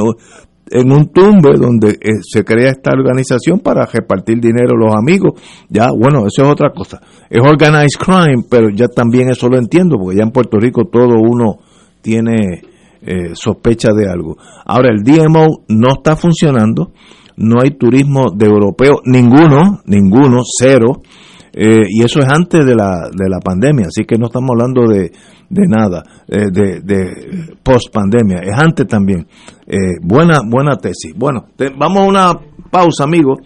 en 0.71 0.91
un 0.91 1.07
tumbe 1.11 1.57
donde 1.57 1.91
eh, 1.91 2.21
se 2.21 2.43
crea 2.43 2.69
esta 2.69 2.91
organización 2.91 3.59
para 3.59 3.85
repartir 3.85 4.39
dinero 4.39 4.75
a 4.75 4.85
los 4.85 4.95
amigos. 4.95 5.33
Ya, 5.69 5.89
bueno, 5.91 6.25
eso 6.27 6.43
es 6.43 6.49
otra 6.49 6.71
cosa. 6.71 7.01
Es 7.29 7.41
organized 7.41 7.99
crime, 7.99 8.43
pero 8.49 8.69
ya 8.69 8.87
también 8.87 9.29
eso 9.29 9.47
lo 9.49 9.57
entiendo, 9.57 9.97
porque 9.97 10.17
ya 10.17 10.23
en 10.23 10.31
Puerto 10.31 10.57
Rico 10.57 10.85
todo 10.91 11.15
uno 11.19 11.59
tiene 12.01 12.61
eh, 13.01 13.31
sospecha 13.33 13.89
de 13.93 14.09
algo. 14.09 14.37
Ahora, 14.65 14.89
el 14.89 15.03
DMO 15.03 15.63
no 15.69 15.87
está 15.89 16.15
funcionando, 16.15 16.91
no 17.37 17.61
hay 17.63 17.71
turismo 17.71 18.31
de 18.35 18.47
europeo, 18.47 19.01
ninguno, 19.05 19.81
ninguno, 19.85 20.41
cero. 20.43 21.01
Eh, 21.53 21.81
y 21.89 22.03
eso 22.03 22.19
es 22.19 22.27
antes 22.29 22.65
de 22.65 22.75
la, 22.75 23.09
de 23.11 23.29
la 23.29 23.39
pandemia, 23.39 23.87
así 23.87 24.05
que 24.05 24.17
no 24.17 24.27
estamos 24.27 24.49
hablando 24.51 24.87
de, 24.87 25.11
de 25.49 25.67
nada, 25.67 26.03
eh, 26.27 26.51
de, 26.51 26.81
de 26.81 27.55
post 27.63 27.93
pandemia, 27.93 28.39
es 28.39 28.57
antes 28.57 28.87
también. 28.87 29.27
Eh, 29.65 29.97
buena, 30.01 30.41
buena 30.45 30.77
tesis. 30.77 31.13
Bueno, 31.15 31.47
vamos 31.77 32.03
a 32.03 32.05
una 32.05 32.33
pausa, 32.69 33.03
amigos, 33.03 33.39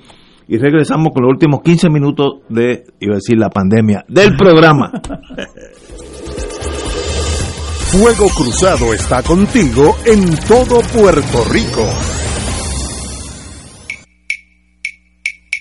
y 0.47 0.57
regresamos 0.57 1.13
con 1.13 1.23
los 1.23 1.31
últimos 1.31 1.61
15 1.61 1.89
minutos 1.89 2.41
de, 2.49 2.83
iba 2.99 3.13
a 3.13 3.17
decir, 3.17 3.37
la 3.37 3.49
pandemia, 3.49 4.03
del 4.07 4.35
programa. 4.35 4.91
Fuego 7.93 8.27
Cruzado 8.35 8.93
está 8.93 9.21
contigo 9.21 9.95
en 10.05 10.35
todo 10.47 10.81
Puerto 10.93 11.43
Rico. 11.51 11.87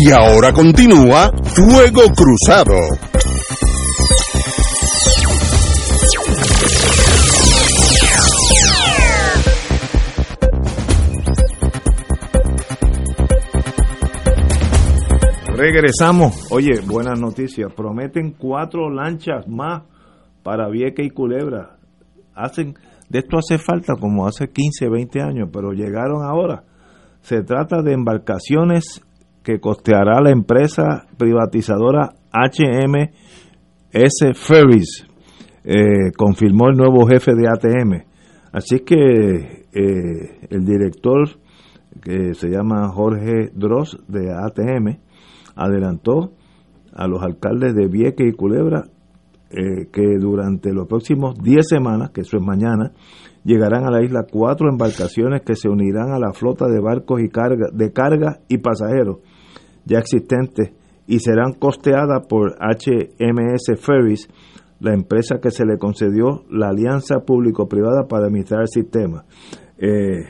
Y 0.00 0.12
ahora 0.12 0.52
continúa 0.52 1.32
Fuego 1.42 2.02
Cruzado. 2.14 2.76
Regresamos. 15.56 16.46
Oye, 16.52 16.80
buenas 16.86 17.18
noticias. 17.18 17.72
Prometen 17.74 18.36
cuatro 18.38 18.90
lanchas 18.90 19.48
más 19.48 19.82
para 20.44 20.68
Vieques 20.68 21.06
y 21.06 21.10
Culebra. 21.10 21.76
Hacen, 22.36 22.74
de 23.08 23.18
esto 23.18 23.38
hace 23.38 23.58
falta 23.58 23.96
como 23.96 24.28
hace 24.28 24.48
15, 24.48 24.88
20 24.88 25.20
años, 25.22 25.48
pero 25.52 25.72
llegaron 25.72 26.22
ahora. 26.22 26.62
Se 27.20 27.42
trata 27.42 27.82
de 27.82 27.94
embarcaciones 27.94 29.02
que 29.48 29.60
costeará 29.60 30.20
la 30.20 30.30
empresa 30.30 31.06
privatizadora 31.16 32.10
HMS 32.30 33.14
Ferries, 34.34 35.06
eh, 35.64 36.12
confirmó 36.14 36.68
el 36.68 36.76
nuevo 36.76 37.06
jefe 37.06 37.32
de 37.34 37.48
ATM. 37.48 38.04
Así 38.52 38.80
que 38.80 39.64
eh, 39.72 40.48
el 40.50 40.66
director, 40.66 41.30
que 42.02 42.34
se 42.34 42.50
llama 42.50 42.90
Jorge 42.90 43.48
Dross 43.54 43.98
de 44.06 44.30
ATM, 44.34 44.98
adelantó 45.56 46.34
a 46.92 47.06
los 47.06 47.22
alcaldes 47.22 47.74
de 47.74 47.88
Vieques 47.88 48.28
y 48.28 48.36
Culebra 48.36 48.84
eh, 49.48 49.86
que 49.90 50.18
durante 50.20 50.74
los 50.74 50.86
próximos 50.86 51.38
10 51.42 51.66
semanas, 51.66 52.10
que 52.10 52.20
eso 52.20 52.36
es 52.36 52.42
mañana, 52.42 52.92
llegarán 53.44 53.86
a 53.86 53.90
la 53.90 54.04
isla 54.04 54.26
cuatro 54.30 54.68
embarcaciones 54.68 55.40
que 55.40 55.54
se 55.54 55.70
unirán 55.70 56.12
a 56.12 56.18
la 56.18 56.34
flota 56.34 56.66
de 56.66 56.80
barcos 56.80 57.22
y 57.22 57.30
carga, 57.30 57.68
de 57.72 57.94
carga 57.94 58.40
y 58.46 58.58
pasajeros 58.58 59.20
ya 59.88 59.98
existentes 59.98 60.70
y 61.06 61.18
serán 61.20 61.54
costeadas 61.58 62.26
por 62.28 62.54
HMS 62.60 63.80
Ferries, 63.80 64.28
la 64.80 64.92
empresa 64.94 65.36
que 65.42 65.50
se 65.50 65.64
le 65.64 65.78
concedió 65.78 66.44
la 66.50 66.68
alianza 66.68 67.20
público-privada 67.26 68.06
para 68.08 68.26
administrar 68.26 68.60
el 68.62 68.68
sistema. 68.68 69.24
Eh, 69.78 70.20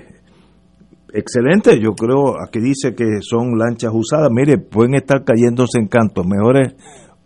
excelente, 1.13 1.81
yo 1.81 1.93
creo, 1.93 2.35
aquí 2.41 2.61
dice 2.61 2.95
que 2.95 3.21
son 3.21 3.59
lanchas 3.59 3.91
usadas, 3.95 4.31
mire, 4.31 4.59
pueden 4.59 4.95
estar 4.95 5.25
cayéndose 5.25 5.79
en 5.79 5.89
cantos, 5.89 6.27
mejor 6.27 6.61
es 6.61 6.75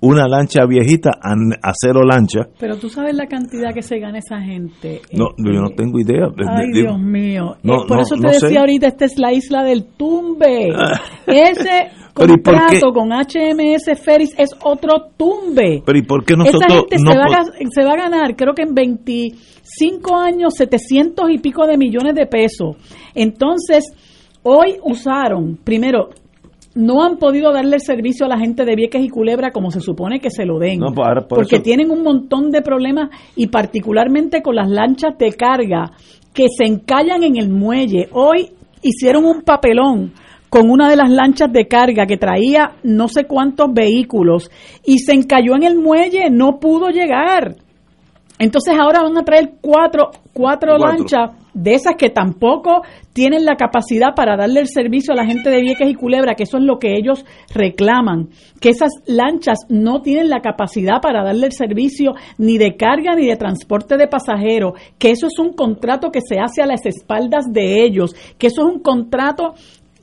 una 0.01 0.27
lancha 0.27 0.67
viejita 0.67 1.11
a, 1.23 1.33
a 1.63 1.73
cero 1.81 2.01
lancha. 2.05 2.49
Pero 2.59 2.77
tú 2.77 2.89
sabes 2.89 3.15
la 3.15 3.27
cantidad 3.27 3.73
que 3.73 3.83
se 3.83 4.01
gana 4.01 4.19
esa 4.19 4.41
gente. 4.41 5.01
No, 5.13 5.27
yo 5.39 5.61
no 5.61 5.69
tengo 5.77 6.01
idea. 6.01 6.27
Ay, 6.49 6.67
Digo, 6.73 6.89
Dios 6.89 7.01
mío. 7.01 7.57
no, 7.63 7.75
Eh, 7.75 7.85
por 7.87 7.97
no, 7.99 8.03
eso 8.03 8.17
te 8.17 8.21
no 8.23 8.29
decía 8.31 8.49
sé. 8.49 8.59
ahorita, 8.59 8.89
esta 8.89 9.05
es 9.05 9.17
la 9.19 9.33
isla 9.33 9.63
del 9.63 9.85
tumbe. 9.97 10.71
Ese 11.29 11.91
Pero 12.15 12.35
¿y 12.35 12.37
por 12.39 12.55
contrato 12.55 12.93
con 12.93 13.11
HMS 13.11 13.99
Ferris 14.03 14.35
es 14.39 14.51
otro 14.65 15.09
tumbe. 15.17 15.83
Pero 15.85 15.99
¿y 15.99 16.03
por 16.03 16.25
qué 16.25 16.35
Esa 16.35 16.45
nosotros 16.45 16.85
gente 16.91 16.97
no 17.03 17.13
se, 17.13 17.19
va 17.19 17.25
a, 17.25 17.45
se 17.71 17.85
va 17.85 17.93
a 17.93 17.97
ganar, 17.97 18.37
creo 18.37 18.55
que 18.55 18.63
en 18.63 18.75
25 18.75 20.17
años, 20.17 20.55
700 20.57 21.31
y 21.31 21.39
pico 21.39 21.67
de 21.67 21.77
millones 21.79 22.15
de 22.15 22.27
pesos. 22.27 22.77
Entonces, 23.15 23.85
hoy 24.43 24.77
usaron, 24.85 25.59
primero, 25.63 26.11
no 26.75 27.03
han 27.03 27.17
podido 27.19 27.53
darle 27.53 27.77
el 27.77 27.83
servicio 27.83 28.27
a 28.27 28.29
la 28.29 28.39
gente 28.39 28.65
de 28.65 28.75
Vieques 28.75 29.05
y 29.05 29.09
Culebra 29.09 29.51
como 29.51 29.71
se 29.71 29.81
supone 29.81 30.21
que 30.21 30.31
se 30.31 30.45
lo 30.45 30.59
den. 30.59 30.81
No, 30.81 30.89
ahora 30.97 31.21
por 31.27 31.39
porque 31.41 31.57
eso- 31.57 31.63
tienen 31.63 31.91
un 31.91 32.03
montón 32.03 32.51
de 32.51 32.63
problemas 32.63 33.11
y 33.37 33.49
particularmente 33.49 34.43
con 34.43 34.55
las 34.57 34.71
lanchas 34.71 35.17
de 35.19 35.33
carga 35.33 35.93
que 36.33 36.47
se 36.49 36.65
encallan 36.65 37.23
en 37.25 37.37
el 37.37 37.51
muelle. 37.51 38.09
Hoy 38.13 38.51
hicieron 38.83 39.25
un 39.27 39.43
papelón 39.43 40.13
con 40.53 40.71
una 40.71 40.91
de 40.91 40.97
las 40.97 41.09
lanchas 41.09 41.51
de 41.51 41.67
carga 41.67 42.05
que 42.05 42.19
traía 42.19 42.73
no 42.83 43.09
sé 43.09 43.25
cuántos 43.25 43.73
vehículos 43.73 44.51
y 44.85 44.99
se 44.99 45.15
encalló 45.15 45.57
en 45.57 45.63
el 45.63 45.77
muelle, 45.77 46.29
no 46.31 46.61
pudo 46.61 46.91
llegar. 46.91 47.57
Entonces 48.39 48.75
ahora 48.79 49.03
van 49.03 49.17
a 49.17 49.25
traer 49.25 49.55
cuatro, 49.63 50.11
cuatro, 50.35 50.75
Cuatro. 50.77 50.79
lanchas 50.79 51.31
de 51.55 51.73
esas 51.73 51.95
que 51.97 52.11
tampoco 52.11 52.83
tienen 53.15 53.47
la 53.47 53.57
capacidad 53.57 54.15
para 54.15 54.37
darle 54.37 54.61
el 54.61 54.69
servicio 54.69 55.15
a 55.15 55.17
la 55.17 55.25
gente 55.25 55.49
de 55.49 55.63
Vieques 55.63 55.89
y 55.89 55.95
Culebra, 55.95 56.35
que 56.35 56.43
eso 56.43 56.59
es 56.59 56.65
lo 56.65 56.79
que 56.79 56.97
ellos 56.97 57.25
reclaman, 57.55 58.29
que 58.61 58.69
esas 58.69 58.91
lanchas 59.07 59.61
no 59.71 60.03
tienen 60.03 60.29
la 60.29 60.41
capacidad 60.41 61.01
para 61.01 61.25
darle 61.25 61.47
el 61.47 61.53
servicio 61.53 62.13
ni 62.37 62.59
de 62.59 62.77
carga 62.77 63.15
ni 63.15 63.27
de 63.27 63.37
transporte 63.37 63.97
de 63.97 64.07
pasajeros, 64.07 64.75
que 64.99 65.13
eso 65.13 65.29
es 65.29 65.39
un 65.39 65.55
contrato 65.55 66.11
que 66.11 66.21
se 66.21 66.39
hace 66.39 66.61
a 66.61 66.67
las 66.67 66.85
espaldas 66.85 67.47
de 67.51 67.83
ellos, 67.85 68.15
que 68.37 68.49
eso 68.49 68.69
es 68.69 68.75
un 68.75 68.81
contrato 68.81 69.55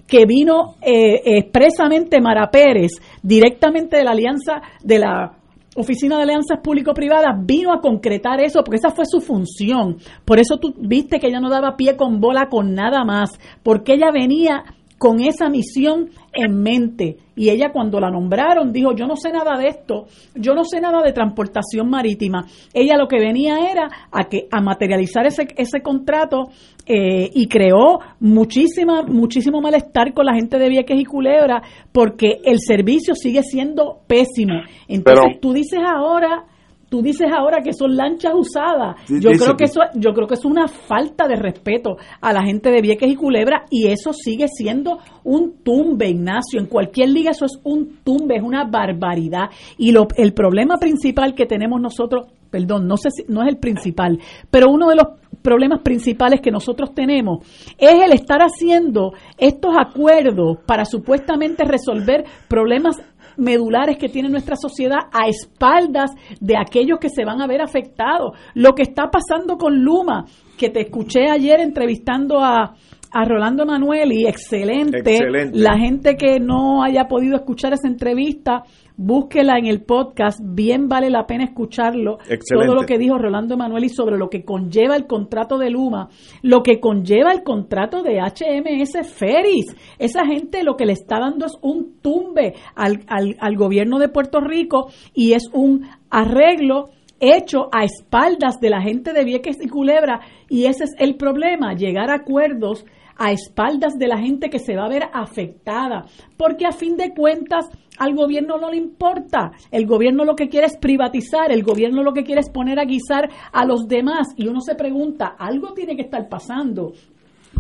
que 0.09 0.25
vino 0.25 0.75
eh, 0.81 1.21
expresamente 1.37 2.19
Mara 2.19 2.49
Pérez, 2.49 2.93
directamente 3.21 3.97
de 3.97 4.03
la 4.03 4.11
alianza 4.11 4.61
de 4.83 4.99
la 4.99 5.33
Oficina 5.75 6.17
de 6.17 6.23
Alianzas 6.23 6.59
Público-Privadas, 6.61 7.45
vino 7.45 7.71
a 7.71 7.79
concretar 7.79 8.41
eso, 8.41 8.63
porque 8.63 8.77
esa 8.77 8.89
fue 8.89 9.05
su 9.05 9.21
función. 9.21 9.97
Por 10.25 10.39
eso 10.39 10.57
tú 10.57 10.73
viste 10.77 11.19
que 11.19 11.27
ella 11.27 11.39
no 11.39 11.49
daba 11.49 11.77
pie 11.77 11.95
con 11.95 12.19
bola 12.19 12.47
con 12.49 12.73
nada 12.73 13.05
más, 13.05 13.29
porque 13.63 13.93
ella 13.93 14.11
venía 14.11 14.63
con 14.97 15.21
esa 15.21 15.47
misión 15.47 16.09
en 16.33 16.61
mente. 16.61 17.17
Y 17.39 17.49
ella 17.49 17.71
cuando 17.71 18.01
la 18.01 18.11
nombraron 18.11 18.73
dijo, 18.73 18.93
yo 18.93 19.07
no 19.07 19.15
sé 19.15 19.31
nada 19.31 19.57
de 19.57 19.69
esto, 19.69 20.07
yo 20.35 20.53
no 20.53 20.65
sé 20.65 20.81
nada 20.81 21.01
de 21.01 21.13
transportación 21.13 21.89
marítima. 21.89 22.45
Ella 22.73 22.97
lo 22.97 23.07
que 23.07 23.17
venía 23.17 23.59
era 23.71 23.89
a, 24.11 24.25
que, 24.25 24.49
a 24.51 24.59
materializar 24.59 25.25
ese, 25.25 25.47
ese 25.55 25.81
contrato 25.81 26.49
eh, 26.85 27.29
y 27.33 27.47
creó 27.47 27.99
muchísima, 28.19 29.03
muchísimo 29.03 29.61
malestar 29.61 30.13
con 30.13 30.25
la 30.25 30.33
gente 30.33 30.57
de 30.59 30.67
Vieques 30.67 30.99
y 30.99 31.05
Culebra 31.05 31.61
porque 31.93 32.41
el 32.43 32.59
servicio 32.59 33.15
sigue 33.15 33.41
siendo 33.41 33.99
pésimo. 34.05 34.55
Entonces 34.89 35.23
Pero- 35.29 35.39
tú 35.39 35.53
dices 35.53 35.79
ahora 35.81 36.43
Tú 36.89 37.01
dices 37.03 37.27
ahora 37.31 37.61
que 37.63 37.71
son 37.73 37.95
lanchas 37.95 38.33
usadas. 38.35 38.95
Yo 39.07 39.29
dice 39.29 39.43
creo 39.45 39.57
que 39.57 39.57
que- 39.57 39.63
eso, 39.65 39.81
yo 39.95 40.11
creo 40.13 40.27
que 40.27 40.33
es 40.33 40.43
una 40.45 40.67
falta 40.67 41.27
de 41.27 41.35
respeto 41.35 41.97
a 42.19 42.33
la 42.33 42.41
gente 42.43 42.71
de 42.71 42.81
Vieques 42.81 43.11
y 43.11 43.15
Culebra 43.15 43.65
y 43.69 43.87
eso 43.87 44.11
sigue 44.11 44.47
siendo 44.47 44.97
un 45.23 45.61
tumbe, 45.63 46.09
Ignacio. 46.09 46.59
En 46.59 46.65
cualquier 46.65 47.09
liga 47.09 47.31
eso 47.31 47.45
es 47.45 47.59
un 47.63 47.99
tumbe, 48.03 48.37
es 48.37 48.43
una 48.43 48.65
barbaridad. 48.65 49.49
Y 49.77 49.91
lo, 49.91 50.07
el 50.17 50.33
problema 50.33 50.77
principal 50.77 51.35
que 51.35 51.45
tenemos 51.45 51.79
nosotros, 51.79 52.27
perdón, 52.49 52.87
no 52.87 52.97
sé 52.97 53.11
si 53.11 53.23
no 53.31 53.43
es 53.43 53.49
el 53.49 53.57
principal, 53.57 54.17
pero 54.49 54.71
uno 54.71 54.89
de 54.89 54.95
los 54.95 55.05
problemas 55.43 55.79
principales 55.83 56.41
que 56.41 56.51
nosotros 56.51 56.93
tenemos 56.93 57.45
es 57.77 57.93
el 58.03 58.11
estar 58.11 58.41
haciendo 58.41 59.13
estos 59.37 59.73
acuerdos 59.79 60.57
para 60.65 60.83
supuestamente 60.85 61.63
resolver 61.63 62.25
problemas 62.49 62.97
medulares 63.39 63.97
que 63.97 64.09
tiene 64.09 64.29
nuestra 64.29 64.55
sociedad 64.55 64.99
a 65.11 65.27
espaldas 65.27 66.11
de 66.39 66.57
aquellos 66.57 66.99
que 66.99 67.09
se 67.09 67.25
van 67.25 67.41
a 67.41 67.47
ver 67.47 67.61
afectados. 67.61 68.37
Lo 68.53 68.73
que 68.73 68.83
está 68.83 69.09
pasando 69.09 69.57
con 69.57 69.83
Luma, 69.83 70.25
que 70.57 70.69
te 70.69 70.81
escuché 70.81 71.29
ayer 71.29 71.59
entrevistando 71.59 72.39
a, 72.39 72.75
a 73.11 73.25
Rolando 73.25 73.65
Manuel 73.65 74.11
y 74.11 74.27
excelente. 74.27 74.99
Excelente. 74.99 75.57
La 75.57 75.77
gente 75.77 76.15
que 76.15 76.39
no 76.39 76.83
haya 76.83 77.05
podido 77.05 77.35
escuchar 77.35 77.73
esa 77.73 77.87
entrevista, 77.87 78.63
búsquela 78.99 79.57
en 79.57 79.65
el 79.65 79.81
podcast, 79.81 80.41
bien 80.43 80.89
vale 80.89 81.09
la 81.09 81.25
pena 81.25 81.45
escucharlo. 81.45 82.17
Excelente. 82.29 82.67
Todo 82.67 82.75
lo 82.75 82.85
que 82.85 82.97
dijo 82.97 83.17
Rolando 83.17 83.55
Manuel 83.55 83.85
y 83.85 83.89
sobre 83.89 84.17
lo 84.17 84.29
que 84.29 84.43
conlleva 84.43 84.97
el 84.97 85.07
contrato 85.07 85.57
de 85.57 85.69
Luma, 85.69 86.09
lo 86.41 86.63
que 86.63 86.81
conlleva 86.81 87.31
el 87.31 87.43
contrato 87.43 88.03
de 88.03 88.19
HMS 88.19 89.07
Ferris. 89.09 89.73
Esa 89.97 90.25
gente 90.25 90.63
lo 90.63 90.75
que 90.75 90.85
le 90.85 90.93
está 90.93 91.17
dando 91.17 91.45
es 91.45 91.53
un 91.61 92.01
tumbe 92.01 92.55
al, 92.75 92.99
al, 93.07 93.37
al 93.39 93.55
gobierno 93.55 93.99
de 93.99 94.09
Puerto 94.09 94.41
Rico 94.41 94.89
y 95.13 95.31
es 95.31 95.49
un 95.53 95.87
arreglo 96.09 96.89
hecho 97.21 97.69
a 97.71 97.85
espaldas 97.85 98.59
de 98.59 98.69
la 98.69 98.81
gente 98.81 99.13
de 99.13 99.23
Vieques 99.23 99.57
y 99.61 99.69
Culebra 99.69 100.19
y 100.49 100.65
ese 100.65 100.83
es 100.83 100.91
el 100.99 101.15
problema, 101.15 101.73
llegar 101.73 102.09
a 102.09 102.15
acuerdos 102.15 102.85
a 103.19 103.31
espaldas 103.31 103.93
de 103.99 104.07
la 104.07 104.17
gente 104.17 104.49
que 104.49 104.57
se 104.59 104.75
va 104.75 104.85
a 104.85 104.89
ver 104.89 105.03
afectada, 105.13 106.05
porque 106.37 106.65
a 106.65 106.71
fin 106.71 106.95
de 106.97 107.13
cuentas 107.13 107.69
al 107.99 108.15
gobierno 108.15 108.57
no 108.57 108.71
le 108.71 108.77
importa, 108.77 109.51
el 109.71 109.85
gobierno 109.85 110.23
lo 110.23 110.35
que 110.35 110.47
quiere 110.47 110.67
es 110.67 110.77
privatizar, 110.77 111.51
el 111.51 111.63
gobierno 111.63 112.01
lo 112.01 112.13
que 112.13 112.23
quiere 112.23 112.39
es 112.41 112.49
poner 112.49 112.79
a 112.79 112.85
guisar 112.85 113.29
a 113.51 113.65
los 113.65 113.87
demás 113.87 114.29
y 114.37 114.47
uno 114.47 114.61
se 114.61 114.73
pregunta, 114.75 115.35
algo 115.37 115.73
tiene 115.73 115.95
que 115.97 116.03
estar 116.03 116.29
pasando, 116.29 116.93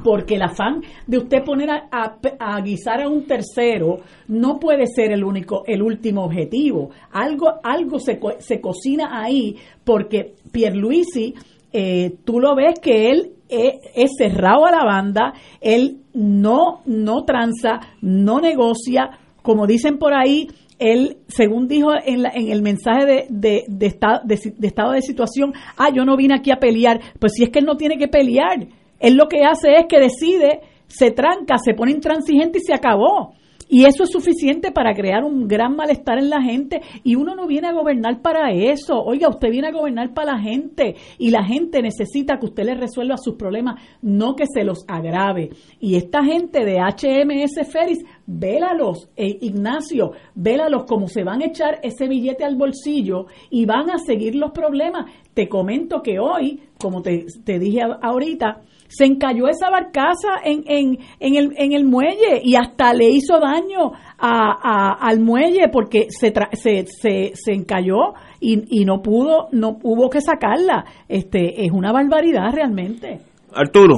porque 0.01 0.35
el 0.35 0.43
afán 0.43 0.81
de 1.07 1.17
usted 1.17 1.43
poner 1.43 1.69
a, 1.71 1.89
a- 1.91 2.61
guisar 2.61 3.01
a 3.01 3.09
un 3.09 3.25
tercero 3.25 3.97
no 4.29 4.57
puede 4.59 4.85
ser 4.87 5.11
el 5.11 5.25
único, 5.25 5.63
el 5.65 5.81
último 5.81 6.23
objetivo. 6.23 6.91
Algo, 7.11 7.55
algo 7.63 7.99
se, 7.99 8.17
se 8.39 8.61
cocina 8.61 9.21
ahí, 9.21 9.57
porque 9.83 10.35
Pierluisi, 10.53 11.33
eh, 11.73 12.15
tú 12.23 12.39
lo 12.39 12.55
ves 12.55 12.79
que 12.79 13.11
él 13.11 13.33
es, 13.49 14.11
cerrado 14.17 14.65
a 14.65 14.71
la 14.71 14.83
banda, 14.85 15.33
él 15.59 15.97
no, 16.13 16.81
no 16.85 17.23
tranza, 17.25 17.79
no 18.01 18.39
negocia, 18.39 19.09
como 19.41 19.67
dicen 19.67 19.97
por 19.97 20.13
ahí, 20.13 20.47
él, 20.77 21.17
según 21.27 21.67
dijo 21.67 21.89
en, 22.05 22.21
la- 22.23 22.31
en 22.33 22.49
el 22.51 22.61
mensaje 22.61 23.05
de, 23.05 23.25
de, 23.29 23.63
de 23.67 23.95
de 24.57 24.67
estado 24.67 24.91
de 24.93 25.01
situación, 25.01 25.53
ah, 25.77 25.89
yo 25.93 26.05
no 26.05 26.15
vine 26.15 26.35
aquí 26.35 26.51
a 26.51 26.55
pelear, 26.59 27.01
pues 27.19 27.33
si 27.35 27.43
es 27.43 27.49
que 27.49 27.59
él 27.59 27.65
no 27.65 27.75
tiene 27.75 27.97
que 27.97 28.07
pelear, 28.07 28.67
él 28.99 29.15
lo 29.15 29.27
que 29.27 29.43
hace 29.43 29.75
es 29.75 29.85
que 29.89 29.99
decide, 29.99 30.61
se 30.87 31.11
tranca, 31.11 31.57
se 31.57 31.73
pone 31.73 31.91
intransigente 31.91 32.59
y 32.59 32.61
se 32.61 32.73
acabó. 32.73 33.33
Y 33.71 33.85
eso 33.85 34.03
es 34.03 34.09
suficiente 34.09 34.71
para 34.71 34.95
crear 34.95 35.23
un 35.23 35.47
gran 35.47 35.75
malestar 35.75 36.17
en 36.17 36.31
la 36.31 36.41
gente. 36.41 36.81
Y 37.03 37.15
uno 37.15 37.35
no 37.35 37.45
viene 37.45 37.67
a 37.67 37.73
gobernar 37.73 38.19
para 38.21 38.51
eso. 38.51 38.99
Oiga, 38.99 39.29
usted 39.29 39.51
viene 39.51 39.67
a 39.67 39.71
gobernar 39.71 40.11
para 40.11 40.33
la 40.33 40.39
gente. 40.39 40.95
Y 41.19 41.29
la 41.29 41.43
gente 41.45 41.83
necesita 41.83 42.39
que 42.39 42.47
usted 42.47 42.63
le 42.63 42.73
resuelva 42.73 43.17
sus 43.17 43.35
problemas, 43.35 43.79
no 44.01 44.35
que 44.35 44.45
se 44.51 44.63
los 44.63 44.83
agrave. 44.87 45.51
Y 45.79 45.95
esta 45.95 46.23
gente 46.23 46.65
de 46.65 46.79
HMS 46.79 47.71
Ferris, 47.71 47.99
vélalos, 48.25 49.11
eh, 49.15 49.37
Ignacio, 49.41 50.13
vélalos 50.33 50.85
como 50.85 51.07
se 51.07 51.23
van 51.23 51.43
a 51.43 51.45
echar 51.45 51.79
ese 51.83 52.07
billete 52.07 52.43
al 52.43 52.55
bolsillo 52.55 53.27
y 53.51 53.65
van 53.65 53.91
a 53.91 53.99
seguir 53.99 54.33
los 54.33 54.49
problemas. 54.49 55.11
Te 55.35 55.47
comento 55.47 56.01
que 56.01 56.17
hoy, 56.17 56.59
como 56.79 57.03
te, 57.03 57.27
te 57.45 57.59
dije 57.59 57.81
ahorita, 58.01 58.63
se 58.89 59.05
encalló 59.05 59.47
esa 59.47 59.69
barcaza 59.69 60.29
en, 60.43 60.63
en, 60.65 60.97
en, 61.19 61.35
el, 61.35 61.53
en 61.57 61.73
el 61.73 61.85
muelle 61.85 62.41
y 62.43 62.55
hasta 62.55 62.93
le 62.93 63.05
hizo 63.09 63.39
daño 63.39 63.91
a, 64.17 64.51
a- 64.61 64.97
al 65.07 65.19
muelle 65.21 65.69
porque 65.71 66.07
se, 66.09 66.33
tra- 66.33 66.49
se, 66.53 66.85
se, 66.87 67.31
se 67.35 67.53
encalló 67.53 68.13
y, 68.41 68.81
y 68.81 68.85
no 68.85 69.01
pudo, 69.01 69.47
no 69.51 69.77
hubo 69.83 70.09
que 70.09 70.19
sacarla. 70.21 70.83
Este, 71.07 71.63
es 71.65 71.71
una 71.71 71.91
barbaridad 71.91 72.51
realmente. 72.53 73.19
Arturo. 73.53 73.95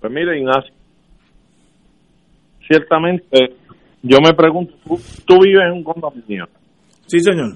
Pues 0.00 0.12
mire, 0.12 0.38
Ignacio, 0.38 0.72
ciertamente 2.66 3.54
yo 4.02 4.18
me 4.24 4.32
pregunto, 4.34 4.74
tú, 4.86 4.98
tú 5.26 5.38
vives 5.42 5.62
en 5.66 5.72
un 5.72 5.82
condominio. 5.84 6.46
Sí, 7.06 7.18
señor. 7.20 7.54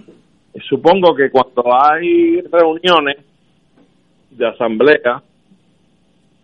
Supongo 0.68 1.14
que 1.14 1.30
cuando 1.30 1.62
hay 1.72 2.40
reuniones 2.42 3.24
de 4.30 4.48
asamblea 4.48 5.22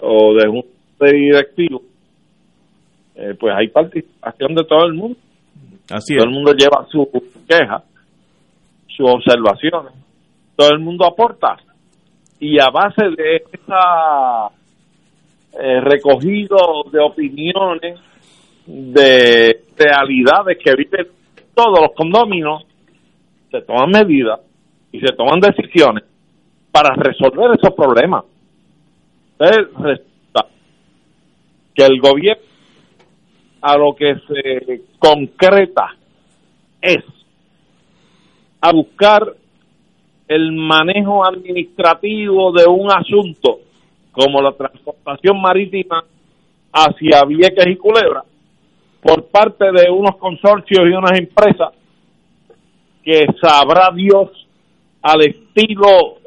o 0.00 0.34
de 0.34 0.48
junta 0.48 0.68
de 1.00 1.12
directivos, 1.12 1.82
eh, 3.14 3.34
pues 3.38 3.54
hay 3.56 3.68
participación 3.68 4.54
de 4.54 4.64
todo 4.64 4.84
el 4.86 4.94
mundo. 4.94 5.18
Así 5.90 6.14
todo 6.14 6.26
el 6.26 6.34
mundo 6.34 6.52
lleva 6.52 6.86
su 6.90 7.08
queja, 7.48 7.82
sus 8.88 9.10
observaciones, 9.10 9.92
todo 10.56 10.70
el 10.70 10.80
mundo 10.80 11.06
aporta. 11.06 11.56
Y 12.40 12.60
a 12.60 12.68
base 12.70 13.04
de 13.16 13.42
esa 13.52 14.50
eh, 15.60 15.80
recogido 15.80 16.84
de 16.92 17.00
opiniones, 17.00 17.98
de 18.66 19.64
realidades 19.76 20.58
que 20.62 20.74
viven 20.76 21.08
todos 21.54 21.80
los 21.80 21.92
condominios, 21.96 22.64
se 23.50 23.62
toman 23.62 23.90
medidas 23.90 24.40
y 24.92 25.00
se 25.00 25.12
toman 25.16 25.40
decisiones 25.40 26.04
para 26.70 26.94
resolver 26.94 27.58
esos 27.58 27.74
problemas. 27.74 28.24
Entonces, 29.38 29.68
resulta 29.78 30.46
que 31.74 31.84
el 31.84 32.00
gobierno 32.00 32.42
a 33.60 33.76
lo 33.76 33.94
que 33.94 34.14
se 34.26 34.82
concreta 34.98 35.94
es 36.80 37.04
a 38.60 38.72
buscar 38.72 39.34
el 40.26 40.52
manejo 40.52 41.24
administrativo 41.24 42.52
de 42.52 42.66
un 42.66 42.90
asunto 42.90 43.60
como 44.12 44.42
la 44.42 44.52
transportación 44.52 45.40
marítima 45.40 46.04
hacia 46.72 47.24
Vieques 47.24 47.66
y 47.66 47.76
Culebra 47.76 48.24
por 49.00 49.26
parte 49.26 49.66
de 49.72 49.90
unos 49.90 50.16
consorcios 50.16 50.84
y 50.84 50.92
unas 50.92 51.18
empresas 51.18 51.70
que 53.04 53.26
sabrá 53.40 53.90
Dios 53.94 54.28
al 55.02 55.22
estilo 55.22 56.17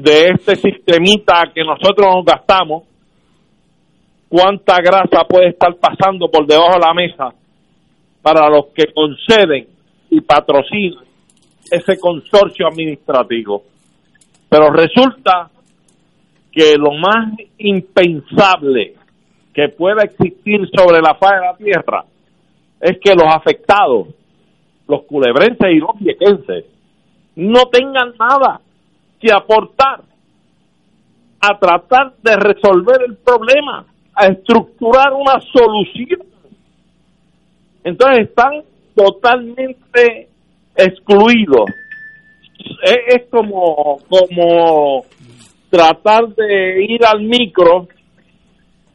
de 0.00 0.28
este 0.28 0.56
sistemita 0.56 1.50
que 1.54 1.64
nosotros 1.64 2.06
nos 2.16 2.24
gastamos, 2.24 2.82
cuánta 4.28 4.76
grasa 4.82 5.24
puede 5.26 5.48
estar 5.48 5.74
pasando 5.76 6.30
por 6.30 6.46
debajo 6.46 6.74
de 6.74 6.86
la 6.86 6.92
mesa 6.92 7.32
para 8.20 8.50
los 8.50 8.66
que 8.74 8.92
conceden 8.92 9.66
y 10.10 10.20
patrocinan 10.20 11.04
ese 11.70 11.98
consorcio 11.98 12.66
administrativo. 12.68 13.64
Pero 14.50 14.70
resulta 14.70 15.48
que 16.52 16.76
lo 16.76 16.92
más 16.92 17.32
impensable 17.56 18.96
que 19.54 19.70
pueda 19.70 20.02
existir 20.02 20.68
sobre 20.76 21.00
la 21.00 21.14
faz 21.14 21.40
de 21.40 21.46
la 21.46 21.56
tierra 21.56 22.04
es 22.82 22.98
que 23.02 23.14
los 23.14 23.34
afectados, 23.34 24.08
los 24.86 25.04
culebrenses 25.04 25.72
y 25.72 25.78
los 25.78 25.98
viequenses, 25.98 26.66
no 27.34 27.64
tengan 27.70 28.12
nada 28.18 28.60
que 29.20 29.32
aportar 29.32 30.02
a 31.40 31.58
tratar 31.58 32.14
de 32.22 32.36
resolver 32.36 33.02
el 33.06 33.16
problema, 33.16 33.84
a 34.14 34.26
estructurar 34.26 35.12
una 35.12 35.40
solución. 35.40 36.26
Entonces 37.84 38.28
están 38.28 38.62
totalmente 38.94 40.28
excluidos. 40.74 41.70
Es, 42.82 43.26
como, 43.30 43.98
como 44.08 45.04
tratar 45.70 46.28
de 46.34 46.84
ir 46.84 47.04
al 47.04 47.22
micro 47.22 47.86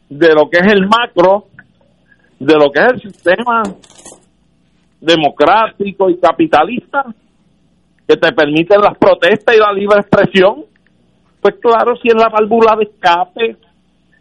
de 0.09 0.33
lo 0.33 0.49
que 0.49 0.57
es 0.59 0.73
el 0.73 0.87
macro, 0.87 1.45
de 2.39 2.55
lo 2.55 2.71
que 2.71 2.81
es 2.81 2.93
el 2.93 3.01
sistema 3.01 3.63
democrático 4.99 6.09
y 6.09 6.17
capitalista 6.17 7.05
que 8.07 8.17
te 8.17 8.31
permiten 8.33 8.81
las 8.81 8.97
protestas 8.97 9.55
y 9.55 9.59
la 9.59 9.71
libre 9.73 9.99
expresión. 9.99 10.65
Pues 11.41 11.55
claro, 11.61 11.95
si 11.95 12.09
es 12.09 12.15
la 12.15 12.29
válvula 12.29 12.75
de 12.77 12.83
escape, 12.83 13.57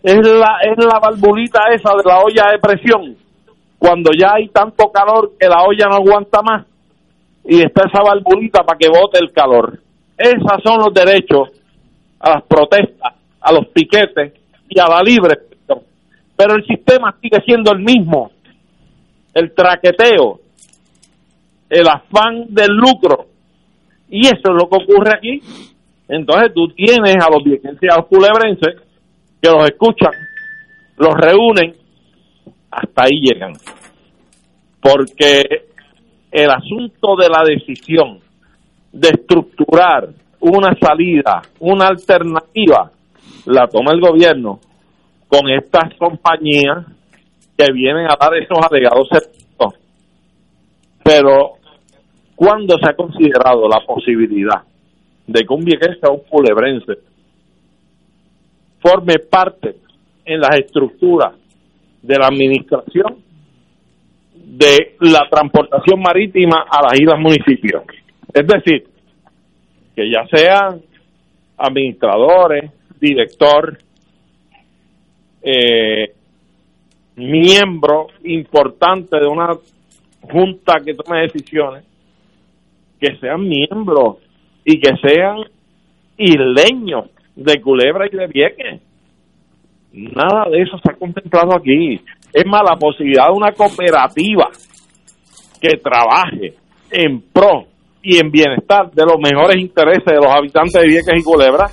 es 0.03 0.27
la, 0.27 0.59
es 0.63 0.85
la 0.85 0.99
valvulita 0.99 1.69
esa 1.73 1.91
de 1.95 2.03
la 2.05 2.21
olla 2.21 2.53
de 2.53 2.59
presión, 2.59 3.17
cuando 3.79 4.11
ya 4.19 4.35
hay 4.35 4.49
tanto 4.49 4.91
calor 4.91 5.33
que 5.39 5.47
la 5.47 5.63
olla 5.63 5.87
no 5.89 5.97
aguanta 5.97 6.41
más 6.43 6.67
y 7.45 7.63
está 7.63 7.87
esa 7.87 8.03
valvulita 8.03 8.63
para 8.63 8.79
que 8.79 8.89
bote 8.89 9.19
el 9.21 9.33
calor. 9.33 9.79
Esos 10.17 10.63
son 10.63 10.79
los 10.79 10.95
derechos 10.95 11.51
a 12.19 12.31
las 12.31 12.43
protestas, 12.45 13.15
a 13.41 13.53
los 13.53 13.67
piquetes 13.69 14.35
y 14.69 14.79
a 14.79 14.87
la 14.87 15.03
libre 15.03 15.35
expresión. 15.35 15.81
Pero 16.37 16.55
el 16.55 16.67
sistema 16.67 17.15
sigue 17.21 17.41
siendo 17.45 17.73
el 17.73 17.81
mismo. 17.81 18.31
El 19.33 19.53
traqueteo, 19.55 20.41
el 21.69 21.89
afán 21.89 22.47
del 22.49 22.73
lucro. 22.73 23.27
Y 24.11 24.27
eso 24.27 24.43
es 24.43 24.55
lo 24.55 24.69
que 24.69 24.83
ocurre 24.83 25.13
aquí. 25.17 25.41
Entonces 26.09 26.53
tú 26.55 26.69
tienes 26.69 27.17
a 27.17 27.31
los 27.31 27.45
viequenses 27.45 27.89
a 27.91 27.99
los 27.99 28.07
culebrenses 28.07 28.83
que 29.41 29.51
los 29.51 29.65
escuchan, 29.65 30.13
los 30.99 31.15
reúnen, 31.15 31.75
hasta 32.71 33.05
ahí 33.05 33.21
llegan. 33.23 33.53
Porque 34.81 35.43
el 36.31 36.51
asunto 36.51 37.17
de 37.17 37.29
la 37.29 37.43
decisión 37.45 38.19
de 38.93 39.09
estructurar 39.09 40.09
una 40.41 40.75
salida, 40.81 41.43
una 41.61 41.87
alternativa, 41.87 42.91
la 43.47 43.67
toma 43.69 43.93
el 43.93 44.01
gobierno 44.01 44.59
con 45.29 45.49
estas 45.49 45.95
compañías 45.97 46.87
que 47.57 47.73
vienen 47.73 48.07
a 48.07 48.17
dar 48.21 48.35
esos 48.35 48.59
alegados 48.69 49.09
servicios. 49.09 49.75
Pero, 51.05 51.60
¿cuándo 52.41 52.79
se 52.79 52.89
ha 52.89 52.95
considerado 52.95 53.69
la 53.69 53.85
posibilidad 53.87 54.63
de 55.27 55.41
que 55.43 55.55
un 55.55 55.63
viequense 55.63 56.07
o 56.09 56.15
un 56.15 56.21
culebrense 56.21 56.95
forme 58.81 59.19
parte 59.19 59.77
en 60.25 60.41
las 60.41 60.59
estructuras 60.59 61.35
de 62.01 62.17
la 62.17 62.29
administración 62.29 63.19
de 64.33 64.97
la 65.01 65.29
transportación 65.31 66.01
marítima 66.01 66.65
a 66.71 66.83
las 66.83 66.99
islas 66.99 67.21
municipios. 67.21 67.83
Es 68.33 68.47
decir, 68.47 68.85
que 69.95 70.11
ya 70.11 70.27
sean 70.35 70.81
administradores, 71.59 72.71
director, 72.99 73.77
eh, 75.43 76.15
miembro 77.17 78.07
importante 78.25 79.21
de 79.21 79.27
una 79.27 79.51
junta 80.23 80.81
que 80.83 80.95
tome 80.95 81.21
decisiones, 81.21 81.90
que 83.01 83.17
sean 83.17 83.49
miembros 83.49 84.19
y 84.65 84.81
que 84.81 84.91
sean 85.03 85.39
isleños 86.17 87.07
de 87.35 87.61
Culebra 87.61 88.07
y 88.07 88.17
de 88.17 88.27
Vieques. 88.27 88.81
Nada 89.93 90.49
de 90.51 90.63
eso 90.63 90.79
se 90.79 90.93
ha 90.93 90.97
contemplado 90.97 91.57
aquí. 91.57 92.01
Es 92.33 92.47
más, 92.47 92.63
la 92.63 92.77
posibilidad 92.77 93.27
de 93.27 93.33
una 93.33 93.53
cooperativa 93.53 94.49
que 95.61 95.77
trabaje 95.79 96.55
en 96.91 97.23
pro 97.33 97.67
y 98.03 98.19
en 98.19 98.31
bienestar 98.31 98.91
de 98.91 99.05
los 99.05 99.17
mejores 99.19 99.57
intereses 99.57 100.05
de 100.05 100.17
los 100.17 100.33
habitantes 100.33 100.81
de 100.81 100.87
Vieques 100.87 101.15
y 101.19 101.23
Culebra, 101.23 101.67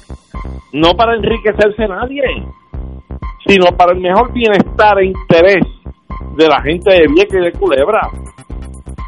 no 0.73 0.93
para 0.93 1.15
enriquecerse 1.15 1.87
nadie, 1.87 2.23
sino 3.45 3.77
para 3.77 3.93
el 3.93 4.01
mejor 4.01 4.33
bienestar 4.33 4.99
e 4.99 5.05
interés 5.05 5.65
de 6.37 6.47
la 6.47 6.61
gente 6.61 6.91
de 6.91 7.07
Vieques 7.13 7.39
y 7.39 7.45
de 7.45 7.51
Culebra. 7.51 8.09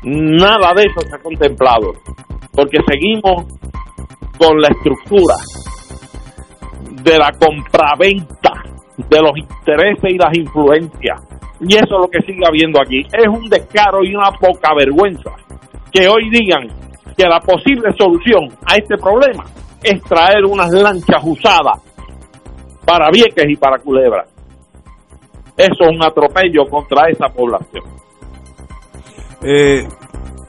Nada 0.04 0.74
de 0.76 0.84
eso 0.84 1.02
se 1.02 1.16
ha 1.16 1.20
contemplado, 1.20 1.94
porque 2.54 2.78
seguimos 2.88 3.46
con 4.38 4.62
la 4.62 4.70
estructura 4.70 5.36
de 7.04 7.18
la 7.18 7.32
compraventa 7.32 8.64
de 8.98 9.22
los 9.22 9.38
intereses 9.38 10.14
y 10.14 10.18
las 10.18 10.38
influencias. 10.38 11.22
Y 11.62 11.76
eso 11.76 11.96
es 11.96 12.02
lo 12.02 12.08
que 12.08 12.22
sigue 12.22 12.46
habiendo 12.48 12.82
aquí. 12.82 13.00
Es 13.12 13.28
un 13.28 13.50
descaro 13.50 14.04
y 14.04 14.16
una 14.16 14.32
poca 14.32 14.74
vergüenza 14.74 15.32
que 15.92 16.08
hoy 16.08 16.30
digan 16.30 16.68
que 17.18 17.26
la 17.26 17.40
posible 17.42 17.92
solución 17.98 18.48
a 18.66 18.76
este 18.76 18.98
problema 18.98 19.44
es 19.84 20.02
traer 20.04 20.46
unas 20.46 20.72
lanchas 20.72 21.22
usadas 21.24 21.82
para 22.86 23.10
Vieques 23.12 23.46
y 23.48 23.56
para 23.56 23.78
Culebra. 23.80 24.26
Eso 25.58 25.84
es 25.84 25.90
un 25.90 26.04
atropello 26.04 26.66
contra 26.70 27.10
esa 27.10 27.28
población. 27.28 27.84
Eh, 29.42 29.88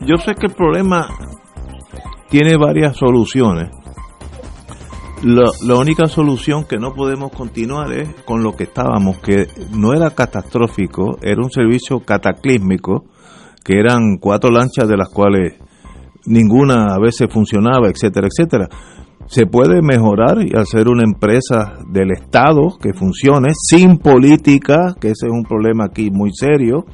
yo 0.01 0.17
sé 0.17 0.35
que 0.35 0.47
el 0.47 0.55
problema 0.55 1.09
tiene 2.29 2.57
varias 2.57 2.97
soluciones. 2.97 3.71
La, 5.23 5.51
la, 5.67 5.75
única 5.77 6.07
solución 6.07 6.65
que 6.65 6.79
no 6.79 6.95
podemos 6.95 7.31
continuar 7.31 7.93
es 7.93 8.09
con 8.25 8.43
lo 8.43 8.53
que 8.53 8.65
estábamos, 8.65 9.19
que 9.19 9.49
no 9.71 9.93
era 9.93 10.11
catastrófico, 10.11 11.19
era 11.21 11.43
un 11.43 11.51
servicio 11.51 12.01
cataclísmico, 12.01 13.05
que 13.63 13.79
eran 13.79 14.17
cuatro 14.19 14.51
lanchas 14.51 14.89
de 14.89 14.97
las 14.97 15.11
cuales 15.11 15.55
ninguna 16.27 16.95
a 16.95 16.99
veces 16.99 17.29
funcionaba, 17.31 17.89
etcétera, 17.89 18.29
etcétera. 18.29 18.69
Se 19.27 19.47
puede 19.47 19.81
mejorar 19.83 20.39
y 20.43 20.57
hacer 20.57 20.89
una 20.89 21.05
empresa 21.05 21.79
del 21.89 22.11
Estado 22.11 22.79
que 22.81 22.95
funcione 22.95 23.51
sin 23.55 23.99
política, 23.99 24.95
que 25.01 25.09
ese 25.09 25.27
es 25.27 25.33
un 25.33 25.45
problema 25.45 25.85
aquí 25.85 26.11
muy 26.11 26.31
serio. 26.33 26.87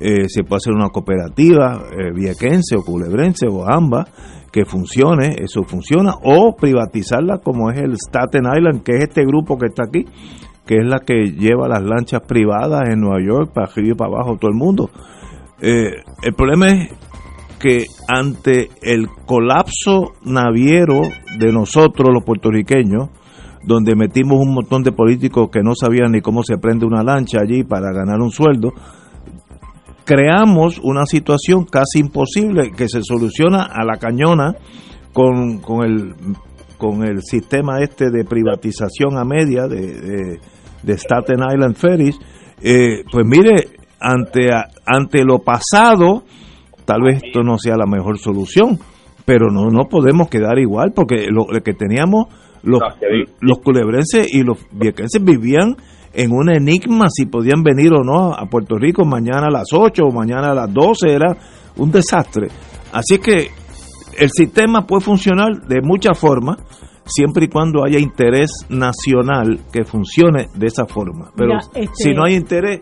Eh, 0.00 0.28
se 0.28 0.44
puede 0.44 0.56
hacer 0.56 0.72
una 0.72 0.88
cooperativa 0.88 1.82
eh, 1.92 2.10
viequense 2.14 2.74
o 2.74 2.82
culebrense 2.82 3.46
o 3.46 3.68
ambas 3.68 4.08
que 4.50 4.64
funcione, 4.64 5.36
eso 5.38 5.62
funciona, 5.62 6.14
o 6.22 6.56
privatizarla 6.56 7.38
como 7.38 7.70
es 7.70 7.78
el 7.78 7.96
Staten 7.96 8.44
Island, 8.46 8.82
que 8.82 8.96
es 8.96 9.02
este 9.04 9.24
grupo 9.24 9.58
que 9.58 9.66
está 9.66 9.84
aquí, 9.84 10.06
que 10.66 10.76
es 10.76 10.86
la 10.86 11.00
que 11.00 11.32
lleva 11.32 11.68
las 11.68 11.82
lanchas 11.82 12.22
privadas 12.26 12.88
en 12.88 13.00
Nueva 13.00 13.22
York 13.24 13.52
para 13.52 13.70
arriba 13.70 13.90
y 13.90 13.94
para 13.94 14.10
abajo 14.10 14.38
todo 14.38 14.50
el 14.50 14.56
mundo. 14.56 14.90
Eh, 15.60 16.02
el 16.22 16.34
problema 16.34 16.68
es 16.68 16.92
que 17.60 17.84
ante 18.08 18.70
el 18.82 19.06
colapso 19.26 20.14
naviero 20.24 21.02
de 21.38 21.52
nosotros 21.52 22.08
los 22.12 22.24
puertorriqueños, 22.24 23.10
donde 23.62 23.94
metimos 23.94 24.38
un 24.40 24.54
montón 24.54 24.82
de 24.82 24.92
políticos 24.92 25.50
que 25.52 25.62
no 25.62 25.74
sabían 25.74 26.12
ni 26.12 26.22
cómo 26.22 26.42
se 26.42 26.56
prende 26.56 26.86
una 26.86 27.02
lancha 27.02 27.40
allí 27.42 27.62
para 27.62 27.92
ganar 27.92 28.20
un 28.20 28.30
sueldo, 28.30 28.72
creamos 30.10 30.80
una 30.82 31.06
situación 31.06 31.66
casi 31.66 32.00
imposible 32.00 32.72
que 32.76 32.88
se 32.88 33.00
soluciona 33.00 33.62
a 33.62 33.84
la 33.84 33.96
cañona 33.96 34.56
con, 35.12 35.58
con, 35.58 35.84
el, 35.84 36.14
con 36.76 37.04
el 37.04 37.22
sistema 37.22 37.80
este 37.80 38.10
de 38.10 38.24
privatización 38.24 39.16
a 39.16 39.24
media 39.24 39.68
de, 39.68 40.00
de, 40.00 40.40
de 40.82 40.98
Staten 40.98 41.38
Island 41.54 41.76
Ferries. 41.76 42.18
Eh, 42.60 43.04
pues 43.08 43.24
mire, 43.24 43.68
ante, 44.00 44.48
ante 44.84 45.22
lo 45.22 45.38
pasado, 45.44 46.24
tal 46.84 47.02
vez 47.02 47.22
esto 47.22 47.44
no 47.44 47.56
sea 47.56 47.76
la 47.76 47.86
mejor 47.86 48.18
solución, 48.18 48.80
pero 49.24 49.46
no, 49.48 49.70
no 49.70 49.84
podemos 49.88 50.28
quedar 50.28 50.58
igual 50.58 50.90
porque 50.92 51.28
lo, 51.30 51.46
lo 51.52 51.60
que 51.62 51.74
teníamos 51.74 52.26
los, 52.64 52.80
los 53.40 53.58
culebrenses 53.60 54.34
y 54.34 54.42
los 54.42 54.58
viequenses 54.72 55.22
vivían 55.22 55.76
en 56.12 56.32
un 56.32 56.50
enigma 56.50 57.06
si 57.10 57.26
podían 57.26 57.62
venir 57.62 57.92
o 57.92 58.02
no 58.02 58.32
a 58.32 58.46
Puerto 58.46 58.76
Rico 58.76 59.04
mañana 59.04 59.46
a 59.46 59.50
las 59.50 59.68
8 59.72 60.02
o 60.04 60.12
mañana 60.12 60.50
a 60.50 60.54
las 60.54 60.72
12, 60.72 61.08
era 61.12 61.36
un 61.76 61.90
desastre. 61.90 62.48
Así 62.92 63.18
que 63.18 63.48
el 64.18 64.30
sistema 64.30 64.86
puede 64.86 65.02
funcionar 65.02 65.62
de 65.68 65.80
muchas 65.82 66.18
formas, 66.18 66.58
siempre 67.06 67.46
y 67.46 67.48
cuando 67.48 67.84
haya 67.84 67.98
interés 67.98 68.50
nacional 68.68 69.60
que 69.72 69.84
funcione 69.84 70.48
de 70.54 70.66
esa 70.66 70.84
forma. 70.86 71.30
Pero 71.36 71.50
Mira, 71.54 71.60
este- 71.74 71.90
si 71.94 72.12
no 72.12 72.24
hay 72.24 72.34
interés, 72.34 72.80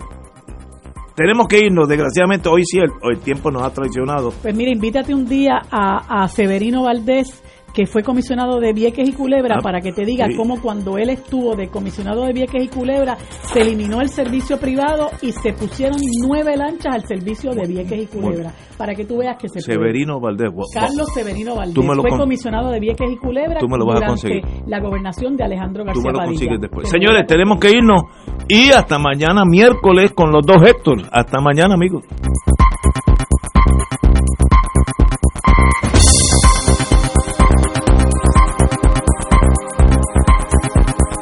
tenemos 1.15 1.47
que 1.49 1.59
irnos. 1.59 1.89
Desgraciadamente, 1.89 2.49
hoy 2.49 2.63
sí 2.65 2.79
el, 2.79 2.91
el 3.11 3.19
tiempo 3.21 3.51
nos 3.51 3.63
ha 3.63 3.71
traicionado. 3.73 4.33
Pues 4.43 4.55
mira, 4.55 4.71
invítate 4.71 5.15
un 5.15 5.27
día 5.27 5.61
a, 5.71 6.23
a 6.23 6.29
Severino 6.29 6.85
Valdés, 6.85 7.43
que 7.73 7.87
fue 7.87 8.03
comisionado 8.03 8.59
de 8.61 8.73
Vieques 8.73 9.09
y 9.09 9.13
Culebra, 9.13 9.57
Ah, 9.59 9.63
para 9.63 9.81
que 9.81 9.93
te 9.93 10.05
diga 10.05 10.27
sí. 10.27 10.35
cómo 10.37 10.61
cuando 10.61 10.99
él 10.99 11.11
estuvo 11.11 11.55
de 11.55 11.69
comisionado 11.69 12.25
de 12.25 12.33
Vieques 12.33 12.65
y 12.65 12.69
Culebra, 12.69 13.17
se 13.53 13.61
eliminó 13.61 14.01
el 14.01 14.09
servicio 14.09 14.59
privado 14.59 15.11
y 15.23 15.33
se 15.33 15.53
pusieron 15.53 15.99
nueve 16.27 16.57
lanchas 16.57 16.95
al 16.95 17.07
servicio 17.07 17.53
de 17.53 17.67
Vieques 17.67 18.03
y 18.03 18.07
Culebra, 18.07 18.53
para 18.77 18.95
que 18.95 19.05
tú 19.05 19.19
veas 19.19 19.37
que 19.37 19.49
se 19.49 19.61
puede. 19.61 19.79
Severino 19.79 20.19
Valdés. 20.21 20.51
Carlos 20.73 21.09
Severino 21.15 21.55
Valdés 21.57 21.75
Tú 21.75 21.83
me 21.83 21.95
lo 21.95 22.03
fue 22.03 22.11
comisionado 22.19 22.71
de 22.71 22.81
Vieques 22.81 23.11
y 23.13 23.17
Culebra 23.17 23.61
Tú 23.61 23.69
me 23.69 23.79
lo 23.79 23.87
vas 23.87 23.97
a 24.03 24.07
durante 24.07 24.41
conseguir. 24.41 24.63
la 24.67 24.81
gobernación 24.81 25.37
de 25.37 25.45
Alejandro 25.45 25.83
Tú 25.85 25.87
García 25.87 26.03
me 26.05 26.13
lo 26.19 26.25
consigues 26.25 26.61
después. 26.61 26.89
Señores, 26.89 27.27
tenemos 27.27 27.59
que 27.61 27.71
irnos. 27.71 28.03
Y 28.49 28.71
hasta 28.71 28.99
mañana 28.99 29.43
miércoles 29.45 30.13
con 30.13 30.31
los 30.33 30.45
dos 30.45 30.63
Héctor. 30.67 31.03
Hasta 31.13 31.41
mañana, 31.41 31.75
amigos. 31.75 32.03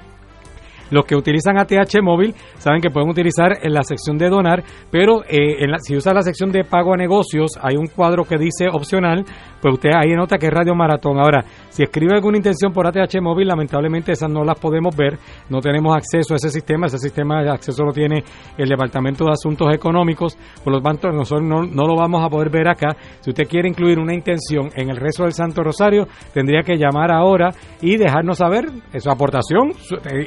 Los 0.91 1.05
que 1.05 1.15
utilizan 1.15 1.59
ATH 1.59 2.03
móvil 2.03 2.35
saben 2.59 2.81
que 2.81 2.91
pueden 2.91 3.09
utilizar 3.09 3.59
en 3.63 3.73
la 3.73 3.83
sección 3.83 4.19
de 4.19 4.29
donar, 4.29 4.65
pero 4.91 5.23
eh, 5.23 5.63
en 5.63 5.71
la, 5.71 5.79
si 5.79 5.97
usa 5.97 6.13
la 6.13 6.23
sección 6.23 6.51
de 6.51 6.65
pago 6.65 6.95
a 6.95 6.97
negocios, 6.97 7.53
hay 7.63 7.77
un 7.77 7.87
cuadro 7.87 8.25
que 8.25 8.37
dice 8.37 8.67
opcional, 8.71 9.25
pues 9.61 9.75
usted 9.75 9.91
ahí 9.95 10.13
nota 10.15 10.37
que 10.37 10.47
es 10.47 10.53
Radio 10.53 10.75
Maratón. 10.75 11.19
Ahora, 11.19 11.45
si 11.71 11.85
escribe 11.85 12.15
alguna 12.15 12.37
intención 12.37 12.73
por 12.73 12.87
ATH 12.87 13.21
móvil, 13.23 13.49
lamentablemente 13.49 14.13
esas 14.13 14.31
no 14.31 14.45
las 14.45 14.59
podemos 14.59 14.95
ver, 14.95 15.19
no 15.49 15.61
tenemos 15.61 15.97
acceso 15.97 16.35
a 16.35 16.37
ese 16.37 16.51
sistema, 16.51 16.87
ese 16.87 16.99
sistema 16.99 17.43
de 17.43 17.51
acceso 17.51 17.85
lo 17.85 17.93
tiene 17.93 18.23
el 18.59 18.69
Departamento 18.69 19.25
de 19.25 19.33
Asuntos 19.33 19.73
Económicos, 19.73 20.37
por 20.63 20.73
lo 20.73 20.81
tanto 20.81 21.09
nosotros 21.11 21.47
no, 21.47 21.63
no 21.63 21.87
lo 21.87 21.97
vamos 21.97 22.25
a 22.25 22.29
poder 22.29 22.51
ver 22.51 22.69
acá. 22.69 22.97
Si 23.21 23.31
usted 23.31 23.47
quiere 23.47 23.69
incluir 23.69 23.99
una 23.99 24.15
intención 24.15 24.71
en 24.75 24.91
el 24.91 24.97
rezo 24.97 25.23
del 25.23 25.33
Santo 25.33 25.63
Rosario, 25.63 26.07
tendría 26.35 26.63
que 26.63 26.77
llamar 26.77 27.13
ahora 27.13 27.51
y 27.81 27.97
dejarnos 27.97 28.39
saber 28.39 28.67
su 28.99 29.11
aportación 29.11 29.73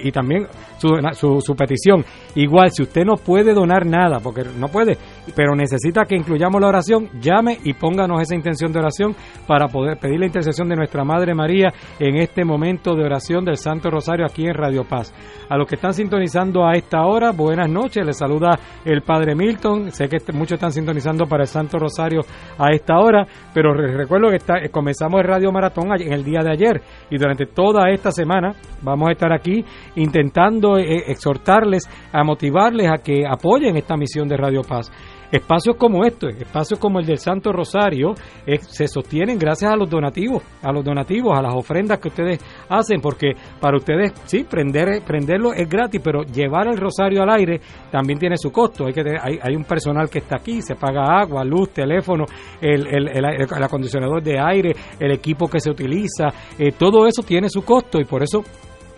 y 0.01 0.11
también 0.11 0.47
su, 0.77 1.41
su, 1.41 1.55
petición. 1.55 2.03
Igual, 2.35 2.71
si 2.71 2.83
usted 2.83 3.03
no 3.05 3.15
puede 3.15 3.53
donar 3.53 3.85
nada, 3.85 4.19
porque 4.19 4.43
no 4.57 4.67
puede, 4.67 4.97
pero 5.35 5.55
necesita 5.55 6.05
que 6.05 6.15
incluyamos 6.15 6.59
la 6.61 6.67
oración, 6.67 7.09
llame 7.21 7.57
y 7.63 7.73
pónganos 7.73 8.21
esa 8.21 8.35
intención 8.35 8.71
de 8.71 8.79
oración 8.79 9.15
para 9.47 9.67
poder 9.67 9.97
pedir 9.97 10.19
la 10.19 10.25
intercesión 10.25 10.67
de 10.69 10.75
nuestra 10.75 11.03
Madre 11.03 11.32
María 11.33 11.73
en 11.99 12.17
este 12.17 12.43
momento 12.43 12.95
de 12.95 13.03
oración 13.03 13.45
del 13.45 13.57
Santo 13.57 13.89
Rosario 13.89 14.25
aquí 14.25 14.45
en 14.45 14.53
Radio 14.53 14.83
Paz. 14.83 15.13
A 15.49 15.57
los 15.57 15.67
que 15.67 15.75
están 15.75 15.93
sintonizando 15.93 16.65
a 16.65 16.73
esta 16.73 17.05
hora, 17.05 17.31
buenas 17.31 17.69
noches, 17.69 18.05
les 18.05 18.17
saluda 18.17 18.57
el 18.85 19.01
Padre 19.01 19.35
Milton, 19.35 19.91
sé 19.91 20.07
que 20.07 20.17
muchos 20.33 20.53
están 20.53 20.71
sintonizando 20.71 21.25
para 21.25 21.43
el 21.43 21.47
Santo 21.47 21.77
Rosario 21.77 22.21
a 22.57 22.71
esta 22.71 22.97
hora, 22.97 23.25
pero 23.53 23.73
recuerdo 23.73 24.29
que 24.29 24.37
está, 24.37 24.55
comenzamos 24.71 25.21
el 25.21 25.27
Radio 25.27 25.51
Maratón 25.51 25.91
en 25.99 26.13
el 26.13 26.23
día 26.23 26.41
de 26.41 26.51
ayer 26.51 26.81
y 27.09 27.17
durante 27.17 27.45
toda 27.45 27.89
esta 27.89 28.11
semana 28.11 28.53
vamos 28.81 29.09
a 29.09 29.11
estar 29.11 29.31
aquí 29.33 29.63
intentando 29.95 30.77
eh, 30.77 31.03
exhortarles, 31.07 31.89
a 32.11 32.23
motivarles 32.23 32.89
a 32.91 33.03
que 33.03 33.25
apoyen 33.27 33.77
esta 33.77 33.97
misión 33.97 34.27
de 34.27 34.37
Radio 34.37 34.61
Paz. 34.61 34.91
Espacios 35.33 35.77
como 35.77 36.05
estos, 36.05 36.35
espacios 36.35 36.79
como 36.79 36.99
el 36.99 37.07
del 37.07 37.17
Santo 37.17 37.51
Rosario, 37.51 38.13
eh, 38.45 38.59
se 38.59 38.87
sostienen 38.87 39.39
gracias 39.39 39.73
a 39.73 39.75
los 39.75 39.89
donativos, 39.89 40.43
a 40.61 40.71
los 40.71 40.85
donativos, 40.85 41.35
a 41.35 41.41
las 41.41 41.55
ofrendas 41.55 41.97
que 41.97 42.09
ustedes 42.09 42.39
hacen, 42.69 43.01
porque 43.01 43.31
para 43.59 43.77
ustedes, 43.77 44.13
sí, 44.25 44.43
prender, 44.43 45.01
prenderlo 45.03 45.51
es 45.51 45.67
gratis, 45.67 45.99
pero 46.03 46.21
llevar 46.21 46.67
el 46.67 46.77
rosario 46.77 47.23
al 47.23 47.31
aire 47.31 47.59
también 47.89 48.19
tiene 48.19 48.37
su 48.37 48.51
costo. 48.51 48.85
Hay, 48.85 48.93
que 48.93 49.01
hay, 49.01 49.39
hay 49.41 49.55
un 49.55 49.63
personal 49.63 50.07
que 50.07 50.19
está 50.19 50.37
aquí, 50.37 50.61
se 50.61 50.75
paga 50.75 51.19
agua, 51.19 51.43
luz, 51.43 51.71
teléfono, 51.71 52.25
el, 52.61 52.85
el, 52.85 53.07
el, 53.07 53.63
acondicionador 53.63 54.21
de 54.21 54.39
aire, 54.39 54.75
el 54.99 55.13
equipo 55.13 55.47
que 55.47 55.59
se 55.59 55.71
utiliza, 55.71 56.27
eh, 56.59 56.73
todo 56.77 57.07
eso 57.07 57.23
tiene 57.23 57.49
su 57.49 57.65
costo 57.65 57.99
y 57.99 58.05
por 58.05 58.21
eso 58.21 58.43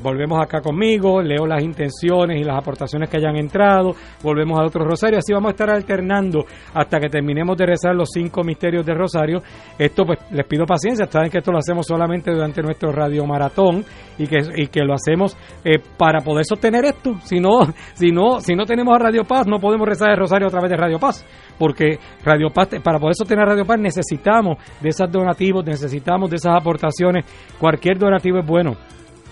volvemos 0.02 0.42
acá 0.42 0.60
conmigo, 0.60 1.22
leo 1.22 1.46
las 1.46 1.62
intenciones 1.62 2.40
y 2.40 2.44
las 2.44 2.56
aportaciones 2.56 3.08
que 3.08 3.16
hayan 3.16 3.36
entrado, 3.36 3.94
volvemos 4.22 4.58
al 4.58 4.66
otro 4.66 4.84
rosario, 4.84 5.18
así 5.18 5.32
vamos 5.32 5.48
a 5.48 5.52
estar 5.52 5.70
alternando 5.70 6.44
hasta 6.74 7.00
que 7.00 7.08
terminemos 7.08 7.56
de 7.56 7.66
rezar 7.66 7.94
los 7.94 8.08
cinco 8.12 8.42
misterios 8.42 8.84
del 8.86 8.96
rosario. 8.96 9.42
Esto 9.78 10.04
pues 10.04 10.18
les 10.30 10.46
pido 10.46 10.64
paciencia, 10.66 11.06
saben 11.06 11.30
que 11.30 11.38
esto 11.38 11.52
lo 11.52 11.58
hacemos 11.58 11.86
solamente 11.86 12.30
durante 12.30 12.62
nuestro 12.62 12.92
radio 12.92 13.24
maratón 13.26 13.84
y 14.18 14.26
que, 14.26 14.38
y 14.56 14.66
que 14.68 14.84
lo 14.84 14.94
hacemos 14.94 15.36
eh, 15.64 15.78
para 15.96 16.20
poder 16.20 16.44
sostener 16.44 16.84
esto. 16.84 17.14
Si 17.24 17.40
no, 17.40 17.60
si 17.94 18.10
no, 18.10 18.40
si 18.40 18.54
no 18.54 18.64
tenemos 18.64 18.94
a 18.94 18.98
Radio 18.98 19.24
Paz, 19.24 19.46
no 19.46 19.58
podemos 19.58 19.88
rezar 19.88 20.10
el 20.10 20.18
rosario 20.18 20.48
a 20.48 20.50
través 20.50 20.70
de 20.70 20.76
Radio 20.76 20.98
Paz, 20.98 21.24
porque 21.58 21.98
Radio 22.24 22.48
Paz, 22.50 22.68
para 22.82 22.98
poder 22.98 23.14
sostener 23.14 23.46
Radio 23.46 23.64
Paz 23.64 23.78
necesitamos 23.78 24.58
de 24.80 24.88
esos 24.88 25.10
donativos, 25.10 25.64
necesitamos 25.64 26.30
de 26.30 26.36
esas 26.36 26.54
aportaciones. 26.56 27.26
Cualquier 27.58 27.98
donativo 27.98 28.38
es 28.38 28.46
bueno. 28.46 28.76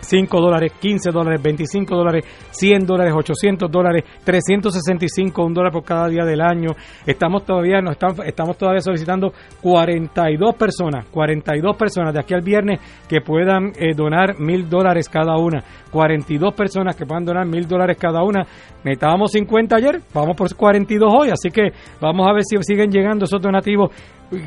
5 0.00 0.40
dólares, 0.40 0.72
15 0.80 1.10
dólares, 1.10 1.42
25 1.42 1.96
dólares, 1.96 2.24
100 2.50 2.86
dólares, 2.86 3.14
800 3.16 3.70
dólares, 3.70 4.04
365, 4.24 5.44
un 5.44 5.54
dólar 5.54 5.72
por 5.72 5.84
cada 5.84 6.08
día 6.08 6.24
del 6.24 6.40
año. 6.40 6.70
Estamos 7.06 7.44
todavía, 7.44 7.80
no 7.80 7.92
estamos, 7.92 8.20
estamos 8.26 8.56
todavía 8.56 8.80
solicitando 8.80 9.32
42 9.62 10.54
personas, 10.54 11.06
42 11.10 11.76
personas 11.76 12.14
de 12.14 12.20
aquí 12.20 12.34
al 12.34 12.42
viernes 12.42 12.80
que 13.08 13.20
puedan 13.20 13.72
eh, 13.78 13.94
donar 13.94 14.38
mil 14.38 14.68
dólares 14.68 15.08
cada 15.08 15.36
una. 15.36 15.62
42 15.90 16.54
personas 16.54 16.96
que 16.96 17.04
puedan 17.04 17.24
donar 17.24 17.46
mil 17.46 17.66
dólares 17.66 17.96
cada 17.98 18.22
una. 18.22 18.46
Metábamos 18.84 19.32
50 19.32 19.76
ayer, 19.76 20.00
vamos 20.14 20.36
por 20.36 20.54
42 20.54 21.12
hoy, 21.12 21.30
así 21.30 21.50
que 21.50 21.70
vamos 22.00 22.26
a 22.28 22.32
ver 22.32 22.44
si 22.44 22.56
siguen 22.62 22.90
llegando 22.90 23.24
esos 23.24 23.40
donativos. 23.40 23.90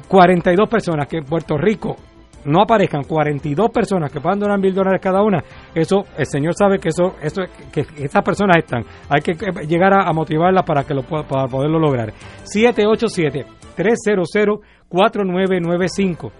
42 0.07 0.69
personas 0.69 1.07
que 1.07 1.17
en 1.17 1.25
Puerto 1.25 1.57
Rico 1.57 1.97
no 2.45 2.61
aparezcan 2.61 3.03
42 3.03 3.69
personas 3.71 4.11
que 4.11 4.19
puedan 4.19 4.39
donar 4.39 4.59
mil 4.59 4.73
dólares 4.73 5.01
cada 5.01 5.21
una, 5.21 5.43
eso 5.73 6.03
el 6.17 6.25
Señor 6.25 6.53
sabe 6.55 6.79
que 6.79 6.89
eso, 6.89 7.15
eso 7.21 7.43
que 7.71 7.81
estas 7.97 8.23
personas 8.23 8.57
están. 8.57 8.83
Hay 9.09 9.21
que 9.21 9.33
llegar 9.67 9.93
a, 9.93 10.11
motivarlas 10.13 10.63
para 10.65 10.83
que 10.83 10.93
lo 10.93 11.03
para 11.03 11.47
poderlo 11.47 11.79
lograr. 11.79 12.13
787 12.43 13.45
300 13.75 14.29
4995 14.89 16.31